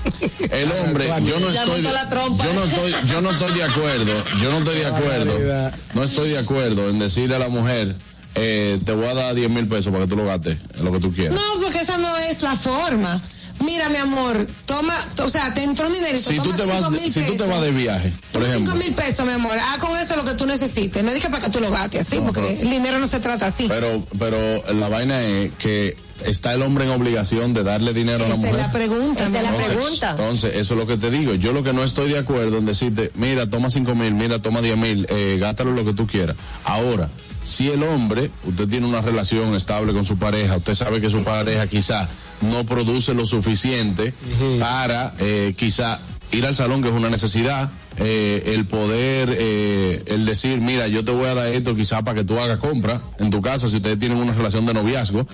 El 0.50 0.70
hombre, 0.72 1.06
yo 1.24 1.40
no 1.40 1.48
estoy, 1.50 1.82
yo 1.82 2.52
no 2.52 2.64
estoy, 2.64 2.94
yo 3.08 3.20
no 3.20 3.30
estoy 3.30 3.52
de 3.54 3.64
acuerdo, 3.64 4.24
yo 4.40 4.50
no 4.52 4.58
estoy 4.58 4.78
de 4.78 4.86
acuerdo, 4.86 5.72
no 5.94 6.04
estoy 6.04 6.28
de 6.30 6.38
acuerdo 6.38 6.88
en 6.90 6.98
decirle 7.00 7.34
a 7.34 7.38
la 7.40 7.48
mujer, 7.48 7.96
eh, 8.36 8.78
te 8.84 8.92
voy 8.92 9.06
a 9.06 9.14
dar 9.14 9.34
10 9.34 9.50
mil 9.50 9.66
pesos 9.66 9.92
para 9.92 10.04
que 10.04 10.10
tú 10.10 10.16
lo 10.16 10.24
gastes 10.26 10.58
en 10.78 10.84
lo 10.84 10.92
que 10.92 11.00
tú 11.00 11.12
quieras. 11.12 11.34
No, 11.34 11.60
porque 11.60 11.80
esa 11.80 11.96
no 11.98 12.16
es 12.18 12.40
la 12.42 12.54
forma. 12.54 13.20
Mira, 13.66 13.88
mi 13.88 13.96
amor, 13.96 14.46
toma, 14.64 14.94
o 15.22 15.28
sea, 15.28 15.52
te 15.52 15.62
entró 15.64 15.88
un 15.88 15.92
dinerito. 15.92 16.30
Si 16.30 16.38
tú 16.38 16.52
te 16.52 16.64
vas, 16.64 16.90
de- 16.90 17.10
si 17.10 17.20
tú 17.22 17.36
te 17.36 17.44
vas 17.46 17.60
de 17.60 17.72
viaje, 17.72 18.12
por 18.32 18.42
ejemplo, 18.44 18.72
Cinco 18.72 18.84
mil 18.84 18.94
pesos, 18.94 19.26
mi 19.26 19.32
amor. 19.32 19.56
Ah, 19.60 19.76
con 19.80 19.96
eso 19.98 20.14
lo 20.16 20.24
que 20.24 20.34
tú 20.34 20.46
necesites. 20.46 21.02
No 21.04 21.12
digas 21.12 21.30
para 21.30 21.44
que 21.44 21.50
tú 21.50 21.60
lo 21.60 21.70
gastes 21.70 22.06
así, 22.06 22.16
No, 22.18 22.26
porque 22.26 22.40
pero- 22.40 22.60
el 22.62 22.70
dinero 22.70 22.98
no 23.00 23.06
se 23.08 23.18
trata 23.20 23.46
así. 23.46 23.66
pero, 23.68 24.06
pero 24.18 24.38
la 24.72 24.88
vaina 24.88 25.20
es 25.20 25.52
que 25.58 25.96
está 26.24 26.54
el 26.54 26.62
hombre 26.62 26.84
en 26.84 26.90
obligación 26.92 27.52
de 27.54 27.62
darle 27.64 27.92
dinero 27.92 28.24
a 28.24 28.28
la 28.28 28.34
Esa 28.36 28.46
es 28.46 28.52
mujer. 28.52 28.66
la 28.66 28.72
pregunta. 28.72 29.24
Esa 29.24 29.36
es 29.36 29.42
la 29.42 29.48
Entonces, 29.50 29.68
pregunta. 29.76 30.10
Entonces, 30.12 30.54
eso 30.54 30.74
es 30.74 30.80
lo 30.80 30.86
que 30.86 30.96
te 30.96 31.10
digo. 31.10 31.34
Yo 31.34 31.52
lo 31.52 31.62
que 31.62 31.72
no 31.72 31.82
estoy 31.84 32.10
de 32.12 32.18
acuerdo 32.18 32.58
en 32.58 32.66
decirte, 32.66 33.10
mira, 33.16 33.50
toma 33.50 33.68
cinco 33.68 33.94
mil, 33.94 34.14
mira, 34.14 34.40
toma 34.40 34.62
diez 34.62 34.76
mil, 34.78 35.06
eh, 35.10 35.36
gástalo 35.40 35.72
lo 35.72 35.84
que 35.84 35.92
tú 35.92 36.06
quieras. 36.06 36.36
Ahora, 36.64 37.10
si 37.46 37.70
el 37.70 37.82
hombre, 37.84 38.30
usted 38.44 38.66
tiene 38.68 38.86
una 38.86 39.00
relación 39.00 39.54
estable 39.54 39.92
con 39.92 40.04
su 40.04 40.18
pareja, 40.18 40.56
usted 40.56 40.74
sabe 40.74 41.00
que 41.00 41.08
su 41.10 41.22
pareja 41.22 41.66
quizá 41.68 42.08
no 42.40 42.66
produce 42.66 43.14
lo 43.14 43.24
suficiente 43.24 44.12
para 44.58 45.14
eh, 45.20 45.54
quizá 45.56 46.00
ir 46.32 46.44
al 46.44 46.56
salón, 46.56 46.82
que 46.82 46.88
es 46.88 46.94
una 46.94 47.08
necesidad, 47.08 47.70
eh, 47.98 48.52
el 48.54 48.66
poder, 48.66 49.34
eh, 49.38 50.02
el 50.06 50.26
decir, 50.26 50.60
mira, 50.60 50.88
yo 50.88 51.04
te 51.04 51.12
voy 51.12 51.26
a 51.26 51.34
dar 51.34 51.46
esto 51.46 51.76
quizá 51.76 52.02
para 52.02 52.16
que 52.18 52.24
tú 52.24 52.38
hagas 52.40 52.58
compra 52.58 53.00
en 53.20 53.30
tu 53.30 53.40
casa, 53.40 53.68
si 53.70 53.76
ustedes 53.76 53.96
tienen 53.98 54.18
una 54.18 54.32
relación 54.32 54.66
de 54.66 54.74
noviazgo. 54.74 55.26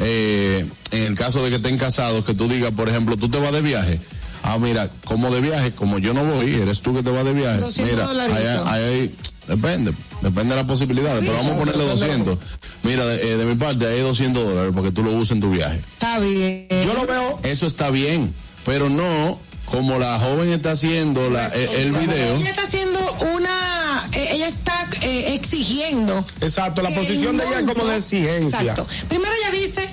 Eh, 0.00 0.66
en 0.90 1.02
el 1.02 1.14
caso 1.16 1.42
de 1.42 1.50
que 1.50 1.56
estén 1.56 1.78
casados, 1.78 2.24
que 2.24 2.34
tú 2.34 2.46
digas, 2.48 2.72
por 2.72 2.88
ejemplo, 2.88 3.16
tú 3.16 3.28
te 3.28 3.38
vas 3.38 3.52
de 3.52 3.62
viaje. 3.62 4.00
Ah, 4.42 4.58
mira, 4.58 4.90
como 5.04 5.30
de 5.34 5.40
viaje, 5.40 5.72
como 5.72 5.98
yo 5.98 6.12
no 6.12 6.24
voy, 6.24 6.52
eres 6.54 6.82
tú 6.82 6.92
que 6.94 7.02
te 7.02 7.10
vas 7.10 7.24
de 7.24 7.32
viaje. 7.32 7.60
200 7.60 7.92
Mira, 7.94 8.04
ahí- 8.66 8.82
ahí- 8.82 9.14
depende, 9.46 9.92
depende 10.20 10.50
de 10.50 10.56
las 10.56 10.66
posibilidades, 10.66 11.20
pero 11.20 11.34
vamos 11.34 11.52
a 11.52 11.58
ponerle 11.58 11.84
200. 11.86 12.38
Mira, 12.82 13.06
de, 13.06 13.32
eh, 13.32 13.36
de 13.36 13.44
mi 13.44 13.54
parte, 13.54 13.86
hay 13.86 14.00
200 14.00 14.44
dólares 14.44 14.72
porque 14.74 14.92
tú 14.92 15.02
lo 15.02 15.12
usas 15.12 15.32
en 15.32 15.40
tu 15.40 15.50
viaje. 15.50 15.80
Está 15.94 16.18
bien. 16.18 16.66
Yo 16.70 16.94
lo 16.94 17.06
veo. 17.06 17.40
Eso 17.42 17.66
está 17.66 17.90
bien, 17.90 18.34
pero 18.64 18.88
no 18.88 19.38
como 19.66 19.98
la 19.98 20.18
joven 20.18 20.52
está 20.52 20.72
haciendo 20.72 21.30
la, 21.30 21.48
eh, 21.48 21.82
el 21.82 21.92
video. 21.92 22.36
Ella 22.36 22.50
está 22.50 22.62
haciendo 22.62 23.00
una, 23.34 24.06
eh, 24.12 24.28
ella 24.32 24.46
está 24.46 24.88
eh, 25.02 25.34
exigiendo. 25.34 26.24
Exacto, 26.40 26.82
la 26.82 26.90
posición 26.90 27.34
el 27.34 27.38
de 27.38 27.46
ella 27.46 27.60
es 27.60 27.66
como 27.66 27.86
de 27.86 27.96
exigencia. 27.96 28.60
Exacto. 28.60 28.86
Primero 29.08 29.32
ella 29.32 29.50
dice 29.58 29.88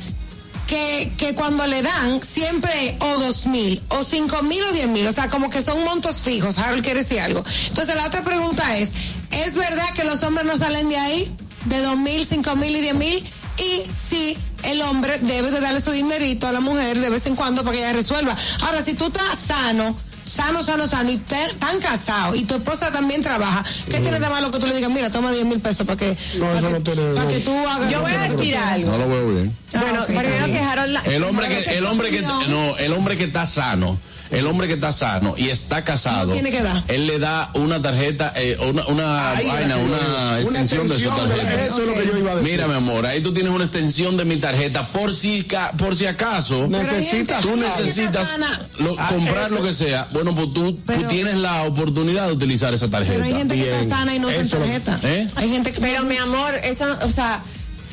que, 0.68 1.14
que 1.18 1.36
cuando 1.36 1.66
le 1.68 1.82
dan 1.82 2.22
siempre 2.22 2.98
o 3.00 3.20
dos 3.20 3.48
mil, 3.48 3.82
o 3.90 4.04
cinco 4.04 4.42
mil 4.44 4.64
o 4.64 4.72
diez 4.72 4.88
mil, 4.88 5.08
o 5.08 5.12
sea, 5.12 5.30
como 5.30 5.50
que 5.50 5.62
son 5.62 5.84
montos 5.84 6.22
fijos. 6.22 6.58
Harold 6.58 6.84
quiere 6.84 7.00
decir 7.00 7.20
algo. 7.20 7.44
Entonces 7.70 7.96
la 7.96 8.06
otra 8.06 8.24
pregunta 8.24 8.78
es, 8.78 8.92
¿es 9.32 9.56
verdad 9.58 9.94
que 9.94 10.04
los 10.04 10.22
hombres 10.24 10.46
no 10.46 10.58
salen 10.58 10.90
de 10.90 10.98
ahí? 10.98 11.36
De 11.66 11.82
dos 11.82 11.98
mil, 11.98 12.26
cinco 12.26 12.56
mil 12.56 12.76
y 12.76 12.82
diez 12.82 12.96
mil. 12.96 13.24
Y 13.58 13.84
si 14.00 14.38
el 14.64 14.82
hombre 14.82 15.20
debe 15.20 15.52
de 15.52 15.60
darle 15.60 15.82
su 15.82 15.92
dinerito 15.92 16.48
a 16.48 16.52
la 16.52 16.60
mujer 16.62 16.98
de 17.00 17.10
vez 17.10 17.26
en 17.26 17.36
cuando 17.36 17.64
para 17.64 17.74
que 17.74 17.80
ella 17.84 17.94
resuelva. 17.94 18.36
Ahora, 18.62 18.82
si 18.82 18.94
tú 18.94 19.08
estás 19.08 19.38
sano, 19.38 19.96
sano, 20.24 20.64
sano, 20.64 20.88
sano, 20.88 21.12
y 21.12 21.18
te- 21.18 21.54
tan 21.60 21.80
casado, 21.80 22.34
y 22.36 22.44
tu 22.46 22.56
esposa 22.56 22.92
también 22.92 23.22
trabaja, 23.22 23.64
¿qué 23.90 24.00
tiene 24.00 24.20
de 24.20 24.30
malo 24.30 24.50
que 24.52 24.60
tú 24.60 24.68
le 24.68 24.76
digas, 24.76 24.90
mira, 24.90 25.12
toma 25.12 25.32
10 25.32 25.46
mil 25.46 25.60
pesos 25.60 25.86
para 25.86 25.98
que, 25.98 26.18
No, 26.36 26.46
para 26.46 26.58
eso 26.60 26.68
que, 26.68 26.74
no 26.74 26.82
tiene- 26.82 27.14
para 27.14 27.24
no. 27.26 27.30
que 27.30 27.40
tú 27.40 27.68
hagas 27.68 27.92
Yo 27.92 28.02
voy 28.02 28.12
a 28.14 28.20
decir 28.30 28.56
algo. 28.58 28.92
No 28.92 28.98
lo 28.98 29.10
veo 29.10 29.28
bien. 29.34 29.56
Bueno, 29.74 29.88
Ah, 30.00 30.04
ok, 30.04 30.10
está 30.10 30.22
primero 30.22 30.46
que 30.46 30.60
Harold 30.60 30.94
la- 30.94 31.02
El 31.02 31.24
hombre 31.24 31.48
que, 31.50 31.78
el 31.78 31.86
hombre 31.86 32.10
que, 32.10 32.22
no, 32.22 32.78
el 32.78 32.94
hombre 32.94 33.18
que 33.18 33.26
está 33.26 33.46
sano, 33.46 34.00
el 34.32 34.48
hombre 34.48 34.68
que 34.68 34.74
está 34.76 34.92
sano 34.92 35.36
y 35.38 35.50
está 35.50 35.84
casado, 35.84 36.28
No 36.28 36.34
tiene 36.34 36.52
que 36.52 36.62
dar. 36.62 36.84
él 36.88 37.06
le 37.08 37.20
da 37.20 37.52
una 37.54 37.82
tarjeta, 37.82 38.34
eh, 38.36 38.58
una, 38.68 38.88
una 38.88 39.32
Ahí, 39.32 39.48
vaina, 39.48 39.78
una 39.78 40.40
extensión 40.42 40.88
de 40.88 40.96
su 41.00 41.10
de- 41.10 41.16
tarjeta. 41.16 41.66
eso 41.66 41.82
es 41.82 41.88
lo 41.88 41.94
que 41.94 42.06
yo 42.06 42.18
iba 42.18 42.32
a 42.32 42.36
decir. 42.36 42.52
Mira, 42.52 42.68
mi 42.68 42.74
amor, 42.76 43.06
ahí 43.06 43.22
tú 43.22 43.34
tienes 43.34 43.52
una 43.52 43.66
extensión 43.66 44.18
de 44.18 44.26
mi 44.26 44.38
tarjeta 44.38 44.88
por 44.88 45.14
si, 45.14 45.44
ca- 45.44 45.72
por 45.78 45.96
si 45.96 46.06
acaso 46.06 46.68
Necesitas- 46.68 47.42
tú 47.42 47.56
necesitas 47.56 48.30
sana. 48.30 48.62
lo- 48.80 48.96
Ah, 48.98 49.10
comprar 49.10 49.48
eso. 49.48 49.56
lo 49.56 49.64
que 49.64 49.74
sea. 49.74 50.08
Bueno, 50.12 50.34
pues 50.36 50.54
tú, 50.54 50.78
tienes 51.10 51.36
la 51.38 51.64
oportunidad 51.64 52.28
de 52.28 52.34
utilizar 52.34 52.74
esa 52.74 52.90
tarjeta. 52.90 53.14
Pero 53.14 53.26
hay 53.26 53.34
gente 53.34 53.56
que 53.56 53.70
está 53.82 53.96
sana 53.98 54.16
y 54.16 54.20
no 54.20 54.30
lo- 54.32 54.48
tarjeta. 54.48 55.00
¿Eh? 55.04 55.28
Hay 55.36 55.50
gente 55.50 55.72
que... 55.72 55.82
Pero 55.82 56.04
mi 56.04 56.18
amor, 56.18 56.56
eso, 56.64 56.86
o 57.04 57.12
sea, 57.12 57.44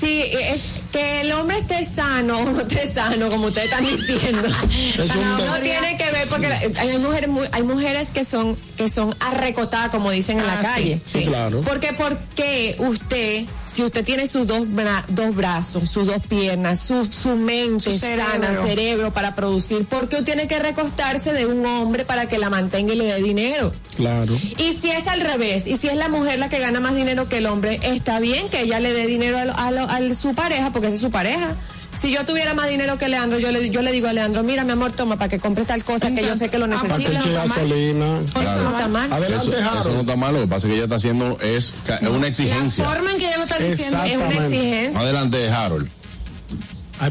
si 0.00 0.20
es 0.22 0.82
que 0.92 1.20
el 1.20 1.32
hombre 1.32 1.58
esté 1.58 1.84
sano 1.84 2.38
o 2.40 2.44
no 2.50 2.60
esté 2.60 2.90
sano, 2.92 3.28
como 3.28 3.46
ustedes 3.48 3.70
están 3.70 3.84
diciendo, 3.86 4.48
Es 4.98 5.14
no 5.16 5.54
tiene 5.60 5.96
que 5.96 6.10
ver 6.10 6.28
porque 6.28 6.46
hay 6.48 6.98
mujeres 6.98 7.30
hay 7.52 7.62
mujeres 7.62 8.10
que 8.10 8.24
son 8.24 8.56
que 8.76 8.88
son 8.88 9.14
arrecotadas, 9.20 9.90
como 9.90 10.10
dicen 10.10 10.38
en 10.40 10.46
la 10.46 10.54
Ah, 10.54 10.62
calle. 10.62 11.00
sí, 11.04 11.20
sí. 11.20 11.26
Claro. 11.26 11.60
Porque 11.62 11.92
por 11.92 12.16
qué 12.36 12.76
usted, 12.78 13.44
si 13.64 13.82
usted 13.82 14.04
tiene 14.04 14.26
sus 14.26 14.46
dos 14.46 14.60
bra- 14.66 15.04
dos 15.08 15.34
brazos, 15.34 15.90
sus 15.90 16.06
dos 16.06 16.22
piernas, 16.28 16.80
su 16.80 17.06
su 17.10 17.36
mente 17.36 17.90
Su 17.90 17.98
sana, 17.98 18.26
cerebro. 18.48 18.62
cerebro 18.66 19.12
para 19.12 19.34
producir, 19.34 19.84
¿por 19.84 20.08
qué 20.08 20.16
usted 20.16 20.24
tiene 20.34 20.48
que 20.48 20.58
recostarse 20.58 21.32
de 21.32 21.46
un 21.46 21.64
hombre 21.66 22.04
para 22.04 22.26
que 22.28 22.38
la 22.38 22.50
mantenga 22.50 22.94
y 22.94 22.96
le 22.96 23.04
dé 23.06 23.22
dinero? 23.22 23.72
Claro. 23.96 24.34
Y 24.58 24.74
si 24.80 24.90
es 24.90 25.06
al 25.08 25.20
revés, 25.20 25.66
y 25.66 25.76
si 25.76 25.88
es 25.88 25.96
la 25.96 26.08
mujer 26.08 26.38
la 26.38 26.48
que 26.48 26.58
gana 26.60 26.80
más 26.80 26.94
dinero 26.94 27.28
que 27.28 27.38
el 27.38 27.46
hombre, 27.46 27.80
está 27.82 28.20
bien 28.20 28.48
que 28.48 28.62
ella 28.62 28.78
le 28.80 28.92
dé 28.92 29.06
dinero 29.06 29.38
a, 29.38 29.44
lo- 29.44 29.56
a 29.56 29.70
lo- 29.70 29.88
a 29.88 30.14
su 30.14 30.34
pareja, 30.34 30.70
porque 30.80 30.88
esa 30.88 30.96
es 30.96 31.00
su 31.02 31.10
pareja. 31.10 31.54
Si 31.98 32.12
yo 32.12 32.24
tuviera 32.24 32.54
más 32.54 32.68
dinero 32.68 32.96
que 32.98 33.08
Leandro, 33.08 33.38
yo 33.38 33.50
le, 33.50 33.70
yo 33.70 33.82
le 33.82 33.90
digo 33.90 34.06
a 34.08 34.12
Leandro, 34.12 34.42
mira 34.44 34.62
mi 34.62 34.72
amor, 34.72 34.92
toma 34.92 35.16
para 35.16 35.28
que 35.28 35.38
compres 35.38 35.66
tal 35.66 35.82
cosa 35.84 36.14
que 36.14 36.22
yo 36.24 36.34
sé 36.36 36.48
que 36.48 36.58
lo 36.58 36.66
Ah, 36.66 36.68
Para 36.80 36.96
que 36.96 37.08
necesita. 37.08 37.20
eche 37.20 37.32
gasolina. 37.32 38.18
Eso 38.20 38.62
no 38.62 38.70
está 38.70 38.88
mal. 38.88 39.12
Adelante, 39.12 39.48
Eso, 39.48 39.58
eso 39.58 39.70
no 39.72 39.80
Harold. 39.80 40.00
está 40.00 40.16
mal, 40.16 40.34
lo 40.34 40.40
que 40.42 40.46
pasa 40.46 40.66
es 40.66 40.70
que 40.70 40.74
ella 40.76 40.84
está 40.84 40.96
haciendo 40.96 41.38
es 41.40 41.74
una 42.02 42.18
La 42.18 42.26
exigencia. 42.28 42.84
forma 42.84 43.10
en 43.10 43.18
que 43.18 43.26
ella 43.26 43.36
lo 43.38 43.42
está 43.44 43.58
diciendo 43.58 43.98
Es 44.04 44.16
una 44.16 44.28
exigencia. 44.28 45.00
Adelante, 45.00 45.48
Harold. 45.50 45.88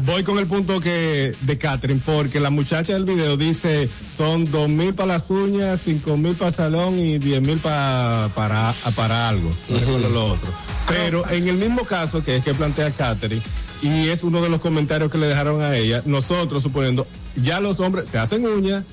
Voy 0.04 0.22
con 0.22 0.38
el 0.38 0.46
punto 0.46 0.80
que 0.80 1.32
de 1.40 1.58
Catherine, 1.58 2.00
porque 2.04 2.40
la 2.40 2.50
muchacha 2.50 2.92
del 2.92 3.04
video 3.04 3.36
dice 3.38 3.88
son 4.16 4.44
dos 4.50 4.68
mil 4.68 4.94
para 4.94 5.14
las 5.14 5.30
uñas, 5.30 5.80
cinco 5.84 6.16
mil 6.18 6.34
para 6.34 6.50
el 6.50 6.54
salón 6.54 6.98
y 6.98 7.18
diez 7.18 7.40
mil 7.42 7.58
para, 7.58 8.28
para, 8.34 8.74
para 8.94 9.28
algo. 9.30 9.50
No 9.70 9.78
recuerdo 9.78 10.08
lo 10.10 10.26
otro. 10.32 10.50
Pero 10.88 11.28
en 11.28 11.48
el 11.48 11.56
mismo 11.56 11.84
caso 11.84 12.24
que 12.24 12.36
es 12.36 12.44
que 12.44 12.54
plantea 12.54 12.90
Catherine, 12.90 13.42
y 13.82 14.08
es 14.08 14.24
uno 14.24 14.40
de 14.42 14.48
los 14.48 14.60
comentarios 14.60 15.10
que 15.10 15.18
le 15.18 15.26
dejaron 15.26 15.62
a 15.62 15.76
ella, 15.76 16.02
nosotros 16.04 16.62
suponiendo, 16.62 17.06
ya 17.36 17.60
los 17.60 17.80
hombres 17.80 18.08
se 18.08 18.18
hacen 18.18 18.46
uñas, 18.46 18.84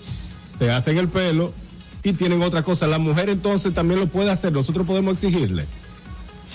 se 0.59 0.71
hacen 0.71 0.97
el 0.97 1.07
pelo 1.07 1.53
y 2.03 2.13
tienen 2.13 2.41
otra 2.43 2.63
cosa. 2.63 2.87
La 2.87 2.99
mujer 2.99 3.29
entonces 3.29 3.73
también 3.73 3.99
lo 3.99 4.07
puede 4.07 4.31
hacer, 4.31 4.51
nosotros 4.51 4.85
podemos 4.85 5.13
exigirle. 5.13 5.65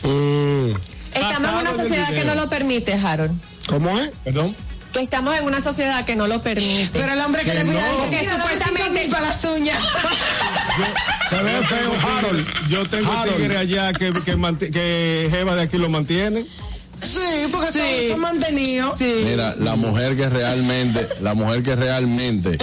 Mm. 0.03 0.71
Estamos 1.15 1.51
en 1.51 1.57
una 1.57 1.73
sociedad 1.73 2.09
que 2.11 2.25
no 2.25 2.35
lo 2.35 2.49
permite, 2.49 2.95
Harold. 2.95 3.33
¿Cómo 3.67 3.99
es? 3.99 4.13
Perdón. 4.25 4.55
Que 4.93 5.01
estamos 5.01 5.39
en 5.39 5.45
una 5.45 5.61
sociedad 5.61 6.05
que 6.05 6.17
no 6.17 6.27
lo 6.27 6.43
permite. 6.43 6.91
Pero 6.93 7.13
el 7.13 7.21
hombre 7.21 7.43
que, 7.45 7.55
le 7.55 7.63
pide 7.65 7.75
no. 7.75 8.11
que 8.11 8.17
Que 8.19 8.29
supuestamente 8.29 8.83
supuestamente- 8.83 9.09
para 9.11 9.27
las 9.29 9.45
uñas. 9.45 9.79
Se 11.29 11.37
ve 11.37 11.53
feo, 11.65 11.93
Harold. 12.19 12.47
Yo 12.69 12.87
tengo 12.87 13.13
Harold. 13.13 13.37
tigre 13.37 13.57
allá 13.57 13.93
que, 13.93 14.11
que, 14.13 14.71
que 14.71 15.29
Jeva 15.31 15.55
de 15.55 15.63
aquí 15.63 15.79
lo 15.79 15.89
mantiene. 15.89 16.45
Sí, 17.03 17.21
porque 17.51 17.71
Sí. 17.71 17.79
Son, 17.79 18.11
son 18.11 18.21
mantenidos. 18.21 19.01
Mira, 19.01 19.55
la 19.57 19.77
mujer 19.77 20.17
que 20.17 20.29
realmente, 20.29 21.07
la 21.23 21.35
mujer 21.35 21.63
que 21.63 21.75
realmente 21.77 22.59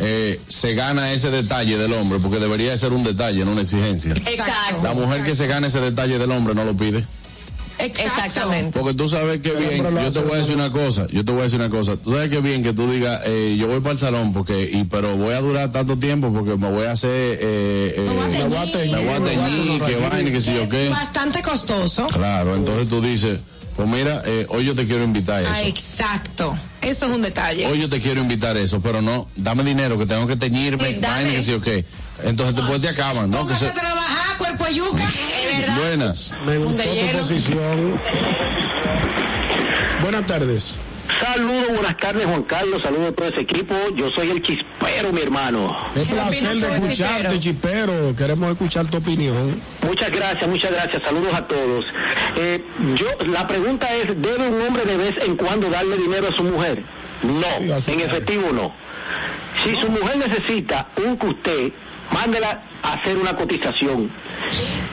eh, 0.00 0.40
se 0.46 0.74
gana 0.74 1.12
ese 1.12 1.30
detalle 1.30 1.76
del 1.78 1.92
hombre, 1.94 2.18
porque 2.20 2.38
debería 2.38 2.70
de 2.70 2.78
ser 2.78 2.92
un 2.92 3.02
detalle, 3.02 3.44
no 3.44 3.52
una 3.52 3.62
exigencia. 3.62 4.12
Exacto. 4.12 4.80
La 4.82 4.92
mujer 4.92 5.24
que 5.24 5.34
se 5.34 5.46
gana 5.48 5.66
ese 5.66 5.80
detalle 5.80 6.18
del 6.18 6.30
hombre 6.30 6.54
no 6.54 6.64
lo 6.64 6.76
pide. 6.76 7.04
Exactamente. 7.78 8.78
Porque 8.78 8.94
tú 8.94 9.08
sabes 9.08 9.40
que 9.40 9.50
bien, 9.52 9.82
yo 10.02 10.12
te 10.12 10.20
voy 10.20 10.32
a 10.34 10.36
decir 10.38 10.54
una 10.56 10.70
cosa, 10.72 11.06
yo 11.10 11.24
te 11.24 11.32
voy 11.32 11.40
a 11.40 11.44
decir 11.44 11.60
una 11.60 11.70
cosa, 11.70 11.96
tú 11.96 12.12
sabes 12.12 12.30
que 12.30 12.40
bien 12.40 12.62
que 12.62 12.72
tú 12.72 12.90
digas, 12.90 13.20
eh, 13.24 13.56
yo 13.58 13.68
voy 13.68 13.80
para 13.80 13.92
el 13.92 13.98
salón 13.98 14.32
porque, 14.32 14.68
y 14.72 14.84
pero 14.84 15.16
voy 15.16 15.34
a 15.34 15.40
durar 15.40 15.70
tanto 15.72 15.98
tiempo 15.98 16.32
porque 16.32 16.56
me 16.56 16.70
voy 16.70 16.86
a 16.86 16.92
hacer, 16.92 17.10
eh, 17.40 17.94
eh, 17.96 18.04
Me 18.06 18.14
voy 18.14 18.24
a 18.26 18.30
teñir. 18.72 18.96
me 18.96 19.04
voy 19.04 19.14
a 19.14 19.20
teñir, 19.24 19.82
que 19.82 19.96
vaina, 19.96 20.30
que 20.30 20.40
si 20.40 20.54
yo 20.54 20.62
Es 20.62 20.68
qué. 20.70 20.88
bastante 20.88 21.42
costoso. 21.42 22.06
Claro, 22.08 22.56
entonces 22.56 22.88
tú 22.88 23.00
dices, 23.00 23.40
pues 23.76 23.88
mira, 23.88 24.22
eh, 24.26 24.46
hoy 24.48 24.64
yo 24.64 24.74
te 24.74 24.86
quiero 24.86 25.04
invitar 25.04 25.44
a 25.44 25.52
Ah, 25.52 25.60
eso. 25.60 25.68
exacto. 25.68 26.58
Eso 26.82 27.06
es 27.06 27.12
un 27.12 27.22
detalle. 27.22 27.66
Hoy 27.66 27.80
yo 27.80 27.88
te 27.88 28.00
quiero 28.00 28.20
invitar 28.20 28.56
a 28.56 28.60
eso, 28.60 28.80
pero 28.80 29.02
no, 29.02 29.28
dame 29.36 29.62
dinero 29.64 29.98
que 29.98 30.06
tengo 30.06 30.26
que 30.26 30.36
teñirme, 30.36 30.88
Sí, 30.94 30.94
dame. 31.00 31.14
vaina, 31.24 31.30
que 31.30 31.42
si 31.42 31.50
yo 31.52 31.60
qué. 31.60 31.84
Entonces 32.24 32.56
después 32.56 32.80
te 32.80 32.88
acaban, 32.88 33.30
¿no? 33.30 33.46
Que 33.46 33.54
se- 33.54 33.68
a 33.68 33.72
trabajar, 33.72 34.36
cuerpo 34.38 34.64
de 34.64 34.74
yuca. 34.74 35.04
Buenas. 35.78 36.36
Me 36.46 36.58
gustó 36.58 36.82
tu 36.82 36.88
hielo. 36.90 37.18
posición. 37.20 38.00
Buenas 40.02 40.26
tardes. 40.26 40.78
Saludos, 41.24 41.68
buenas 41.70 41.96
tardes 41.96 42.26
Juan 42.26 42.42
Carlos, 42.42 42.80
saludos 42.84 43.08
a 43.08 43.12
todo 43.12 43.28
ese 43.28 43.40
equipo. 43.40 43.74
Yo 43.96 44.08
soy 44.14 44.30
el 44.30 44.42
chispero, 44.42 45.10
mi 45.12 45.22
hermano. 45.22 45.74
Es 45.96 46.06
¿Qué 46.06 46.14
placer 46.14 46.56
de 46.58 46.74
escucharte, 46.78 47.38
Chipero. 47.40 48.14
Queremos 48.14 48.50
escuchar 48.52 48.86
tu 48.86 48.98
opinión. 48.98 49.60
Muchas 49.82 50.10
gracias, 50.10 50.46
muchas 50.46 50.70
gracias. 50.70 51.02
Saludos 51.02 51.34
a 51.34 51.46
todos. 51.48 51.84
Eh, 52.36 52.62
yo, 52.94 53.06
la 53.26 53.46
pregunta 53.48 53.88
es, 53.94 54.06
¿debe 54.20 54.48
un 54.48 54.60
hombre 54.62 54.84
de 54.84 54.96
vez 54.96 55.14
en 55.24 55.36
cuando 55.36 55.68
darle 55.70 55.96
dinero 55.96 56.28
a 56.32 56.36
su 56.36 56.44
mujer? 56.44 56.84
No, 57.22 57.46
Sí, 57.64 57.72
a 57.72 57.80
su 57.80 57.90
en 57.90 58.00
efectivo 58.00 58.52
no. 58.52 58.72
Si 59.64 59.76
su 59.80 59.90
mujer 59.90 60.18
necesita 60.18 60.88
un 61.04 61.16
custé, 61.16 61.72
mándela 62.12 62.62
a 62.82 62.94
hacer 62.94 63.16
una 63.16 63.36
cotización. 63.36 64.10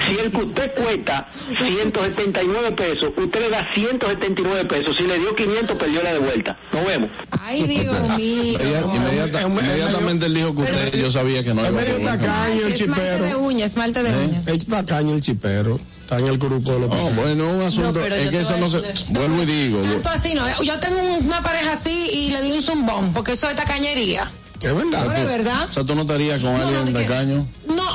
Si 0.08 0.18
el 0.20 0.32
custé 0.32 0.72
cuesta 0.74 1.30
179 1.58 2.72
pesos, 2.74 3.12
usted 3.16 3.40
le 3.42 3.50
da 3.50 3.66
179 3.74 4.66
pesos. 4.66 4.96
Si 4.98 5.04
le 5.08 5.18
dio 5.20 5.34
500, 5.34 5.78
perdió 5.78 6.04
la 6.04 6.14
de 6.14 6.20
vuelta. 6.20 6.58
Nos 6.72 6.86
vemos. 6.86 7.10
Ay, 7.42 7.64
Dios 7.64 7.96
mío. 8.18 8.60
Inmediata- 8.94 9.42
inmediatamente 9.44 10.26
él 10.28 10.34
dijo 10.34 10.56
que 10.56 10.62
usted, 10.64 10.96
yo 11.00 11.12
sabía 11.12 11.44
que 11.44 11.54
no 11.54 11.64
Es 11.66 11.72
iba 11.72 11.80
a 11.80 11.84
medio 11.84 12.06
tacaño 12.06 12.66
el 12.66 12.74
Esmalte 12.74 13.02
de 13.02 13.18
chipero. 13.22 13.40
uñas, 13.40 13.72
esmalte 13.72 14.04
de 14.04 14.18
uñas. 14.26 14.48
Es 14.48 14.68
tacaño 14.68 15.14
el 15.14 15.22
chipero. 15.22 15.80
Está 16.02 16.20
en 16.20 16.28
el 16.28 16.38
grupo 16.38 16.72
de 16.74 16.80
los 16.82 16.90
Oh, 16.92 17.10
bueno, 17.16 17.50
un 17.50 17.62
asunto. 17.64 18.00
No, 18.00 18.06
es 18.06 18.30
que 18.30 18.40
eso 18.42 18.58
no 18.58 18.70
se. 18.70 18.80
Vuelvo 19.10 19.42
y 19.42 19.46
digo. 19.48 19.80
Tanto 19.82 20.10
así, 20.10 20.36
no. 20.36 20.44
Yo 20.62 20.80
tengo 20.80 21.02
un- 21.02 21.26
una 21.26 21.42
pareja 21.42 21.72
así 21.74 22.10
y 22.14 22.30
le 22.32 22.42
di 22.44 22.52
un 22.52 22.62
zumbón, 22.62 23.12
porque 23.14 23.32
eso 23.32 23.50
es 23.50 23.56
tacañería. 23.56 24.30
Es 24.62 24.74
verdad. 24.74 25.06
No, 25.06 25.14
es 25.14 25.26
verdad. 25.26 25.68
O 25.70 25.74
sea, 25.74 25.84
tú 25.84 25.96
no 25.96 26.02
estarías 26.02 26.42
con 26.42 26.58
No, 26.58 26.66
alguien 26.66 26.86
de 26.86 26.94
que- 26.94 27.08
tacaño. 27.08 27.48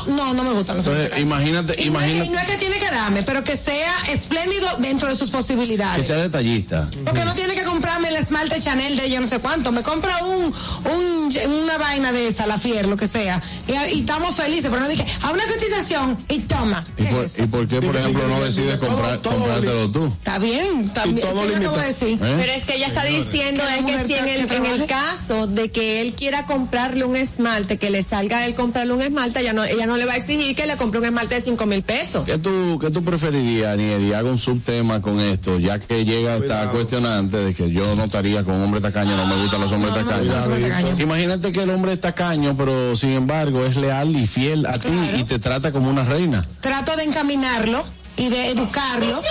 No, 0.07 0.33
no, 0.35 0.35
no 0.35 0.43
me 0.45 0.51
gustan 0.53 0.77
los 0.77 0.87
Entonces, 0.87 1.19
imagínate, 1.21 1.75
Y 1.83 1.91
no, 1.91 2.01
es, 2.01 2.07
imagínate 2.09 2.27
y 2.27 2.29
no 2.31 2.39
es 2.39 2.45
que 2.45 2.57
tiene 2.57 2.77
que 2.77 2.91
darme, 2.91 3.23
pero 3.23 3.45
que 3.45 3.57
sea 3.57 3.95
espléndido 4.09 4.69
dentro 4.79 5.09
de 5.09 5.17
sus 5.17 5.31
que 5.31 5.37
posibilidades. 5.37 6.07
sea 6.07 6.17
detallista. 6.19 6.89
Porque 7.05 7.25
no 7.25 7.35
tiene 7.35 7.55
que 7.55 7.65
comprarme 7.65 8.09
el 8.09 8.17
esmalte 8.17 8.61
Chanel 8.61 8.97
de 8.97 9.11
yo 9.11 9.21
no 9.21 9.29
sé 9.29 9.39
cuánto. 9.39 9.73
Me 9.73 9.83
compra 9.83 10.25
un, 10.25 10.45
un 10.45 11.31
una 11.63 11.79
vaina 11.79 12.13
de 12.13 12.27
esa, 12.29 12.47
la 12.47 12.59
Fier, 12.59 12.87
lo 12.87 12.97
que 12.97 13.07
sea. 13.07 13.41
Y, 13.69 13.73
y 13.97 14.01
estamos 14.01 14.35
felices, 14.37 14.69
pero 14.71 14.81
no 14.81 14.89
dije, 14.89 15.05
a 15.23 15.31
una 15.31 15.45
cotización 15.47 16.19
y 16.29 16.41
toma. 16.41 16.85
¿Y 16.97 17.05
por, 17.05 17.27
¿Y 17.39 17.47
por 17.47 17.69
qué, 17.69 17.81
por 17.81 17.97
ejemplo, 17.97 18.27
no 18.29 18.41
decides 18.43 18.77
comprar, 18.79 19.21
comprártelo 19.21 19.91
tú? 19.91 20.07
Está 20.07 20.39
bien, 20.39 20.89
también. 20.91 21.27
todo 21.29 21.43
¿Qué 21.43 21.49
le 21.49 21.57
acabo 21.57 21.77
limitado. 21.77 21.79
de 21.79 21.87
decir? 21.87 22.19
¿Eh? 22.23 22.35
Pero 22.39 22.53
es 22.53 22.65
que 22.65 22.75
ella 22.77 22.87
está 22.89 23.05
diciendo 23.05 23.63
Que 23.67 23.79
es 23.79 23.85
que 24.03 24.07
si 24.07 24.15
en 24.15 24.25
que 24.25 24.35
el, 24.35 24.41
en 24.41 24.47
trabaje. 24.47 24.75
el 24.75 24.87
caso 24.87 25.47
de 25.47 25.71
que 25.71 26.01
él 26.01 26.15
quiera 26.15 26.47
comprarle 26.47 27.05
un 27.05 27.17
esmalte, 27.17 27.79
que 27.79 27.91
le 27.91 28.03
salga 28.03 28.39
a 28.39 28.47
él 28.47 28.55
comprarle 28.55 28.93
un 28.95 29.03
esmalte, 29.03 29.41
ella 29.41 29.53
no, 29.53 29.65
ella 29.65 29.87
no 29.87 29.90
le 29.97 30.05
va 30.07 30.13
a 30.13 30.17
exigir 30.17 30.55
que 30.57 30.67
le 30.67 30.77
compre 30.77 30.99
un 31.01 31.07
esmalte 31.07 31.37
de 31.37 31.41
cinco 31.41 31.67
mil 31.67 31.83
pesos. 31.83 32.25
¿Qué 32.25 32.39
tú, 32.39 32.79
¿Qué 32.81 32.91
tú 32.91 33.03
preferirías, 33.03 33.75
Aniel? 33.75 34.03
Y 34.03 34.13
hago 34.13 34.31
un 34.31 34.39
subtema 34.39 35.01
con 35.03 35.21
esto, 35.21 35.59
ya 35.59 35.79
que 35.79 36.05
llega 36.05 36.37
esta 36.37 36.71
cuestionante 36.71 37.37
de 37.37 37.55
que 37.55 37.71
yo 37.71 37.95
no 37.97 38.05
estaría 38.05 38.45
con 38.45 38.61
hombre 38.63 38.81
tacaño, 38.81 39.17
no 39.17 39.27
me 39.27 39.43
gustan 39.43 39.61
los 39.61 39.73
hombres 39.73 39.93
No, 39.95 40.01
no 40.01 40.05
me 40.07 40.11
tacaños. 40.11 40.27
gustan 40.35 40.51
los 40.51 40.59
hombres 40.59 40.77
tacaños. 40.77 41.01
Imagínate 41.01 41.53
que 41.53 41.63
el 41.63 41.71
hombre 41.71 41.93
es 41.93 42.01
tacaño, 42.01 42.57
pero 42.57 42.97
sin 42.97 43.11
embargo 43.11 43.65
es 43.65 43.77
leal 43.77 44.15
y 44.17 44.27
fiel 44.27 44.67
a 44.67 44.79
ti 44.79 44.89
y 45.19 45.25
te 45.25 45.39
trata 45.39 45.73
como 45.73 45.91
una 45.91 46.05
reina. 46.05 46.43
Trato 46.61 46.97
de 46.97 47.05
encaminarlo 47.05 47.85
y 48.21 48.29
de 48.29 48.51
educarlo. 48.51 49.23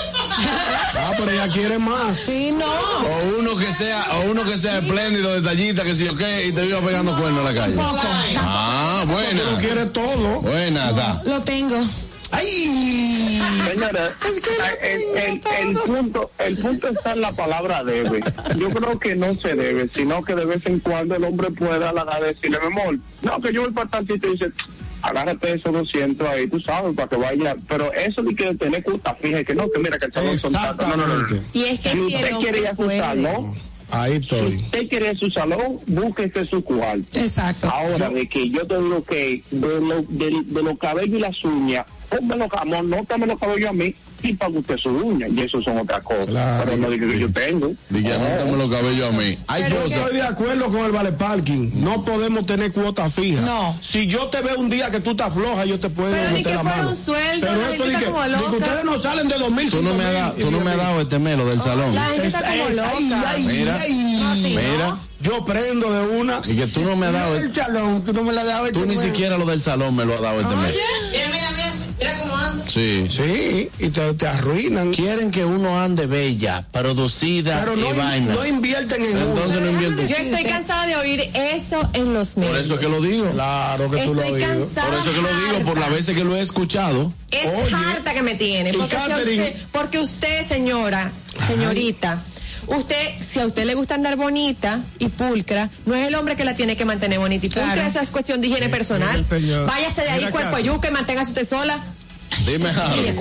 Ah, 0.98 1.12
pero 1.18 1.32
ella 1.32 1.48
quiere 1.50 1.78
más. 1.78 2.16
Sí, 2.16 2.52
no. 2.52 2.66
O 2.66 3.40
uno 3.40 3.56
que 3.58 3.72
sea, 3.74 4.06
o 4.18 4.32
uno 4.32 4.44
que 4.44 4.58
sea 4.58 4.80
espléndido, 4.80 5.34
detallista, 5.40 5.84
que 5.84 5.94
si 5.94 6.08
o 6.08 6.16
qué, 6.16 6.48
y 6.48 6.52
te 6.52 6.64
viva 6.66 6.82
pegando 6.82 7.16
cuernos 7.18 7.40
en 7.48 7.56
la 7.56 7.62
calle. 7.62 7.76
Tampoco. 7.76 8.02
Ah, 8.40 9.02
Tú 9.06 9.12
buena. 9.12 9.58
quiere 9.60 9.86
todo. 9.88 10.42
Buena, 10.42 10.90
esa. 10.90 11.22
Lo 11.26 11.40
tengo. 11.42 11.78
¡Ay! 12.32 13.42
Señora, 13.68 14.14
el, 14.84 15.18
el- 15.18 15.42
el 15.68 15.74
punto, 15.80 16.32
el 16.38 16.58
punto 16.58 16.88
está 16.90 17.14
en 17.14 17.22
la 17.22 17.32
palabra 17.32 17.84
debe. 17.84 18.22
Yo 18.56 18.70
creo 18.70 19.00
que 19.00 19.16
no 19.16 19.34
se 19.42 19.56
debe, 19.56 19.90
sino 19.96 20.24
que 20.24 20.36
de 20.36 20.46
vez 20.46 20.64
en 20.66 20.80
cuando 20.80 21.16
el 21.16 21.24
hombre 21.24 21.50
pueda 21.52 21.90
halagar 21.90 22.24
decirle, 22.24 22.60
mi 22.60 22.68
amor, 22.68 22.98
no, 23.24 23.40
que 23.42 23.52
yo 23.52 23.62
voy 23.64 23.72
para 23.72 23.90
tanto 23.90 24.14
y 24.14 24.20
te 24.20 24.28
dice, 24.28 24.52
agárrate 25.02 25.54
esos 25.54 25.72
200 25.74 26.28
ahí, 26.28 26.48
tú 26.48 26.60
sabes, 26.60 26.96
para 26.96 27.08
que 27.08 27.16
vaya. 27.16 27.56
Pero 27.68 27.92
eso 27.94 28.22
de 28.24 28.36
que 28.36 28.54
tener 28.56 28.84
cuota 28.84 29.16
fija, 29.16 29.44
que 29.44 29.56
no, 29.56 29.70
que 29.72 29.80
mira, 29.80 29.98
que 29.98 30.06
el 30.06 30.14
salón 30.14 30.38
son 30.38 30.54
tantos. 30.54 30.88
No, 30.88 30.98
no, 30.98 31.08
no. 31.08 31.26
Y 31.54 31.64
es 31.64 31.82
que 31.82 31.90
Si 31.90 31.96
si 31.96 32.16
usted 32.16 32.36
quiere 32.40 32.60
ir 32.60 32.68
a 32.68 32.76
su 32.76 32.90
salón, 32.90 33.54
Ahí 33.92 34.12
si 34.18 34.18
estoy. 34.24 34.56
usted 34.58 34.88
quiere 34.90 35.06
ir 35.08 35.16
a 35.16 35.20
su 35.20 35.30
salón, 35.32 35.80
búsquese 35.88 36.46
su 36.46 36.64
cuarto. 36.64 37.18
Exacto. 37.20 37.70
Ahora, 37.70 38.10
de 38.10 38.28
que 38.30 38.50
yo 38.50 38.68
te 38.68 38.78
digo 38.78 39.04
que 39.04 39.44
de, 39.50 39.82
lo, 39.82 40.02
de, 40.04 40.44
de 40.46 40.64
los 40.64 40.78
cabellos 40.78 41.18
y 41.18 41.22
las 41.22 41.44
uñas, 41.44 41.86
pónmelo, 42.10 42.48
amor, 42.58 42.84
no 42.86 43.04
tome 43.06 43.28
los 43.28 43.40
cabellos 43.40 43.70
a 43.70 43.74
mí 43.74 43.94
y 44.22 44.34
pague 44.34 44.58
usted 44.58 44.76
su 44.78 44.90
uña. 44.90 45.28
Y 45.30 45.42
eso 45.42 45.62
son 45.62 45.78
otras 45.78 46.02
cosas. 46.04 46.26
Claro. 46.28 46.64
Pero 46.66 46.78
no 46.78 46.90
diga 46.90 47.08
que 47.08 47.20
yo 47.20 47.32
tengo. 47.32 47.72
Dije, 47.90 48.14
anótame 48.14 48.58
los 48.58 48.70
cabellos 48.70 49.14
a 49.14 49.18
mí. 49.18 49.38
Hay 49.48 49.70
Yo 49.70 49.82
estoy 49.84 50.16
de 50.16 50.22
acuerdo 50.24 50.66
con 50.66 50.86
el 50.86 50.92
vale 50.92 51.12
parking. 51.14 51.72
No 51.76 52.04
podemos 52.04 52.46
tener 52.46 52.72
cuota 52.74 53.10
fija. 53.10 53.42
No. 53.42 53.78
Si 53.82 54.08
yo 54.08 54.28
te 54.28 54.42
veo 54.42 54.60
un 54.60 54.70
día 54.70 54.90
que 54.92 55.00
tú 55.00 55.12
estás 55.12 55.34
floja, 55.34 55.66
yo 55.66 55.80
te 55.80 55.90
puedo 55.90 56.12
Pero 56.12 56.28
ni 56.30 56.38
meter 56.38 56.52
que 56.52 56.58
la 56.58 56.64
mano. 56.64 56.90
un 56.90 56.96
sueldo, 56.96 57.48
Pero 57.48 57.62
la 57.62 57.74
eso 57.74 57.86
está 57.86 58.00
que, 58.00 58.56
ustedes 58.58 58.84
no 58.84 59.00
salen 59.00 59.28
de 59.30 59.38
2000, 59.38 59.70
Tú 59.70 59.82
no 59.84 59.94
me 59.94 60.04
has 60.06 60.14
dado, 60.14 60.34
tú 60.34 60.52
no 60.52 60.60
me 60.60 60.72
has 60.72 60.78
dado 60.78 61.02
este 61.02 61.20
melo 61.20 61.46
del 61.46 61.62
salón. 61.62 61.96
La 61.96 62.06
gente 62.06 62.28
está 62.28 62.42
como 62.44 62.70
loca. 62.70 62.92
ay, 62.92 63.24
ay, 63.28 63.44
Mira. 63.48 63.80
ay. 63.82 63.94
No, 64.20 64.36
sí, 64.36 64.42
Mira. 64.58 64.88
¿no? 64.90 65.10
Yo 65.22 65.44
prendo 65.46 65.92
de 65.92 66.18
una. 66.18 66.42
Y 66.48 66.56
que 66.56 66.68
tú 66.68 66.82
no 66.82 66.96
me 66.96 67.08
has 67.08 67.14
dado. 67.14 67.36
el 67.38 67.54
salón, 67.54 68.02
que 68.04 68.14
no 68.14 68.24
me 68.24 68.32
la 68.34 68.42
has 68.42 68.48
dado. 68.48 68.64
Tú 68.72 68.80
este 68.80 68.88
ni 68.88 68.96
mes. 68.96 69.02
siquiera 69.04 69.38
lo 69.38 69.46
del 69.46 69.62
salón 69.62 69.96
me 69.96 70.06
lo 70.06 70.16
has 70.16 70.22
dado 70.22 70.40
este 70.42 70.56
mes. 70.56 70.76
Mira, 72.10 72.20
cómo 72.20 72.36
ando. 72.36 72.64
Sí. 72.70 73.08
Sí, 73.10 73.70
y 73.80 73.90
te, 73.90 74.14
te 74.14 74.28
arruinan. 74.28 74.92
Quieren 74.94 75.32
que 75.32 75.44
uno 75.46 75.80
ande 75.80 76.06
bella, 76.06 76.66
producida 76.72 77.60
Pero 77.62 77.76
no, 77.76 77.94
y 77.94 77.98
vaina. 77.98 78.34
no 78.34 78.46
invierten 78.46 79.04
en 79.06 79.18
Entonces 79.18 79.58
uno. 79.58 79.66
no 79.66 79.72
invierten. 79.72 80.08
Yo 80.08 80.16
estoy 80.16 80.44
cansada 80.44 80.86
de 80.88 80.96
oír 80.96 81.30
eso 81.34 81.90
en 81.94 82.14
los 82.14 82.38
medios. 82.38 82.54
Por 82.56 82.62
eso 82.66 82.74
es 82.76 82.80
que 82.80 82.90
lo 82.90 83.02
digo. 83.02 83.32
Claro 83.32 83.90
que 83.90 83.98
tú 84.04 84.14
lo 84.14 84.22
has 84.22 84.28
Estoy 84.28 84.44
oído. 84.44 84.48
cansada. 84.60 84.88
Por 84.90 85.00
eso 85.00 85.10
es 85.10 85.16
que 85.16 85.22
lo 85.22 85.28
digo, 85.40 85.66
por 85.70 85.80
las 85.80 85.90
veces 85.90 86.16
que 86.16 86.24
lo 86.24 86.36
he 86.36 86.42
escuchado. 86.42 87.14
Es 87.32 87.48
Oye. 87.48 87.76
harta 87.76 88.14
que 88.14 88.22
me 88.24 88.36
tiene. 88.36 88.74
Porque, 88.74 88.96
usted, 88.96 89.56
porque 89.72 90.00
usted, 90.00 90.48
señora, 90.48 91.12
señorita, 91.48 92.22
usted, 92.68 92.96
si 93.28 93.40
a 93.40 93.46
usted 93.46 93.66
le 93.66 93.74
gusta 93.76 93.96
andar 93.96 94.16
bonita 94.16 94.82
y 95.00 95.08
pulcra, 95.10 95.70
no 95.86 95.96
es 95.96 96.08
el 96.08 96.16
hombre 96.16 96.36
que 96.36 96.44
la 96.46 96.56
tiene 96.56 96.76
que 96.78 96.86
mantener 96.86 97.20
bonita 97.20 97.46
y 97.46 97.50
pulcra, 97.50 97.74
Claro. 97.74 97.82
eso 97.90 98.00
es 98.00 98.10
cuestión 98.10 98.42
de 98.42 98.48
higiene 98.48 98.70
personal. 98.70 99.26
Váyase 99.68 100.02
de 100.02 100.10
ahí, 100.10 100.20
Mira, 100.20 100.32
cuerpo 100.32 100.56
a 100.56 100.60
yuca 100.60 100.88
y 100.88 100.92
manténgase 100.92 101.30
usted 101.32 101.46
sola. 101.48 101.84
Dime. 102.46 102.70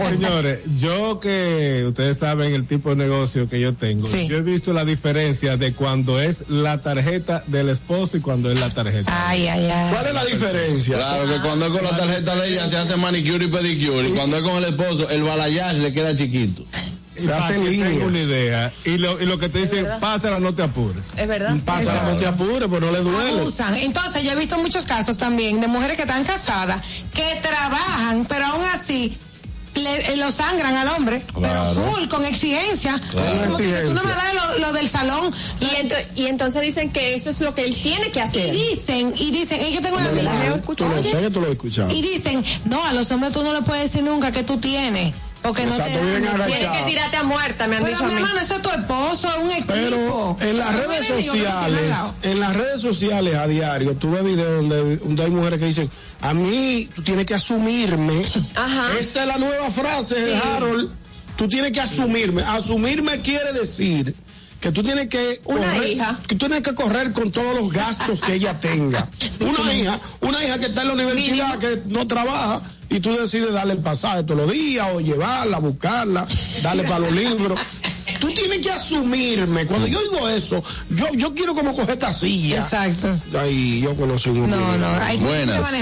Señores, 0.08 0.60
yo 0.78 1.20
que 1.20 1.84
ustedes 1.88 2.18
saben 2.18 2.54
el 2.54 2.66
tipo 2.66 2.90
de 2.90 2.96
negocio 2.96 3.48
que 3.48 3.60
yo 3.60 3.74
tengo, 3.74 4.06
Sí. 4.06 4.26
yo 4.28 4.36
he 4.38 4.42
visto 4.42 4.72
la 4.72 4.84
diferencia 4.84 5.56
de 5.56 5.72
cuando 5.72 6.20
es 6.20 6.44
la 6.48 6.78
tarjeta 6.78 7.42
del 7.46 7.68
esposo 7.68 8.16
y 8.16 8.20
cuando 8.20 8.50
es 8.50 8.58
la 8.58 8.70
tarjeta. 8.70 9.28
Ay, 9.28 9.46
ay, 9.48 9.64
ay. 9.66 9.90
¿Cuál 9.92 10.06
es 10.06 10.14
la 10.14 10.24
diferencia? 10.24 10.96
Claro 10.96 11.28
que 11.28 11.40
cuando 11.40 11.66
es 11.66 11.72
con 11.72 11.84
la 11.84 11.96
tarjeta 11.96 12.36
de 12.36 12.48
ella 12.48 12.68
se 12.68 12.76
hace 12.76 12.96
manicure 12.96 13.44
y 13.44 13.48
pedicure. 13.48 14.08
Y 14.08 14.12
cuando 14.12 14.36
es 14.38 14.42
con 14.42 14.56
el 14.56 14.64
esposo, 14.64 15.08
el 15.10 15.22
balayage 15.22 15.78
le 15.80 15.92
queda 15.92 16.14
chiquito. 16.16 16.64
Se 17.18 17.32
hacen 17.32 17.64
que 17.64 17.70
tenga 17.70 18.06
una 18.06 18.18
idea. 18.18 18.72
Y 18.84 18.98
lo, 18.98 19.20
y 19.20 19.26
lo 19.26 19.38
que 19.38 19.48
te 19.48 19.58
dicen, 19.60 19.86
pásala, 20.00 20.38
no 20.40 20.54
te 20.54 20.62
apures. 20.62 21.02
Es 21.16 21.28
verdad. 21.28 21.54
Pasa, 21.64 22.02
no 22.10 22.16
te 22.16 22.26
apures, 22.26 22.68
pues 22.68 22.80
no 22.80 22.90
le 22.90 23.00
duele. 23.00 23.40
Abusan. 23.40 23.74
Entonces, 23.76 24.22
yo 24.22 24.32
he 24.32 24.36
visto 24.36 24.56
muchos 24.58 24.84
casos 24.86 25.18
también 25.18 25.60
de 25.60 25.66
mujeres 25.68 25.96
que 25.96 26.02
están 26.02 26.24
casadas, 26.24 26.82
que 27.14 27.38
trabajan, 27.42 28.24
pero 28.26 28.46
aún 28.46 28.64
así 28.74 29.16
le, 29.74 30.12
eh, 30.12 30.16
lo 30.16 30.32
sangran 30.32 30.74
al 30.76 30.88
hombre, 30.88 31.22
Claro. 31.32 31.70
pero 31.72 31.86
full, 31.92 32.08
con 32.08 32.24
exigencia. 32.24 33.00
Claro. 33.10 33.44
Como 33.44 33.56
que 33.58 33.64
si 33.64 33.86
tú 33.88 33.94
no 33.94 34.02
me 34.02 34.10
das 34.10 34.34
lo, 34.34 34.58
lo 34.66 34.72
del 34.72 34.88
salón. 34.88 35.30
Y, 35.60 35.64
ento- 35.66 36.06
y 36.16 36.26
entonces 36.26 36.62
dicen 36.62 36.90
que 36.90 37.14
eso 37.14 37.30
es 37.30 37.40
lo 37.42 37.54
que 37.54 37.64
él 37.64 37.76
tiene 37.80 38.10
que 38.10 38.18
Y 38.18 38.22
hacer. 38.22 38.50
dicen, 38.52 39.14
y 39.16 39.30
dicen, 39.30 39.60
y 39.64 39.74
yo 39.74 39.80
tengo 39.80 39.96
una 39.96 40.08
amiga. 40.08 40.60
Tú 40.76 40.88
lo 40.88 41.00
sé 41.02 41.20
que 41.20 41.30
tú 41.30 41.40
lo 41.40 41.46
has 41.46 41.52
escuchado. 41.52 41.90
Y 41.94 42.02
dicen, 42.02 42.44
no, 42.64 42.84
a 42.84 42.92
los 42.92 43.10
hombres 43.12 43.32
tú 43.32 43.42
no 43.44 43.52
le 43.52 43.62
puedes 43.62 43.84
decir 43.92 44.02
nunca 44.02 44.32
que 44.32 44.42
tú 44.42 44.58
tienes. 44.58 45.14
Porque 45.42 45.64
no 45.66 45.70
Exacto, 45.72 45.98
te 45.98 46.20
dan. 46.20 46.46
Tienes 46.46 46.76
que 46.78 46.82
tirarte 46.90 47.16
a 47.16 47.22
muerta, 47.22 47.68
me 47.68 47.76
han 47.76 47.84
Pero 47.84 47.96
dicho 47.96 48.04
a 48.04 48.08
mi 48.08 48.14
mí. 48.14 48.20
hermano, 48.20 48.40
eso 48.40 48.54
es 48.56 48.62
tu 48.62 48.70
esposo, 48.70 49.28
es 49.28 49.36
un 49.44 49.50
equipo. 49.52 49.72
Pero 49.72 50.36
en 50.40 50.58
las 50.58 50.74
redes 50.76 51.06
sociales, 51.06 51.96
en 52.22 52.40
las 52.40 52.56
redes 52.56 52.80
sociales 52.82 53.34
a 53.36 53.46
diario, 53.46 53.94
tú 53.96 54.10
ves 54.10 54.24
videos 54.24 54.56
donde, 54.68 54.96
donde 54.98 55.22
hay 55.24 55.30
mujeres 55.30 55.60
que 55.60 55.66
dicen, 55.66 55.90
a 56.20 56.34
mí 56.34 56.88
tú 56.94 57.02
tienes 57.02 57.24
que 57.24 57.34
asumirme. 57.34 58.20
Ajá. 58.56 58.98
Esa 59.00 59.22
es 59.22 59.28
la 59.28 59.38
nueva 59.38 59.70
frase 59.70 60.16
de 60.20 60.32
Sí. 60.32 60.40
Harold. 60.44 60.90
Tú 61.36 61.46
tienes 61.46 61.70
que 61.70 61.80
asumirme. 61.80 62.42
Asumirme 62.42 63.20
quiere 63.20 63.52
decir 63.52 64.14
que 64.60 64.72
tú 64.72 64.82
tienes 64.82 65.06
que 65.08 65.40
Una 65.44 65.72
correr, 65.72 65.88
hija. 65.88 66.18
que 66.26 66.34
tú 66.34 66.46
tienes 66.48 66.62
que 66.64 66.74
correr 66.74 67.12
con 67.12 67.30
todos 67.30 67.54
los 67.54 67.72
gastos 67.72 68.20
que 68.20 68.34
ella 68.34 68.58
tenga. 68.58 69.06
Una 69.40 69.72
hija, 69.72 70.00
una 70.20 70.44
hija 70.44 70.58
que 70.58 70.66
está 70.66 70.82
en 70.82 70.88
la 70.88 70.94
universidad, 70.94 71.58
que 71.58 71.80
no 71.86 72.08
trabaja, 72.08 72.60
y 72.90 73.00
tú 73.00 73.16
decides 73.16 73.52
darle 73.52 73.74
el 73.74 73.80
pasaje 73.80 74.22
todos 74.22 74.46
los 74.46 74.52
días, 74.52 74.88
o 74.92 75.00
llevarla, 75.00 75.58
buscarla, 75.58 76.24
darle 76.62 76.84
para 76.84 77.00
los 77.00 77.12
libros. 77.12 77.58
Tú 78.20 78.32
tienes 78.32 78.58
que 78.58 78.70
asumirme. 78.72 79.66
Cuando 79.66 79.86
yo 79.86 80.00
digo 80.00 80.28
eso, 80.28 80.62
yo, 80.90 81.06
yo 81.14 81.34
quiero 81.34 81.54
como 81.54 81.74
coger 81.74 81.90
esta 81.90 82.12
silla. 82.12 82.58
Exacto. 82.58 83.16
Ay, 83.38 83.82
yo 83.82 83.94
conocí 83.94 84.30
un. 84.30 84.50
No, 84.50 84.78
no, 84.78 84.86
hay 85.02 85.18
Buenas. 85.18 85.72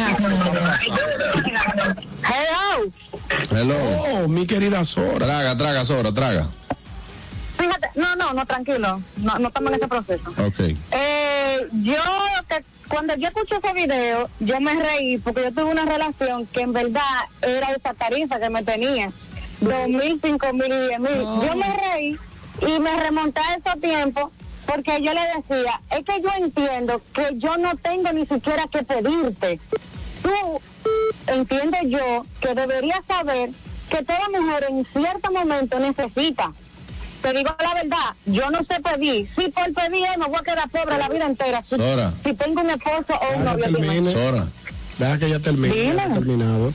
Hello. 2.22 2.92
Hello. 3.50 3.76
Oh, 4.10 4.28
mi 4.28 4.46
querida 4.46 4.84
Sora. 4.84 5.26
Traga, 5.26 5.56
traga, 5.56 5.84
Sora, 5.84 6.12
traga. 6.12 6.48
Fíjate, 7.58 7.88
no, 7.94 8.14
no, 8.16 8.34
no, 8.34 8.44
tranquilo. 8.44 9.02
No, 9.16 9.38
no 9.38 9.48
estamos 9.48 9.72
en 9.72 9.78
ese 9.78 9.88
proceso. 9.88 10.30
Ok. 10.30 10.76
Eh, 10.90 11.66
yo, 11.82 11.94
que, 12.48 12.64
cuando 12.88 13.14
yo 13.16 13.28
escuché 13.28 13.56
ese 13.56 13.72
video, 13.72 14.28
yo 14.40 14.60
me 14.60 14.74
reí 14.74 15.18
porque 15.18 15.42
yo 15.42 15.52
tuve 15.52 15.64
una 15.64 15.84
relación 15.84 16.46
que 16.46 16.60
en 16.60 16.72
verdad 16.72 17.02
era 17.42 17.72
esa 17.72 17.94
tarifa 17.94 18.38
que 18.38 18.50
me 18.50 18.62
tenía. 18.62 19.10
Dos 19.60 19.88
mil, 19.88 20.20
cinco 20.22 20.52
mil 20.52 20.72
y 20.72 20.86
diez 20.86 21.00
mil. 21.00 21.20
Yo 21.46 21.56
me 21.56 21.76
reí 21.76 22.18
y 22.60 22.78
me 22.80 22.96
remonté 22.96 23.40
a 23.40 23.54
esos 23.54 23.80
tiempos 23.80 24.30
porque 24.66 25.00
yo 25.00 25.12
le 25.14 25.20
decía, 25.36 25.80
es 25.90 26.04
que 26.04 26.20
yo 26.20 26.30
entiendo 26.36 27.00
que 27.14 27.30
yo 27.34 27.56
no 27.56 27.76
tengo 27.76 28.12
ni 28.12 28.26
siquiera 28.26 28.66
que 28.70 28.82
pedirte. 28.82 29.60
Tú, 30.22 30.60
entiendo 31.28 31.78
yo, 31.84 32.26
que 32.40 32.54
deberías 32.54 33.00
saber 33.06 33.50
que 33.88 34.02
toda 34.02 34.28
mujer 34.28 34.66
en 34.68 34.86
cierto 34.92 35.30
momento 35.30 35.78
necesita. 35.78 36.52
Te 37.22 37.32
digo 37.32 37.50
la 37.60 37.74
verdad, 37.74 38.14
yo 38.26 38.50
no 38.50 38.58
sé 38.58 38.80
pedir. 38.80 39.28
Si 39.36 39.48
por 39.50 39.72
pedir 39.72 40.06
me 40.18 40.26
voy 40.26 40.36
a 40.38 40.42
quedar 40.42 40.68
pobre 40.70 40.98
la 40.98 41.08
vida 41.08 41.26
entera. 41.26 41.62
Si, 41.62 41.76
Sora. 41.76 42.12
si 42.24 42.34
tengo 42.34 42.60
un 42.60 42.70
esposo 42.70 43.14
o 43.20 43.36
un 43.36 43.44
novio. 43.44 44.10
Sora, 44.10 44.46
Deja 44.98 45.18
que 45.18 45.28
ya 45.28 45.40
termine. 45.40 45.74
Dime. 45.74 45.94
ya 45.96 46.12
terminado. 46.12 46.72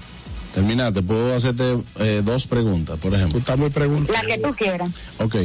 terminaste. 0.54 1.02
Puedo 1.02 1.34
hacerte 1.36 1.78
eh, 2.00 2.22
dos 2.24 2.48
preguntas, 2.48 3.00
por 3.00 3.14
ejemplo. 3.14 3.34
Tú 3.34 3.40
estás 3.40 3.58
muy 3.58 3.70
preguntando. 3.70 4.14
La 4.14 4.22
que 4.22 4.38
tú 4.42 4.54
quieras. 4.54 4.92
Ok. 5.20 5.36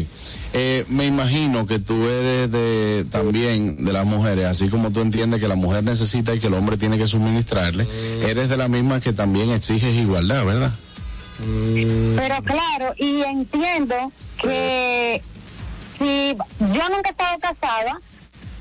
Eh, 0.52 0.85
me 0.89 1.06
imagino 1.06 1.66
que 1.66 1.78
tú 1.78 1.94
eres 2.06 2.51
de 2.51 3.06
también 3.10 3.85
de 3.85 3.93
las 3.93 4.05
mujeres, 4.06 4.47
así 4.47 4.68
como 4.68 4.90
tú 4.90 5.01
entiendes 5.01 5.40
que 5.40 5.48
la 5.48 5.55
mujer 5.56 5.85
necesita 5.85 6.35
y 6.35 6.40
que 6.40 6.48
el 6.48 6.55
hombre 6.55 6.77
tiene 6.77 6.98
que 6.98 7.06
suministrarle, 7.06 7.86
eres 8.27 8.48
de 8.48 8.56
las 8.56 8.68
mismas 8.68 9.02
que 9.02 9.12
también 9.12 9.51
exiges 9.51 9.94
igualdad, 9.94 10.44
¿verdad? 10.44 10.73
Pero 11.39 12.43
claro, 12.43 12.95
y 12.97 13.23
entiendo 13.23 14.13
que 14.39 15.23
si 15.99 16.37
yo 16.61 16.89
nunca 16.89 17.09
he 17.09 17.11
estado 17.11 17.39
casada, 17.41 18.01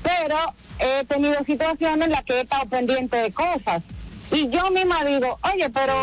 pero 0.02 0.36
he 0.78 1.04
tenido 1.06 1.36
situaciones 1.44 2.06
en 2.06 2.12
las 2.12 2.22
que 2.24 2.34
he 2.34 2.40
estado 2.42 2.66
pendiente 2.68 3.16
de 3.16 3.32
cosas. 3.32 3.82
Y 4.30 4.48
yo 4.50 4.70
misma 4.70 5.04
digo, 5.04 5.38
oye, 5.54 5.70
pero 5.70 5.94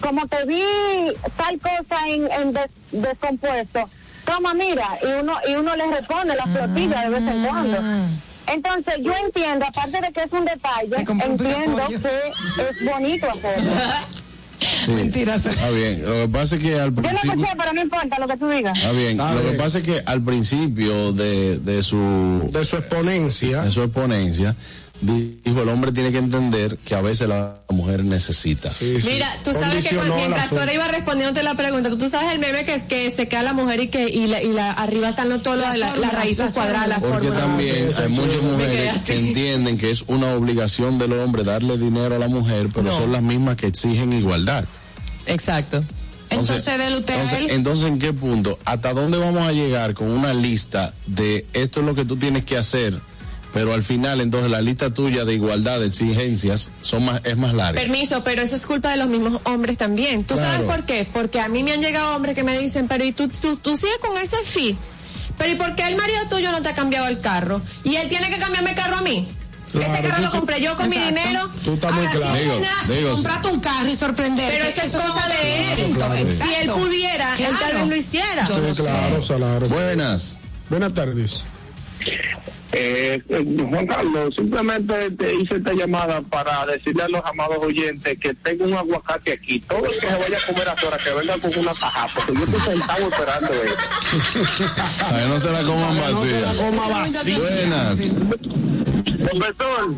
como 0.00 0.26
te 0.26 0.44
vi 0.44 0.62
tal 1.36 1.58
cosa 1.60 2.08
en, 2.08 2.30
en 2.30 2.52
des- 2.52 2.70
descompuesto, 2.92 3.88
toma, 4.24 4.54
mira, 4.54 4.98
y 5.02 5.20
uno, 5.20 5.34
y 5.48 5.54
uno 5.54 5.76
le 5.76 5.86
responde 5.86 6.34
la 6.34 6.44
flotilla 6.44 7.02
de 7.02 7.08
vez 7.10 7.22
en 7.28 7.44
cuando. 7.44 7.78
Entonces 8.48 8.94
yo 9.02 9.12
entiendo, 9.24 9.66
aparte 9.66 10.00
de 10.00 10.12
que 10.12 10.22
es 10.22 10.32
un 10.32 10.44
detalle, 10.44 10.96
entiendo 11.24 11.82
que 11.88 12.62
es 12.62 12.84
bonito 12.92 13.28
hacerlo. 13.30 13.70
Mentiras. 14.88 15.46
Está 15.46 15.70
bien. 15.70 16.02
Lo 16.02 16.12
que 16.12 16.28
pasa 16.28 16.56
es 16.56 16.62
que 16.62 16.78
al 16.78 16.94
Yo 16.94 17.02
no 17.02 17.08
principio. 17.08 17.30
escuché, 17.32 17.52
pero 17.58 17.72
no 17.72 17.80
importa 17.82 18.18
lo 18.18 18.28
que 18.28 18.36
tú 18.36 18.48
digas. 18.48 18.76
Está 18.78 18.92
bien. 18.92 19.10
Está 19.12 19.34
Lo 19.34 19.40
que 19.40 19.46
bien. 19.46 19.56
pasa 19.58 19.78
es 19.78 19.84
que 19.84 20.02
al 20.04 20.22
principio 20.22 21.12
de, 21.12 21.58
de 21.58 21.82
su 21.82 22.48
De 22.52 22.64
su 22.64 22.76
exponencia. 22.76 23.62
de 23.62 23.70
su 23.70 23.82
exponencia 23.82 24.54
dijo 25.00 25.62
el 25.62 25.68
hombre 25.68 25.92
tiene 25.92 26.10
que 26.10 26.18
entender 26.18 26.78
que 26.78 26.94
a 26.94 27.00
veces 27.00 27.28
la 27.28 27.56
mujer 27.68 28.04
necesita. 28.04 28.70
Mira, 28.80 29.36
tú 29.44 29.52
sabes 29.52 29.86
que 29.86 29.94
cuando- 29.94 30.16
mientras 30.16 30.48
Sora 30.48 30.72
iba 30.72 30.88
respondiéndote 30.88 31.42
la 31.42 31.54
pregunta, 31.54 31.90
tú, 31.90 31.98
tú 31.98 32.08
sabes 32.08 32.32
el 32.32 32.38
meme 32.38 32.64
que 32.64 32.74
es 32.74 32.82
que 32.84 33.10
se 33.10 33.28
queda 33.28 33.42
la 33.42 33.52
mujer 33.52 33.80
y 33.80 33.88
que 33.88 34.08
y, 34.08 34.26
la, 34.26 34.42
y 34.42 34.52
la, 34.52 34.72
arriba 34.72 35.08
están 35.10 35.28
los- 35.28 35.42
todas 35.42 35.78
las, 35.78 36.12
raíces 36.12 36.54
cuadradas, 36.54 36.88
las 36.88 37.02
Porque 37.02 37.28
también 37.28 37.90
hay 37.98 38.08
muchas 38.08 38.42
mujeres 38.42 39.02
que 39.02 39.14
entienden 39.18 39.76
que 39.78 39.90
es 39.90 40.04
una 40.06 40.32
obligación 40.34 40.98
del 40.98 41.12
hombre 41.12 41.44
darle 41.44 41.76
dinero 41.76 42.16
a 42.16 42.18
la 42.18 42.28
mujer, 42.28 42.68
pero 42.72 42.86
No. 42.90 42.96
son 42.96 43.12
las 43.12 43.22
mismas 43.22 43.56
que 43.56 43.66
exigen 43.66 44.12
igualdad. 44.12 44.64
Exacto. 45.26 45.84
Entonces, 46.30 46.64
del 46.78 46.94
usted 46.96 47.14
Entonces, 47.14 47.50
entonces, 47.52 47.86
¿en 47.86 47.98
qué 48.00 48.12
punto? 48.12 48.58
¿Hasta 48.64 48.92
dónde 48.92 49.16
vamos 49.16 49.46
a 49.46 49.52
llegar 49.52 49.94
con 49.94 50.08
una 50.10 50.34
lista 50.34 50.92
de 51.06 51.46
esto 51.52 51.80
es 51.80 51.86
lo 51.86 51.94
que 51.94 52.04
tú 52.04 52.16
tienes 52.16 52.44
que 52.44 52.56
hacer? 52.56 52.98
Pero 53.56 53.72
al 53.72 53.82
final, 53.82 54.20
entonces, 54.20 54.50
la 54.50 54.60
lista 54.60 54.92
tuya 54.92 55.24
de 55.24 55.32
igualdad, 55.32 55.80
de 55.80 55.86
exigencias, 55.86 56.70
son 56.82 57.06
más, 57.06 57.22
es 57.24 57.38
más 57.38 57.54
larga. 57.54 57.80
Permiso, 57.80 58.22
pero 58.22 58.42
eso 58.42 58.54
es 58.54 58.66
culpa 58.66 58.90
de 58.90 58.98
los 58.98 59.08
mismos 59.08 59.40
hombres 59.44 59.78
también. 59.78 60.24
¿Tú 60.24 60.36
sabes 60.36 60.60
por 60.60 60.84
qué? 60.84 61.08
Porque 61.10 61.40
a 61.40 61.48
mí 61.48 61.62
me 61.62 61.72
han 61.72 61.80
llegado 61.80 62.14
hombres 62.14 62.34
que 62.34 62.44
me 62.44 62.58
dicen, 62.58 62.86
pero 62.86 63.02
¿y 63.02 63.12
tú, 63.12 63.28
tú, 63.28 63.56
tú 63.56 63.74
sigues 63.74 63.96
con 63.98 64.14
ese 64.18 64.36
fee? 64.44 64.76
Pero 65.38 65.52
¿y 65.52 65.54
por 65.54 65.74
qué 65.74 65.86
el 65.88 65.96
marido 65.96 66.18
tuyo 66.28 66.52
no 66.52 66.60
te 66.60 66.68
ha 66.68 66.74
cambiado 66.74 67.06
el 67.08 67.18
carro? 67.20 67.62
¿Y 67.82 67.96
él 67.96 68.10
tiene 68.10 68.28
que 68.28 68.36
cambiarme 68.36 68.70
el 68.70 68.76
carro 68.76 68.98
a 68.98 69.00
mí? 69.00 69.26
Claro, 69.72 69.92
ese 69.94 70.02
carro 70.08 70.22
lo 70.22 70.30
compré 70.30 70.60
yo 70.60 70.76
con 70.76 70.90
mi 70.90 70.98
dinero. 70.98 71.50
Tú 71.64 71.72
estás 71.74 71.92
muy 71.94 72.06
Ahora, 72.06 72.18
claro. 72.18 72.34
si 72.36 72.42
Digo, 72.42 72.54
él 72.56 72.62
nace, 72.62 72.94
digo, 72.94 73.12
comprarte 73.14 73.48
un 73.48 73.60
carro 73.60 73.88
y 73.88 73.96
sorprender. 73.96 74.52
Pero 74.52 74.64
eso 74.66 74.82
es 74.82 74.92
cosa 74.92 75.28
de 75.28 75.72
él. 75.86 75.94
Claro. 75.96 76.14
Si 76.14 76.54
él 76.60 76.70
pudiera, 76.72 77.34
él 77.36 77.56
tal 77.58 77.74
vez 77.74 77.86
lo 77.88 77.96
hiciera. 77.96 78.46
Yo 78.48 78.58
no 78.58 78.74
Sí, 78.74 78.82
claro, 78.82 79.22
sé. 79.22 79.34
claro. 79.34 79.68
Buenas. 79.68 80.38
Buenas 80.68 80.92
tardes. 80.94 81.44
Eh, 82.72 83.22
eh, 83.28 83.44
Juan 83.70 83.86
Carlos, 83.86 84.34
simplemente 84.34 85.10
te 85.12 85.34
hice 85.34 85.56
esta 85.56 85.72
llamada 85.72 86.20
para 86.20 86.66
decirle 86.66 87.04
a 87.04 87.08
los 87.08 87.24
amados 87.24 87.58
oyentes 87.60 88.18
que 88.20 88.34
tengo 88.34 88.64
un 88.64 88.74
aguacate 88.74 89.32
aquí. 89.32 89.60
Todo 89.60 89.86
el 89.86 89.92
que 89.92 90.06
se 90.06 90.14
vaya 90.18 90.38
a 90.38 90.46
comer 90.46 90.68
a 90.68 90.74
que 90.74 91.10
venga 91.14 91.38
con 91.38 91.58
una 91.58 91.74
taja, 91.74 92.06
porque 92.14 92.34
yo 92.34 92.44
estoy 92.44 92.74
sentado 92.74 93.08
esperando 93.08 93.52
eso. 93.52 94.68
No 95.28 95.40
se 95.40 95.50
la 95.52 95.62
coman 95.62 95.96
No 95.96 96.20
se 96.24 96.40
la 96.40 96.48
vacía. 96.48 96.64
coma 96.64 96.88
vacía. 96.88 97.38
Buenas. 97.38 98.14
Profesor, 99.30 99.94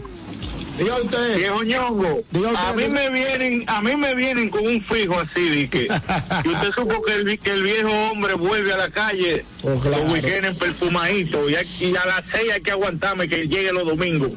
Diga 0.79 0.97
usted. 1.01 1.37
viejo 1.39 1.63
ñongo, 1.63 2.23
Diga 2.31 2.49
usted, 2.51 2.65
a 2.67 2.73
mí 2.75 2.89
me 2.89 3.11
vienen, 3.11 3.65
a 3.67 3.83
mí 3.83 3.97
me 3.97 4.15
vienen 4.15 4.49
con 4.49 4.67
un 4.67 4.83
fijo 4.85 5.19
así, 5.21 5.49
de 5.49 5.69
que, 5.71 5.83
y 6.45 6.49
usted 6.49 6.69
supo 6.77 7.03
que 7.03 7.15
el, 7.15 7.39
que 7.39 7.51
el 7.51 7.63
viejo 7.63 7.91
hombre 8.11 8.35
vuelve 8.35 8.73
a 8.73 8.77
la 8.79 8.91
calle 8.91 9.45
Oh, 9.63 9.75
claro. 9.79 10.05
los 10.05 10.13
weekends 10.13 10.57
perfumaditos 10.59 11.51
y, 11.81 11.95
a 11.97 12.07
las 12.07 12.23
seis 12.33 12.53
hay 12.53 12.61
que 12.61 12.71
aguantarme 12.71 13.29
que 13.29 13.47
llegue 13.49 13.73
los 13.73 13.85
domingos. 13.85 14.31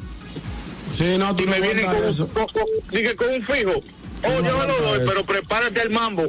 Sí, 0.88 1.16
no, 1.18 1.34
tú 1.36 1.44
y 1.44 1.46
no 1.46 1.52
me 1.52 1.60
vienen 1.60 1.86
con, 1.86 2.26
con- 2.28 2.46
con- 2.48 2.64
dije, 2.90 3.14
con 3.16 3.28
un 3.28 3.46
fijo. 3.46 3.82
Oh, 4.24 4.40
no 4.40 4.48
yo 4.48 4.58
me 4.58 4.66
lo 4.66 4.80
doy, 4.82 4.96
eso. 5.00 5.06
pero 5.08 5.24
prepárate 5.24 5.80
al 5.80 5.90
mambo. 5.90 6.28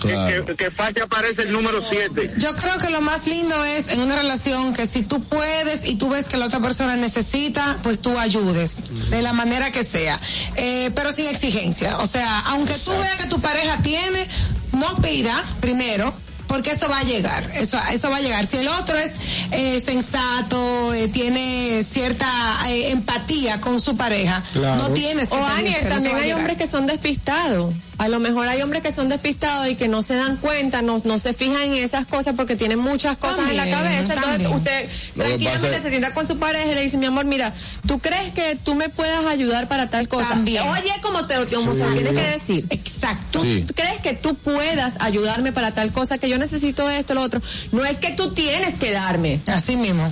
Que, 0.00 0.08
Claro. 0.08 0.46
que, 0.56 1.00
aparece 1.02 1.42
el 1.42 1.52
número 1.52 1.82
7. 1.90 2.34
Yo 2.38 2.54
creo 2.56 2.78
que 2.78 2.90
lo 2.90 3.00
más 3.00 3.26
lindo 3.26 3.64
es 3.64 3.88
en 3.88 4.00
una 4.00 4.16
relación 4.16 4.72
que 4.72 4.86
si 4.86 5.02
tú 5.02 5.22
puedes 5.24 5.86
y 5.86 5.96
tú 5.96 6.08
ves 6.08 6.26
que 6.28 6.36
la 6.36 6.46
otra 6.46 6.60
persona 6.60 6.96
necesita, 6.96 7.78
pues 7.82 8.00
tú 8.00 8.18
ayudes, 8.18 8.82
de 9.10 9.22
la 9.22 9.32
manera 9.32 9.70
que 9.70 9.84
sea, 9.84 10.18
eh, 10.56 10.90
pero 10.94 11.12
sin 11.12 11.28
exigencia. 11.28 11.98
O 11.98 12.06
sea, 12.06 12.40
aunque 12.46 12.74
tú 12.74 12.92
veas 12.92 13.16
que 13.22 13.28
tu 13.28 13.40
pareja 13.40 13.78
tiene, 13.82 14.26
no 14.72 14.96
pida 14.96 15.44
primero. 15.60 16.14
Porque 16.46 16.72
eso 16.72 16.88
va 16.88 16.98
a 16.98 17.04
llegar, 17.04 17.48
eso, 17.54 17.78
eso 17.92 18.10
va 18.10 18.16
a 18.16 18.20
llegar. 18.20 18.44
Si 18.44 18.56
el 18.56 18.66
otro 18.66 18.98
es 18.98 19.14
eh, 19.52 19.80
sensato, 19.80 20.92
eh, 20.92 21.06
tiene 21.06 21.84
cierta 21.84 22.26
eh, 22.66 22.90
empatía 22.90 23.60
con 23.60 23.80
su 23.80 23.96
pareja, 23.96 24.42
Claro. 24.52 24.82
no 24.82 24.90
tienes 24.90 25.28
que 25.28 25.36
O 25.36 25.44
Aniel, 25.46 25.88
también 25.88 26.16
hay 26.16 26.32
hombres 26.32 26.56
que 26.56 26.66
son 26.66 26.86
despistados. 26.86 27.72
A 28.00 28.08
lo 28.08 28.18
mejor 28.18 28.48
hay 28.48 28.62
hombres 28.62 28.82
que 28.82 28.92
son 28.92 29.10
despistados 29.10 29.68
y 29.68 29.74
que 29.76 29.86
no 29.86 30.00
se 30.00 30.14
dan 30.14 30.38
cuenta, 30.38 30.80
no, 30.80 31.02
no 31.04 31.18
se 31.18 31.34
fijan 31.34 31.60
en 31.64 31.74
esas 31.74 32.06
cosas 32.06 32.34
porque 32.34 32.56
tienen 32.56 32.78
muchas 32.78 33.18
cosas 33.18 33.40
en 33.50 33.58
la 33.58 33.64
También, 33.64 33.78
cabeza. 33.78 34.14
Entonces 34.14 34.48
usted 34.48 34.88
tranquilamente 35.14 35.68
pasa- 35.68 35.82
se 35.82 35.90
sienta 35.90 36.14
con 36.14 36.26
su 36.26 36.38
pareja 36.38 36.72
y 36.72 36.74
le 36.76 36.80
dice, 36.80 36.96
mi 36.96 37.04
amor, 37.04 37.26
mira, 37.26 37.52
¿tú 37.86 37.98
crees 37.98 38.32
que 38.32 38.56
tú 38.56 38.74
me 38.74 38.88
puedas 38.88 39.26
ayudar 39.26 39.68
para 39.68 39.90
tal 39.90 40.08
cosa? 40.08 40.30
También. 40.30 40.62
Oye, 40.66 40.90
como 41.02 41.26
te 41.26 41.34
como 41.54 41.74
se 41.74 41.82
tiene 41.92 42.10
que 42.12 42.22
decir. 42.30 42.66
Exacto. 42.70 43.40
¿Tú 43.40 43.42
Sí. 43.42 43.66
crees 43.74 44.00
que 44.00 44.14
tú 44.14 44.34
puedas 44.34 44.96
ayudarme 45.00 45.52
para 45.52 45.72
tal 45.72 45.92
cosa 45.92 46.16
que 46.16 46.30
yo 46.30 46.38
necesito 46.38 46.88
esto, 46.88 47.12
lo 47.12 47.20
otro? 47.20 47.42
No 47.70 47.84
es 47.84 47.98
que 47.98 48.12
tú 48.12 48.32
tienes 48.32 48.76
que 48.76 48.92
darme. 48.92 49.40
Así 49.46 49.76
mismo. 49.76 50.10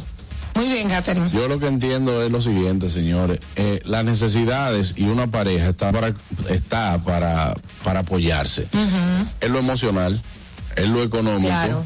Muy 0.58 0.68
bien, 0.74 0.88
Catherine. 0.88 1.30
Yo 1.32 1.46
lo 1.46 1.60
que 1.60 1.68
entiendo 1.68 2.20
es 2.22 2.32
lo 2.32 2.42
siguiente, 2.42 2.88
señores. 2.90 3.38
Eh, 3.54 3.80
las 3.84 4.04
necesidades 4.04 4.94
y 4.96 5.04
una 5.04 5.28
pareja 5.28 5.68
está 5.68 5.92
para, 5.92 6.14
está 6.50 7.02
para, 7.04 7.54
para 7.84 8.00
apoyarse. 8.00 8.66
En 9.40 9.52
lo 9.52 9.60
emocional, 9.60 10.20
en 10.74 10.92
lo 10.92 11.02
económico, 11.04 11.48
Claro. 11.48 11.84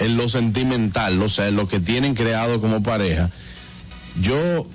en 0.00 0.16
lo 0.16 0.28
sentimental, 0.28 1.22
o 1.22 1.28
sea, 1.28 1.46
en 1.46 1.54
lo 1.56 1.68
que 1.68 1.78
tienen 1.78 2.16
creado 2.16 2.60
como 2.60 2.82
pareja. 2.82 3.30
Yo 4.20 4.66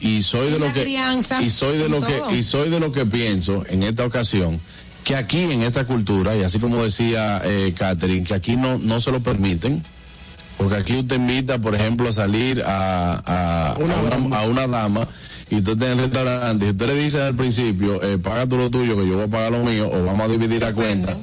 y 0.00 0.22
soy 0.22 0.50
de 0.50 0.58
lo 0.58 0.72
que 0.72 0.84
y 1.40 1.48
soy 1.50 1.78
de 1.78 1.88
lo 1.88 2.00
todo. 2.00 2.28
que 2.28 2.36
y 2.36 2.42
soy 2.42 2.70
de 2.70 2.80
lo 2.80 2.90
que 2.90 3.06
pienso 3.06 3.64
en 3.68 3.84
esta 3.84 4.04
ocasión 4.04 4.60
que 5.04 5.14
aquí 5.14 5.42
en 5.42 5.62
esta 5.62 5.84
cultura 5.84 6.34
y 6.36 6.42
así 6.42 6.58
como 6.58 6.82
decía 6.82 7.40
eh, 7.44 7.72
Catherine 7.76 8.24
que 8.24 8.34
aquí 8.34 8.56
no 8.56 8.78
no 8.78 8.98
se 9.00 9.12
lo 9.12 9.22
permiten 9.22 9.84
porque 10.58 10.76
aquí 10.76 10.96
usted 10.96 11.16
invita, 11.16 11.58
por 11.58 11.74
ejemplo, 11.74 12.08
a 12.08 12.12
salir 12.12 12.62
a, 12.64 13.72
a, 13.72 13.76
Una 13.78 13.94
a 13.96 14.00
una, 14.00 14.10
dama. 14.10 14.38
a 14.38 14.42
una 14.46 14.66
dama 14.66 15.08
y 15.50 15.56
usted 15.56 15.72
está 15.72 15.86
en 15.86 15.98
el 15.98 16.04
restaurante 16.10 16.66
y 16.66 16.70
usted 16.70 16.86
le 16.86 16.94
dice 16.94 17.20
al 17.22 17.34
principio, 17.34 18.02
eh, 18.02 18.18
paga 18.18 18.46
tú 18.46 18.56
lo 18.56 18.70
tuyo 18.70 18.96
que 18.96 19.06
yo 19.06 19.16
voy 19.16 19.24
a 19.24 19.28
pagar 19.28 19.52
lo 19.52 19.64
mío 19.64 19.90
o 19.92 20.04
vamos 20.04 20.22
a 20.22 20.28
dividir 20.28 20.60
la 20.62 20.72
cuenta. 20.72 21.16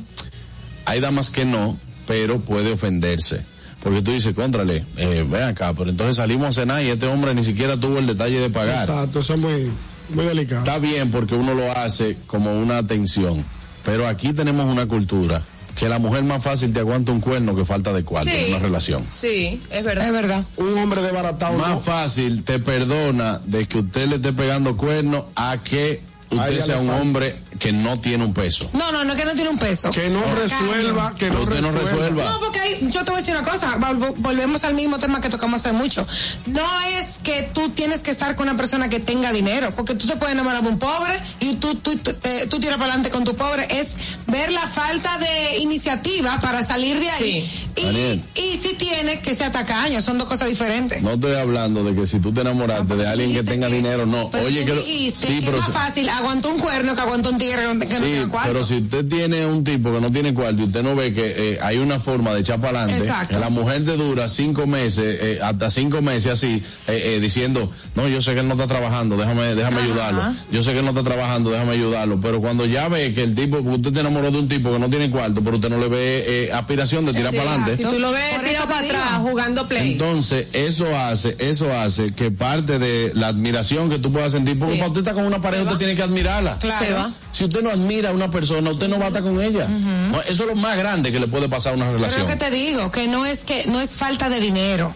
Hay 0.85 0.99
damas 0.99 1.29
que 1.29 1.45
no, 1.45 1.77
pero 2.07 2.39
puede 2.39 2.73
ofenderse. 2.73 3.43
Porque 3.81 4.01
tú 4.01 4.11
dices, 4.11 4.33
contrale, 4.35 4.83
eh, 4.97 5.25
ven 5.29 5.43
acá, 5.43 5.73
pero 5.73 5.89
entonces 5.89 6.17
salimos 6.17 6.49
a 6.49 6.51
cenar 6.61 6.83
y 6.83 6.89
este 6.89 7.07
hombre 7.07 7.33
ni 7.33 7.43
siquiera 7.45 7.77
tuvo 7.79 7.99
el 7.99 8.07
detalle 8.07 8.39
de 8.41 8.49
pagar. 8.49 8.89
Exacto, 8.89 9.19
eso 9.19 9.35
es 9.35 9.39
muy, 9.39 9.71
muy 10.13 10.25
delicado. 10.25 10.59
Está 10.65 10.79
bien 10.79 11.11
porque 11.11 11.35
uno 11.35 11.53
lo 11.53 11.71
hace 11.71 12.17
como 12.27 12.59
una 12.59 12.77
atención, 12.77 13.45
pero 13.85 14.05
aquí 14.07 14.33
tenemos 14.33 14.65
una 14.65 14.85
cultura 14.85 15.41
que 15.79 15.87
la 15.87 15.97
mujer 15.97 16.23
más 16.23 16.43
fácil 16.43 16.73
te 16.73 16.81
aguanta 16.81 17.13
un 17.13 17.21
cuerno 17.21 17.55
que 17.55 17.63
falta 17.63 17.93
de 17.93 18.03
cuarto 18.03 18.29
en 18.29 18.49
una 18.49 18.59
relación. 18.59 19.05
Sí, 19.09 19.61
es 19.71 19.83
verdad. 19.83 20.07
Es 20.07 20.11
verdad. 20.11 20.43
Un 20.57 20.77
hombre 20.77 21.01
desbaratado. 21.01 21.57
Más 21.57 21.69
¿no? 21.69 21.79
fácil 21.79 22.43
te 22.43 22.59
perdona 22.59 23.39
de 23.45 23.65
que 23.65 23.77
usted 23.77 24.07
le 24.09 24.17
esté 24.17 24.33
pegando 24.33 24.75
cuernos 24.75 25.23
a 25.37 25.59
que 25.63 26.01
usted 26.31 26.59
sea 26.59 26.77
un 26.79 26.87
falta. 26.87 27.01
hombre 27.01 27.35
que 27.59 27.71
no 27.73 27.99
tiene 27.99 28.23
un 28.23 28.33
peso. 28.33 28.69
No, 28.73 28.91
no, 28.91 29.03
no 29.03 29.13
es 29.13 29.19
que 29.19 29.25
no 29.25 29.33
tiene 29.33 29.49
un 29.49 29.57
peso. 29.57 29.89
Que 29.91 30.09
no 30.09 30.21
resuelva, 30.35 31.13
que 31.17 31.29
no 31.29 31.41
Usted 31.41 31.61
no 31.61 31.71
resuelva. 31.71 32.23
No, 32.31 32.39
porque 32.39 32.59
hay- 32.59 32.77
yo 32.89 33.03
te 33.03 33.11
voy 33.11 33.19
a 33.19 33.21
decir 33.21 33.35
una 33.35 33.49
cosa, 33.49 33.77
vol- 33.77 34.13
volvemos 34.17 34.63
al 34.63 34.73
mismo 34.75 34.97
tema 34.99 35.19
que 35.21 35.29
tocamos 35.29 35.59
hace 35.65 35.73
mucho. 35.73 36.07
No 36.45 36.61
es 36.81 37.17
que 37.23 37.49
tú 37.53 37.69
tienes 37.69 38.01
que 38.01 38.11
estar 38.11 38.35
con 38.35 38.47
una 38.47 38.57
persona 38.57 38.89
que 38.89 38.99
tenga 38.99 39.31
dinero, 39.33 39.71
porque 39.75 39.95
tú 39.95 40.07
te 40.07 40.15
puedes 40.15 40.33
enamorar 40.33 40.61
de 40.63 40.69
un 40.69 40.79
pobre 40.79 41.19
y 41.39 41.55
tú, 41.55 41.75
tú, 41.75 41.95
tú, 41.97 42.13
te- 42.13 42.47
tú 42.47 42.59
tiras 42.59 42.77
para 42.77 42.85
adelante 42.93 43.09
con 43.09 43.23
tu 43.23 43.35
pobre. 43.35 43.67
Es 43.69 43.89
ver 44.27 44.51
la 44.51 44.67
falta 44.67 45.17
de 45.17 45.57
iniciativa 45.59 46.39
para 46.41 46.65
salir 46.65 46.99
de 46.99 47.09
ahí. 47.09 47.69
Daniel, 47.75 48.23
Y, 48.35 48.39
y 48.41 48.57
si 48.57 48.75
tiene 48.75 49.19
que 49.21 49.35
sea 49.35 49.51
tacaño, 49.51 50.01
son 50.01 50.17
dos 50.17 50.27
cosas 50.27 50.47
diferentes. 50.49 51.01
no 51.01 51.11
estoy 51.13 51.35
hablando 51.35 51.83
de 51.83 51.95
que 51.95 52.05
si 52.07 52.19
tú 52.19 52.31
te 52.33 52.41
enamoraste 52.41 52.95
de 52.95 53.07
alguien 53.07 53.33
que 53.33 53.43
tenga 53.43 53.67
dinero, 53.67 54.05
no. 54.05 54.29
Pero 54.29 54.45
Oye, 54.47 54.65
que 54.65 55.11
sí, 55.11 55.39
que 55.39 55.45
pero 55.45 55.57
es 55.57 55.63
más 55.63 55.71
fácil 55.71 56.09
aguantó 56.19 56.49
un 56.53 56.59
cuerno 56.59 56.93
que 56.95 57.01
aguantó 57.01 57.29
un 57.31 57.37
tigre 57.37 57.61
que 57.63 57.73
no 57.73 57.85
Sí, 57.85 57.87
tiene 57.97 58.27
cuarto. 58.27 58.51
pero 58.53 58.63
si 58.65 58.75
usted 58.75 59.05
tiene 59.07 59.45
un 59.45 59.63
tipo 59.63 59.91
que 59.91 59.99
no 60.01 60.11
tiene 60.11 60.33
cuarto 60.33 60.61
y 60.61 60.65
usted 60.65 60.83
no 60.83 60.95
ve 60.95 61.13
que 61.13 61.33
eh, 61.53 61.59
hay 61.61 61.77
una 61.77 61.99
forma 61.99 62.33
de 62.33 62.41
echar 62.41 62.59
para 62.61 62.83
adelante, 62.83 63.11
que 63.31 63.39
la 63.39 63.49
mujer 63.49 63.83
te 63.85 63.97
dura 63.97 64.29
cinco 64.29 64.67
meses, 64.67 65.17
eh, 65.21 65.39
hasta 65.41 65.69
cinco 65.69 66.01
meses 66.01 66.33
así, 66.33 66.63
eh, 66.87 67.15
eh, 67.15 67.19
diciendo, 67.19 67.71
no, 67.95 68.07
yo 68.07 68.21
sé 68.21 68.33
que 68.33 68.41
él 68.41 68.47
no 68.47 68.53
está 68.53 68.67
trabajando, 68.67 69.17
déjame, 69.17 69.55
déjame 69.55 69.77
Ajá. 69.77 69.85
ayudarlo. 69.85 70.23
Yo 70.51 70.63
sé 70.63 70.73
que 70.73 70.79
él 70.79 70.85
no 70.85 70.91
está 70.91 71.03
trabajando, 71.03 71.49
déjame 71.51 71.73
ayudarlo. 71.73 72.19
Pero 72.21 72.39
cuando 72.41 72.65
ya 72.65 72.87
ve 72.87 73.13
que 73.13 73.23
el 73.23 73.35
tipo, 73.35 73.57
usted 73.57 73.93
se 73.93 73.99
enamoró 74.01 74.31
de 74.31 74.39
un 74.39 74.47
tipo 74.47 74.71
que 74.71 74.79
no 74.79 74.89
tiene 74.89 75.09
cuarto, 75.09 75.41
pero 75.43 75.55
usted 75.55 75.69
no 75.69 75.79
le 75.79 75.87
ve 75.87 76.23
eh, 76.27 76.51
aspiración 76.53 77.05
de 77.05 77.13
tirar 77.13 77.31
Sí, 77.31 77.37
para 77.37 77.49
adelante. 77.51 77.77
Si 77.77 77.83
tú 77.89 77.99
lo 77.99 78.11
ves 78.11 78.23
tirado 78.43 78.67
te 78.67 78.73
para 78.73 78.85
atrás 78.85 79.19
jugando 79.21 79.67
play. 79.67 79.93
Entonces, 79.93 80.47
eso 80.53 80.95
hace, 80.97 81.35
eso 81.39 81.71
hace 81.77 82.11
que 82.13 82.31
parte 82.31 82.79
de 82.79 83.11
la 83.15 83.27
admiración 83.27 83.89
que 83.89 83.99
tú 83.99 84.11
puedas 84.11 84.31
sentir, 84.31 84.57
porque 84.57 84.73
Sí. 84.73 84.79
cuando 84.79 84.99
usted 84.99 85.09
está 85.11 85.13
con 85.13 85.25
una 85.25 85.39
pareja, 85.39 85.63
usted 85.63 85.77
tiene 85.77 85.95
que 85.95 86.03
admirarla. 86.09 86.57
Claro. 86.59 86.85
Se 86.85 86.91
va. 86.93 87.11
Si 87.31 87.45
usted 87.45 87.61
no 87.61 87.69
admira 87.69 88.09
a 88.09 88.11
una 88.13 88.29
persona, 88.29 88.69
usted 88.71 88.87
no 88.89 88.99
va 88.99 89.05
a 89.05 89.07
estar 89.09 89.23
con 89.23 89.41
ella. 89.41 89.67
No, 89.67 90.21
eso 90.21 90.43
es 90.43 90.49
lo 90.49 90.55
más 90.55 90.77
grande 90.77 91.11
que 91.11 91.19
le 91.19 91.27
puede 91.27 91.47
pasar 91.47 91.73
a 91.73 91.75
una 91.75 91.85
Pero 91.85 91.97
relación. 91.97 92.21
lo 92.23 92.27
que 92.27 92.35
te 92.35 92.51
digo, 92.51 92.91
que 92.91 93.07
no 93.07 93.25
es 93.25 93.43
que 93.43 93.65
no 93.67 93.79
es 93.79 93.95
falta 93.97 94.29
de 94.29 94.39
dinero. 94.39 94.93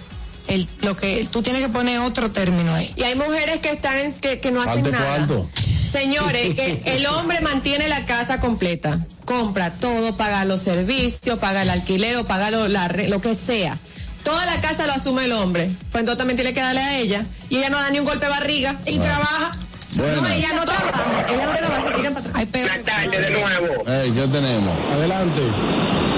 El, 0.48 0.68
lo 0.82 0.96
que 0.98 1.26
tú 1.32 1.42
tienes 1.42 1.62
que 1.64 1.70
poner 1.70 2.00
otro 2.00 2.30
término 2.32 2.74
ahí. 2.74 2.94
Y 2.98 3.04
hay 3.04 3.16
mujeres 3.16 3.60
que 3.62 3.72
están 3.72 3.98
en- 4.00 4.14
que, 4.20 4.40
que 4.42 4.52
no 4.52 4.62
hacen 4.62 4.84
Falte 4.84 4.92
nada. 4.92 5.16
cuarto. 5.26 5.50
Señores, 5.92 6.54
que 6.56 6.82
el 6.86 7.06
hombre 7.08 7.40
mantiene 7.42 7.88
la 7.88 8.06
casa 8.06 8.40
completa, 8.42 9.06
compra 9.26 9.74
todo, 9.76 10.18
paga 10.18 10.44
los 10.44 10.62
servicios, 10.62 11.40
paga 11.40 11.62
el 11.62 11.70
alquiler, 11.70 12.18
o 12.18 12.26
paga 12.26 12.52
lo, 12.52 12.68
la 12.68 12.88
lo 12.90 13.22
que 13.22 13.36
sea. 13.36 13.80
Toda 14.24 14.46
la 14.46 14.60
casa 14.62 14.88
lo 14.88 14.94
asume 14.94 15.26
el 15.26 15.34
hombre. 15.34 15.70
Pues 15.92 16.00
entonces 16.02 16.18
también 16.18 16.36
tiene 16.38 16.54
que 16.54 16.62
darle 16.62 16.82
a 16.82 16.98
ella. 16.98 17.26
Y 17.50 17.58
ella 17.58 17.70
no 17.70 17.78
da 17.78 17.90
ni 17.90 18.00
un 18.00 18.06
golpe 18.06 18.26
de 18.26 18.32
barriga. 18.32 18.76
Y 18.86 18.98
trabaja. 19.00 19.52
Buenas. 19.98 20.22
No, 20.22 20.30
ella 20.30 20.50
no 20.56 20.66
trabaja. 20.66 21.26
Ella 21.30 21.46
no 21.46 21.58
trabaja, 21.58 21.82
se 21.84 22.02
tiran 22.02 22.14
para 22.14 22.44
atrás. 22.44 22.52
Buenas 22.52 22.84
tardes 22.84 23.22
de 23.22 23.30
nuevo. 23.32 23.84
¿qué 23.86 24.28
tenemos? 24.32 24.80
Adelante. 24.92 25.42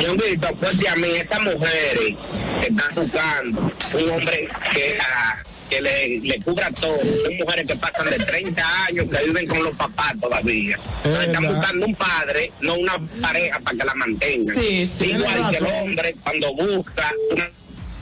Ñonguito, 0.02 0.48
pues 0.60 0.88
a 0.88 0.96
mí, 0.96 1.08
estas 1.16 1.42
mujeres 1.42 2.16
que 2.62 2.68
están 2.68 2.96
buscando 2.96 3.62
un 3.94 4.10
hombre 4.10 4.50
que, 4.74 4.98
ah, 5.02 5.38
que 5.70 5.82
le, 5.82 6.20
le 6.20 6.42
cubra 6.42 6.70
todo. 6.72 6.98
Son 7.00 7.38
mujeres 7.38 7.68
que 7.68 7.76
pasan 7.76 8.10
de 8.10 8.18
30 8.18 8.86
años, 8.88 9.08
que 9.10 9.26
viven 9.26 9.48
con 9.48 9.64
los 9.64 9.76
papás 9.76 10.14
todavía. 10.22 10.78
Entonces, 11.04 11.28
están 11.28 11.44
buscando 11.44 11.86
un 11.86 11.96
padre, 11.96 12.52
no 12.62 12.76
una 12.76 13.00
pareja 13.22 13.60
para 13.60 13.78
que 13.78 13.84
la 13.84 13.96
mantengan. 13.96 14.56
Sí, 14.56 14.88
sí. 14.88 15.12
Igual 15.12 15.50
que 15.50 15.58
el 15.58 15.66
hombre, 15.66 16.16
cuando 16.24 16.54
busca 16.56 17.12
una 17.32 17.50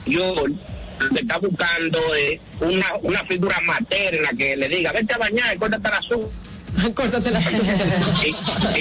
yo 0.05 0.33
lo 0.99 1.09
que 1.09 1.21
está 1.21 1.37
buscando 1.37 1.99
es 2.15 2.39
una, 2.59 2.87
una 3.01 3.23
figura 3.25 3.59
materna 3.65 4.29
que 4.37 4.55
le 4.57 4.67
diga, 4.69 4.91
vete 4.91 5.13
a 5.13 5.17
bañar, 5.17 5.57
córtate 5.57 5.89
la. 5.89 6.01
Córtate 6.95 7.29
la 7.29 7.39
y, 8.25 8.29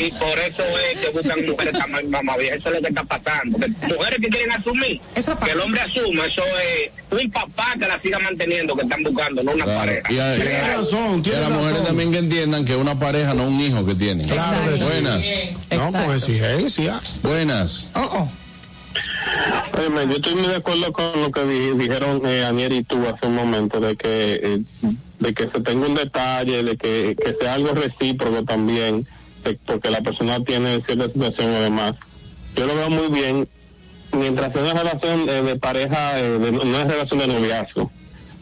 y 0.07 0.11
por 0.13 0.39
eso 0.39 0.63
es 0.93 0.99
que 1.01 1.11
buscan 1.11 1.45
mujeres 1.45 1.73
tan 1.75 2.09
mamá 2.11 2.37
vieja, 2.39 2.57
eso 2.57 2.69
es 2.71 2.77
lo 2.77 2.81
que 2.81 2.89
está 2.89 3.05
pasando. 3.05 3.59
Que 3.59 3.69
mujeres 3.95 4.19
que 4.19 4.29
quieren 4.29 4.51
asumir, 4.53 4.99
Eso 5.15 5.39
que 5.39 5.51
el 5.51 5.61
hombre 5.61 5.83
asuma, 5.83 6.25
eso 6.25 6.43
es 6.43 6.91
un 7.23 7.31
papá 7.31 7.75
que 7.79 7.87
la 7.87 8.01
siga 8.01 8.19
manteniendo, 8.19 8.75
que 8.77 8.83
están 8.85 9.03
buscando, 9.03 9.43
no 9.43 9.53
una 9.53 9.65
Claro. 9.65 9.81
pareja. 9.81 10.11
Y 10.13 10.19
a, 10.19 10.37
y 10.37 10.41
a- 10.41 10.43
Tiene 10.43 10.61
razón, 10.77 11.17
y 11.17 11.21
a 11.21 11.23
tiene 11.23 11.41
las 11.41 11.51
mujeres 11.51 11.73
razón. 11.73 11.87
también 11.87 12.13
que 12.13 12.19
entiendan 12.19 12.65
que 12.65 12.77
una 12.77 12.99
pareja 12.99 13.35
no 13.35 13.43
es 13.43 13.49
un 13.51 13.61
hijo 13.61 13.85
que 13.85 13.95
tienen. 13.95 14.27
Claro. 14.27 14.57
Buenas. 14.85 15.25
No, 15.71 15.77
Exacto. 15.77 16.05
con 16.07 16.17
exigencia. 16.17 17.01
Buenas. 17.23 17.91
Oh, 17.95 18.01
oh. 18.01 18.33
Óyeme, 19.79 20.07
yo 20.07 20.17
estoy 20.17 20.35
muy 20.35 20.49
de 20.49 20.57
acuerdo 20.57 20.93
con 20.93 21.21
lo 21.23 21.31
que 21.31 21.45
di- 21.47 21.73
dijeron 21.79 22.21
eh, 22.27 22.45
Anier 22.45 22.73
y 22.73 22.83
tú 22.85 22.99
hace 23.07 23.27
un 23.27 23.35
momento, 23.35 23.81
de 23.81 23.97
que 23.97 24.41
eh, 24.43 24.63
de 25.19 25.35
que 25.35 25.45
se 25.51 25.61
tenga 25.61 25.87
un 25.87 25.95
detalle, 25.95 26.63
de 26.63 26.77
que, 26.77 27.17
que 27.17 27.37
sea 27.41 27.55
algo 27.55 27.71
recíproco 27.73 28.45
también, 28.45 29.07
de- 29.45 29.59
porque 29.65 29.91
la 29.91 30.01
persona 30.03 30.43
tiene 30.45 30.83
cierta 30.85 31.07
situación 31.07 31.53
además. 31.55 31.95
Yo 32.55 32.67
lo 32.67 32.75
veo 32.77 32.91
muy 32.91 33.09
bien, 33.09 33.49
mientras 34.13 34.53
sea 34.53 34.63
una 34.63 34.75
relación 34.83 35.29
eh, 35.29 35.43
de 35.43 35.57
pareja, 35.57 36.21
eh, 36.21 36.39
de- 36.39 36.53
no 36.53 36.79
es 36.79 36.87
relación 36.87 37.19
de 37.21 37.27
noviazgo, 37.29 37.91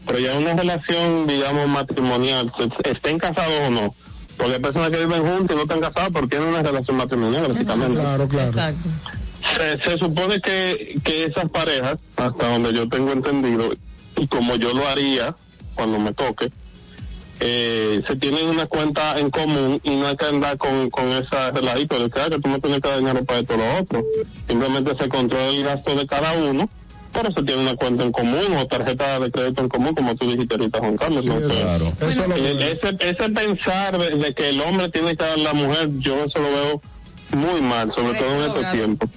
pero 0.07 0.19
ya 0.19 0.36
una 0.36 0.55
relación, 0.55 1.27
digamos, 1.28 1.69
matrimonial, 1.69 2.52
estén 2.85 3.19
casados 3.19 3.69
o 3.69 3.70
no. 3.70 3.94
Porque 4.36 4.55
hay 4.55 4.61
personas 4.61 4.90
que 4.90 4.97
viven 5.05 5.23
juntos 5.23 5.51
y 5.52 5.55
no 5.55 5.62
están 5.62 5.81
casados 5.81 6.11
porque 6.12 6.28
tienen 6.31 6.48
una 6.48 6.62
relación 6.62 6.97
matrimonial, 6.97 7.47
básicamente 7.48 8.01
Claro, 8.01 8.27
claro. 8.27 8.48
Exacto. 8.48 8.89
Se, 9.57 9.83
se 9.91 9.99
supone 9.99 10.41
que, 10.41 10.99
que 11.05 11.25
esas 11.25 11.49
parejas, 11.51 11.97
hasta 12.17 12.49
donde 12.51 12.73
yo 12.73 12.89
tengo 12.89 13.12
entendido, 13.12 13.71
y 14.17 14.27
como 14.27 14.57
yo 14.57 14.75
lo 14.75 14.87
haría 14.89 15.35
cuando 15.75 15.99
me 15.99 16.12
toque, 16.12 16.51
eh, 17.43 18.03
se 18.07 18.17
tienen 18.17 18.49
una 18.49 18.67
cuenta 18.67 19.19
en 19.19 19.31
común 19.31 19.81
y 19.83 19.97
no 19.97 20.07
hay 20.09 20.17
que 20.17 20.27
andar 20.27 20.59
con, 20.59 20.91
con 20.91 21.09
esa 21.09 21.51
relajito 21.53 21.99
de 21.99 22.11
que, 22.11 22.21
ah, 22.21 22.29
que 22.29 22.39
tú 22.39 22.49
me 22.51 22.61
tienes 22.61 22.81
que 22.81 22.89
dar 22.89 22.99
dinero 22.99 23.25
para 23.25 23.39
esto 23.41 23.55
o 23.55 23.57
lo 23.57 23.79
otro. 23.81 24.05
Simplemente 24.47 24.93
se 25.03 25.09
controla 25.09 25.49
el 25.49 25.65
gasto 25.65 25.95
de 25.95 26.07
cada 26.07 26.35
uno, 26.35 26.69
pero 27.12 27.33
se 27.33 27.43
tiene 27.43 27.62
una 27.62 27.77
cuenta 27.77 28.05
en 28.05 28.12
común 28.12 28.55
o 28.59 28.67
tarjeta 28.67 29.19
de 29.21 29.31
crédito 29.31 29.62
en 29.62 29.69
común, 29.71 29.95
como 29.95 30.15
tú 30.17 30.27
dijiste 30.31 30.55
ahorita, 30.55 30.81
Juan 30.81 30.97
Carlos. 30.99 31.25
¿no? 31.25 31.41
Claro. 31.41 31.93
Eso 31.99 32.09
es 32.11 32.17
lo 32.29 32.37
Eh, 32.37 32.57
que... 32.59 32.73
ese, 32.73 32.97
ese 33.11 33.31
pensar 33.31 33.97
de, 33.99 34.11
de 34.19 34.35
que 34.35 34.51
el 34.51 34.61
hombre 34.61 34.91
tiene 34.91 35.17
que 35.17 35.25
dar 35.25 35.33
a 35.39 35.43
la 35.43 35.55
mujer, 35.55 35.89
yo 35.99 36.17
eso 36.25 36.41
lo 36.41 36.51
veo 36.51 36.83
muy 37.33 37.62
mal, 37.62 37.91
sobre 37.97 38.19
todo 38.19 38.35
en 38.35 38.43
estos 38.51 38.73
tiempos. 38.73 39.09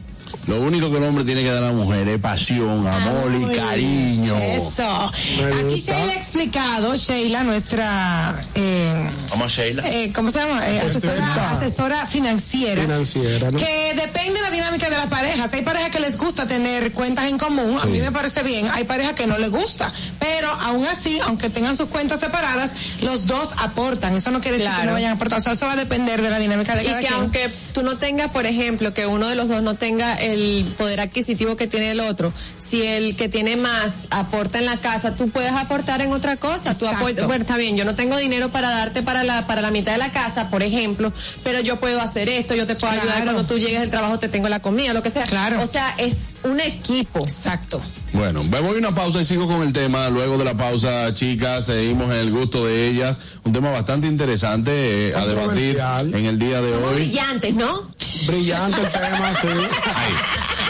Lo 0.47 0.59
único 0.59 0.91
que 0.91 0.97
el 0.97 1.03
hombre 1.03 1.23
tiene 1.23 1.41
que 1.41 1.49
dar 1.51 1.63
a 1.63 1.67
la 1.67 1.73
mujer 1.73 2.07
es 2.07 2.19
pasión, 2.19 2.85
amor 2.87 3.31
y 3.33 3.55
cariño. 3.55 4.37
Eso. 4.37 5.11
Me 5.37 5.45
Aquí 5.53 5.63
gusta. 5.75 5.93
Sheila 5.93 6.11
ha 6.11 6.15
explicado, 6.15 6.95
Sheila, 6.95 7.43
nuestra, 7.43 8.35
eh, 8.55 9.09
Vamos, 9.29 9.51
Sheila. 9.51 9.83
eh, 9.87 10.11
¿cómo 10.13 10.29
se 10.31 10.39
llama? 10.39 10.67
Eh, 10.67 10.81
asesora, 10.81 11.51
asesora 11.51 12.05
financiera. 12.05 12.81
Financiera, 12.81 13.51
¿no? 13.51 13.57
Que 13.57 13.93
depende 13.95 14.33
de 14.33 14.41
la 14.41 14.51
dinámica 14.51 14.89
de 14.89 14.97
las 14.97 15.07
parejas. 15.07 15.53
Hay 15.53 15.61
parejas 15.61 15.89
que 15.91 15.99
les 16.01 16.17
gusta 16.17 16.45
tener 16.45 16.91
cuentas 16.91 17.25
en 17.25 17.37
común. 17.37 17.77
A 17.81 17.85
mí 17.85 17.99
me 17.99 18.11
parece 18.11 18.43
bien. 18.43 18.67
Hay 18.73 18.83
parejas 18.83 19.13
que 19.13 19.27
no 19.27 19.37
les 19.37 19.49
gusta. 19.49 19.93
Pero 20.19 20.49
aún 20.49 20.85
así, 20.87 21.19
aunque 21.19 21.49
tengan 21.49 21.75
sus 21.77 21.87
cuentas 21.87 22.19
separadas, 22.19 22.73
los 23.01 23.25
dos 23.27 23.53
aportan. 23.57 24.13
Eso 24.15 24.29
no 24.31 24.41
quiere 24.41 24.57
decir 24.57 24.73
que 24.75 24.85
no 24.85 24.93
vayan 24.93 25.11
a 25.11 25.15
aportar. 25.15 25.39
O 25.39 25.41
sea, 25.41 25.53
eso 25.53 25.65
va 25.67 25.73
a 25.73 25.77
depender 25.77 26.21
de 26.21 26.29
la 26.29 26.39
dinámica 26.39 26.75
de 26.75 26.83
Y 26.83 26.87
cada 26.87 26.99
que 26.99 27.07
quien. 27.07 27.19
aunque 27.19 27.49
tú 27.73 27.81
no 27.83 27.97
tengas, 27.97 28.31
por 28.31 28.45
ejemplo, 28.45 28.93
que 28.93 29.05
uno 29.05 29.27
de 29.27 29.35
los 29.35 29.47
dos 29.47 29.61
no 29.63 29.75
tenga 29.75 30.15
el 30.33 30.65
poder 30.77 31.01
adquisitivo 31.01 31.55
que 31.55 31.67
tiene 31.67 31.91
el 31.91 31.99
otro, 31.99 32.33
si 32.57 32.83
el 32.83 33.15
que 33.15 33.29
tiene 33.29 33.55
más 33.55 34.07
aporta 34.09 34.59
en 34.59 34.65
la 34.65 34.77
casa, 34.77 35.15
tú 35.15 35.29
puedes 35.29 35.51
aportar 35.51 36.01
en 36.01 36.11
otra 36.11 36.37
cosa. 36.37 36.77
Tú 36.77 36.87
aportas, 36.87 37.25
bueno, 37.25 37.43
está 37.43 37.57
bien, 37.57 37.77
yo 37.77 37.85
no 37.85 37.95
tengo 37.95 38.17
dinero 38.17 38.49
para 38.49 38.69
darte 38.69 39.01
para 39.01 39.23
la 39.23 39.47
para 39.47 39.61
la 39.61 39.71
mitad 39.71 39.93
de 39.93 39.97
la 39.97 40.11
casa, 40.11 40.49
por 40.49 40.63
ejemplo, 40.63 41.11
pero 41.43 41.59
yo 41.59 41.79
puedo 41.79 42.01
hacer 42.01 42.29
esto, 42.29 42.55
yo 42.55 42.67
te 42.67 42.75
puedo 42.75 42.93
ayudar 42.93 43.23
cuando 43.23 43.45
tú 43.45 43.57
llegues 43.57 43.79
del 43.79 43.89
trabajo, 43.89 44.19
te 44.19 44.29
tengo 44.29 44.49
la 44.49 44.61
comida, 44.61 44.93
lo 44.93 45.03
que 45.03 45.09
sea. 45.09 45.25
Claro. 45.25 45.61
O 45.61 45.67
sea, 45.67 45.93
es 45.97 46.39
un 46.43 46.59
equipo. 46.59 47.19
Exacto. 47.19 47.81
Bueno, 48.13 48.43
me 48.43 48.59
voy 48.59 48.75
a 48.75 48.79
una 48.79 48.93
pausa 48.93 49.21
y 49.21 49.25
sigo 49.25 49.47
con 49.47 49.63
el 49.63 49.73
tema. 49.73 50.09
Luego 50.09 50.37
de 50.37 50.45
la 50.45 50.53
pausa, 50.53 51.13
chicas, 51.15 51.65
seguimos 51.65 52.05
en 52.11 52.17
el 52.19 52.31
gusto 52.31 52.65
de 52.65 52.87
ellas. 52.87 53.19
Un 53.43 53.53
tema 53.53 53.71
bastante 53.71 54.05
interesante 54.07 55.09
eh, 55.09 55.15
a 55.15 55.25
debatir 55.25 55.79
en 56.13 56.25
el 56.25 56.37
día 56.37 56.61
de 56.61 56.71
Somos 56.73 56.89
hoy. 56.89 56.95
brillantes, 56.95 57.55
¿no? 57.55 57.89
Brillante 58.27 58.81
el 58.81 58.91
tema, 58.91 59.33
sí. 59.41 59.47
Ay, 59.95 60.13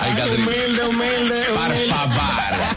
ay, 0.01 0.11
Ay, 0.21 0.29
humilde, 0.35 0.83
humilde, 0.89 1.43
Par, 1.53 1.71
humilde. 1.71 1.93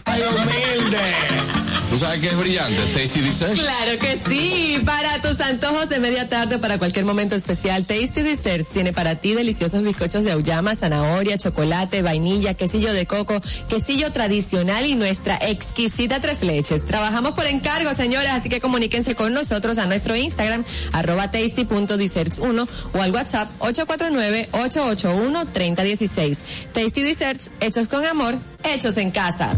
Ay, 0.05 0.23
humilde. 0.23 1.66
¿Tú 1.91 1.99
sabes 1.99 2.21
qué 2.21 2.29
es 2.29 2.37
brillante? 2.37 2.77
Tasty 2.95 3.21
Dessert. 3.21 3.55
Claro 3.55 3.99
que 3.99 4.19
sí, 4.19 4.81
para 4.85 5.21
tus 5.23 5.41
antojos 5.41 5.89
de 5.89 5.99
media 5.99 6.29
tarde, 6.29 6.59
para 6.59 6.79
cualquier 6.79 7.05
momento 7.05 7.35
especial, 7.35 7.85
Tasty 7.87 8.23
Desserts 8.23 8.71
tiene 8.71 8.93
para 8.93 9.15
ti 9.15 9.35
deliciosos 9.35 9.83
bizcochos 9.83 10.25
de 10.25 10.33
auyama, 10.33 10.75
zanahoria, 10.75 11.39
chocolate, 11.39 12.03
vainilla, 12.03 12.55
quesillo 12.55 12.93
de 12.93 13.07
coco, 13.07 13.41
quesillo 13.69 14.11
tradicional 14.13 14.85
y 14.85 14.97
nuestra 14.97 15.37
exquisita 15.37 16.21
tres 16.21 16.43
leches. 16.43 16.85
Trabajamos 16.85 17.33
por 17.33 17.47
encargo, 17.47 17.95
señores, 17.95 18.33
así 18.33 18.49
que 18.49 18.61
comuníquense 18.61 19.15
con 19.15 19.33
nosotros 19.33 19.79
a 19.79 19.87
nuestro 19.87 20.17
Instagram, 20.17 20.65
arroba 20.93 21.31
tasty.desserts1 21.31 22.69
o 22.93 23.01
al 23.01 23.13
WhatsApp 23.13 23.49
849-881-3016. 23.61 26.39
Tasty 26.73 27.03
Desserts, 27.03 27.51
hechos 27.61 27.87
con 27.89 28.05
amor, 28.05 28.37
hechos 28.65 28.97
en 28.97 29.13
casa. 29.13 29.57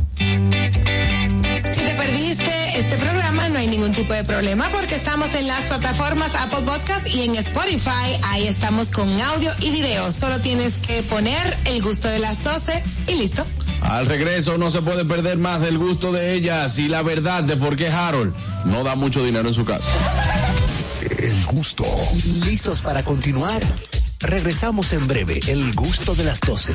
Si 1.89 1.94
te 1.94 2.02
perdiste 2.02 2.78
este 2.78 2.98
programa 2.98 3.48
no 3.48 3.59
hay 3.59 3.66
ningún 3.66 3.93
tipo 3.93 4.12
de 4.12 4.23
problema 4.23 4.69
porque 4.70 4.94
estamos 4.94 5.35
en 5.35 5.47
las 5.47 5.69
plataformas 5.69 6.35
Apple 6.35 6.60
Podcast 6.66 7.09
y 7.09 7.23
en 7.23 7.35
Spotify. 7.36 8.20
Ahí 8.24 8.47
estamos 8.47 8.90
con 8.90 9.09
audio 9.19 9.51
y 9.62 9.70
video. 9.70 10.12
Solo 10.12 10.39
tienes 10.40 10.81
que 10.81 11.02
poner 11.02 11.56
el 11.65 11.81
gusto 11.81 12.09
de 12.09 12.19
las 12.19 12.44
12 12.44 12.85
y 13.06 13.15
listo. 13.15 13.47
Al 13.81 14.05
regreso 14.05 14.59
no 14.59 14.70
se 14.70 14.82
puede 14.82 15.06
perder 15.06 15.39
más 15.39 15.62
del 15.62 15.78
gusto 15.78 16.12
de 16.12 16.35
ellas 16.35 16.78
y 16.78 16.89
la 16.89 17.01
verdad 17.01 17.43
de 17.43 17.56
por 17.56 17.74
qué 17.74 17.89
Harold 17.89 18.35
no 18.66 18.85
da 18.85 18.94
mucho 18.94 19.24
dinero 19.24 19.48
en 19.48 19.55
su 19.55 19.65
casa. 19.65 19.93
El 21.01 21.43
gusto. 21.47 21.86
¿Listos 22.44 22.82
para 22.82 23.02
continuar? 23.02 23.62
Regresamos 24.20 24.93
en 24.93 25.09
breve, 25.09 25.40
el 25.47 25.73
gusto 25.73 26.15
de 26.15 26.24
las 26.24 26.40
12. 26.40 26.74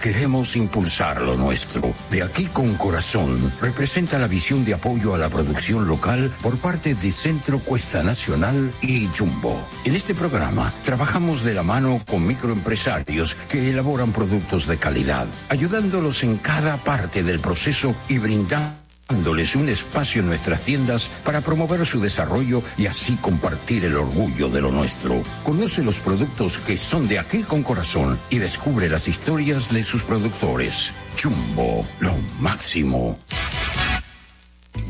Queremos 0.00 0.56
impulsar 0.56 1.20
nuestro. 1.20 1.94
De 2.10 2.22
aquí 2.22 2.46
con 2.46 2.76
corazón 2.76 3.52
representa 3.60 4.18
la 4.18 4.26
visión 4.26 4.64
de 4.64 4.72
apoyo 4.72 5.14
a 5.14 5.18
la 5.18 5.28
producción 5.28 5.86
local 5.86 6.34
por 6.40 6.56
parte 6.58 6.94
de 6.94 7.10
Centro 7.10 7.58
Cuesta 7.58 8.02
Nacional 8.02 8.72
y 8.80 9.08
Jumbo. 9.08 9.68
En 9.84 9.96
este 9.96 10.14
programa 10.14 10.72
trabajamos 10.84 11.44
de 11.44 11.52
la 11.52 11.62
mano 11.62 12.02
con 12.08 12.26
microempresarios 12.26 13.34
que 13.34 13.68
elaboran 13.68 14.12
productos 14.12 14.66
de 14.66 14.78
calidad, 14.78 15.26
ayudándolos 15.50 16.24
en 16.24 16.38
cada 16.38 16.82
parte 16.82 17.22
del 17.22 17.40
proceso 17.40 17.94
y 18.08 18.16
brindando 18.16 18.79
dándoles 19.10 19.56
un 19.56 19.68
espacio 19.68 20.20
en 20.20 20.28
nuestras 20.28 20.62
tiendas 20.62 21.10
para 21.24 21.40
promover 21.40 21.84
su 21.84 22.00
desarrollo 22.00 22.62
y 22.78 22.86
así 22.86 23.16
compartir 23.16 23.84
el 23.84 23.96
orgullo 23.96 24.48
de 24.48 24.60
lo 24.60 24.70
nuestro. 24.70 25.22
Conoce 25.42 25.82
los 25.82 25.98
productos 25.98 26.58
que 26.58 26.76
son 26.76 27.08
de 27.08 27.18
aquí 27.18 27.42
con 27.42 27.64
corazón 27.64 28.20
y 28.30 28.38
descubre 28.38 28.88
las 28.88 29.08
historias 29.08 29.72
de 29.72 29.82
sus 29.82 30.04
productores. 30.04 30.94
Jumbo, 31.20 31.84
lo 31.98 32.16
máximo. 32.38 33.18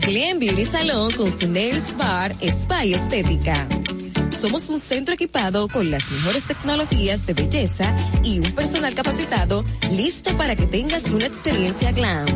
Glen 0.00 0.38
Beauty 0.38 0.66
Salon 0.66 1.12
con 1.12 1.32
su 1.32 1.50
Nails 1.50 1.96
Bar 1.96 2.34
Spa 2.42 2.84
Estética. 2.84 3.66
Somos 4.38 4.68
un 4.68 4.80
centro 4.80 5.14
equipado 5.14 5.66
con 5.68 5.90
las 5.90 6.10
mejores 6.10 6.44
tecnologías 6.44 7.26
de 7.26 7.34
belleza 7.34 7.94
y 8.22 8.38
un 8.38 8.52
personal 8.52 8.94
capacitado 8.94 9.64
listo 9.90 10.36
para 10.36 10.56
que 10.56 10.66
tengas 10.66 11.10
una 11.10 11.26
experiencia 11.26 11.92
glam. 11.92 12.26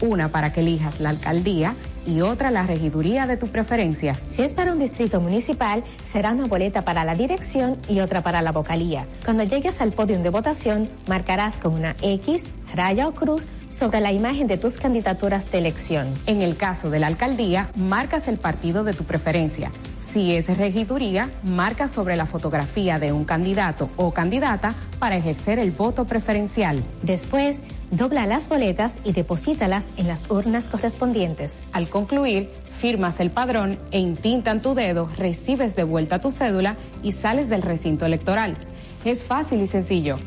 una 0.00 0.28
para 0.28 0.52
que 0.52 0.60
elijas 0.60 1.00
la 1.00 1.10
alcaldía 1.10 1.74
y 2.06 2.22
otra 2.22 2.50
la 2.50 2.64
regiduría 2.64 3.26
de 3.26 3.36
tu 3.36 3.48
preferencia. 3.48 4.14
Si 4.28 4.42
es 4.42 4.54
para 4.54 4.72
un 4.72 4.78
distrito 4.78 5.20
municipal, 5.20 5.84
será 6.12 6.32
una 6.32 6.46
boleta 6.46 6.82
para 6.82 7.04
la 7.04 7.14
dirección 7.14 7.76
y 7.88 8.00
otra 8.00 8.22
para 8.22 8.42
la 8.42 8.52
vocalía. 8.52 9.06
Cuando 9.24 9.44
llegues 9.44 9.80
al 9.80 9.92
podio 9.92 10.18
de 10.18 10.30
votación, 10.30 10.88
marcarás 11.06 11.54
con 11.56 11.74
una 11.74 11.94
X, 12.02 12.42
raya 12.74 13.08
o 13.08 13.12
cruz 13.12 13.48
sobre 13.68 14.00
la 14.00 14.12
imagen 14.12 14.46
de 14.46 14.58
tus 14.58 14.76
candidaturas 14.76 15.50
de 15.50 15.58
elección. 15.58 16.06
En 16.26 16.42
el 16.42 16.56
caso 16.56 16.90
de 16.90 17.00
la 17.00 17.06
alcaldía, 17.06 17.68
marcas 17.76 18.28
el 18.28 18.36
partido 18.36 18.84
de 18.84 18.92
tu 18.92 19.04
preferencia. 19.04 19.70
Si 20.12 20.34
es 20.34 20.46
regiduría, 20.58 21.30
marca 21.44 21.86
sobre 21.86 22.16
la 22.16 22.26
fotografía 22.26 22.98
de 22.98 23.12
un 23.12 23.24
candidato 23.24 23.88
o 23.96 24.10
candidata 24.10 24.74
para 24.98 25.16
ejercer 25.16 25.60
el 25.60 25.70
voto 25.70 26.04
preferencial. 26.04 26.82
Después, 27.02 27.58
dobla 27.90 28.26
las 28.26 28.48
boletas 28.48 28.92
y 29.04 29.12
deposítalas 29.12 29.84
en 29.96 30.08
las 30.08 30.30
urnas 30.30 30.64
correspondientes. 30.64 31.52
Al 31.72 31.88
concluir, 31.88 32.48
firmas 32.80 33.20
el 33.20 33.30
padrón 33.30 33.78
e 33.90 33.98
intintan 33.98 34.62
tu 34.62 34.74
dedo, 34.74 35.10
recibes 35.16 35.76
de 35.76 35.84
vuelta 35.84 36.18
tu 36.18 36.30
cédula 36.30 36.76
y 37.02 37.12
sales 37.12 37.48
del 37.48 37.62
recinto 37.62 38.06
electoral. 38.06 38.56
Es 39.04 39.24
fácil 39.24 39.60
y 39.60 39.66
sencillo. 39.66 40.18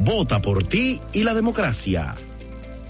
Vota 0.00 0.40
por 0.40 0.64
ti 0.64 1.00
y 1.12 1.24
la 1.24 1.34
democracia. 1.34 2.14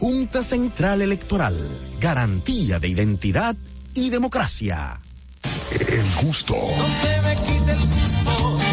Junta 0.00 0.42
Central 0.42 1.02
Electoral. 1.02 1.56
Garantía 2.00 2.78
de 2.78 2.88
identidad 2.88 3.56
y 3.94 4.10
democracia. 4.10 5.00
El 5.72 6.26
gusto. 6.26 6.56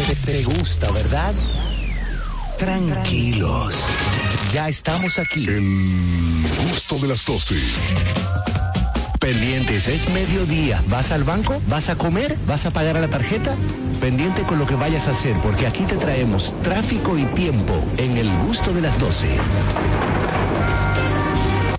Te, 0.08 0.16
te 0.32 0.44
gusta, 0.44 0.90
¿verdad? 0.92 1.34
Tranquilos. 2.62 3.74
Ya 4.52 4.68
estamos 4.68 5.18
aquí. 5.18 5.48
El 5.48 6.46
gusto 6.68 6.96
de 6.98 7.08
las 7.08 7.26
12. 7.26 7.56
Pendientes, 9.18 9.88
es 9.88 10.08
mediodía. 10.10 10.80
¿Vas 10.86 11.10
al 11.10 11.24
banco? 11.24 11.60
¿Vas 11.66 11.88
a 11.88 11.96
comer? 11.96 12.38
¿Vas 12.46 12.64
a 12.64 12.70
pagar 12.70 12.96
a 12.96 13.00
la 13.00 13.08
tarjeta? 13.08 13.56
Pendiente 14.00 14.42
con 14.42 14.60
lo 14.60 14.66
que 14.66 14.76
vayas 14.76 15.08
a 15.08 15.10
hacer, 15.10 15.34
porque 15.42 15.66
aquí 15.66 15.82
te 15.82 15.96
traemos 15.96 16.54
tráfico 16.62 17.18
y 17.18 17.24
tiempo 17.24 17.74
en 17.96 18.16
el 18.16 18.30
gusto 18.46 18.72
de 18.72 18.80
las 18.80 18.96
12. 18.96 19.26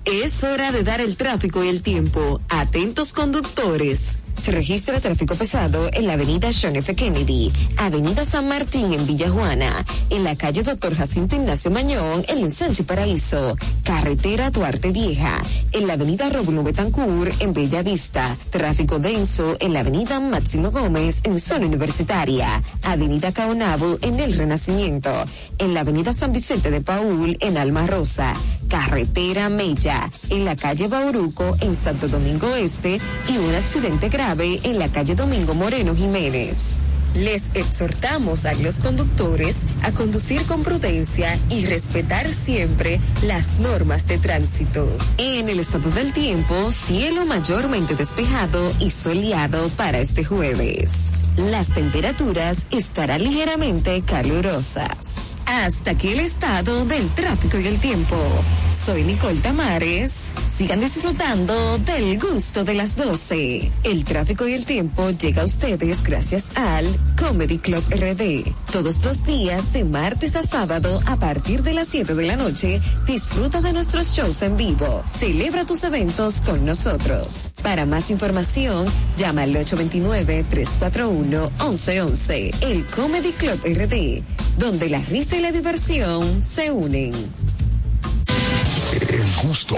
Es 0.04 0.44
hora 0.44 0.74
de 0.74 0.84
dar 0.84 1.00
el 1.00 1.16
tráfico 1.16 1.64
y 1.64 1.70
el 1.70 1.82
tiempo. 1.82 2.42
Atentos 2.50 3.14
conductores. 3.14 4.20
Se 4.38 4.52
registra 4.52 5.00
tráfico 5.00 5.36
pesado 5.36 5.90
en 5.94 6.08
la 6.08 6.14
avenida 6.14 6.50
John 6.60 6.76
F. 6.76 6.96
Kennedy, 6.96 7.52
avenida 7.78 8.26
San 8.26 8.48
Martín 8.48 8.92
en 8.94 9.06
Villa 9.08 9.30
Juana, 9.30 9.86
en 10.10 10.24
la 10.24 10.36
calle 10.36 10.64
Doctor 10.64 10.96
Jacinto 10.96 11.36
Ignacio 11.36 11.72
Mañón 11.72 12.24
en 12.28 12.40
Ensanche 12.40 12.84
Paraíso, 12.84 13.56
carretera 13.84 14.50
Duarte 14.50 14.92
Vieja, 14.92 15.42
en 15.72 15.88
la 15.88 15.94
avenida 15.94 16.30
Rómulo 16.30 16.64
Betancourt 16.64 17.42
en 17.42 17.54
Bella 17.54 17.84
Vista, 17.84 18.36
tráfico 18.50 19.00
denso 19.00 19.56
en 19.60 19.74
la 19.74 19.80
avenida 19.80 20.20
Máximo 20.20 20.72
Gómez 20.72 21.22
en 21.24 21.40
zona 21.40 21.66
universitaria, 21.68 22.62
avenida 22.82 23.32
Caonabo 23.32 23.98
en 24.02 24.20
el 24.20 24.34
Renacimiento, 24.34 25.12
en 25.58 25.74
la 25.74 25.82
avenida 25.82 26.12
San 26.12 26.34
Vicente 26.34 26.70
de 26.70 26.82
Paul 26.82 27.38
en 27.40 27.58
Alma 27.58 27.88
Rosa, 27.88 28.36
carretera 28.74 29.50
Mella, 29.50 30.10
en 30.32 30.46
la 30.46 30.56
calle 30.56 30.88
Bauruco 30.88 31.56
en 31.62 31.76
Santo 31.76 32.08
Domingo 32.08 32.56
Este 32.56 33.00
y 33.30 33.38
un 33.38 33.54
accidente 33.54 34.10
grave 34.10 34.62
en 34.64 34.80
la 34.80 34.90
calle 34.90 35.14
Domingo 35.14 35.54
Moreno 35.54 35.96
Jiménez. 35.96 36.80
Les 37.14 37.52
exhortamos 37.54 38.46
a 38.46 38.56
los 38.56 38.80
conductores 38.80 39.68
a 39.84 39.92
conducir 39.92 40.44
con 40.48 40.64
prudencia 40.64 41.38
y 41.52 41.68
respetar 41.68 42.34
siempre 42.34 43.00
las 43.22 43.60
normas 43.60 44.08
de 44.08 44.18
tránsito. 44.18 44.90
En 45.20 45.50
el 45.50 45.60
estado 45.60 45.92
del 45.92 46.12
tiempo, 46.12 46.72
cielo 46.72 47.28
mayormente 47.28 47.94
despejado 47.94 48.74
y 48.80 48.90
soleado 48.90 49.70
para 49.78 50.00
este 50.00 50.24
jueves. 50.24 51.14
Las 51.38 51.68
temperaturas 51.70 52.68
estarán 52.70 53.24
ligeramente 53.24 54.04
calurosas. 54.04 55.36
Hasta 55.48 55.92
aquí 55.92 56.10
el 56.10 56.20
estado 56.20 56.86
del 56.86 57.10
tráfico 57.10 57.60
y 57.60 57.68
el 57.68 57.80
tiempo. 57.80 58.16
Soy 58.72 59.04
Nicole 59.04 59.40
Tamares. 59.40 60.32
Sigan 60.46 60.80
disfrutando 60.80 61.80
del 61.80 62.20
gusto 62.20 62.64
de 62.64 62.76
las 62.76 62.96
12. 62.96 63.72
El 63.84 64.04
tráfico 64.04 64.48
y 64.48 64.54
el 64.54 64.66
tiempo 64.66 65.10
llega 65.10 65.42
a 65.42 65.46
ustedes 65.46 66.04
gracias 66.04 66.56
al 66.56 66.86
Comedy 67.20 67.58
Club 67.58 67.84
RD. 67.90 68.52
Todos 68.72 69.04
los 69.04 69.26
días 69.26 69.74
de 69.74 69.86
martes 69.86 70.36
a 70.36 70.44
sábado 70.44 71.02
a 71.08 71.18
partir 71.18 71.64
de 71.64 71.74
las 71.74 71.88
7 71.88 72.14
de 72.14 72.26
la 72.26 72.36
noche, 72.36 72.80
disfruta 73.08 73.60
de 73.62 73.74
nuestros 73.74 74.12
shows 74.12 74.42
en 74.44 74.56
vivo. 74.56 75.04
Celebra 75.08 75.66
tus 75.66 75.84
eventos 75.84 76.42
con 76.42 76.64
nosotros. 76.64 77.52
Para 77.64 77.86
más 77.86 78.12
información, 78.12 78.86
llama 79.18 79.44
al 79.44 79.54
829-341-1111. 81.30 82.56
El 82.62 82.86
Comedy 82.86 83.32
Club 83.32 83.60
RD, 83.64 84.24
donde 84.58 84.90
la 84.90 85.00
risa 85.00 85.38
y 85.38 85.42
la 85.42 85.52
diversión 85.52 86.44
se 86.44 86.72
unen. 86.72 87.14
El 89.10 89.48
gusto. 89.48 89.78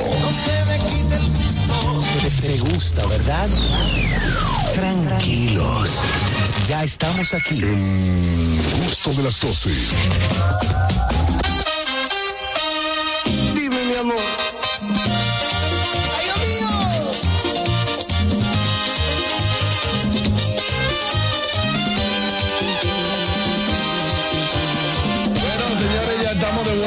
Te, 2.21 2.29
te 2.47 2.57
gusta, 2.59 3.05
¿verdad? 3.07 3.49
Tranquilos. 4.73 5.89
Ya 6.67 6.83
estamos 6.83 7.33
aquí. 7.33 7.61
El 7.61 8.83
gusto 8.83 9.11
de 9.13 9.23
las 9.23 9.39
12. 9.39 9.69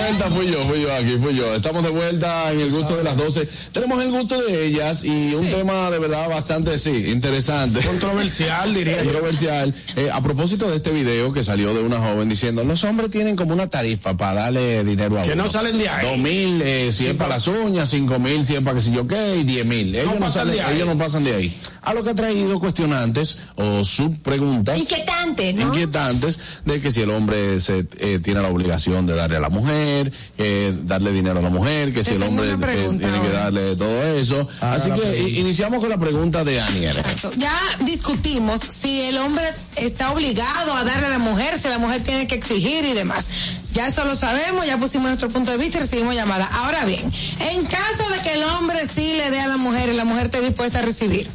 Vuelta. 0.09 0.31
Fui 0.31 0.47
yo, 0.51 0.63
fui 0.63 0.81
yo 0.83 0.95
aquí, 0.95 1.17
fui 1.23 1.35
yo. 1.35 1.55
Estamos 1.55 1.83
de 1.83 1.91
vuelta 1.91 2.53
en 2.53 2.61
el 2.61 2.71
gusto 2.71 2.97
de 2.97 3.05
las 3.05 3.17
12. 3.17 3.49
Tenemos 3.73 4.03
el 4.03 4.11
gusto 4.11 4.41
de 4.41 4.67
ellas 4.67 5.05
y 5.05 5.35
un 5.35 5.49
tema 5.51 5.91
de 5.91 5.99
verdad 5.99 6.29
bastante, 6.29 6.79
sí, 6.79 7.07
interesante. 7.09 7.81
Controversial, 7.81 8.75
diría. 8.75 8.99
Controversial. 8.99 9.75
Eh, 9.97 10.11
a 10.13 10.21
propósito 10.21 10.71
de 10.71 10.77
este 10.77 10.91
video 10.91 11.33
que 11.33 11.43
salió 11.45 11.75
de 11.75 11.83
una 11.83 11.99
joven 11.99 12.29
diciendo, 12.29 12.65
los 12.65 12.83
hombres 12.85 13.11
tienen 13.11 13.37
como 13.37 13.53
una 13.53 13.69
tarifa 13.69 14.17
para 14.17 14.43
darle 14.43 14.85
dinero 14.85 15.19
a 15.19 15.23
Que 15.23 15.33
uno. 15.33 15.45
no 15.45 15.51
salen 15.51 15.79
de 15.79 15.89
ahí. 15.89 16.07
Dos 16.07 16.19
mil, 16.19 16.63
eh, 16.63 16.91
cien 16.93 17.17
para 17.17 17.35
las 17.35 17.47
uñas, 17.49 17.89
cinco 17.91 18.19
mil, 18.19 18.45
cien 18.47 18.65
para 18.65 18.77
que 18.77 18.83
si 18.83 18.93
yo 18.93 19.07
qué, 19.07 19.37
y 19.37 19.45
diez 19.45 19.67
mil. 19.67 19.95
Ellos 19.95 20.15
no, 20.15 20.21
pasan 20.21 20.33
salen, 20.33 20.55
de 20.55 20.63
ahí. 20.63 20.77
ellos 20.77 20.89
no 20.89 20.99
pasan 20.99 21.25
de 21.25 21.35
ahí. 21.35 21.59
A 21.83 21.95
lo 21.95 22.03
que 22.05 22.11
ha 22.11 22.15
traído 22.15 22.59
cuestionantes 22.61 23.39
o 23.55 23.83
subpreguntas 23.83 24.79
Inquietante, 24.79 25.53
¿no? 25.55 25.63
inquietantes 25.69 26.39
de 26.65 26.81
que 26.81 26.91
si 26.91 27.01
el 27.01 27.11
hombre 27.11 27.61
se, 27.61 27.87
eh, 27.99 28.19
tiene 28.23 28.43
la 28.43 28.49
obligación 28.49 29.07
de 29.07 29.15
darle 29.15 29.37
a 29.37 29.41
la 29.41 29.49
mujer, 29.49 29.98
eh, 30.37 30.75
darle 30.83 31.12
dinero 31.12 31.39
a 31.39 31.43
la 31.43 31.51
mujer, 31.51 31.93
que 31.93 32.05
si 32.05 32.15
el 32.15 32.23
hombre 32.23 32.57
pregunta 32.57 33.09
tiene 33.09 33.27
que 33.27 33.33
darle 33.33 33.77
todo 33.77 34.03
eso. 34.05 34.49
Así 34.61 34.91
la 34.91 34.97
que 34.97 35.01
pregunta. 35.03 35.39
iniciamos 35.41 35.81
con 35.81 35.89
la 35.89 35.99
pregunta 35.99 36.45
de. 36.45 36.59
Exacto. 36.59 37.33
Ya 37.37 37.59
discutimos 37.81 38.61
si 38.61 39.03
el 39.03 39.19
hombre 39.19 39.45
está 39.77 40.11
obligado 40.11 40.73
a 40.73 40.85
darle 40.85 41.07
a 41.07 41.11
la 41.11 41.19
mujer, 41.19 41.59
si 41.59 41.69
la 41.69 41.79
mujer 41.79 42.03
tiene 42.03 42.27
que 42.27 42.35
exigir 42.35 42.85
y 42.85 42.93
demás. 42.93 43.29
Ya 43.73 43.87
eso 43.87 44.05
lo 44.05 44.15
sabemos, 44.15 44.66
ya 44.66 44.77
pusimos 44.77 45.09
nuestro 45.09 45.29
punto 45.29 45.53
de 45.53 45.57
vista 45.57 45.79
y 45.79 45.83
recibimos 45.83 46.15
llamada. 46.15 46.47
Ahora 46.47 46.85
bien, 46.85 47.11
en 47.41 47.65
caso 47.66 48.09
de 48.12 48.20
que 48.23 48.35
el 48.35 48.43
hombre 48.43 48.87
sí 48.93 49.15
le 49.16 49.31
dé 49.31 49.41
a 49.41 49.47
la 49.47 49.57
mujer 49.57 49.89
y 49.89 49.95
la 49.95 50.05
mujer 50.05 50.25
esté 50.27 50.41
dispuesta 50.41 50.81
a 50.81 50.83
recibir, 50.83 51.29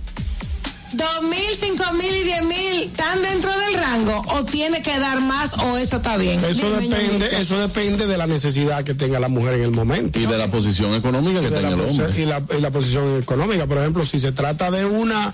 dos 0.93 1.23
mil, 1.29 1.39
cinco 1.59 1.83
mil 1.93 2.15
y 2.15 2.23
diez 2.23 2.43
mil, 2.43 2.81
¿están 2.83 3.21
dentro 3.21 3.51
del 3.57 3.73
rango 3.75 4.21
o 4.27 4.45
tiene 4.45 4.81
que 4.81 4.99
dar 4.99 5.21
más 5.21 5.53
o 5.57 5.77
eso 5.77 5.97
está 5.97 6.17
bien? 6.17 6.43
Eso 6.45 6.77
Dime, 6.79 6.95
depende, 6.97 7.41
eso 7.41 7.59
depende 7.59 8.07
de 8.07 8.17
la 8.17 8.27
necesidad 8.27 8.83
que 8.83 8.93
tenga 8.93 9.19
la 9.19 9.27
mujer 9.27 9.55
en 9.55 9.63
el 9.63 9.71
momento. 9.71 10.19
Y 10.19 10.25
de 10.25 10.37
la 10.37 10.49
posición 10.49 10.93
económica 10.95 11.41
que 11.41 11.49
tenga 11.49 11.69
la, 11.69 11.75
el 11.75 11.81
hombre. 11.81 12.21
y, 12.21 12.25
la, 12.25 12.41
y 12.57 12.61
la 12.61 12.71
posición 12.71 13.21
económica. 13.21 13.65
Por 13.67 13.77
ejemplo, 13.77 14.05
si 14.05 14.19
se 14.19 14.31
trata 14.31 14.71
de 14.71 14.85
una 14.85 15.33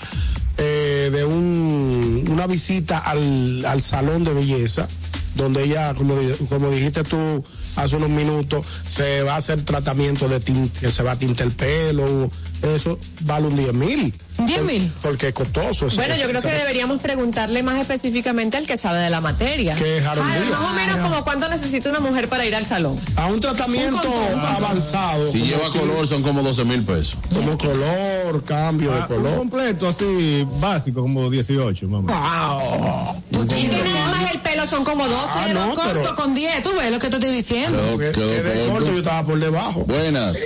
eh, 0.57 1.09
de 1.11 1.25
un, 1.25 2.25
una 2.29 2.47
visita 2.47 2.99
al, 2.99 3.65
al 3.65 3.81
salón 3.81 4.23
de 4.23 4.33
belleza, 4.33 4.87
donde 5.35 5.63
ella, 5.63 5.93
como, 5.93 6.15
como 6.49 6.69
dijiste 6.69 7.03
tú 7.03 7.43
hace 7.75 7.95
unos 7.95 8.09
minutos, 8.09 8.65
se 8.89 9.21
va 9.21 9.35
a 9.35 9.37
hacer 9.37 9.63
tratamiento 9.63 10.27
de 10.27 10.39
tinte, 10.41 10.79
que 10.81 10.91
se 10.91 11.01
va 11.03 11.13
a 11.13 11.15
tintar 11.15 11.47
el 11.47 11.53
pelo, 11.53 12.29
eso 12.63 12.97
vale 13.21 13.47
un 13.47 13.55
10 13.57 13.73
mil. 13.73 14.13
¿10 14.39 14.61
mil? 14.63 14.91
Porque 15.01 15.27
es 15.29 15.33
costoso. 15.33 15.87
ese- 15.87 15.97
Bueno, 15.97 16.13
yo 16.15 16.21
ese- 16.21 16.29
creo 16.29 16.41
que 16.41 16.47
ese- 16.47 16.57
deberíamos 16.59 17.01
preguntarle 17.01 17.61
más 17.61 17.79
específicamente 17.81 18.55
al 18.55 18.65
que 18.65 18.77
sabe 18.77 18.99
de 18.99 19.09
la 19.09 19.19
materia. 19.19 19.75
Que 19.75 19.97
es 19.97 20.05
Harold 20.05 20.29
Ah, 20.31 20.37
Díaz. 20.39 20.59
Más 20.61 20.71
o 20.71 20.73
menos 20.75 20.99
como 20.99 21.23
cuánto 21.25 21.49
necesita 21.49 21.89
una 21.89 21.99
mujer 21.99 22.29
para 22.29 22.45
ir 22.45 22.55
al 22.55 22.65
salón. 22.65 22.97
A 23.17 23.27
un 23.27 23.39
tratamiento 23.41 24.01
Un 24.01 24.07
un 24.07 24.13
condón. 24.13 24.39
avanzado. 24.55 25.25
Si 25.29 25.39
lleva 25.41 25.69
ti- 25.71 25.79
color 25.79 26.07
son 26.07 26.23
como 26.23 26.41
12 26.41 26.63
mil 26.63 26.83
pesos. 26.83 27.17
Como 27.33 27.57
color, 27.57 28.43
cambio 28.45 28.91
de 28.91 28.99
Ah, 28.99 29.07
un 29.09 29.15
color. 29.15 29.37
completo 29.37 29.87
así, 29.89 30.45
básico, 30.59 31.01
como 31.01 31.29
18, 31.29 31.87
mamá. 31.89 33.13
Tú 33.31 33.45
tienes- 33.45 33.85
Y 33.85 33.93
nada 33.93 34.11
más 34.15 34.31
el 34.31 34.39
pelo 34.41 34.65
son 34.67 34.83
como 34.85 35.05
12. 35.07 35.27
Ah, 35.35 35.43
Pero 35.47 35.65
no, 35.67 35.73
corto 35.75 35.91
pero- 36.01 36.15
con 36.15 36.33
10, 36.33 36.61
tú 36.61 36.71
ves 36.77 36.91
lo 36.91 36.99
que 36.99 37.09
te 37.09 37.17
estoy 37.17 37.33
diciendo. 37.35 37.97
Que- 37.97 38.11
que 38.11 38.21
de 38.21 38.67
corto. 38.69 38.91
yo 38.91 38.97
estaba 38.99 39.23
por 39.25 39.39
debajo. 39.39 39.81
Buenas. 39.85 40.37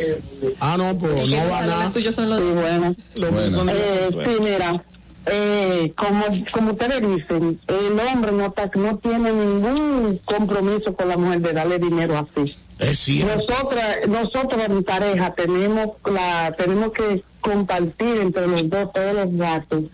Ah, 0.59 0.75
no, 0.77 0.97
pues 0.97 1.13
no 1.27 1.37
va 1.49 1.61
nada. 1.61 1.91
Tuyos 2.03 2.15
son 2.15 2.29
los 2.29 2.39
Sí, 2.39 2.45
bueno. 2.53 2.95
Los 3.15 3.53
son 3.53 3.69
Eh, 3.69 4.09
sí, 4.09 4.37
mira, 4.41 4.83
eh, 5.25 5.93
como, 5.95 6.25
como 6.51 6.71
ustedes 6.71 7.01
dicen, 7.01 7.59
el 7.67 7.99
hombre 7.99 8.31
no, 8.31 8.53
no 8.75 8.97
tiene 8.97 9.31
ningún 9.31 10.19
compromiso 10.25 10.93
con 10.93 11.07
la 11.07 11.17
mujer 11.17 11.41
de 11.41 11.53
darle 11.53 11.79
dinero 11.79 12.17
así. 12.17 12.55
Es. 12.79 13.07
Nosotras, 13.23 13.99
nosotros 14.07 14.61
en 14.65 14.83
pareja 14.83 15.33
tenemos 15.33 15.91
la, 16.11 16.53
tenemos 16.57 16.91
que 16.91 17.23
compartir 17.39 18.21
entre 18.21 18.47
los 18.47 18.69
dos 18.69 18.91
todos 18.91 19.13
los 19.13 19.33
gastos. 19.37 19.85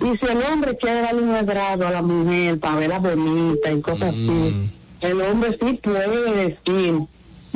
Y 0.00 0.18
si 0.18 0.30
el 0.30 0.42
hombre 0.52 0.76
quiere 0.76 1.00
darle 1.00 1.22
un 1.22 1.34
agrado 1.34 1.86
a 1.86 1.90
la 1.90 2.02
mujer 2.02 2.60
para 2.60 2.76
verla 2.76 2.98
bonita 2.98 3.72
y 3.72 3.80
cosas 3.80 4.10
así, 4.10 4.70
el 5.00 5.20
hombre 5.22 5.58
sí 5.60 5.80
puede 5.82 6.32
decir, 6.34 7.00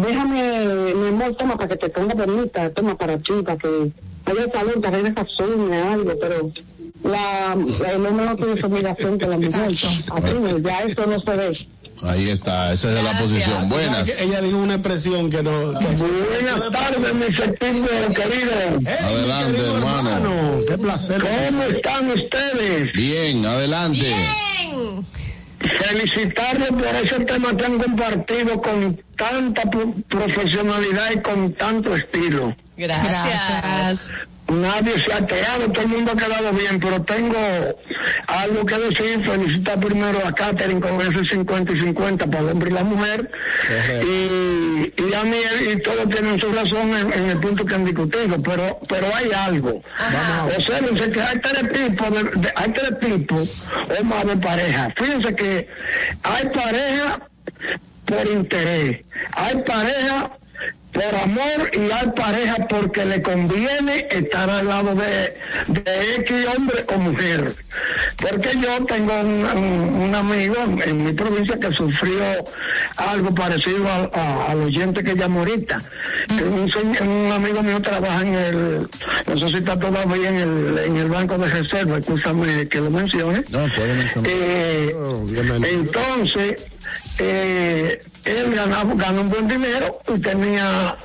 déjame, 0.06 0.94
mi 0.94 1.08
amor, 1.08 1.34
toma 1.36 1.56
para 1.56 1.68
que 1.68 1.76
te 1.76 1.88
ponga 1.90 2.14
bonita, 2.14 2.70
toma 2.70 2.94
para 2.96 3.18
ti, 3.18 3.32
para 3.44 3.58
que 3.58 3.92
vaya 4.24 4.46
te 4.50 4.58
arregles 4.88 5.12
esas 5.12 5.40
uñas, 5.40 5.86
algo, 5.92 6.12
pero 6.20 6.50
la, 7.04 7.54
el 7.92 8.06
hombre 8.06 8.26
no 8.26 8.36
tiene 8.36 8.52
esa 8.54 8.66
obligación 8.66 9.18
con 9.18 9.30
la 9.30 9.36
mujer. 9.38 9.70
Así, 9.70 10.62
ya 10.62 10.80
eso 10.82 11.06
no 11.06 11.20
se 11.20 11.36
ve. 11.36 11.58
Ahí 12.02 12.30
está, 12.30 12.72
esa 12.72 12.96
es 12.96 13.04
la 13.04 13.18
posición. 13.18 13.68
Buenas. 13.68 14.10
Que 14.10 14.24
Ella 14.24 14.40
dijo 14.40 14.56
una 14.56 14.74
expresión 14.74 15.28
que 15.28 15.42
no. 15.42 15.78
que- 15.78 15.86
Buenas 15.86 16.70
tardes, 16.72 17.14
mi 17.14 17.34
septiembre, 17.36 17.90
querido. 18.14 18.52
¡Ey, 18.70 18.80
mi 18.80 18.88
Adelante, 18.88 19.52
querido 19.52 19.76
hermano. 19.76 20.20
Qué 20.66 20.78
placer. 20.78 21.22
¿Cómo 21.22 21.62
están 21.64 22.10
ustedes? 22.10 22.92
Bien, 22.94 23.44
adelante. 23.44 24.14
Felicitarlos 25.60 26.70
por 26.70 26.86
ese 27.04 27.20
tema 27.26 27.56
tan 27.56 27.78
compartido 27.78 28.60
con 28.62 29.00
tanta 29.16 29.62
pro- 29.70 29.94
profesionalidad 30.08 31.10
y 31.14 31.20
con 31.20 31.52
tanto 31.52 31.94
estilo. 31.94 32.56
Gracias. 32.76 34.12
Nadie 34.50 34.98
se 34.98 35.12
ha 35.12 35.26
quedado, 35.26 35.70
todo 35.72 35.82
el 35.84 35.88
mundo 35.88 36.12
ha 36.12 36.16
quedado 36.16 36.52
bien, 36.52 36.80
pero 36.80 37.00
tengo 37.02 37.36
algo 38.26 38.66
que 38.66 38.78
decir. 38.78 39.24
Felicitar 39.24 39.78
primero 39.80 40.18
a 40.26 40.32
Catherine 40.34 40.80
con 40.80 41.00
ese 41.00 41.24
50 41.28 41.72
y 41.72 41.80
50 41.80 42.26
para 42.26 42.40
el 42.44 42.48
hombre 42.50 42.70
y 42.70 42.72
la 42.74 42.82
mujer. 42.84 43.30
Y, 44.04 44.92
y 45.02 45.14
a 45.14 45.22
mí, 45.24 45.36
y 45.72 45.76
todos 45.82 46.08
tienen 46.08 46.40
su 46.40 46.50
razón 46.52 46.94
en, 46.96 47.12
en 47.12 47.30
el 47.30 47.38
punto 47.38 47.64
que 47.64 47.74
han 47.74 47.84
discutido, 47.84 48.42
pero 48.42 48.78
pero 48.88 49.06
hay 49.14 49.30
algo. 49.32 49.82
Observen 50.56 51.12
que 51.12 51.20
hay 51.20 51.38
tres 51.40 51.72
tipos, 51.72 52.10
de, 52.10 52.40
de- 52.40 52.52
hay 52.56 52.70
tres 52.72 52.98
tipos 53.00 53.68
o 54.00 54.04
más 54.04 54.26
de 54.26 54.36
pareja. 54.36 54.88
Fíjense 54.96 55.34
que 55.34 55.68
hay 56.22 56.48
pareja 56.48 57.20
por 58.06 58.26
interés, 58.26 59.02
hay 59.32 59.56
pareja 59.62 60.30
por 60.92 61.14
amor 61.14 61.70
y 61.72 61.90
hay 61.90 62.08
pareja 62.16 62.66
porque 62.68 63.04
le 63.04 63.22
conviene 63.22 64.06
estar 64.10 64.50
al 64.50 64.66
lado 64.66 64.94
de, 64.94 65.36
de 65.68 66.14
X 66.16 66.46
hombre 66.56 66.84
o 66.94 66.98
mujer. 66.98 67.54
Porque 68.16 68.50
yo 68.60 68.84
tengo 68.86 69.12
un, 69.20 69.44
un- 69.44 70.02
un 70.02 70.14
amigo 70.14 70.56
en, 70.64 70.82
en 70.82 71.04
mi 71.04 71.12
provincia 71.12 71.58
que 71.58 71.72
sufrió 71.74 72.22
algo 72.96 73.34
parecido 73.34 73.88
a- 73.88 74.10
a- 74.12 74.50
al 74.50 74.62
oyente 74.62 75.02
que 75.04 75.14
llamó 75.14 75.40
ahorita. 75.40 75.80
Un, 76.30 76.70
un 77.08 77.32
amigo 77.32 77.62
mío 77.62 77.80
trabaja 77.80 78.22
en 78.22 78.34
el, 78.34 78.88
no 79.26 79.38
sé 79.38 79.48
si 79.48 79.56
está 79.58 79.78
todavía 79.78 80.28
en 80.28 80.36
el, 80.36 80.78
en 80.86 80.96
el 80.96 81.08
Banco 81.08 81.38
de 81.38 81.48
Reserva, 81.48 81.98
escúchame 81.98 82.68
que 82.68 82.80
lo 82.80 82.90
mencione. 82.90 83.44
No, 83.50 83.66
puede 83.76 83.94
mencionar. 83.94 84.30
Eh, 84.32 84.94
entonces, 85.70 86.60
eh, 87.18 88.02
él 88.24 88.54
ganaba, 88.54 88.92
ganó 88.94 89.22
un 89.22 89.30
buen 89.30 89.48
dinero 89.48 89.98
y 90.14 90.18
tenía 90.20 90.96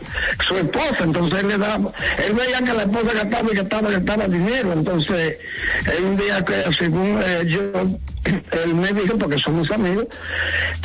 su 0.46 0.58
esposa, 0.58 0.98
entonces 1.04 1.40
él 1.40 1.48
le 1.48 1.58
daba, 1.58 1.92
él 2.26 2.34
veía 2.34 2.60
que 2.60 2.74
la 2.74 2.84
esposa 2.84 3.14
gastaba 3.14 3.52
y 3.52 3.56
gastaba, 3.56 3.90
gastaba 3.90 4.28
dinero, 4.28 4.74
entonces 4.74 5.38
él 5.98 6.04
un 6.04 6.18
día 6.18 6.44
que 6.44 6.74
según 6.78 7.22
eh, 7.26 7.44
yo, 7.48 7.60
él 8.64 8.76
me 8.76 8.92
dijo, 8.92 9.18
porque 9.18 9.40
somos 9.40 9.70
amigos, 9.72 10.06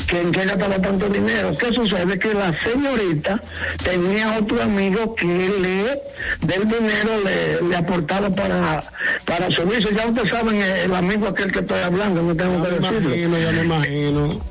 que 0.06 0.20
en 0.20 0.30
qué 0.32 0.44
gastaba 0.44 0.80
tanto 0.80 1.08
dinero. 1.08 1.50
¿Qué 1.58 1.72
sucede? 1.72 2.18
Que 2.18 2.34
la 2.34 2.56
señorita 2.62 3.40
tenía 3.82 4.38
otro 4.38 4.62
amigo 4.62 5.14
que 5.14 5.26
le, 5.26 6.02
del 6.46 6.68
dinero 6.68 7.10
le, 7.24 7.68
le 7.68 7.76
aportaba 7.76 8.30
para, 8.30 8.84
para 9.24 9.50
servicio. 9.50 9.90
Ya 9.90 10.06
ustedes 10.06 10.30
saben, 10.30 10.56
eh, 10.56 10.84
el 10.84 10.94
amigo 10.94 11.28
aquel 11.28 11.50
que 11.52 11.60
estoy 11.60 11.80
hablando, 11.80 12.22
no 12.22 12.36
tengo 12.36 12.62
que 12.62 12.70
decirlo. 12.70 13.14
imagino, 13.14 13.38
ya 13.38 13.52
me 13.52 13.64
imagino. 13.64 14.49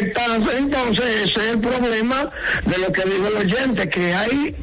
Entonces, 0.00 0.54
entonces 0.58 1.04
ese 1.24 1.40
es 1.40 1.46
el 1.52 1.58
problema 1.58 2.28
de 2.64 2.78
lo 2.78 2.92
que 2.92 3.02
digo 3.02 3.28
el 3.28 3.36
oyente, 3.36 3.88
que 3.88 4.14
hay 4.14 4.56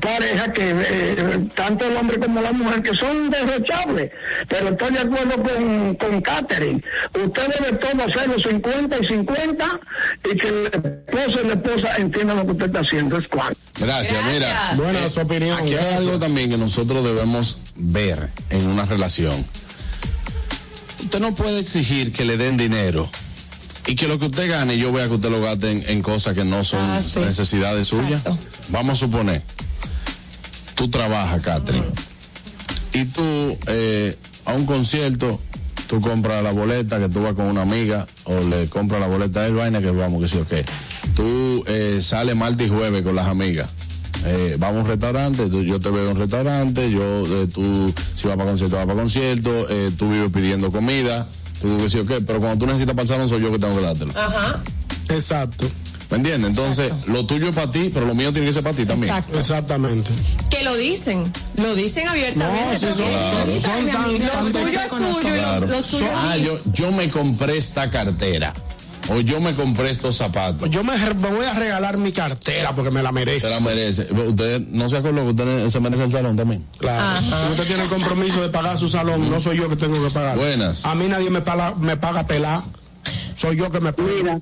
parejas 0.00 0.50
que, 0.50 0.70
eh, 0.70 1.48
tanto 1.54 1.84
el 1.86 1.96
hombre 1.96 2.18
como 2.18 2.40
la 2.40 2.52
mujer, 2.52 2.82
que 2.82 2.94
son 2.94 3.30
derrochables. 3.30 4.10
Pero 4.48 4.68
estoy 4.68 4.92
de 4.92 5.00
acuerdo 5.00 5.42
con, 5.42 5.94
con 5.96 6.20
Catherine. 6.20 6.82
Usted 7.24 7.46
debe 7.58 7.76
todo 7.78 8.04
hacerlo 8.04 8.38
50 8.38 8.98
y 8.98 9.04
50 9.06 9.80
y 10.30 10.36
que 10.36 10.48
el 10.48 10.66
esposo 10.66 11.40
y 11.42 11.48
la 11.48 11.54
esposa 11.54 11.96
entiendan 11.96 12.36
lo 12.36 12.46
que 12.46 12.52
usted 12.52 12.66
está 12.66 12.80
haciendo. 12.80 13.18
Es 13.18 13.28
cuanto. 13.28 13.58
Gracias, 13.78 14.24
mira. 14.26 14.72
Eh, 14.74 15.10
su 15.10 15.20
opinión, 15.20 15.58
Aquí 15.60 15.74
hay 15.74 15.94
algo 15.94 16.18
también 16.18 16.50
que 16.50 16.58
nosotros 16.58 17.04
debemos 17.04 17.64
ver 17.76 18.28
en 18.50 18.66
una 18.66 18.84
relación. 18.84 19.44
Usted 21.00 21.20
no 21.20 21.34
puede 21.34 21.60
exigir 21.60 22.12
que 22.12 22.24
le 22.24 22.36
den 22.36 22.56
dinero 22.56 23.08
y 23.86 23.94
que 23.94 24.08
lo 24.08 24.18
que 24.18 24.26
usted 24.26 24.48
gane 24.50 24.76
yo 24.78 24.92
vea 24.92 25.06
que 25.08 25.14
usted 25.14 25.30
lo 25.30 25.40
gaste 25.40 25.70
en, 25.70 25.84
en 25.88 26.02
cosas 26.02 26.34
que 26.34 26.44
no 26.44 26.64
son 26.64 26.80
Ah, 26.80 27.02
sí. 27.02 27.20
necesidades 27.20 27.88
suyas. 27.88 28.22
Vamos 28.70 28.94
a 28.94 28.96
suponer, 29.06 29.42
tú 30.74 30.88
trabajas, 30.88 31.40
Catherine, 31.42 31.86
y 32.92 33.04
tú 33.06 33.56
eh, 33.66 34.16
a 34.44 34.54
un 34.54 34.66
concierto, 34.66 35.40
tú 35.86 36.00
compras 36.00 36.42
la 36.42 36.50
boleta 36.52 36.98
que 36.98 37.08
tú 37.08 37.22
vas 37.22 37.34
con 37.34 37.46
una 37.46 37.62
amiga 37.62 38.06
o 38.24 38.40
le 38.40 38.68
compras 38.68 39.00
la 39.00 39.06
boleta 39.06 39.42
del 39.42 39.54
vaina 39.54 39.80
que 39.80 39.90
vamos, 39.90 40.20
que 40.22 40.28
sí, 40.28 40.38
ok. 40.38 40.52
Tú 41.14 41.64
eh, 41.66 41.98
sales 42.02 42.34
martes 42.36 42.66
y 42.66 42.70
jueves 42.70 43.02
con 43.02 43.14
las 43.14 43.26
amigas. 43.26 43.70
Eh, 44.24 44.56
vamos 44.58 44.78
a 44.78 44.80
un 44.82 44.86
restaurante, 44.88 45.46
tú- 45.48 45.62
yo 45.62 45.78
te 45.78 45.88
veo 45.90 46.02
en 46.10 46.16
un 46.16 46.18
restaurante, 46.18 46.90
yo, 46.90 47.26
eh, 47.42 47.46
tú, 47.46 47.92
si 48.16 48.26
vas 48.26 48.36
para 48.36 48.48
concierto, 48.50 48.76
vas 48.76 48.86
para 48.86 48.98
concierto, 48.98 49.66
eh, 49.70 49.92
tú 49.96 50.10
vives 50.10 50.32
pidiendo 50.32 50.72
comida, 50.72 51.28
tú 51.60 51.88
sí, 51.88 51.98
ok, 51.98 52.12
pero 52.26 52.40
cuando 52.40 52.58
tú 52.58 52.66
necesitas 52.66 52.96
el 52.98 53.08
salón 53.08 53.28
soy 53.28 53.42
yo 53.42 53.50
que 53.52 53.58
tengo 53.58 53.76
que 53.76 53.82
dártelo. 53.82 54.12
Ajá. 54.16 54.60
Exacto. 55.08 55.66
¿Me 56.10 56.18
entiendes? 56.18 56.50
Entonces, 56.50 56.92
lo 57.06 57.26
tuyo 57.26 57.48
es 57.48 57.54
para 57.54 57.70
ti, 57.72 57.90
pero 57.92 58.06
lo 58.06 58.14
mío 58.14 58.30
tiene 58.32 58.46
que 58.46 58.52
ser 58.52 58.62
para 58.62 58.76
ti 58.76 58.86
también. 58.86 59.12
Exacto. 59.12 59.40
Exactamente. 59.40 60.08
Que 60.50 60.62
lo 60.62 60.76
dicen, 60.76 61.32
lo 61.56 61.74
dicen 61.74 62.06
abiertamente. 62.06 62.74
No, 62.74 62.78
sí, 62.78 62.86
son- 62.86 62.96
son- 62.96 63.60
son 63.60 63.86
tan- 63.92 64.12
lo 64.12 64.18
tan- 64.30 64.52
suyo 64.52 64.80
es 64.80 64.90
suyo 64.90 65.20
y 65.20 65.24
lo, 65.24 65.36
Claro. 65.36 65.66
lo 65.66 65.82
suyo 65.82 66.06
ah, 66.14 66.36
es 66.36 66.42
mío. 66.42 66.60
yo, 66.64 66.72
yo 66.72 66.92
me 66.92 67.08
compré 67.10 67.56
esta 67.56 67.90
cartera. 67.90 68.54
O 69.08 69.20
yo 69.20 69.40
me 69.40 69.54
compré 69.54 69.90
estos 69.90 70.16
zapatos. 70.16 70.68
Yo 70.70 70.82
me, 70.82 70.96
me 70.96 71.30
voy 71.30 71.46
a 71.46 71.54
regalar 71.54 71.96
mi 71.96 72.12
cartera 72.12 72.74
porque 72.74 72.90
me 72.90 73.02
la 73.02 73.12
merece. 73.12 73.48
Se 73.48 73.50
la 73.50 73.60
merece. 73.60 74.12
Usted 74.12 74.60
no 74.68 74.88
se 74.88 74.96
acordó 74.96 75.22
que 75.24 75.30
usted 75.30 75.68
se 75.68 75.80
merece 75.80 76.04
el 76.04 76.12
salón 76.12 76.36
también. 76.36 76.64
Claro. 76.78 77.20
Si 77.20 77.52
usted 77.52 77.66
tiene 77.66 77.84
el 77.84 77.88
compromiso 77.88 78.42
de 78.42 78.48
pagar 78.48 78.76
su 78.76 78.88
salón, 78.88 79.30
no 79.30 79.40
soy 79.40 79.58
yo 79.58 79.68
que 79.68 79.76
tengo 79.76 80.02
que 80.04 80.10
pagar. 80.10 80.36
Buenas. 80.36 80.84
A 80.84 80.94
mí 80.94 81.06
nadie 81.08 81.30
me 81.30 81.40
paga, 81.40 81.74
me 81.74 81.96
paga 81.96 82.26
pelar. 82.26 82.62
Soy 83.34 83.56
yo 83.56 83.70
que 83.70 83.80
me 83.80 83.92
paga. 83.92 84.08
Mira, 84.08 84.40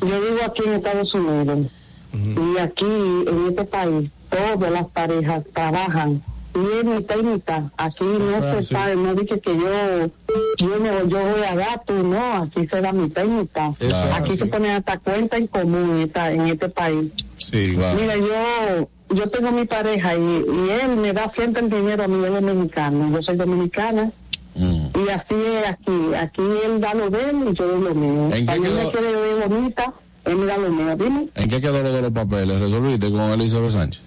yo 0.00 0.20
vivo 0.20 0.40
aquí 0.44 0.62
en 0.66 0.72
Estados 0.74 1.14
Unidos 1.14 1.66
y 2.12 2.58
aquí 2.58 2.84
en 2.84 3.46
este 3.48 3.64
país 3.64 4.10
todas 4.28 4.70
las 4.70 4.86
parejas 4.88 5.42
trabajan 5.54 6.22
y 6.54 6.78
es 6.78 6.84
mitad 6.84 7.16
y 7.18 7.22
mitad. 7.22 7.62
Aquí 7.76 8.04
no 8.04 8.54
se 8.54 8.62
sabe, 8.62 8.96
no 8.96 9.14
dice 9.14 9.40
que 9.40 9.56
yo 9.56 10.10
yo, 10.58 10.78
no, 10.78 11.08
yo 11.08 11.18
voy 11.18 11.42
a 11.48 11.54
dar, 11.54 11.82
tú 11.86 11.94
no, 11.94 12.36
aquí 12.42 12.66
se 12.66 12.80
da 12.80 12.92
mitad 12.92 13.24
y 13.24 13.28
mitad. 13.28 13.70
Es 13.78 13.94
aquí 13.94 14.32
así. 14.32 14.36
se 14.36 14.46
pone 14.46 14.70
hasta 14.72 14.98
cuenta 14.98 15.36
en 15.36 15.46
común 15.46 15.90
en, 15.96 16.00
esta, 16.02 16.30
en 16.30 16.40
este 16.46 16.68
país. 16.68 17.12
Sí. 17.36 17.76
Mira, 17.76 18.16
yo 18.16 18.88
yo 19.12 19.28
tengo 19.28 19.50
mi 19.50 19.64
pareja 19.64 20.14
y, 20.14 20.20
y 20.20 20.70
él 20.70 20.96
me 20.96 21.12
da 21.12 21.32
siempre 21.36 21.62
el 21.62 21.70
dinero 21.70 22.04
a 22.04 22.08
mí, 22.08 22.24
él 22.24 22.36
es 22.36 22.42
mexicano, 22.42 23.10
yo 23.12 23.22
soy 23.22 23.36
dominicana. 23.36 24.12
Mm. 24.54 24.86
Y 24.94 25.08
así 25.08 25.34
es 25.34 25.68
aquí, 25.68 26.14
aquí 26.16 26.42
él 26.64 26.80
da 26.80 26.94
lo 26.94 27.08
de 27.10 27.30
él 27.30 27.36
y 27.50 27.56
yo 27.56 27.68
doy 27.68 27.82
lo 27.82 27.94
mío. 27.94 28.24
¿En 28.26 28.30
qué 28.32 28.44
Cuando 28.46 28.66
él 28.68 28.74
quedó? 28.74 28.84
me 28.84 28.90
quiere 28.90 29.46
bonita, 29.46 29.94
él 30.24 30.36
me 30.36 30.46
da 30.46 30.58
lo 30.58 30.70
mío, 30.70 30.96
dime. 30.96 31.28
¿En 31.34 31.48
qué 31.48 31.60
quedó 31.60 31.82
lo 31.82 31.92
de 31.92 32.02
los 32.02 32.10
papeles? 32.10 32.60
¿Resolviste 32.60 33.10
con 33.10 33.20
Elizabeth 33.32 33.70
Sánchez? 33.70 34.02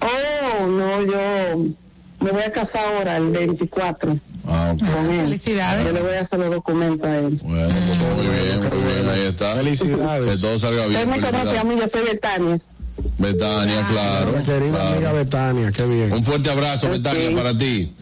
Oh, 0.00 0.66
no, 0.66 1.02
yo 1.02 1.58
me 2.20 2.30
voy 2.30 2.42
a 2.42 2.52
casar 2.52 2.84
ahora 2.96 3.16
el 3.16 3.30
24 3.30 4.18
Ah, 4.48 4.72
ok. 4.74 4.90
con 4.92 5.10
él. 5.10 5.20
Felicidades. 5.22 5.86
Yo 5.86 5.92
le 5.92 6.02
voy 6.02 6.14
a 6.14 6.20
hacer 6.22 6.38
los 6.38 6.50
documentos 6.50 7.06
a 7.08 7.18
él. 7.18 7.40
Bueno, 7.42 7.74
pues 7.86 7.98
muy 7.98 8.26
bien, 8.26 8.60
muy 8.60 8.92
bien, 8.94 9.08
ahí 9.08 9.26
está. 9.28 9.54
Felicidades. 9.56 10.34
Que 10.36 10.40
todo 10.40 10.58
salga 10.58 10.86
bien. 10.86 11.08
Usted 11.08 11.20
me 11.22 11.30
conoce 11.30 11.58
a 11.58 11.64
mí, 11.64 11.74
yo 11.78 11.86
soy 11.92 12.08
de 12.08 12.14
Tania. 12.16 12.60
Betania, 13.18 13.86
claro. 13.90 14.32
Mi 14.38 14.44
querida 14.44 14.70
claro. 14.70 14.88
amiga 14.94 15.12
Betania, 15.12 15.72
qué 15.72 15.84
bien. 15.84 16.12
Un 16.12 16.24
fuerte 16.24 16.50
abrazo, 16.50 16.88
Betania, 16.90 17.34
para 17.34 17.56
ti. 17.56 17.92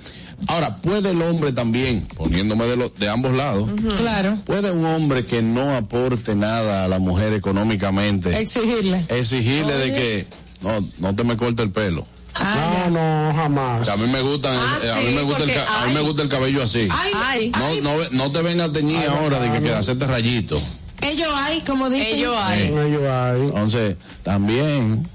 Ahora, 0.46 0.76
¿puede 0.76 1.10
el 1.10 1.22
hombre 1.22 1.52
también, 1.52 2.06
poniéndome 2.16 2.66
de, 2.66 2.76
lo- 2.76 2.90
de 2.90 3.08
ambos 3.08 3.32
lados, 3.32 3.68
Claro. 3.96 4.36
puede 4.44 4.70
un 4.72 4.84
hombre 4.84 5.24
que 5.24 5.40
no 5.40 5.74
aporte 5.74 6.34
nada 6.34 6.84
a 6.84 6.88
la 6.88 6.98
mujer 6.98 7.32
económicamente 7.32 8.38
Exigirle. 8.38 9.04
exigirle 9.08 9.72
de 9.74 9.94
que 9.94 10.26
no, 10.65 10.85
no 10.99 11.15
te 11.15 11.23
me 11.24 11.36
corte 11.36 11.62
el 11.62 11.70
pelo? 11.70 12.07
Ah, 12.35 12.89
No, 12.91 13.28
no, 13.31 13.35
jamás. 13.36 13.86
Que 13.86 13.93
a 13.93 13.97
mí 13.97 14.07
me 14.11 14.20
gustan, 14.20 14.57
Ah, 14.57 14.78
eh, 14.82 14.91
a 14.91 15.01
sí, 15.01 15.07
mí 15.07 15.12
me 15.15 15.23
gusta 15.23 15.45
el, 15.45 15.51
porque 15.51 15.65
ca- 15.66 15.82
a 15.82 15.86
mí 15.86 15.95
me 15.95 16.01
gusta 16.01 16.23
el 16.23 16.28
cabello 16.28 16.62
así. 16.65 16.89
Ay, 16.91 17.12
Ay, 17.15 17.53
ay, 17.55 17.81
No, 17.81 17.97
no, 17.97 18.05
no 18.11 18.32
te 18.32 18.43
vengas 18.43 18.70
a 18.70 18.73
teñir 18.73 19.07
ahora 19.09 19.39
de 19.39 19.53
que, 19.53 19.61
que 19.65 19.73
hacerte 19.73 20.05
rayito. 20.07 20.61
ellos 21.03 21.28
hay, 21.32 21.61
como 21.61 21.89
dicen. 21.91 22.16
Ellos 22.19 22.35
hay. 22.36 22.62
Hay. 22.74 23.41
Entonces, 23.43 23.97
también, 24.24 25.09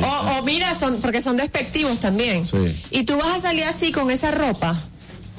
O, 0.00 0.06
o 0.38 0.42
mira, 0.44 0.74
son, 0.74 0.98
porque 1.00 1.20
son 1.22 1.36
despectivos 1.38 1.98
también. 2.00 2.46
Sí. 2.46 2.80
Y 2.90 3.04
tú 3.04 3.16
vas 3.16 3.38
a 3.38 3.40
salir 3.40 3.64
así 3.64 3.90
con 3.92 4.10
esa 4.10 4.30
ropa. 4.30 4.76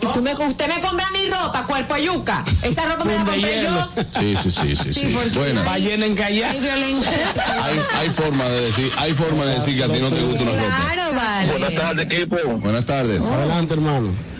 Y 0.02 0.06
tú 0.14 0.22
me, 0.22 0.34
usted 0.34 0.68
me 0.68 0.80
compra 0.82 1.06
mi 1.12 1.28
ropa, 1.30 1.66
cuerpo 1.66 1.98
yuca. 1.98 2.46
Esa 2.62 2.86
ropa 2.86 3.04
me 3.04 3.16
la 3.16 3.24
compré 3.26 3.64
yo. 3.64 3.90
sí, 4.20 4.36
sí, 4.36 4.52
sí, 4.52 4.76
sí, 4.76 4.94
sí. 4.94 5.18
porque 5.18 5.54
Ballena 5.54 6.06
encallada. 6.06 6.52
Hay, 6.52 7.82
hay 7.96 8.10
forma 8.10 8.46
de 8.46 8.62
decir, 8.62 8.92
hay 8.98 9.14
forma 9.14 9.46
de 9.46 9.56
decir 9.56 9.76
que 9.76 9.84
a 9.84 9.92
ti 9.92 10.00
no 10.00 10.10
te 10.10 10.22
gusta 10.22 10.44
una 10.44 10.52
ropa. 10.52 10.82
Claro, 10.82 11.16
vale. 11.16 11.52
Buenas 11.52 11.74
tardes, 11.74 12.06
equipo. 12.06 12.38
Buenas 12.58 12.86
tardes. 12.86 13.22
Adelante, 13.22 13.74
hermano. 13.74 14.37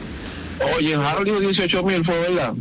Oye, 0.76 0.96
Harold 0.96 1.26
dijo 1.26 1.40
18 1.40 1.84
mil, 1.84 2.06
fue 2.06 2.20
verdad. 2.20 2.54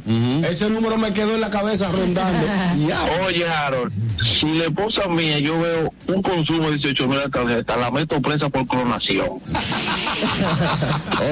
Ese 0.48 0.70
número 0.70 0.97
me 0.97 1.12
quedó 1.12 1.35
en 1.35 1.40
la 1.40 1.51
cabeza 1.51 1.90
rondando. 1.90 2.47
Oye, 3.27 3.48
Harold, 3.48 3.93
si 4.40 4.59
la 4.59 4.64
esposa 4.64 5.09
mía 5.09 5.39
yo 5.39 5.59
veo 5.60 5.93
un 6.09 6.23
consumo 6.23 6.70
de 6.70 6.77
18 6.77 7.09
mil 7.09 7.18
de 7.20 7.28
tarjeta, 7.28 7.77
la 7.77 7.90
meto 7.90 8.20
presa 8.20 8.48
por 8.48 8.66
clonación. 8.66 9.31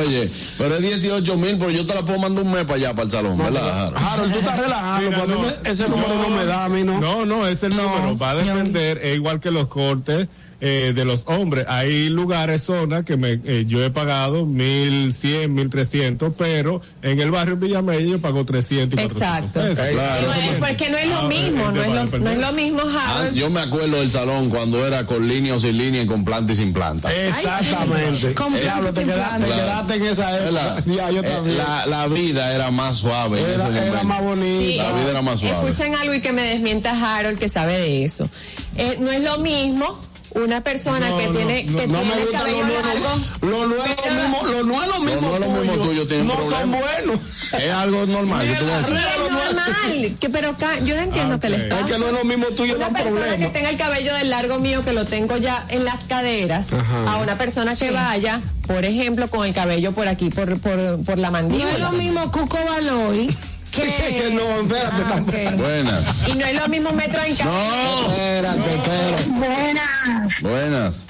Oye, 0.00 0.30
pero 0.58 0.76
es 0.76 0.82
18 0.82 1.36
mil, 1.36 1.58
pero 1.58 1.70
yo 1.70 1.86
te 1.86 1.94
la 1.94 2.02
puedo 2.02 2.18
mandar 2.18 2.44
un 2.44 2.52
mes 2.52 2.64
para 2.64 2.76
allá, 2.76 2.90
para 2.92 3.04
el 3.04 3.10
salón, 3.10 3.38
¿verdad? 3.38 3.86
Harold? 3.86 3.98
Harold, 3.98 4.32
tú 4.32 4.38
estás 4.38 4.58
relajando. 4.58 5.10
Mira, 5.10 5.22
para 5.22 5.34
mí 5.34 5.42
no. 5.42 5.70
ese 5.70 5.88
número 5.88 6.14
no, 6.14 6.28
me 6.30 6.46
da 6.46 6.64
a 6.64 6.68
mí, 6.68 6.82
¿no? 6.82 7.00
No, 7.00 7.26
no, 7.26 7.46
es 7.46 7.62
el 7.62 7.76
número. 7.76 8.16
Va 8.16 8.30
a 8.30 8.34
depender, 8.36 8.98
es 9.02 9.16
igual 9.16 9.40
que 9.40 9.50
los 9.50 9.68
cortes. 9.68 10.28
Eh, 10.66 10.92
de 10.94 11.04
los 11.04 11.24
hombres. 11.26 11.66
Hay 11.68 12.08
lugares, 12.08 12.62
zonas 12.62 13.04
que 13.04 13.18
me, 13.18 13.32
eh, 13.44 13.64
yo 13.68 13.84
he 13.84 13.90
pagado 13.90 14.46
mil 14.46 15.12
cien, 15.12 15.52
mil 15.52 15.68
trescientos, 15.68 16.32
pero 16.38 16.80
en 17.02 17.20
el 17.20 17.30
barrio 17.30 17.56
Villamella 17.56 18.00
yo 18.00 18.18
pago 18.22 18.46
300 18.46 18.98
y 18.98 19.02
400 19.08 19.12
Exacto. 19.12 19.60
pesos. 19.60 19.94
Claro. 19.94 20.26
Porque 20.66 20.88
no 20.88 20.96
es 20.96 21.06
lo 21.08 21.18
Ah, 21.18 21.28
mismo, 21.28 21.70
no 21.70 21.82
es 21.82 21.88
lo, 21.88 22.18
no 22.18 22.30
es 22.30 22.38
lo 22.38 22.52
mismo, 22.52 22.80
Ah, 22.86 23.16
Harold. 23.18 23.36
yo 23.36 23.50
me 23.50 23.60
acuerdo 23.60 23.98
del 24.00 24.10
salón 24.10 24.48
cuando 24.48 24.86
era 24.86 25.04
con 25.04 25.28
línea 25.28 25.54
o 25.54 25.60
sin 25.60 25.76
línea 25.76 26.00
y 26.02 26.06
con 26.06 26.24
planta 26.24 26.52
y 26.52 26.56
sin 26.56 26.72
planta. 26.72 27.12
Exactamente. 27.14 28.32
Con 28.34 28.54
te 28.54 28.60
planta 28.60 28.92
quedaste, 28.92 29.00
te 29.04 29.12
Claro. 29.12 29.44
quedaste 29.46 29.94
en 29.96 30.04
esa 30.06 30.36
época. 30.36 30.44
¿Verdad? 30.44 30.84
Ya, 30.86 31.10
yo 31.10 31.20
Eh, 31.20 31.28
también. 31.30 31.58
la, 31.58 31.86
la 31.86 32.06
vida 32.06 32.54
era 32.54 32.70
más 32.70 32.96
suave 32.96 33.40
en 33.40 33.44
ese 33.46 33.54
Era, 33.54 33.64
momento. 33.64 33.92
era 33.92 34.02
más 34.04 34.18
Sí. 34.18 34.24
bonita. 34.24 34.82
La 34.84 34.92
vida 34.98 35.10
era 35.10 35.22
más 35.22 35.40
suave. 35.40 35.70
Escuchen 35.70 35.94
algo 35.94 36.14
y 36.14 36.20
que 36.20 36.32
me 36.32 36.42
desmienta 36.42 37.16
Harold 37.18 37.38
que 37.38 37.48
sabe 37.48 37.78
de 37.78 38.04
eso. 38.04 38.28
Eh, 38.76 38.96
no 39.00 39.10
es 39.12 39.22
lo 39.22 39.38
mismo 39.38 39.98
una 40.34 40.60
persona 40.62 41.08
No, 41.10 41.16
que 41.18 41.26
no, 41.28 41.32
tiene, 41.32 41.64
no, 41.64 41.78
que 41.78 41.86
no 41.86 41.98
tiene 42.00 42.14
me 42.14 42.20
gusta 42.22 42.38
cabello 42.38 42.58
lo 42.60 42.66
nuevo. 42.66 42.82
largo. 42.82 43.08
Lo 43.40 43.66
no 43.66 43.84
es 43.84 43.96
lo 43.96 44.14
mismo, 44.14 44.42
lo 44.46 44.62
no 44.64 44.82
es 44.82 44.88
lo 44.88 45.00
mismo, 45.00 45.20
no 45.28 45.34
es 45.34 45.40
lo 45.40 45.48
mismo 45.48 45.84
tuyo, 45.84 46.02
un 46.20 46.26
no 46.26 46.50
son 46.50 46.70
buenos. 46.72 47.54
Es 47.54 47.72
algo 47.72 48.06
normal 48.06 48.46
es 48.46 48.60
normal, 48.60 50.16
que, 50.20 50.30
pero 50.30 50.56
ca- 50.58 50.78
yo 50.80 50.96
no 50.96 51.02
entiendo 51.02 51.38
que 51.40 51.48
les 51.50 51.60
Es 51.62 51.68
pasa. 51.68 51.84
que 51.86 51.98
no 51.98 52.06
es 52.06 52.12
lo 52.12 52.24
mismo 52.24 52.46
tuyo, 52.48 52.76
Una 52.76 52.88
persona 52.90 53.36
que 53.36 53.46
tenga 53.46 53.70
el 53.70 53.76
cabello 53.76 54.14
del 54.14 54.30
largo 54.30 54.58
mío, 54.58 54.84
que 54.84 54.92
lo 54.92 55.04
tengo 55.04 55.36
ya 55.36 55.64
en 55.68 55.84
las 55.84 56.00
caderas, 56.00 56.72
Ajá. 56.72 57.12
a 57.12 57.16
una 57.18 57.36
persona 57.38 57.74
que 57.76 57.90
vaya, 57.90 58.40
por 58.66 58.84
ejemplo, 58.84 59.28
con 59.28 59.46
el 59.46 59.54
cabello 59.54 59.92
por 59.92 60.08
aquí, 60.08 60.30
por, 60.30 60.58
por, 60.60 61.02
por 61.04 61.18
la 61.18 61.28
No 61.28 61.32
mandíbula. 61.32 61.70
es 61.72 61.78
lo 61.80 61.92
mismo 61.92 62.30
Cuco 62.30 62.58
Baloy 62.64 63.34
que... 63.74 63.82
Que 64.14 64.30
no, 64.34 64.42
espérate, 64.60 65.02
Ah, 65.02 65.08
tampoco. 65.08 65.56
Buenas. 65.56 66.28
Y 66.28 66.32
no 66.34 66.44
es 66.46 66.60
lo 66.60 66.68
mismo 66.68 66.92
metro 66.92 67.20
en 67.22 67.34
cabello. 67.36 68.10
Espérate, 68.10 68.74
espérate. 68.74 69.22
Buenas, 69.30 70.40
Buenas. 70.40 71.08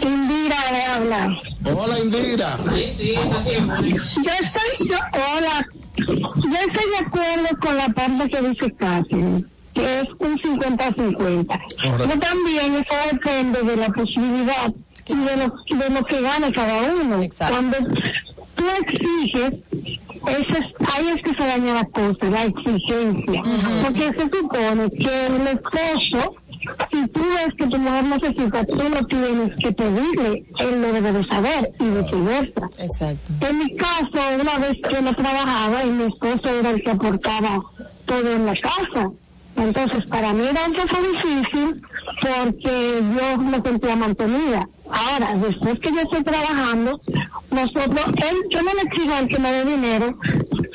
Indira 0.00 0.56
le 0.72 0.82
habla. 0.84 1.28
Hola, 1.74 1.98
Indira. 2.00 2.58
Yo 2.64 2.74
estoy, 2.74 3.16
yo, 4.88 4.96
hola, 5.12 5.66
yo 5.96 6.04
estoy 6.06 6.90
de 6.90 6.98
acuerdo 7.06 7.48
con 7.60 7.76
la 7.76 7.88
parte 7.90 8.28
que 8.30 8.40
dice 8.48 8.72
Catherine, 8.74 9.44
que 9.72 10.00
es 10.00 10.08
un 10.18 10.36
50-50. 10.38 11.60
Pero 11.98 12.18
también 12.18 12.74
eso 12.74 12.94
depende 13.12 13.62
de 13.62 13.76
la 13.76 13.88
posibilidad 13.90 14.72
y 15.06 15.14
de 15.14 15.36
lo, 15.36 15.54
de 15.78 15.90
lo 15.90 16.04
que 16.04 16.20
gane 16.20 16.52
cada 16.52 16.82
uno. 16.94 17.22
Exacto. 17.22 17.54
Cuando 17.54 17.76
tú 18.56 18.64
exiges, 18.82 19.52
eso 20.28 20.58
es, 20.58 20.88
ahí 20.94 21.08
es 21.08 21.22
que 21.22 21.30
se 21.40 21.46
daña 21.46 21.74
la 21.74 21.84
cosa, 21.84 22.30
la 22.30 22.44
exigencia. 22.44 23.42
Porque 23.82 24.12
se 24.12 24.38
supone 24.38 24.90
que 24.90 25.26
el 25.26 25.46
esposo, 25.48 26.36
si 26.92 27.06
tú 27.08 27.20
ves 27.20 27.54
que 27.56 27.66
tu 27.66 27.78
mujer 27.78 28.04
necesita, 28.04 28.64
tú 28.64 28.76
lo 28.76 29.06
tienes 29.06 29.50
que 29.58 29.72
pedirle, 29.72 30.44
él 30.58 30.82
lo 30.82 30.92
debe 30.92 31.12
de 31.12 31.26
saber 31.26 31.72
y 31.78 31.84
viceversa. 31.84 32.70
Exacto. 32.78 33.32
En 33.40 33.58
mi 33.58 33.76
caso, 33.76 34.20
una 34.40 34.58
vez 34.58 34.76
que 34.88 35.02
no 35.02 35.14
trabajaba 35.14 35.84
y 35.84 35.90
mi 35.90 36.04
esposo 36.04 36.48
era 36.48 36.70
el 36.70 36.82
que 36.82 36.90
aportaba 36.90 37.62
todo 38.06 38.32
en 38.32 38.46
la 38.46 38.54
casa. 38.54 39.10
Entonces, 39.56 40.04
para 40.08 40.32
mí 40.32 40.46
era 40.46 40.64
un 40.66 40.72
poco 40.72 40.96
difícil 41.00 41.82
porque 42.20 43.02
yo 43.02 43.38
me 43.38 43.62
sentía 43.62 43.96
mantenida. 43.96 44.68
Ahora, 44.90 45.34
después 45.34 45.80
que 45.80 45.90
yo 45.90 46.00
estoy 46.00 46.22
trabajando, 46.22 47.00
nosotros, 47.50 48.04
él, 48.16 48.36
yo 48.50 48.62
no 48.62 48.74
le 48.74 48.82
exijo 48.82 49.14
al 49.14 49.28
que 49.28 49.38
me 49.38 49.52
dé 49.52 49.64
dinero, 49.64 50.18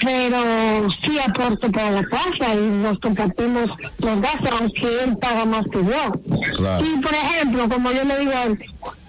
pero 0.03 0.87
sí 1.03 1.19
aporto 1.19 1.71
para 1.71 1.91
la 1.91 2.03
casa 2.03 2.55
y 2.55 2.67
nos 2.81 2.99
compartimos 2.99 3.69
los 3.99 4.21
gastos, 4.21 4.49
aunque 4.59 5.03
él 5.03 5.17
paga 5.17 5.45
más 5.45 5.65
que 5.71 5.83
yo. 5.83 6.55
Claro. 6.55 6.85
Y 6.85 7.01
por 7.01 7.13
ejemplo, 7.13 7.69
como 7.69 7.91
yo 7.91 8.03
le 8.03 8.19
digo 8.19 8.31
a 8.31 8.43
él, 8.43 8.59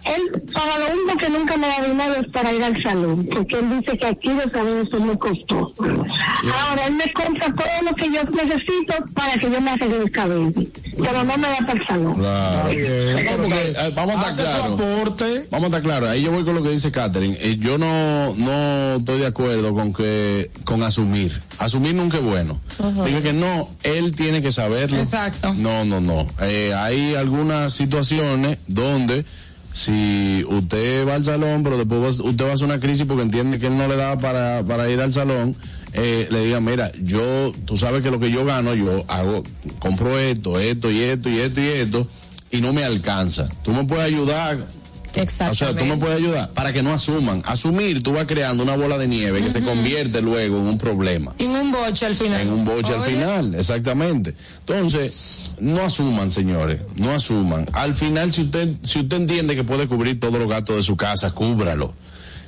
él 0.04 0.42
para 0.52 0.78
lo 0.78 0.94
único 0.94 1.16
que 1.18 1.30
nunca 1.30 1.56
me 1.56 1.68
da 1.68 1.82
dinero 1.86 2.14
es 2.20 2.28
para 2.28 2.52
ir 2.52 2.62
al 2.62 2.82
salón, 2.82 3.28
porque 3.30 3.58
él 3.58 3.78
dice 3.78 3.98
que 3.98 4.06
aquí 4.06 4.28
los 4.28 4.50
salones 4.52 4.88
son 4.90 5.06
muy 5.06 5.18
costosos. 5.18 5.76
Ahora 5.78 6.86
él 6.86 6.94
me 6.94 7.12
compra 7.12 7.46
todo 7.54 7.90
lo 7.90 7.94
que 7.94 8.06
yo 8.06 8.22
necesito 8.24 8.94
para 9.14 9.34
que 9.38 9.50
yo 9.50 9.60
me 9.60 9.70
arregle 9.70 10.02
el 10.02 10.10
cabello, 10.10 10.52
pero 10.96 11.24
no 11.24 11.36
me 11.36 11.48
da 11.48 11.58
para 11.58 11.72
el 11.72 11.86
salón. 11.86 12.14
Claro. 12.14 12.62
Porque, 12.62 13.74
eh, 13.76 13.92
vamos 13.94 14.16
a 14.16 14.30
estar 14.30 14.46
claros. 14.46 14.80
aporte. 14.80 15.48
Vamos 15.50 15.64
a 15.64 15.66
estar 15.66 15.82
claros. 15.82 16.08
Ahí 16.08 16.22
yo 16.22 16.32
voy 16.32 16.44
con 16.44 16.54
lo 16.54 16.62
que 16.62 16.70
dice 16.70 16.90
Catherine. 16.90 17.36
Eh, 17.40 17.56
yo 17.58 17.78
no, 17.78 18.34
no 18.36 18.96
estoy 18.96 19.18
de 19.20 19.26
acuerdo 19.26 19.74
con 19.74 19.92
que, 19.92 20.50
con 20.64 20.82
asumir. 20.82 21.40
Asumir 21.58 21.94
nunca 21.94 22.18
es 22.18 22.24
bueno. 22.24 22.58
Digo 23.04 23.22
que 23.22 23.32
no, 23.32 23.68
él 23.82 24.14
tiene 24.14 24.42
que 24.42 24.52
saberlo. 24.52 24.96
Exacto. 24.98 25.54
No, 25.54 25.84
no, 25.84 26.00
no. 26.00 26.26
Eh, 26.40 26.72
hay 26.74 27.14
algunas 27.14 27.72
situaciones 27.74 28.58
donde 28.66 29.24
si 29.72 30.44
usted 30.48 31.06
va 31.06 31.14
al 31.14 31.24
salón, 31.24 31.62
pero 31.62 31.76
después 31.78 32.20
usted 32.20 32.44
va 32.44 32.50
a 32.50 32.54
hacer 32.54 32.66
una 32.66 32.80
crisis 32.80 33.06
porque 33.06 33.22
entiende 33.22 33.58
que 33.58 33.66
él 33.66 33.76
no 33.76 33.88
le 33.88 33.96
da 33.96 34.18
para, 34.18 34.64
para 34.64 34.88
ir 34.90 35.00
al 35.00 35.12
salón, 35.12 35.56
eh, 35.92 36.28
le 36.30 36.44
diga, 36.44 36.60
mira, 36.60 36.92
yo, 37.00 37.52
tú 37.64 37.76
sabes 37.76 38.02
que 38.02 38.10
lo 38.10 38.20
que 38.20 38.30
yo 38.30 38.44
gano, 38.44 38.74
yo 38.74 39.04
hago, 39.08 39.42
compro 39.78 40.18
esto, 40.18 40.58
esto 40.58 40.90
y 40.90 41.00
esto 41.00 41.28
y 41.28 41.38
esto 41.38 41.60
y 41.60 41.66
esto, 41.66 42.06
y 42.50 42.60
no 42.60 42.72
me 42.72 42.84
alcanza. 42.84 43.48
Tú 43.62 43.72
me 43.72 43.84
puedes 43.84 44.04
ayudar. 44.04 44.66
O 45.10 45.14
sea, 45.14 45.22
Exactamente. 45.22 45.82
tú 45.82 45.88
me 45.88 45.96
puedes 45.96 46.16
ayudar 46.18 46.50
para 46.50 46.72
que 46.72 46.82
no 46.82 46.92
asuman. 46.92 47.42
Asumir, 47.44 48.02
tú 48.02 48.12
vas 48.12 48.26
creando 48.26 48.62
una 48.62 48.76
bola 48.76 48.96
de 48.96 49.08
nieve 49.08 49.42
que 49.42 49.50
se 49.50 49.62
convierte 49.62 50.22
luego 50.22 50.58
en 50.58 50.66
un 50.66 50.78
problema. 50.78 51.34
En 51.38 51.50
un 51.50 51.72
boche 51.72 52.06
al 52.06 52.14
final. 52.14 52.40
En 52.40 52.50
un 52.50 52.64
boche 52.64 52.94
al 52.94 53.02
final, 53.02 53.54
exactamente. 53.54 54.34
Entonces, 54.60 55.52
no 55.60 55.82
asuman, 55.82 56.30
señores, 56.30 56.80
no 56.96 57.12
asuman. 57.12 57.66
Al 57.72 57.94
final, 57.94 58.32
si 58.32 58.42
usted, 58.42 58.68
si 58.84 59.00
usted 59.00 59.16
entiende 59.16 59.56
que 59.56 59.64
puede 59.64 59.88
cubrir 59.88 60.20
todos 60.20 60.38
los 60.38 60.48
gastos 60.48 60.76
de 60.76 60.82
su 60.82 60.96
casa, 60.96 61.32
cúbralo. 61.32 61.92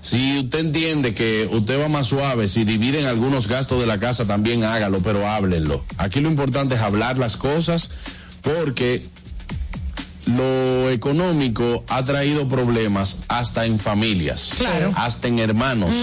Si 0.00 0.38
usted 0.40 0.58
entiende 0.58 1.14
que 1.14 1.48
usted 1.50 1.80
va 1.80 1.88
más 1.88 2.08
suave, 2.08 2.48
si 2.48 2.64
dividen 2.64 3.06
algunos 3.06 3.46
gastos 3.46 3.78
de 3.80 3.86
la 3.86 3.98
casa, 3.98 4.26
también 4.26 4.64
hágalo, 4.64 5.00
pero 5.00 5.28
háblenlo. 5.28 5.84
Aquí 5.96 6.20
lo 6.20 6.28
importante 6.28 6.74
es 6.74 6.80
hablar 6.80 7.18
las 7.18 7.36
cosas 7.36 7.92
porque 8.40 9.04
lo 10.26 10.90
económico 10.90 11.84
ha 11.88 12.04
traído 12.04 12.48
problemas 12.48 13.20
hasta 13.28 13.64
en 13.66 13.78
familias, 13.78 14.52
Claro. 14.58 14.92
hasta 14.96 15.28
en 15.28 15.38
hermanos. 15.38 15.94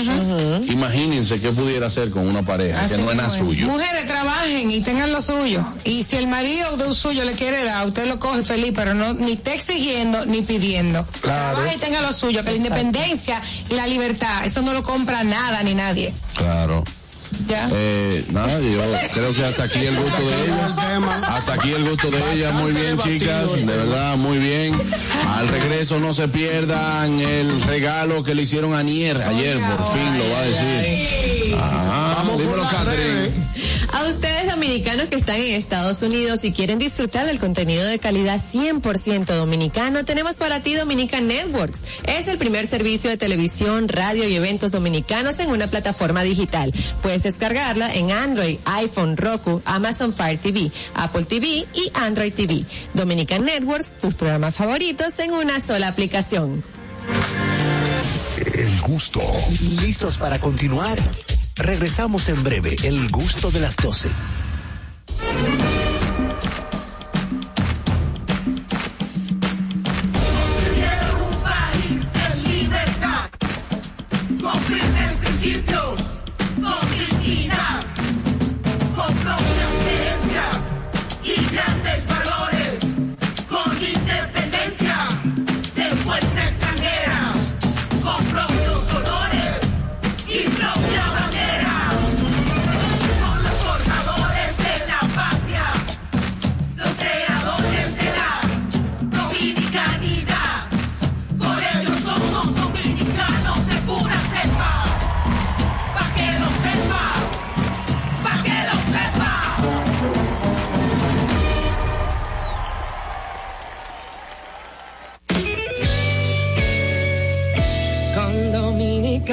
Imagínense 0.68 1.40
qué 1.40 1.52
pudiera 1.52 1.88
hacer 1.88 2.10
con 2.12 2.28
una 2.28 2.42
pareja 2.44 2.82
así 2.82 2.96
que 2.96 3.02
no 3.02 3.10
es 3.12 3.18
nada 3.18 3.30
suyo. 3.30 3.66
Mujeres, 3.68 4.08
trabajen 4.08 4.70
y 4.72 4.82
tengan 4.82 5.12
lo 5.12 5.22
suyo. 5.22 5.64
Y 5.84 6.04
si 6.04 6.16
el 6.18 6.28
marido 6.28 6.76
de 6.78 6.88
un 6.88 6.96
suyo 6.96 7.24
le 7.24 7.34
quiere 7.34 7.64
dar, 7.64 7.88
usted 7.88 8.08
lo 8.08 8.20
coge 8.20 8.44
feliz, 8.44 8.74
pero 8.76 8.94
no 8.94 9.14
ni 9.14 9.34
está 9.34 9.54
exigiendo 9.54 10.26
ni 10.26 10.42
pidiendo. 10.42 11.06
Trabaje 11.22 11.76
y 11.76 11.78
tenga 11.78 12.02
lo 12.02 12.12
suyo, 12.14 12.44
que 12.44 12.52
la 12.52 12.58
independencia 12.58 13.42
y 13.70 13.76
la 13.76 13.88
libertad, 13.88 14.46
eso 14.46 14.62
no 14.62 14.74
lo 14.74 14.84
compra 14.84 15.24
nada 15.24 15.64
ni 15.64 15.74
nadie. 15.76 16.14
Claro. 16.36 16.84
¿Ya? 17.50 17.68
Eh, 17.72 18.24
nada, 18.32 18.60
yo 18.60 18.82
creo 19.12 19.34
que 19.34 19.44
hasta 19.44 19.64
aquí 19.64 19.80
el 19.80 19.96
gusto 19.96 20.22
de 20.22 20.46
ella. 20.46 20.66
Hasta 21.28 21.54
aquí 21.54 21.72
el 21.72 21.90
gusto 21.90 22.12
de 22.12 22.34
ella. 22.34 22.52
Muy 22.52 22.74
bien, 22.74 22.98
chicas. 23.00 23.56
De 23.56 23.66
verdad, 23.66 24.18
muy 24.18 24.38
bien. 24.38 24.80
Al 25.28 25.48
regreso 25.48 26.00
no 26.00 26.14
se 26.14 26.28
pierdan 26.28 27.20
el 27.20 27.62
regalo 27.64 28.24
que 28.24 28.36
le 28.36 28.44
hicieron 28.44 28.76
a 28.76 28.84
Nier 28.84 29.24
ayer. 29.24 29.58
Por 29.58 29.94
fin 29.94 30.18
lo 30.20 30.30
va 30.30 30.40
a 30.40 30.44
decir. 30.44 31.56
Ah, 31.58 32.24
dímelo, 32.38 32.70
Catherine. 32.70 33.50
A 33.92 34.04
ustedes 34.04 34.52
dominicanos 34.52 35.08
que 35.08 35.16
están 35.16 35.38
en 35.38 35.56
Estados 35.56 36.04
Unidos 36.04 36.44
y 36.44 36.52
quieren 36.52 36.78
disfrutar 36.78 37.26
del 37.26 37.40
contenido 37.40 37.86
de 37.86 37.98
calidad 37.98 38.40
100% 38.40 39.26
dominicano, 39.26 40.06
tenemos 40.06 40.36
para 40.36 40.62
ti 40.62 40.76
Dominican 40.76 41.28
Networks. 41.28 41.86
Es 42.04 42.28
el 42.28 42.38
primer 42.38 42.68
servicio 42.68 43.10
de 43.10 43.18
televisión, 43.18 43.88
radio 43.88 44.28
y 44.28 44.36
eventos 44.36 44.72
dominicanos 44.72 45.40
en 45.40 45.50
una 45.50 45.68
plataforma 45.68 46.22
digital. 46.22 46.72
Puedes 47.02 47.26
descargarla 47.40 47.94
en 47.94 48.12
Android, 48.12 48.60
iPhone, 48.66 49.16
Roku, 49.16 49.62
Amazon 49.64 50.12
Fire 50.12 50.38
TV, 50.38 50.70
Apple 50.94 51.24
TV 51.24 51.66
y 51.74 51.92
Android 51.94 52.34
TV. 52.34 52.66
Dominican 52.94 53.46
Networks, 53.46 53.98
tus 53.98 54.14
programas 54.14 54.56
favoritos 54.56 55.18
en 55.20 55.32
una 55.32 55.62
sola 55.62 55.88
aplicación. 55.88 56.64
El 58.54 58.82
gusto. 58.82 59.22
¿Listos 59.82 60.18
para 60.18 60.40
continuar? 60.40 60.98
Regresamos 61.56 62.28
en 62.28 62.44
breve, 62.44 62.76
el 62.84 63.10
gusto 63.10 63.52
de 63.52 63.62
las 63.62 63.78
12. 63.78 64.10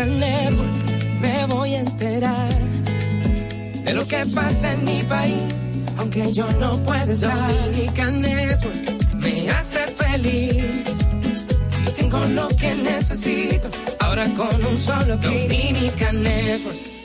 Network 0.04 0.76
me 1.20 1.46
voy 1.46 1.74
a 1.74 1.78
enterar 1.78 2.52
de 3.82 3.92
lo 3.94 4.06
que 4.06 4.26
pasa 4.34 4.74
en 4.74 4.84
mi 4.84 5.02
país, 5.04 5.78
aunque 5.96 6.30
yo 6.32 6.46
no 6.60 6.76
pueda 6.84 7.10
estar. 7.10 7.54
Dominican 7.54 8.20
Network 8.20 9.14
me 9.16 9.50
hace 9.50 9.86
feliz. 9.86 10.84
Tengo 11.96 12.18
lo 12.26 12.48
que 12.48 12.74
necesito, 12.74 13.70
ahora 14.00 14.26
con 14.34 14.66
un 14.66 14.76
solo 14.76 15.18
clic. 15.18 15.48
Dominican 15.48 16.22
Network. 16.22 16.95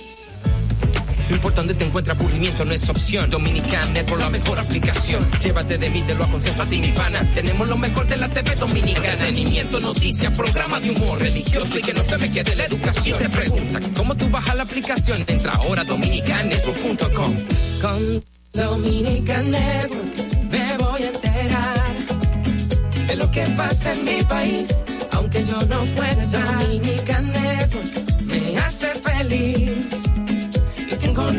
No 1.32 1.38
importa 1.38 1.62
dónde 1.62 1.76
te 1.76 1.86
encuentres, 1.86 2.18
aburrimiento 2.18 2.66
no 2.66 2.74
es 2.74 2.90
opción. 2.90 3.30
Dominican 3.30 3.94
Network, 3.94 4.22
la 4.22 4.30
mejor 4.30 4.60
aplicación. 4.60 5.26
Llévate 5.40 5.78
de 5.78 5.90
mí, 5.90 6.02
te 6.02 6.14
lo 6.14 6.26
aconsejo 6.26 6.62
a 6.62 6.66
ti, 6.66 6.82
mi 6.82 6.92
pana. 6.92 7.26
Tenemos 7.34 7.70
lo 7.70 7.78
mejor 7.78 8.06
de 8.06 8.18
la 8.18 8.28
TV 8.28 8.54
dominicana. 8.56 9.14
Entretenimiento, 9.14 9.80
noticias, 9.80 10.36
programa 10.36 10.82
de 10.82 10.92
humor 10.92 11.22
religioso 11.22 11.80
y 11.80 11.82
que 11.84 11.94
no 11.94 12.04
se 12.04 12.18
me 12.18 12.30
quede 12.30 12.54
la 12.58 12.66
educación. 12.66 13.18
Te 13.18 13.30
pregunta, 13.30 13.80
¿cómo 13.96 14.18
tú 14.18 14.30
bajas 14.30 14.58
la 14.58 14.64
aplicación? 14.64 15.24
Entra 15.26 15.54
ahora 15.54 15.84
a 15.84 15.86
dominicannetwork.com. 15.86 17.36
Con 17.82 18.24
Dominican 18.52 19.52
me 19.52 20.78
voy 20.80 21.04
a 21.04 21.08
enterar 21.08 21.96
de 23.08 23.16
lo 23.16 23.32
que 23.32 23.44
pasa 23.56 23.94
en 23.94 24.04
mi 24.04 24.22
país, 24.24 24.84
aunque 25.12 25.46
yo 25.46 25.62
no 25.62 25.86
pueda 25.96 26.24
estar. 26.24 26.60
Dominican 26.60 27.32
Network 27.32 28.22
me 28.22 28.58
hace 28.58 28.88
feliz 28.96 30.02
y 30.11 30.11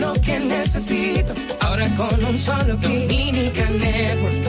lo 0.03 0.13
que 0.21 0.39
necesito. 0.41 1.33
Ahora 1.61 1.95
con 1.95 2.25
un 2.25 2.39
solo 2.39 2.77
clic. 2.79 3.13
Network. 3.71 4.43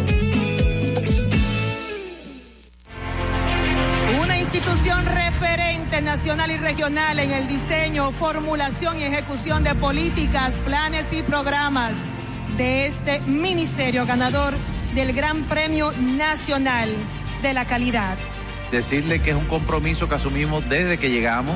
Una 4.23 4.38
institución 4.39 5.05
referente 5.05 6.01
nacional 6.01 6.51
y 6.51 6.57
regional 6.57 7.19
en 7.19 7.31
el 7.31 7.47
diseño, 7.47 8.11
formulación 8.11 8.99
y 8.99 9.03
ejecución 9.03 9.63
de 9.63 9.75
políticas, 9.75 10.55
planes 10.65 11.05
y 11.11 11.21
programas 11.21 11.93
de 12.57 12.88
este 12.88 13.19
ministerio 13.21 14.05
ganador 14.05 14.53
del 14.95 15.13
Gran 15.13 15.43
Premio 15.43 15.91
Nacional 15.91 16.89
de 17.41 17.53
la 17.53 17.65
Calidad. 17.65 18.17
decirle 18.71 19.21
que 19.21 19.31
es 19.31 19.35
un 19.35 19.45
compromiso 19.45 20.09
que 20.09 20.15
asumimos 20.15 20.67
desde 20.67 20.97
que 20.97 21.11
llegamos 21.11 21.55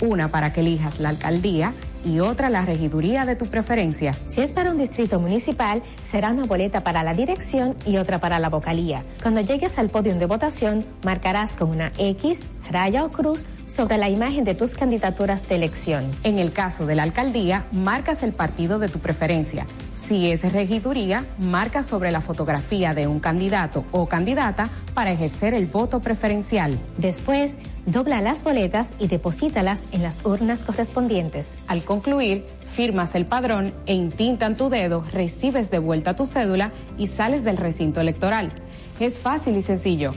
una 0.00 0.28
para 0.28 0.52
que 0.52 0.60
elijas 0.60 1.00
la 1.00 1.10
alcaldía 1.10 1.72
y 2.04 2.20
otra 2.20 2.50
la 2.50 2.62
regiduría 2.62 3.26
de 3.26 3.36
tu 3.36 3.46
preferencia. 3.46 4.14
Si 4.26 4.40
es 4.40 4.52
para 4.52 4.70
un 4.70 4.78
distrito 4.78 5.20
municipal, 5.20 5.82
será 6.10 6.30
una 6.30 6.44
boleta 6.44 6.82
para 6.82 7.02
la 7.02 7.14
dirección 7.14 7.76
y 7.86 7.98
otra 7.98 8.18
para 8.18 8.38
la 8.38 8.48
vocalía. 8.48 9.04
Cuando 9.22 9.40
llegues 9.40 9.78
al 9.78 9.90
podio 9.90 10.14
de 10.14 10.26
votación, 10.26 10.84
marcarás 11.04 11.52
con 11.52 11.70
una 11.70 11.92
X, 11.98 12.40
raya 12.70 13.04
o 13.04 13.10
cruz 13.10 13.46
sobre 13.66 13.98
la 13.98 14.08
imagen 14.08 14.44
de 14.44 14.54
tus 14.54 14.74
candidaturas 14.74 15.48
de 15.48 15.56
elección. 15.56 16.04
En 16.24 16.38
el 16.38 16.52
caso 16.52 16.86
de 16.86 16.94
la 16.94 17.02
alcaldía, 17.02 17.64
marcas 17.72 18.22
el 18.22 18.32
partido 18.32 18.78
de 18.78 18.88
tu 18.88 18.98
preferencia. 18.98 19.66
Si 20.08 20.28
es 20.32 20.42
regiduría, 20.52 21.24
marca 21.38 21.84
sobre 21.84 22.10
la 22.10 22.20
fotografía 22.20 22.94
de 22.94 23.06
un 23.06 23.20
candidato 23.20 23.84
o 23.92 24.06
candidata 24.06 24.68
para 24.92 25.12
ejercer 25.12 25.54
el 25.54 25.66
voto 25.66 26.00
preferencial. 26.00 26.80
Después, 26.96 27.54
dobla 27.90 28.20
las 28.20 28.42
boletas 28.42 28.88
y 28.98 29.08
deposítalas 29.08 29.78
en 29.92 30.02
las 30.02 30.24
urnas 30.24 30.60
correspondientes. 30.60 31.46
Al 31.66 31.84
concluir, 31.84 32.46
firmas 32.74 33.14
el 33.14 33.26
padrón 33.26 33.74
e 33.86 33.94
intintan 33.94 34.56
tu 34.56 34.68
dedo, 34.70 35.04
recibes 35.12 35.70
de 35.70 35.78
vuelta 35.78 36.16
tu 36.16 36.26
cédula 36.26 36.72
y 36.98 37.06
sales 37.06 37.44
del 37.44 37.56
recinto 37.56 38.00
electoral. 38.00 38.52
Es 38.98 39.18
fácil 39.18 39.56
y 39.56 39.62
sencillo. 39.62 40.12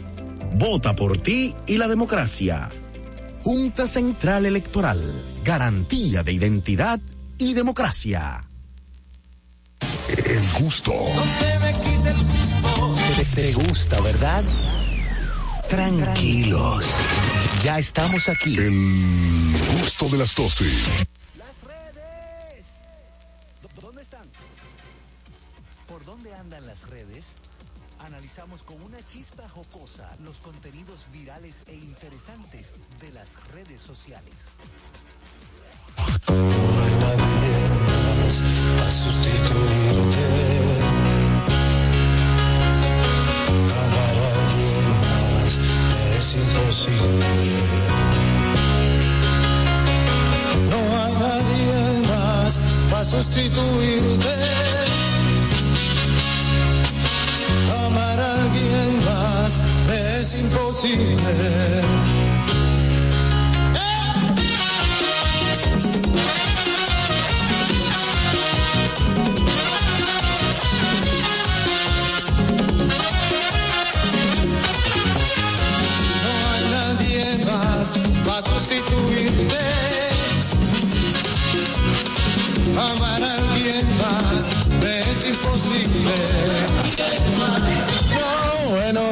Vota 0.56 0.94
por 0.94 1.18
ti 1.18 1.56
y 1.66 1.78
la 1.78 1.88
democracia. 1.88 2.70
Junta 3.44 3.88
Central 3.88 4.46
Electoral. 4.46 5.02
Garantía 5.44 6.24
de 6.24 6.34
identidad 6.34 7.00
y 7.38 7.54
democracia. 7.54 8.44
El 10.10 10.64
gusto. 10.64 10.94
Te, 13.18 13.26
te 13.26 13.54
gusta, 13.54 14.00
¿verdad? 14.02 14.44
Tranquilos. 15.76 16.86
Ya 17.64 17.80
estamos 17.80 18.30
aquí. 18.30 18.56
El 18.60 19.58
gusto 19.80 20.08
de 20.10 20.18
las 20.20 20.36
12. 20.36 20.66
¿Dónde 23.82 24.04
están? 24.04 24.30
¿Por 25.88 26.06
dónde 26.06 26.32
andan 26.36 26.68
las 26.68 26.88
redes? 26.92 27.26
Analizamos 27.98 28.62
con 28.62 28.84
una 28.84 29.04
chispa 29.04 29.50
jocosa 29.50 30.12
los 30.24 30.38
contenidos 30.38 31.08
virales 31.12 31.64
e 31.66 31.74
interesantes 31.74 32.76
de 33.00 33.12
las 33.12 33.28
redes 33.52 33.82
sociales. 33.82 34.36
a 38.78 38.92
sustituirte. 38.92 40.53
No 46.36 46.40
hay 50.98 51.14
nadie 51.14 52.08
más 52.08 52.60
para 52.90 53.06
sustituirte. 53.06 54.34
Amar 57.86 58.20
a 58.20 58.34
alguien 58.42 59.06
más 59.06 59.60
me 59.88 60.20
es 60.22 60.34
imposible. 60.34 62.13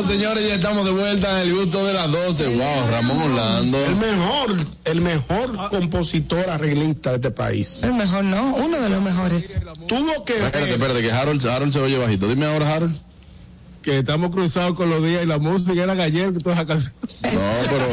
Bueno, 0.02 0.14
señores, 0.14 0.48
ya 0.48 0.56
estamos 0.56 0.86
de 0.86 0.91
vuelta 0.91 1.41
en 1.41 1.49
el 1.49 1.56
gusto 1.56 1.86
de 1.86 1.94
las 1.94 2.11
12. 2.11 2.48
Wow, 2.56 2.90
Ramón 2.90 3.22
Orlando. 3.22 3.86
El 3.86 3.95
mejor, 3.95 4.57
el 4.86 5.02
mejor 5.02 5.69
compositor 5.69 6.49
arreglista 6.49 7.11
de 7.11 7.15
este 7.18 7.32
país. 7.32 7.84
El 7.84 7.94
mejor, 7.94 8.23
¿no? 8.23 8.56
Uno 8.56 8.80
de 8.80 8.90
los 8.90 9.02
mejores. 9.02 9.61
Tuvo 9.88 10.26
que 10.26 10.34
Espérate, 10.34 10.72
espérate, 10.72 11.02
que 11.02 11.11
Harold, 11.11 11.45
Harold 11.45 11.72
se 11.72 11.80
oye 11.80 11.98
bajito. 11.98 12.28
Dime 12.28 12.45
ahora, 12.45 12.73
Harold. 12.73 12.95
Que 13.82 13.99
estamos 13.99 14.32
cruzados 14.32 14.76
con 14.76 14.90
los 14.90 15.03
días 15.03 15.24
y 15.24 15.26
la 15.26 15.40
música 15.40 15.84
era 15.84 15.94
ayer, 15.94 16.32
que 16.34 16.40
toda 16.40 16.56
esa 16.56 16.68
canción. 16.68 16.94
No, 17.24 17.41
pero. 17.70 17.88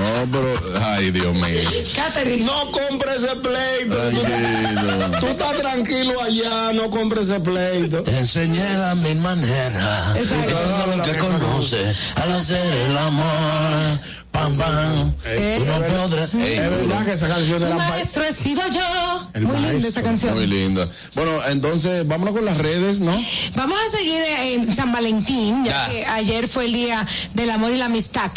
No, 0.00 0.30
pero. 0.30 0.80
Ay, 0.86 1.10
Dios 1.10 1.34
mío. 1.34 1.68
Catherine, 1.94 2.44
no 2.44 2.70
compre 2.70 3.16
ese 3.16 3.34
pleito. 3.36 3.96
Tranquilo. 3.96 5.20
Tú 5.20 5.26
estás 5.26 5.56
tranquilo 5.56 6.22
allá, 6.22 6.72
no 6.72 6.90
compre 6.90 7.22
ese 7.22 7.40
pleito. 7.40 8.02
Te 8.02 8.18
enseñé 8.18 8.78
la 8.78 8.94
mil 8.94 9.18
maneras. 9.20 10.14
Todo 10.14 10.96
lo 10.96 11.02
que 11.02 11.18
conoce 11.18 11.94
al 12.22 12.32
hacer 12.32 12.76
el 12.88 12.96
amor. 12.96 14.23
Pam, 14.44 14.58
pam. 14.58 15.14
Eh, 15.24 15.62
no 15.66 16.02
podrás. 16.02 16.34
Es 16.34 16.70
verdad 16.70 17.04
que 17.06 17.12
esa 17.12 17.28
canción 17.28 17.60
de 17.60 17.66
Tu 17.66 17.74
la 17.74 17.88
maestro 17.88 18.24
he 18.24 18.32
sido 18.32 18.60
yo. 18.70 19.28
El 19.32 19.46
Muy 19.46 19.56
linda 19.58 19.88
esa 19.88 20.02
canción. 20.02 20.34
Muy 20.34 20.46
linda. 20.46 20.88
Bueno, 21.14 21.32
entonces, 21.46 22.06
vámonos 22.06 22.34
con 22.34 22.44
las 22.44 22.58
redes, 22.58 23.00
¿no? 23.00 23.12
Vamos 23.56 23.78
a 23.86 23.96
seguir 23.96 24.22
en 24.42 24.74
San 24.74 24.92
Valentín, 24.92 25.64
ya 25.64 25.86
Ya. 25.86 25.90
que 25.90 26.04
ayer 26.06 26.46
fue 26.46 26.66
el 26.66 26.72
día 26.74 27.06
del 27.32 27.50
amor 27.50 27.72
y 27.72 27.78
la 27.78 27.86
amistad. 27.86 28.30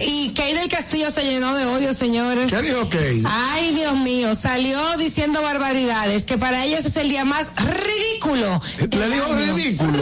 Y 0.00 0.30
Kay 0.30 0.54
del 0.54 0.68
Castillo 0.68 1.10
se 1.10 1.22
llenó 1.22 1.54
de 1.54 1.66
odio, 1.66 1.92
señores. 1.92 2.50
¿Qué 2.50 2.62
dijo 2.62 2.88
Kay? 2.88 3.22
Ay, 3.26 3.74
Dios 3.74 3.94
mío, 3.96 4.34
salió 4.34 4.78
diciendo 4.96 5.42
barbaridades, 5.42 6.24
que 6.24 6.38
para 6.38 6.64
ella 6.64 6.78
ese 6.78 6.88
es 6.88 6.96
el 6.96 7.08
día 7.08 7.24
más 7.24 7.50
ridículo. 7.56 8.60
Le 8.78 9.10
dijo 9.10 9.26
año. 9.32 9.54
ridículo. 9.54 9.92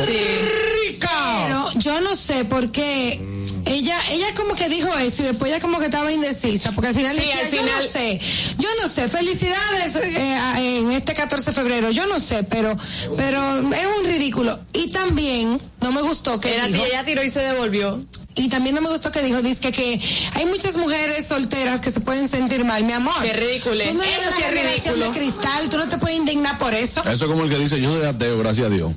Pero 1.47 1.70
yo 1.77 2.01
no 2.01 2.14
sé 2.14 2.44
por 2.44 2.70
qué 2.70 3.20
ella 3.66 3.99
ella 4.11 4.35
como 4.35 4.55
que 4.55 4.69
dijo 4.69 4.93
eso 4.99 5.23
y 5.23 5.27
después 5.27 5.51
ella 5.51 5.61
como 5.61 5.78
que 5.78 5.87
estaba 5.87 6.11
indecisa, 6.12 6.73
porque 6.73 6.89
al 6.89 6.95
final 6.95 7.16
Sí, 7.16 7.23
decía, 7.24 7.41
al 7.45 7.51
yo 7.51 7.62
no 7.77 7.82
sé, 7.82 8.20
yo 8.59 8.69
no 8.81 8.89
sé, 8.89 9.09
felicidades 9.09 9.97
eh, 9.97 10.78
en 10.78 10.91
este 10.93 11.15
14 11.15 11.51
de 11.51 11.55
febrero, 11.55 11.91
yo 11.91 12.07
no 12.07 12.19
sé, 12.20 12.43
pero 12.45 12.77
pero 13.16 13.41
es 13.73 13.87
un 13.99 14.05
ridículo. 14.07 14.59
Y 14.73 14.89
también 14.89 15.61
no 15.81 15.93
me 15.93 16.03
gustó 16.03 16.41
que 16.41 16.55
Ella, 16.55 16.66
dijo, 16.66 16.85
ella 16.85 17.05
tiró 17.05 17.23
y 17.24 17.31
se 17.31 17.41
devolvió. 17.41 18.03
y 18.35 18.49
también 18.49 18.74
no 18.74 18.81
me 18.81 18.89
gustó 18.89 19.11
que 19.12 19.23
dijo, 19.23 19.43
dice 19.43 19.70
que 19.73 20.01
hay 20.35 20.47
muchas 20.47 20.77
mujeres 20.77 21.27
solteras 21.27 21.81
que 21.81 21.91
se 21.91 22.01
pueden 22.01 22.28
sentir 22.28 22.65
mal, 22.65 22.85
mi 22.85 22.93
amor. 22.93 23.15
Qué 23.23 23.32
ridículo. 23.32 23.82
Tú 23.85 23.95
no 23.95 24.03
eres 24.03 24.19
Eso 24.19 24.28
una 24.28 24.37
sí 24.37 24.43
es 24.43 24.51
ridículo. 24.82 25.05
de 25.07 25.19
cristal, 25.19 25.69
tú 25.69 25.77
no 25.78 25.89
te 25.89 25.99
puedes 25.99 26.16
indignar 26.19 26.57
por 26.59 26.74
eso. 26.74 27.01
Eso 27.03 27.12
es 27.12 27.23
como 27.31 27.45
el 27.45 27.51
que 27.51 27.59
dice, 27.59 27.81
yo 27.81 27.93
soy 27.93 28.07
ateo, 28.07 28.39
gracias 28.39 28.66
a 28.66 28.70
Dios. 28.70 28.93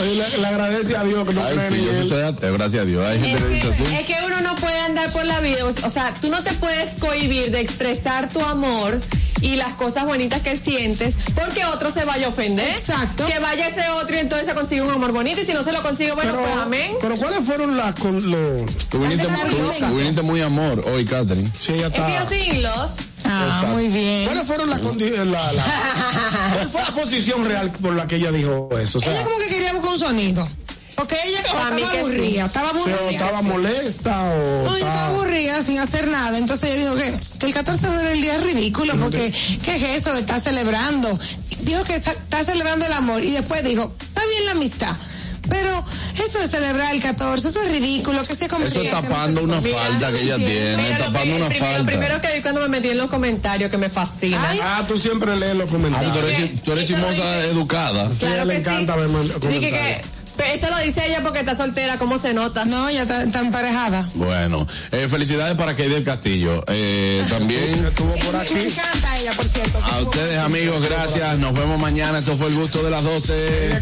Oye, 0.00 0.14
le, 0.14 0.38
le 0.38 0.46
agradece 0.46 0.96
a 0.96 1.04
Dios 1.04 1.26
que 1.26 1.34
no 1.34 1.44
Ay, 1.44 1.54
creen 1.56 1.68
sí, 1.72 1.78
en 1.78 1.84
yo 1.84 1.92
sí 1.92 1.98
él. 2.00 2.08
soy 2.08 2.22
ateo, 2.22 2.52
gracias 2.54 2.82
a 2.82 2.86
Dios. 2.86 3.06
Hay 3.06 3.20
gente 3.20 3.42
que 3.42 3.48
dice 3.54 3.68
Es 3.68 3.74
así. 3.80 3.84
que, 3.84 4.00
es 4.00 4.06
que 4.06 4.16
uno 4.26 4.40
no 4.40 4.54
puede 4.56 4.78
andar 4.80 5.12
por 5.12 5.24
la 5.24 5.40
vida, 5.40 5.64
o 5.64 5.88
sea, 5.90 6.14
tú 6.20 6.28
no 6.30 6.42
te 6.42 6.52
puedes 6.54 6.98
cohibir 7.00 7.50
de 7.50 7.60
expresar 7.60 8.28
tu 8.30 8.40
amor 8.40 9.00
y 9.40 9.56
las 9.56 9.74
cosas 9.74 10.04
bonitas 10.06 10.40
que 10.42 10.56
sientes 10.56 11.16
porque 11.34 11.64
otro 11.66 11.90
se 11.90 12.04
vaya 12.04 12.26
a 12.26 12.30
ofender. 12.30 12.68
Exacto. 12.70 13.26
Que 13.26 13.38
vaya 13.38 13.68
ese 13.68 13.88
otro 13.90 14.16
y 14.16 14.20
entonces 14.20 14.46
se 14.48 14.54
consigue 14.54 14.82
un 14.82 14.90
amor 14.90 15.12
bonito 15.12 15.40
y 15.40 15.44
si 15.44 15.52
no 15.52 15.62
se 15.62 15.72
lo 15.72 15.82
consigue, 15.82 16.12
bueno, 16.12 16.32
Pero, 16.32 16.44
pues 16.44 16.56
amén. 16.62 16.92
pero 17.00 17.16
¿cuáles 17.16 17.44
fueron 17.44 17.76
las 17.76 17.94
con 17.96 18.30
los 18.30 18.88
Tú 18.88 19.00
viniste, 19.00 19.22
Ande 19.26 19.32
la 19.36 19.44
tú- 19.44 19.56
argumento. 19.56 19.86
tú 19.88 19.96
viniste 19.96 20.22
muy 20.22 20.40
amor 20.40 20.84
hoy, 20.86 21.04
Catherine. 21.04 21.50
Sí, 21.58 21.72
ella 21.72 21.88
Es 21.88 21.92
que 21.92 21.98
yo 21.98 22.06
está. 22.06 22.22
estoy 22.22 22.38
in 22.56 22.62
love. 22.62 22.90
Ah, 23.24 23.44
Exacto. 23.46 23.66
muy 23.74 23.88
bien. 23.88 24.26
¿Cuáles 24.26 24.46
fueron 24.46 24.70
las 24.70 24.82
condi- 24.82 25.10
la, 25.24 25.52
la- 25.52 26.52
¿Cuál 26.54 26.68
fue 26.72 26.82
la 26.82 26.94
posición 26.94 27.44
real 27.44 27.70
por 27.72 27.94
la 27.94 28.06
que 28.06 28.16
ella 28.16 28.30
dijo 28.32 28.68
eso? 28.78 28.98
O 28.98 29.00
sea, 29.00 29.12
ella 29.12 29.24
como 29.24 29.38
que 29.38 29.48
quería 29.48 29.72
buscar 29.72 29.92
un 29.92 29.98
sonido. 29.98 30.48
Porque 30.96 31.16
ella 31.24 31.38
o 31.42 31.46
estaba 31.46 31.76
sí. 31.76 31.82
aburrida, 31.98 32.44
estaba 32.46 32.66
o 32.70 32.74
aburrida. 32.76 32.98
sea, 32.98 33.10
estaba 33.10 33.42
molesta 33.42 34.22
o 34.22 34.64
No, 34.64 34.76
ella 34.76 34.78
estaba 34.78 34.78
estaba- 34.78 35.06
aburrida 35.08 35.62
sin 35.62 35.78
hacer 35.80 36.06
nada. 36.08 36.38
Entonces 36.38 36.70
ella 36.70 36.82
dijo 36.84 36.94
que, 36.96 37.14
que 37.40 37.46
el 37.46 37.54
14 37.54 37.86
de 37.86 37.92
febrero 37.92 38.08
es 38.10 38.14
el 38.16 38.22
día 38.22 38.38
ridículo 38.38 38.94
porque 39.00 39.32
¿qué 39.64 39.74
es 39.74 39.82
eso 39.82 40.12
de 40.14 40.20
estar 40.20 40.40
celebrando? 40.40 41.18
Dijo 41.62 41.82
que 41.82 41.94
está 41.96 42.44
celebrando 42.44 42.86
el 42.86 42.92
amor 42.92 43.24
y 43.24 43.30
después 43.32 43.64
dijo, 43.64 43.92
está 44.00 44.24
bien 44.26 44.44
la 44.46 44.52
amistad. 44.52 44.94
Pero 45.54 45.84
eso 46.24 46.38
de 46.40 46.48
celebrar 46.48 46.94
el 46.94 47.00
14, 47.00 47.48
eso 47.48 47.62
es 47.62 47.68
ridículo, 47.70 48.20
que 48.22 48.34
se 48.34 48.46
Eso 48.46 48.56
es 48.66 48.72
que 48.72 48.84
no 48.84 48.90
tapando 48.90 49.40
se 49.40 49.46
una 49.46 49.60
falta 49.60 50.10
que 50.10 50.20
ella 50.22 50.36
tiene, 50.36 50.76
Mira, 50.82 50.98
lo, 50.98 51.04
tapando 51.06 51.36
una 51.36 51.48
primero, 51.48 51.66
falta. 51.74 51.86
primero 51.86 52.20
que 52.20 52.34
vi 52.34 52.42
cuando 52.42 52.60
me 52.62 52.68
metí 52.68 52.88
en 52.88 52.98
los 52.98 53.08
comentarios 53.10 53.70
que 53.70 53.78
me 53.78 53.88
fascina. 53.88 54.48
Ay, 54.50 54.58
Ah, 54.62 54.84
tú 54.88 54.98
siempre 54.98 55.38
lees 55.38 55.54
los 55.56 55.68
Ah, 55.68 55.72
comentarios. 55.72 56.12
tú 56.12 56.18
eres, 56.18 56.62
tú 56.62 56.72
eres 56.72 56.88
chismosa 56.88 57.12
dice- 57.12 57.50
educada. 57.50 58.08
Sí, 58.14 58.24
a 58.24 58.28
ella 58.28 58.34
Claro 58.34 58.44
le 58.46 58.56
encanta 58.58 58.94
sí. 58.94 58.98
ver 59.00 59.08
Dije 59.08 59.40
comentarios. 59.40 60.00
pero 60.36 60.50
eso 60.52 60.70
lo 60.70 60.78
dice 60.78 61.06
ella 61.06 61.22
porque 61.22 61.38
está 61.40 61.54
soltera, 61.54 61.98
¿cómo 61.98 62.18
se 62.18 62.34
nota? 62.34 62.64
No, 62.64 62.90
ya 62.90 63.02
está, 63.02 63.22
está 63.22 63.38
emparejada. 63.40 64.08
Bueno, 64.14 64.66
eh, 64.90 65.06
felicidades 65.08 65.56
para 65.56 65.76
Kay 65.76 65.88
del 65.88 66.02
Castillo. 66.04 66.64
Eh, 66.66 67.24
también 67.30 67.84
Estuvo 67.86 68.12
por 68.16 68.32
Me 68.34 68.40
aquí. 68.40 68.54
encanta 68.54 69.18
ella, 69.18 69.32
por 69.34 69.44
cierto. 69.46 69.78
a 69.78 70.00
ustedes 70.00 70.38
amigos, 70.40 70.82
gracias. 70.82 71.38
Nos 71.38 71.54
vemos 71.54 71.78
mañana. 71.80 72.18
Esto 72.18 72.36
fue 72.36 72.48
el 72.48 72.54
gusto 72.54 72.82
de 72.82 72.90
las 72.90 73.04
12. 73.04 73.80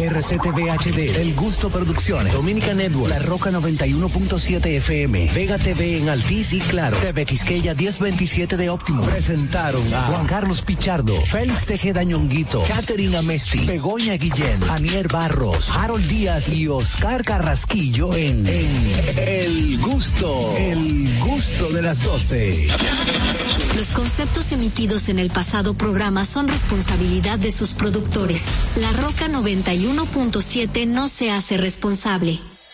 RCTV 0.00 0.70
HD, 0.70 1.20
El 1.20 1.34
Gusto 1.34 1.68
Producciones, 1.68 2.32
Dominica 2.32 2.72
Network, 2.72 3.10
La 3.10 3.18
Roca 3.18 3.50
91.7 3.50 4.64
FM, 4.78 5.30
Vega 5.34 5.58
TV 5.58 5.98
en 5.98 6.08
Altiz 6.08 6.54
y 6.54 6.60
Claro, 6.60 6.96
TV 6.96 7.26
Quisqueya 7.26 7.74
1027 7.74 8.56
de 8.56 8.70
Óptimo. 8.70 9.02
Presentaron 9.02 9.82
a 9.92 10.02
Juan 10.06 10.26
Carlos 10.26 10.62
Pichardo, 10.62 11.20
Félix 11.26 11.66
Tejeda 11.66 12.02
Ñonguito, 12.02 12.62
Catherine 12.62 13.16
Amesti, 13.16 13.66
Begoña 13.66 14.14
Guillén, 14.14 14.62
Anier 14.70 15.08
Barros, 15.08 15.70
Harold 15.76 16.08
Díaz 16.08 16.48
y 16.48 16.66
Oscar 16.66 17.22
Carrasquillo 17.22 18.14
en, 18.14 18.46
en 18.46 18.92
El 19.18 19.78
Gusto, 19.82 20.56
El 20.56 21.18
Gusto 21.18 21.68
de 21.68 21.82
las 21.82 22.02
12. 22.02 22.68
Los 23.76 23.88
conceptos 23.88 24.52
emitidos 24.52 25.08
en 25.08 25.18
el 25.18 25.30
pasado 25.30 25.74
programa 25.74 26.24
son 26.24 26.48
responsabilidad 26.48 27.38
de 27.38 27.50
sus 27.50 27.74
productores. 27.74 28.44
La 28.76 28.92
Roca 28.92 29.28
91.7 29.96 30.86
no 30.86 31.08
se 31.08 31.30
hace 31.30 31.56
responsable. 31.56 32.40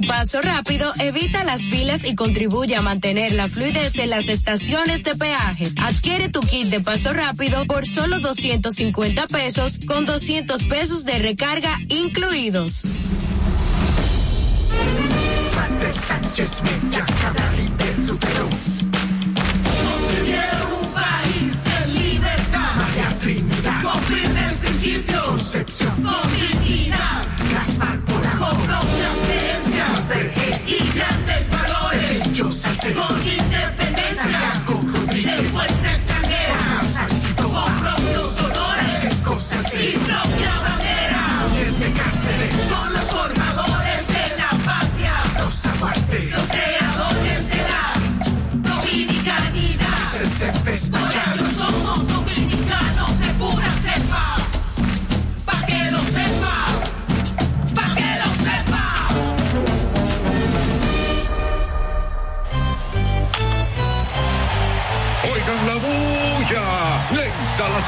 paso 0.00 0.40
rápido, 0.40 0.92
evita 0.98 1.44
las 1.44 1.62
filas 1.62 2.04
y 2.04 2.14
contribuye 2.14 2.76
a 2.76 2.82
mantener 2.82 3.32
la 3.32 3.48
fluidez 3.48 3.98
en 3.98 4.10
las 4.10 4.28
estaciones 4.28 5.02
de 5.02 5.16
peaje. 5.16 5.70
Adquiere 5.76 6.28
tu 6.28 6.40
kit 6.40 6.68
de 6.68 6.80
paso 6.80 7.12
rápido 7.12 7.64
por 7.66 7.86
solo 7.86 8.18
250 8.20 9.26
pesos 9.26 9.78
con 9.86 10.06
200 10.06 10.64
pesos 10.64 11.04
de 11.04 11.18
recarga 11.18 11.78
incluidos. 11.88 12.86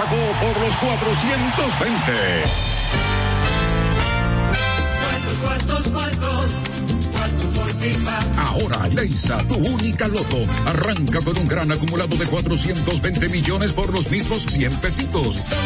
Sacó 0.03 0.17
por 0.41 0.61
los 0.61 0.75
420. 0.77 2.13
Cuartos, 5.01 5.37
cuartos, 5.37 5.93
cuartos. 5.93 6.51
Cuartos 7.13 7.57
por 7.57 7.75
pipa. 7.77 8.19
Ahora 8.39 8.89
Leisa, 8.89 9.39
tu 9.47 9.55
única 9.57 10.09
loto, 10.09 10.39
arranca 10.67 11.21
con 11.21 11.37
un 11.37 11.47
gran 11.47 11.71
acumulado 11.71 12.17
de 12.17 12.27
420 12.27 13.29
millones 13.29 13.73
por 13.73 13.93
los 13.93 14.11
mismos 14.11 14.45
100 14.45 14.77
pesitos. 14.77 15.35
Son 15.35 15.59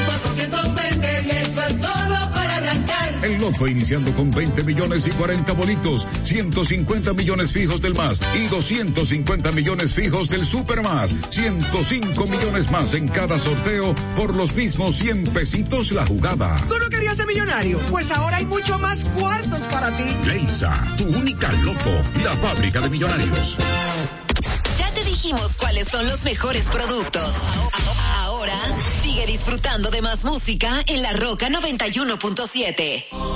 el 3.26 3.40
Loto 3.40 3.66
iniciando 3.66 4.12
con 4.12 4.30
20 4.30 4.62
millones 4.62 5.04
y 5.08 5.10
40 5.10 5.52
bonitos, 5.54 6.06
150 6.22 7.12
millones 7.14 7.52
fijos 7.52 7.80
del 7.80 7.96
más 7.96 8.20
y 8.36 8.46
250 8.46 9.50
millones 9.50 9.94
fijos 9.94 10.28
del 10.28 10.46
super 10.46 10.80
más, 10.80 11.12
105 11.30 12.24
millones 12.26 12.70
más 12.70 12.94
en 12.94 13.08
cada 13.08 13.36
sorteo 13.40 13.96
por 14.16 14.36
los 14.36 14.54
mismos 14.54 14.94
100 14.94 15.24
pesitos 15.24 15.90
la 15.90 16.06
jugada. 16.06 16.54
¿Tú 16.68 16.78
no 16.78 16.88
querías 16.88 17.16
ser 17.16 17.26
millonario? 17.26 17.80
Pues 17.90 18.12
ahora 18.12 18.36
hay 18.36 18.44
mucho 18.44 18.78
más 18.78 19.00
cuartos 19.16 19.60
para 19.72 19.90
ti. 19.90 20.04
Leisa, 20.24 20.72
tu 20.96 21.06
única 21.08 21.50
Loto, 21.64 21.90
la 22.22 22.30
fábrica 22.30 22.80
de 22.80 22.90
millonarios. 22.90 23.58
Ya 24.78 24.92
te 24.92 25.02
dijimos 25.02 25.50
cuáles 25.56 25.88
son 25.88 26.06
los 26.06 26.22
mejores 26.22 26.64
productos 26.66 27.34
disfrutando 29.26 29.90
de 29.90 30.00
más 30.00 30.24
música 30.24 30.82
en 30.86 31.02
La 31.02 31.12
Roca 31.12 31.48
91.7. 31.48 33.35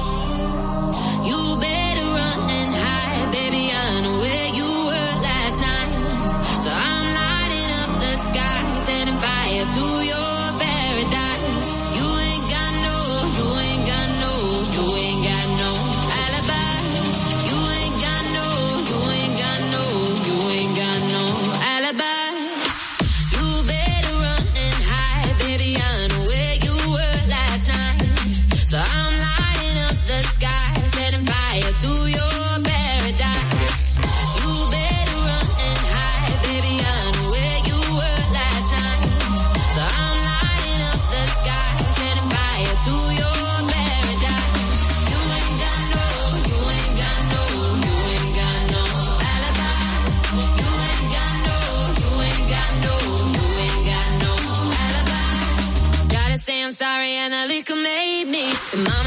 sorry, 56.80 57.14
Angelica 57.18 57.76
made 57.76 58.24
me. 58.24 58.99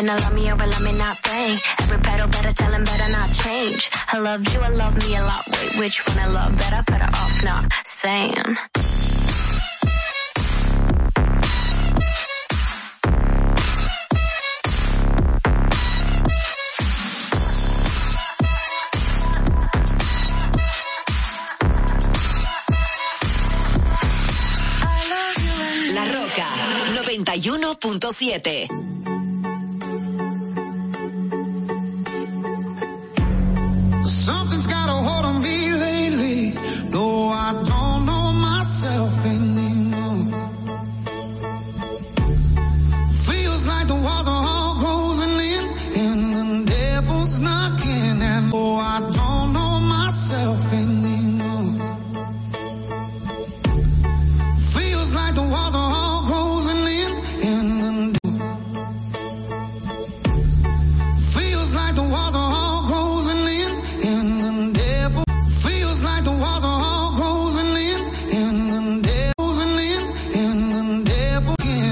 Been 0.00 0.08
a 0.08 0.16
love 0.16 0.32
me 0.32 0.50
or 0.50 0.89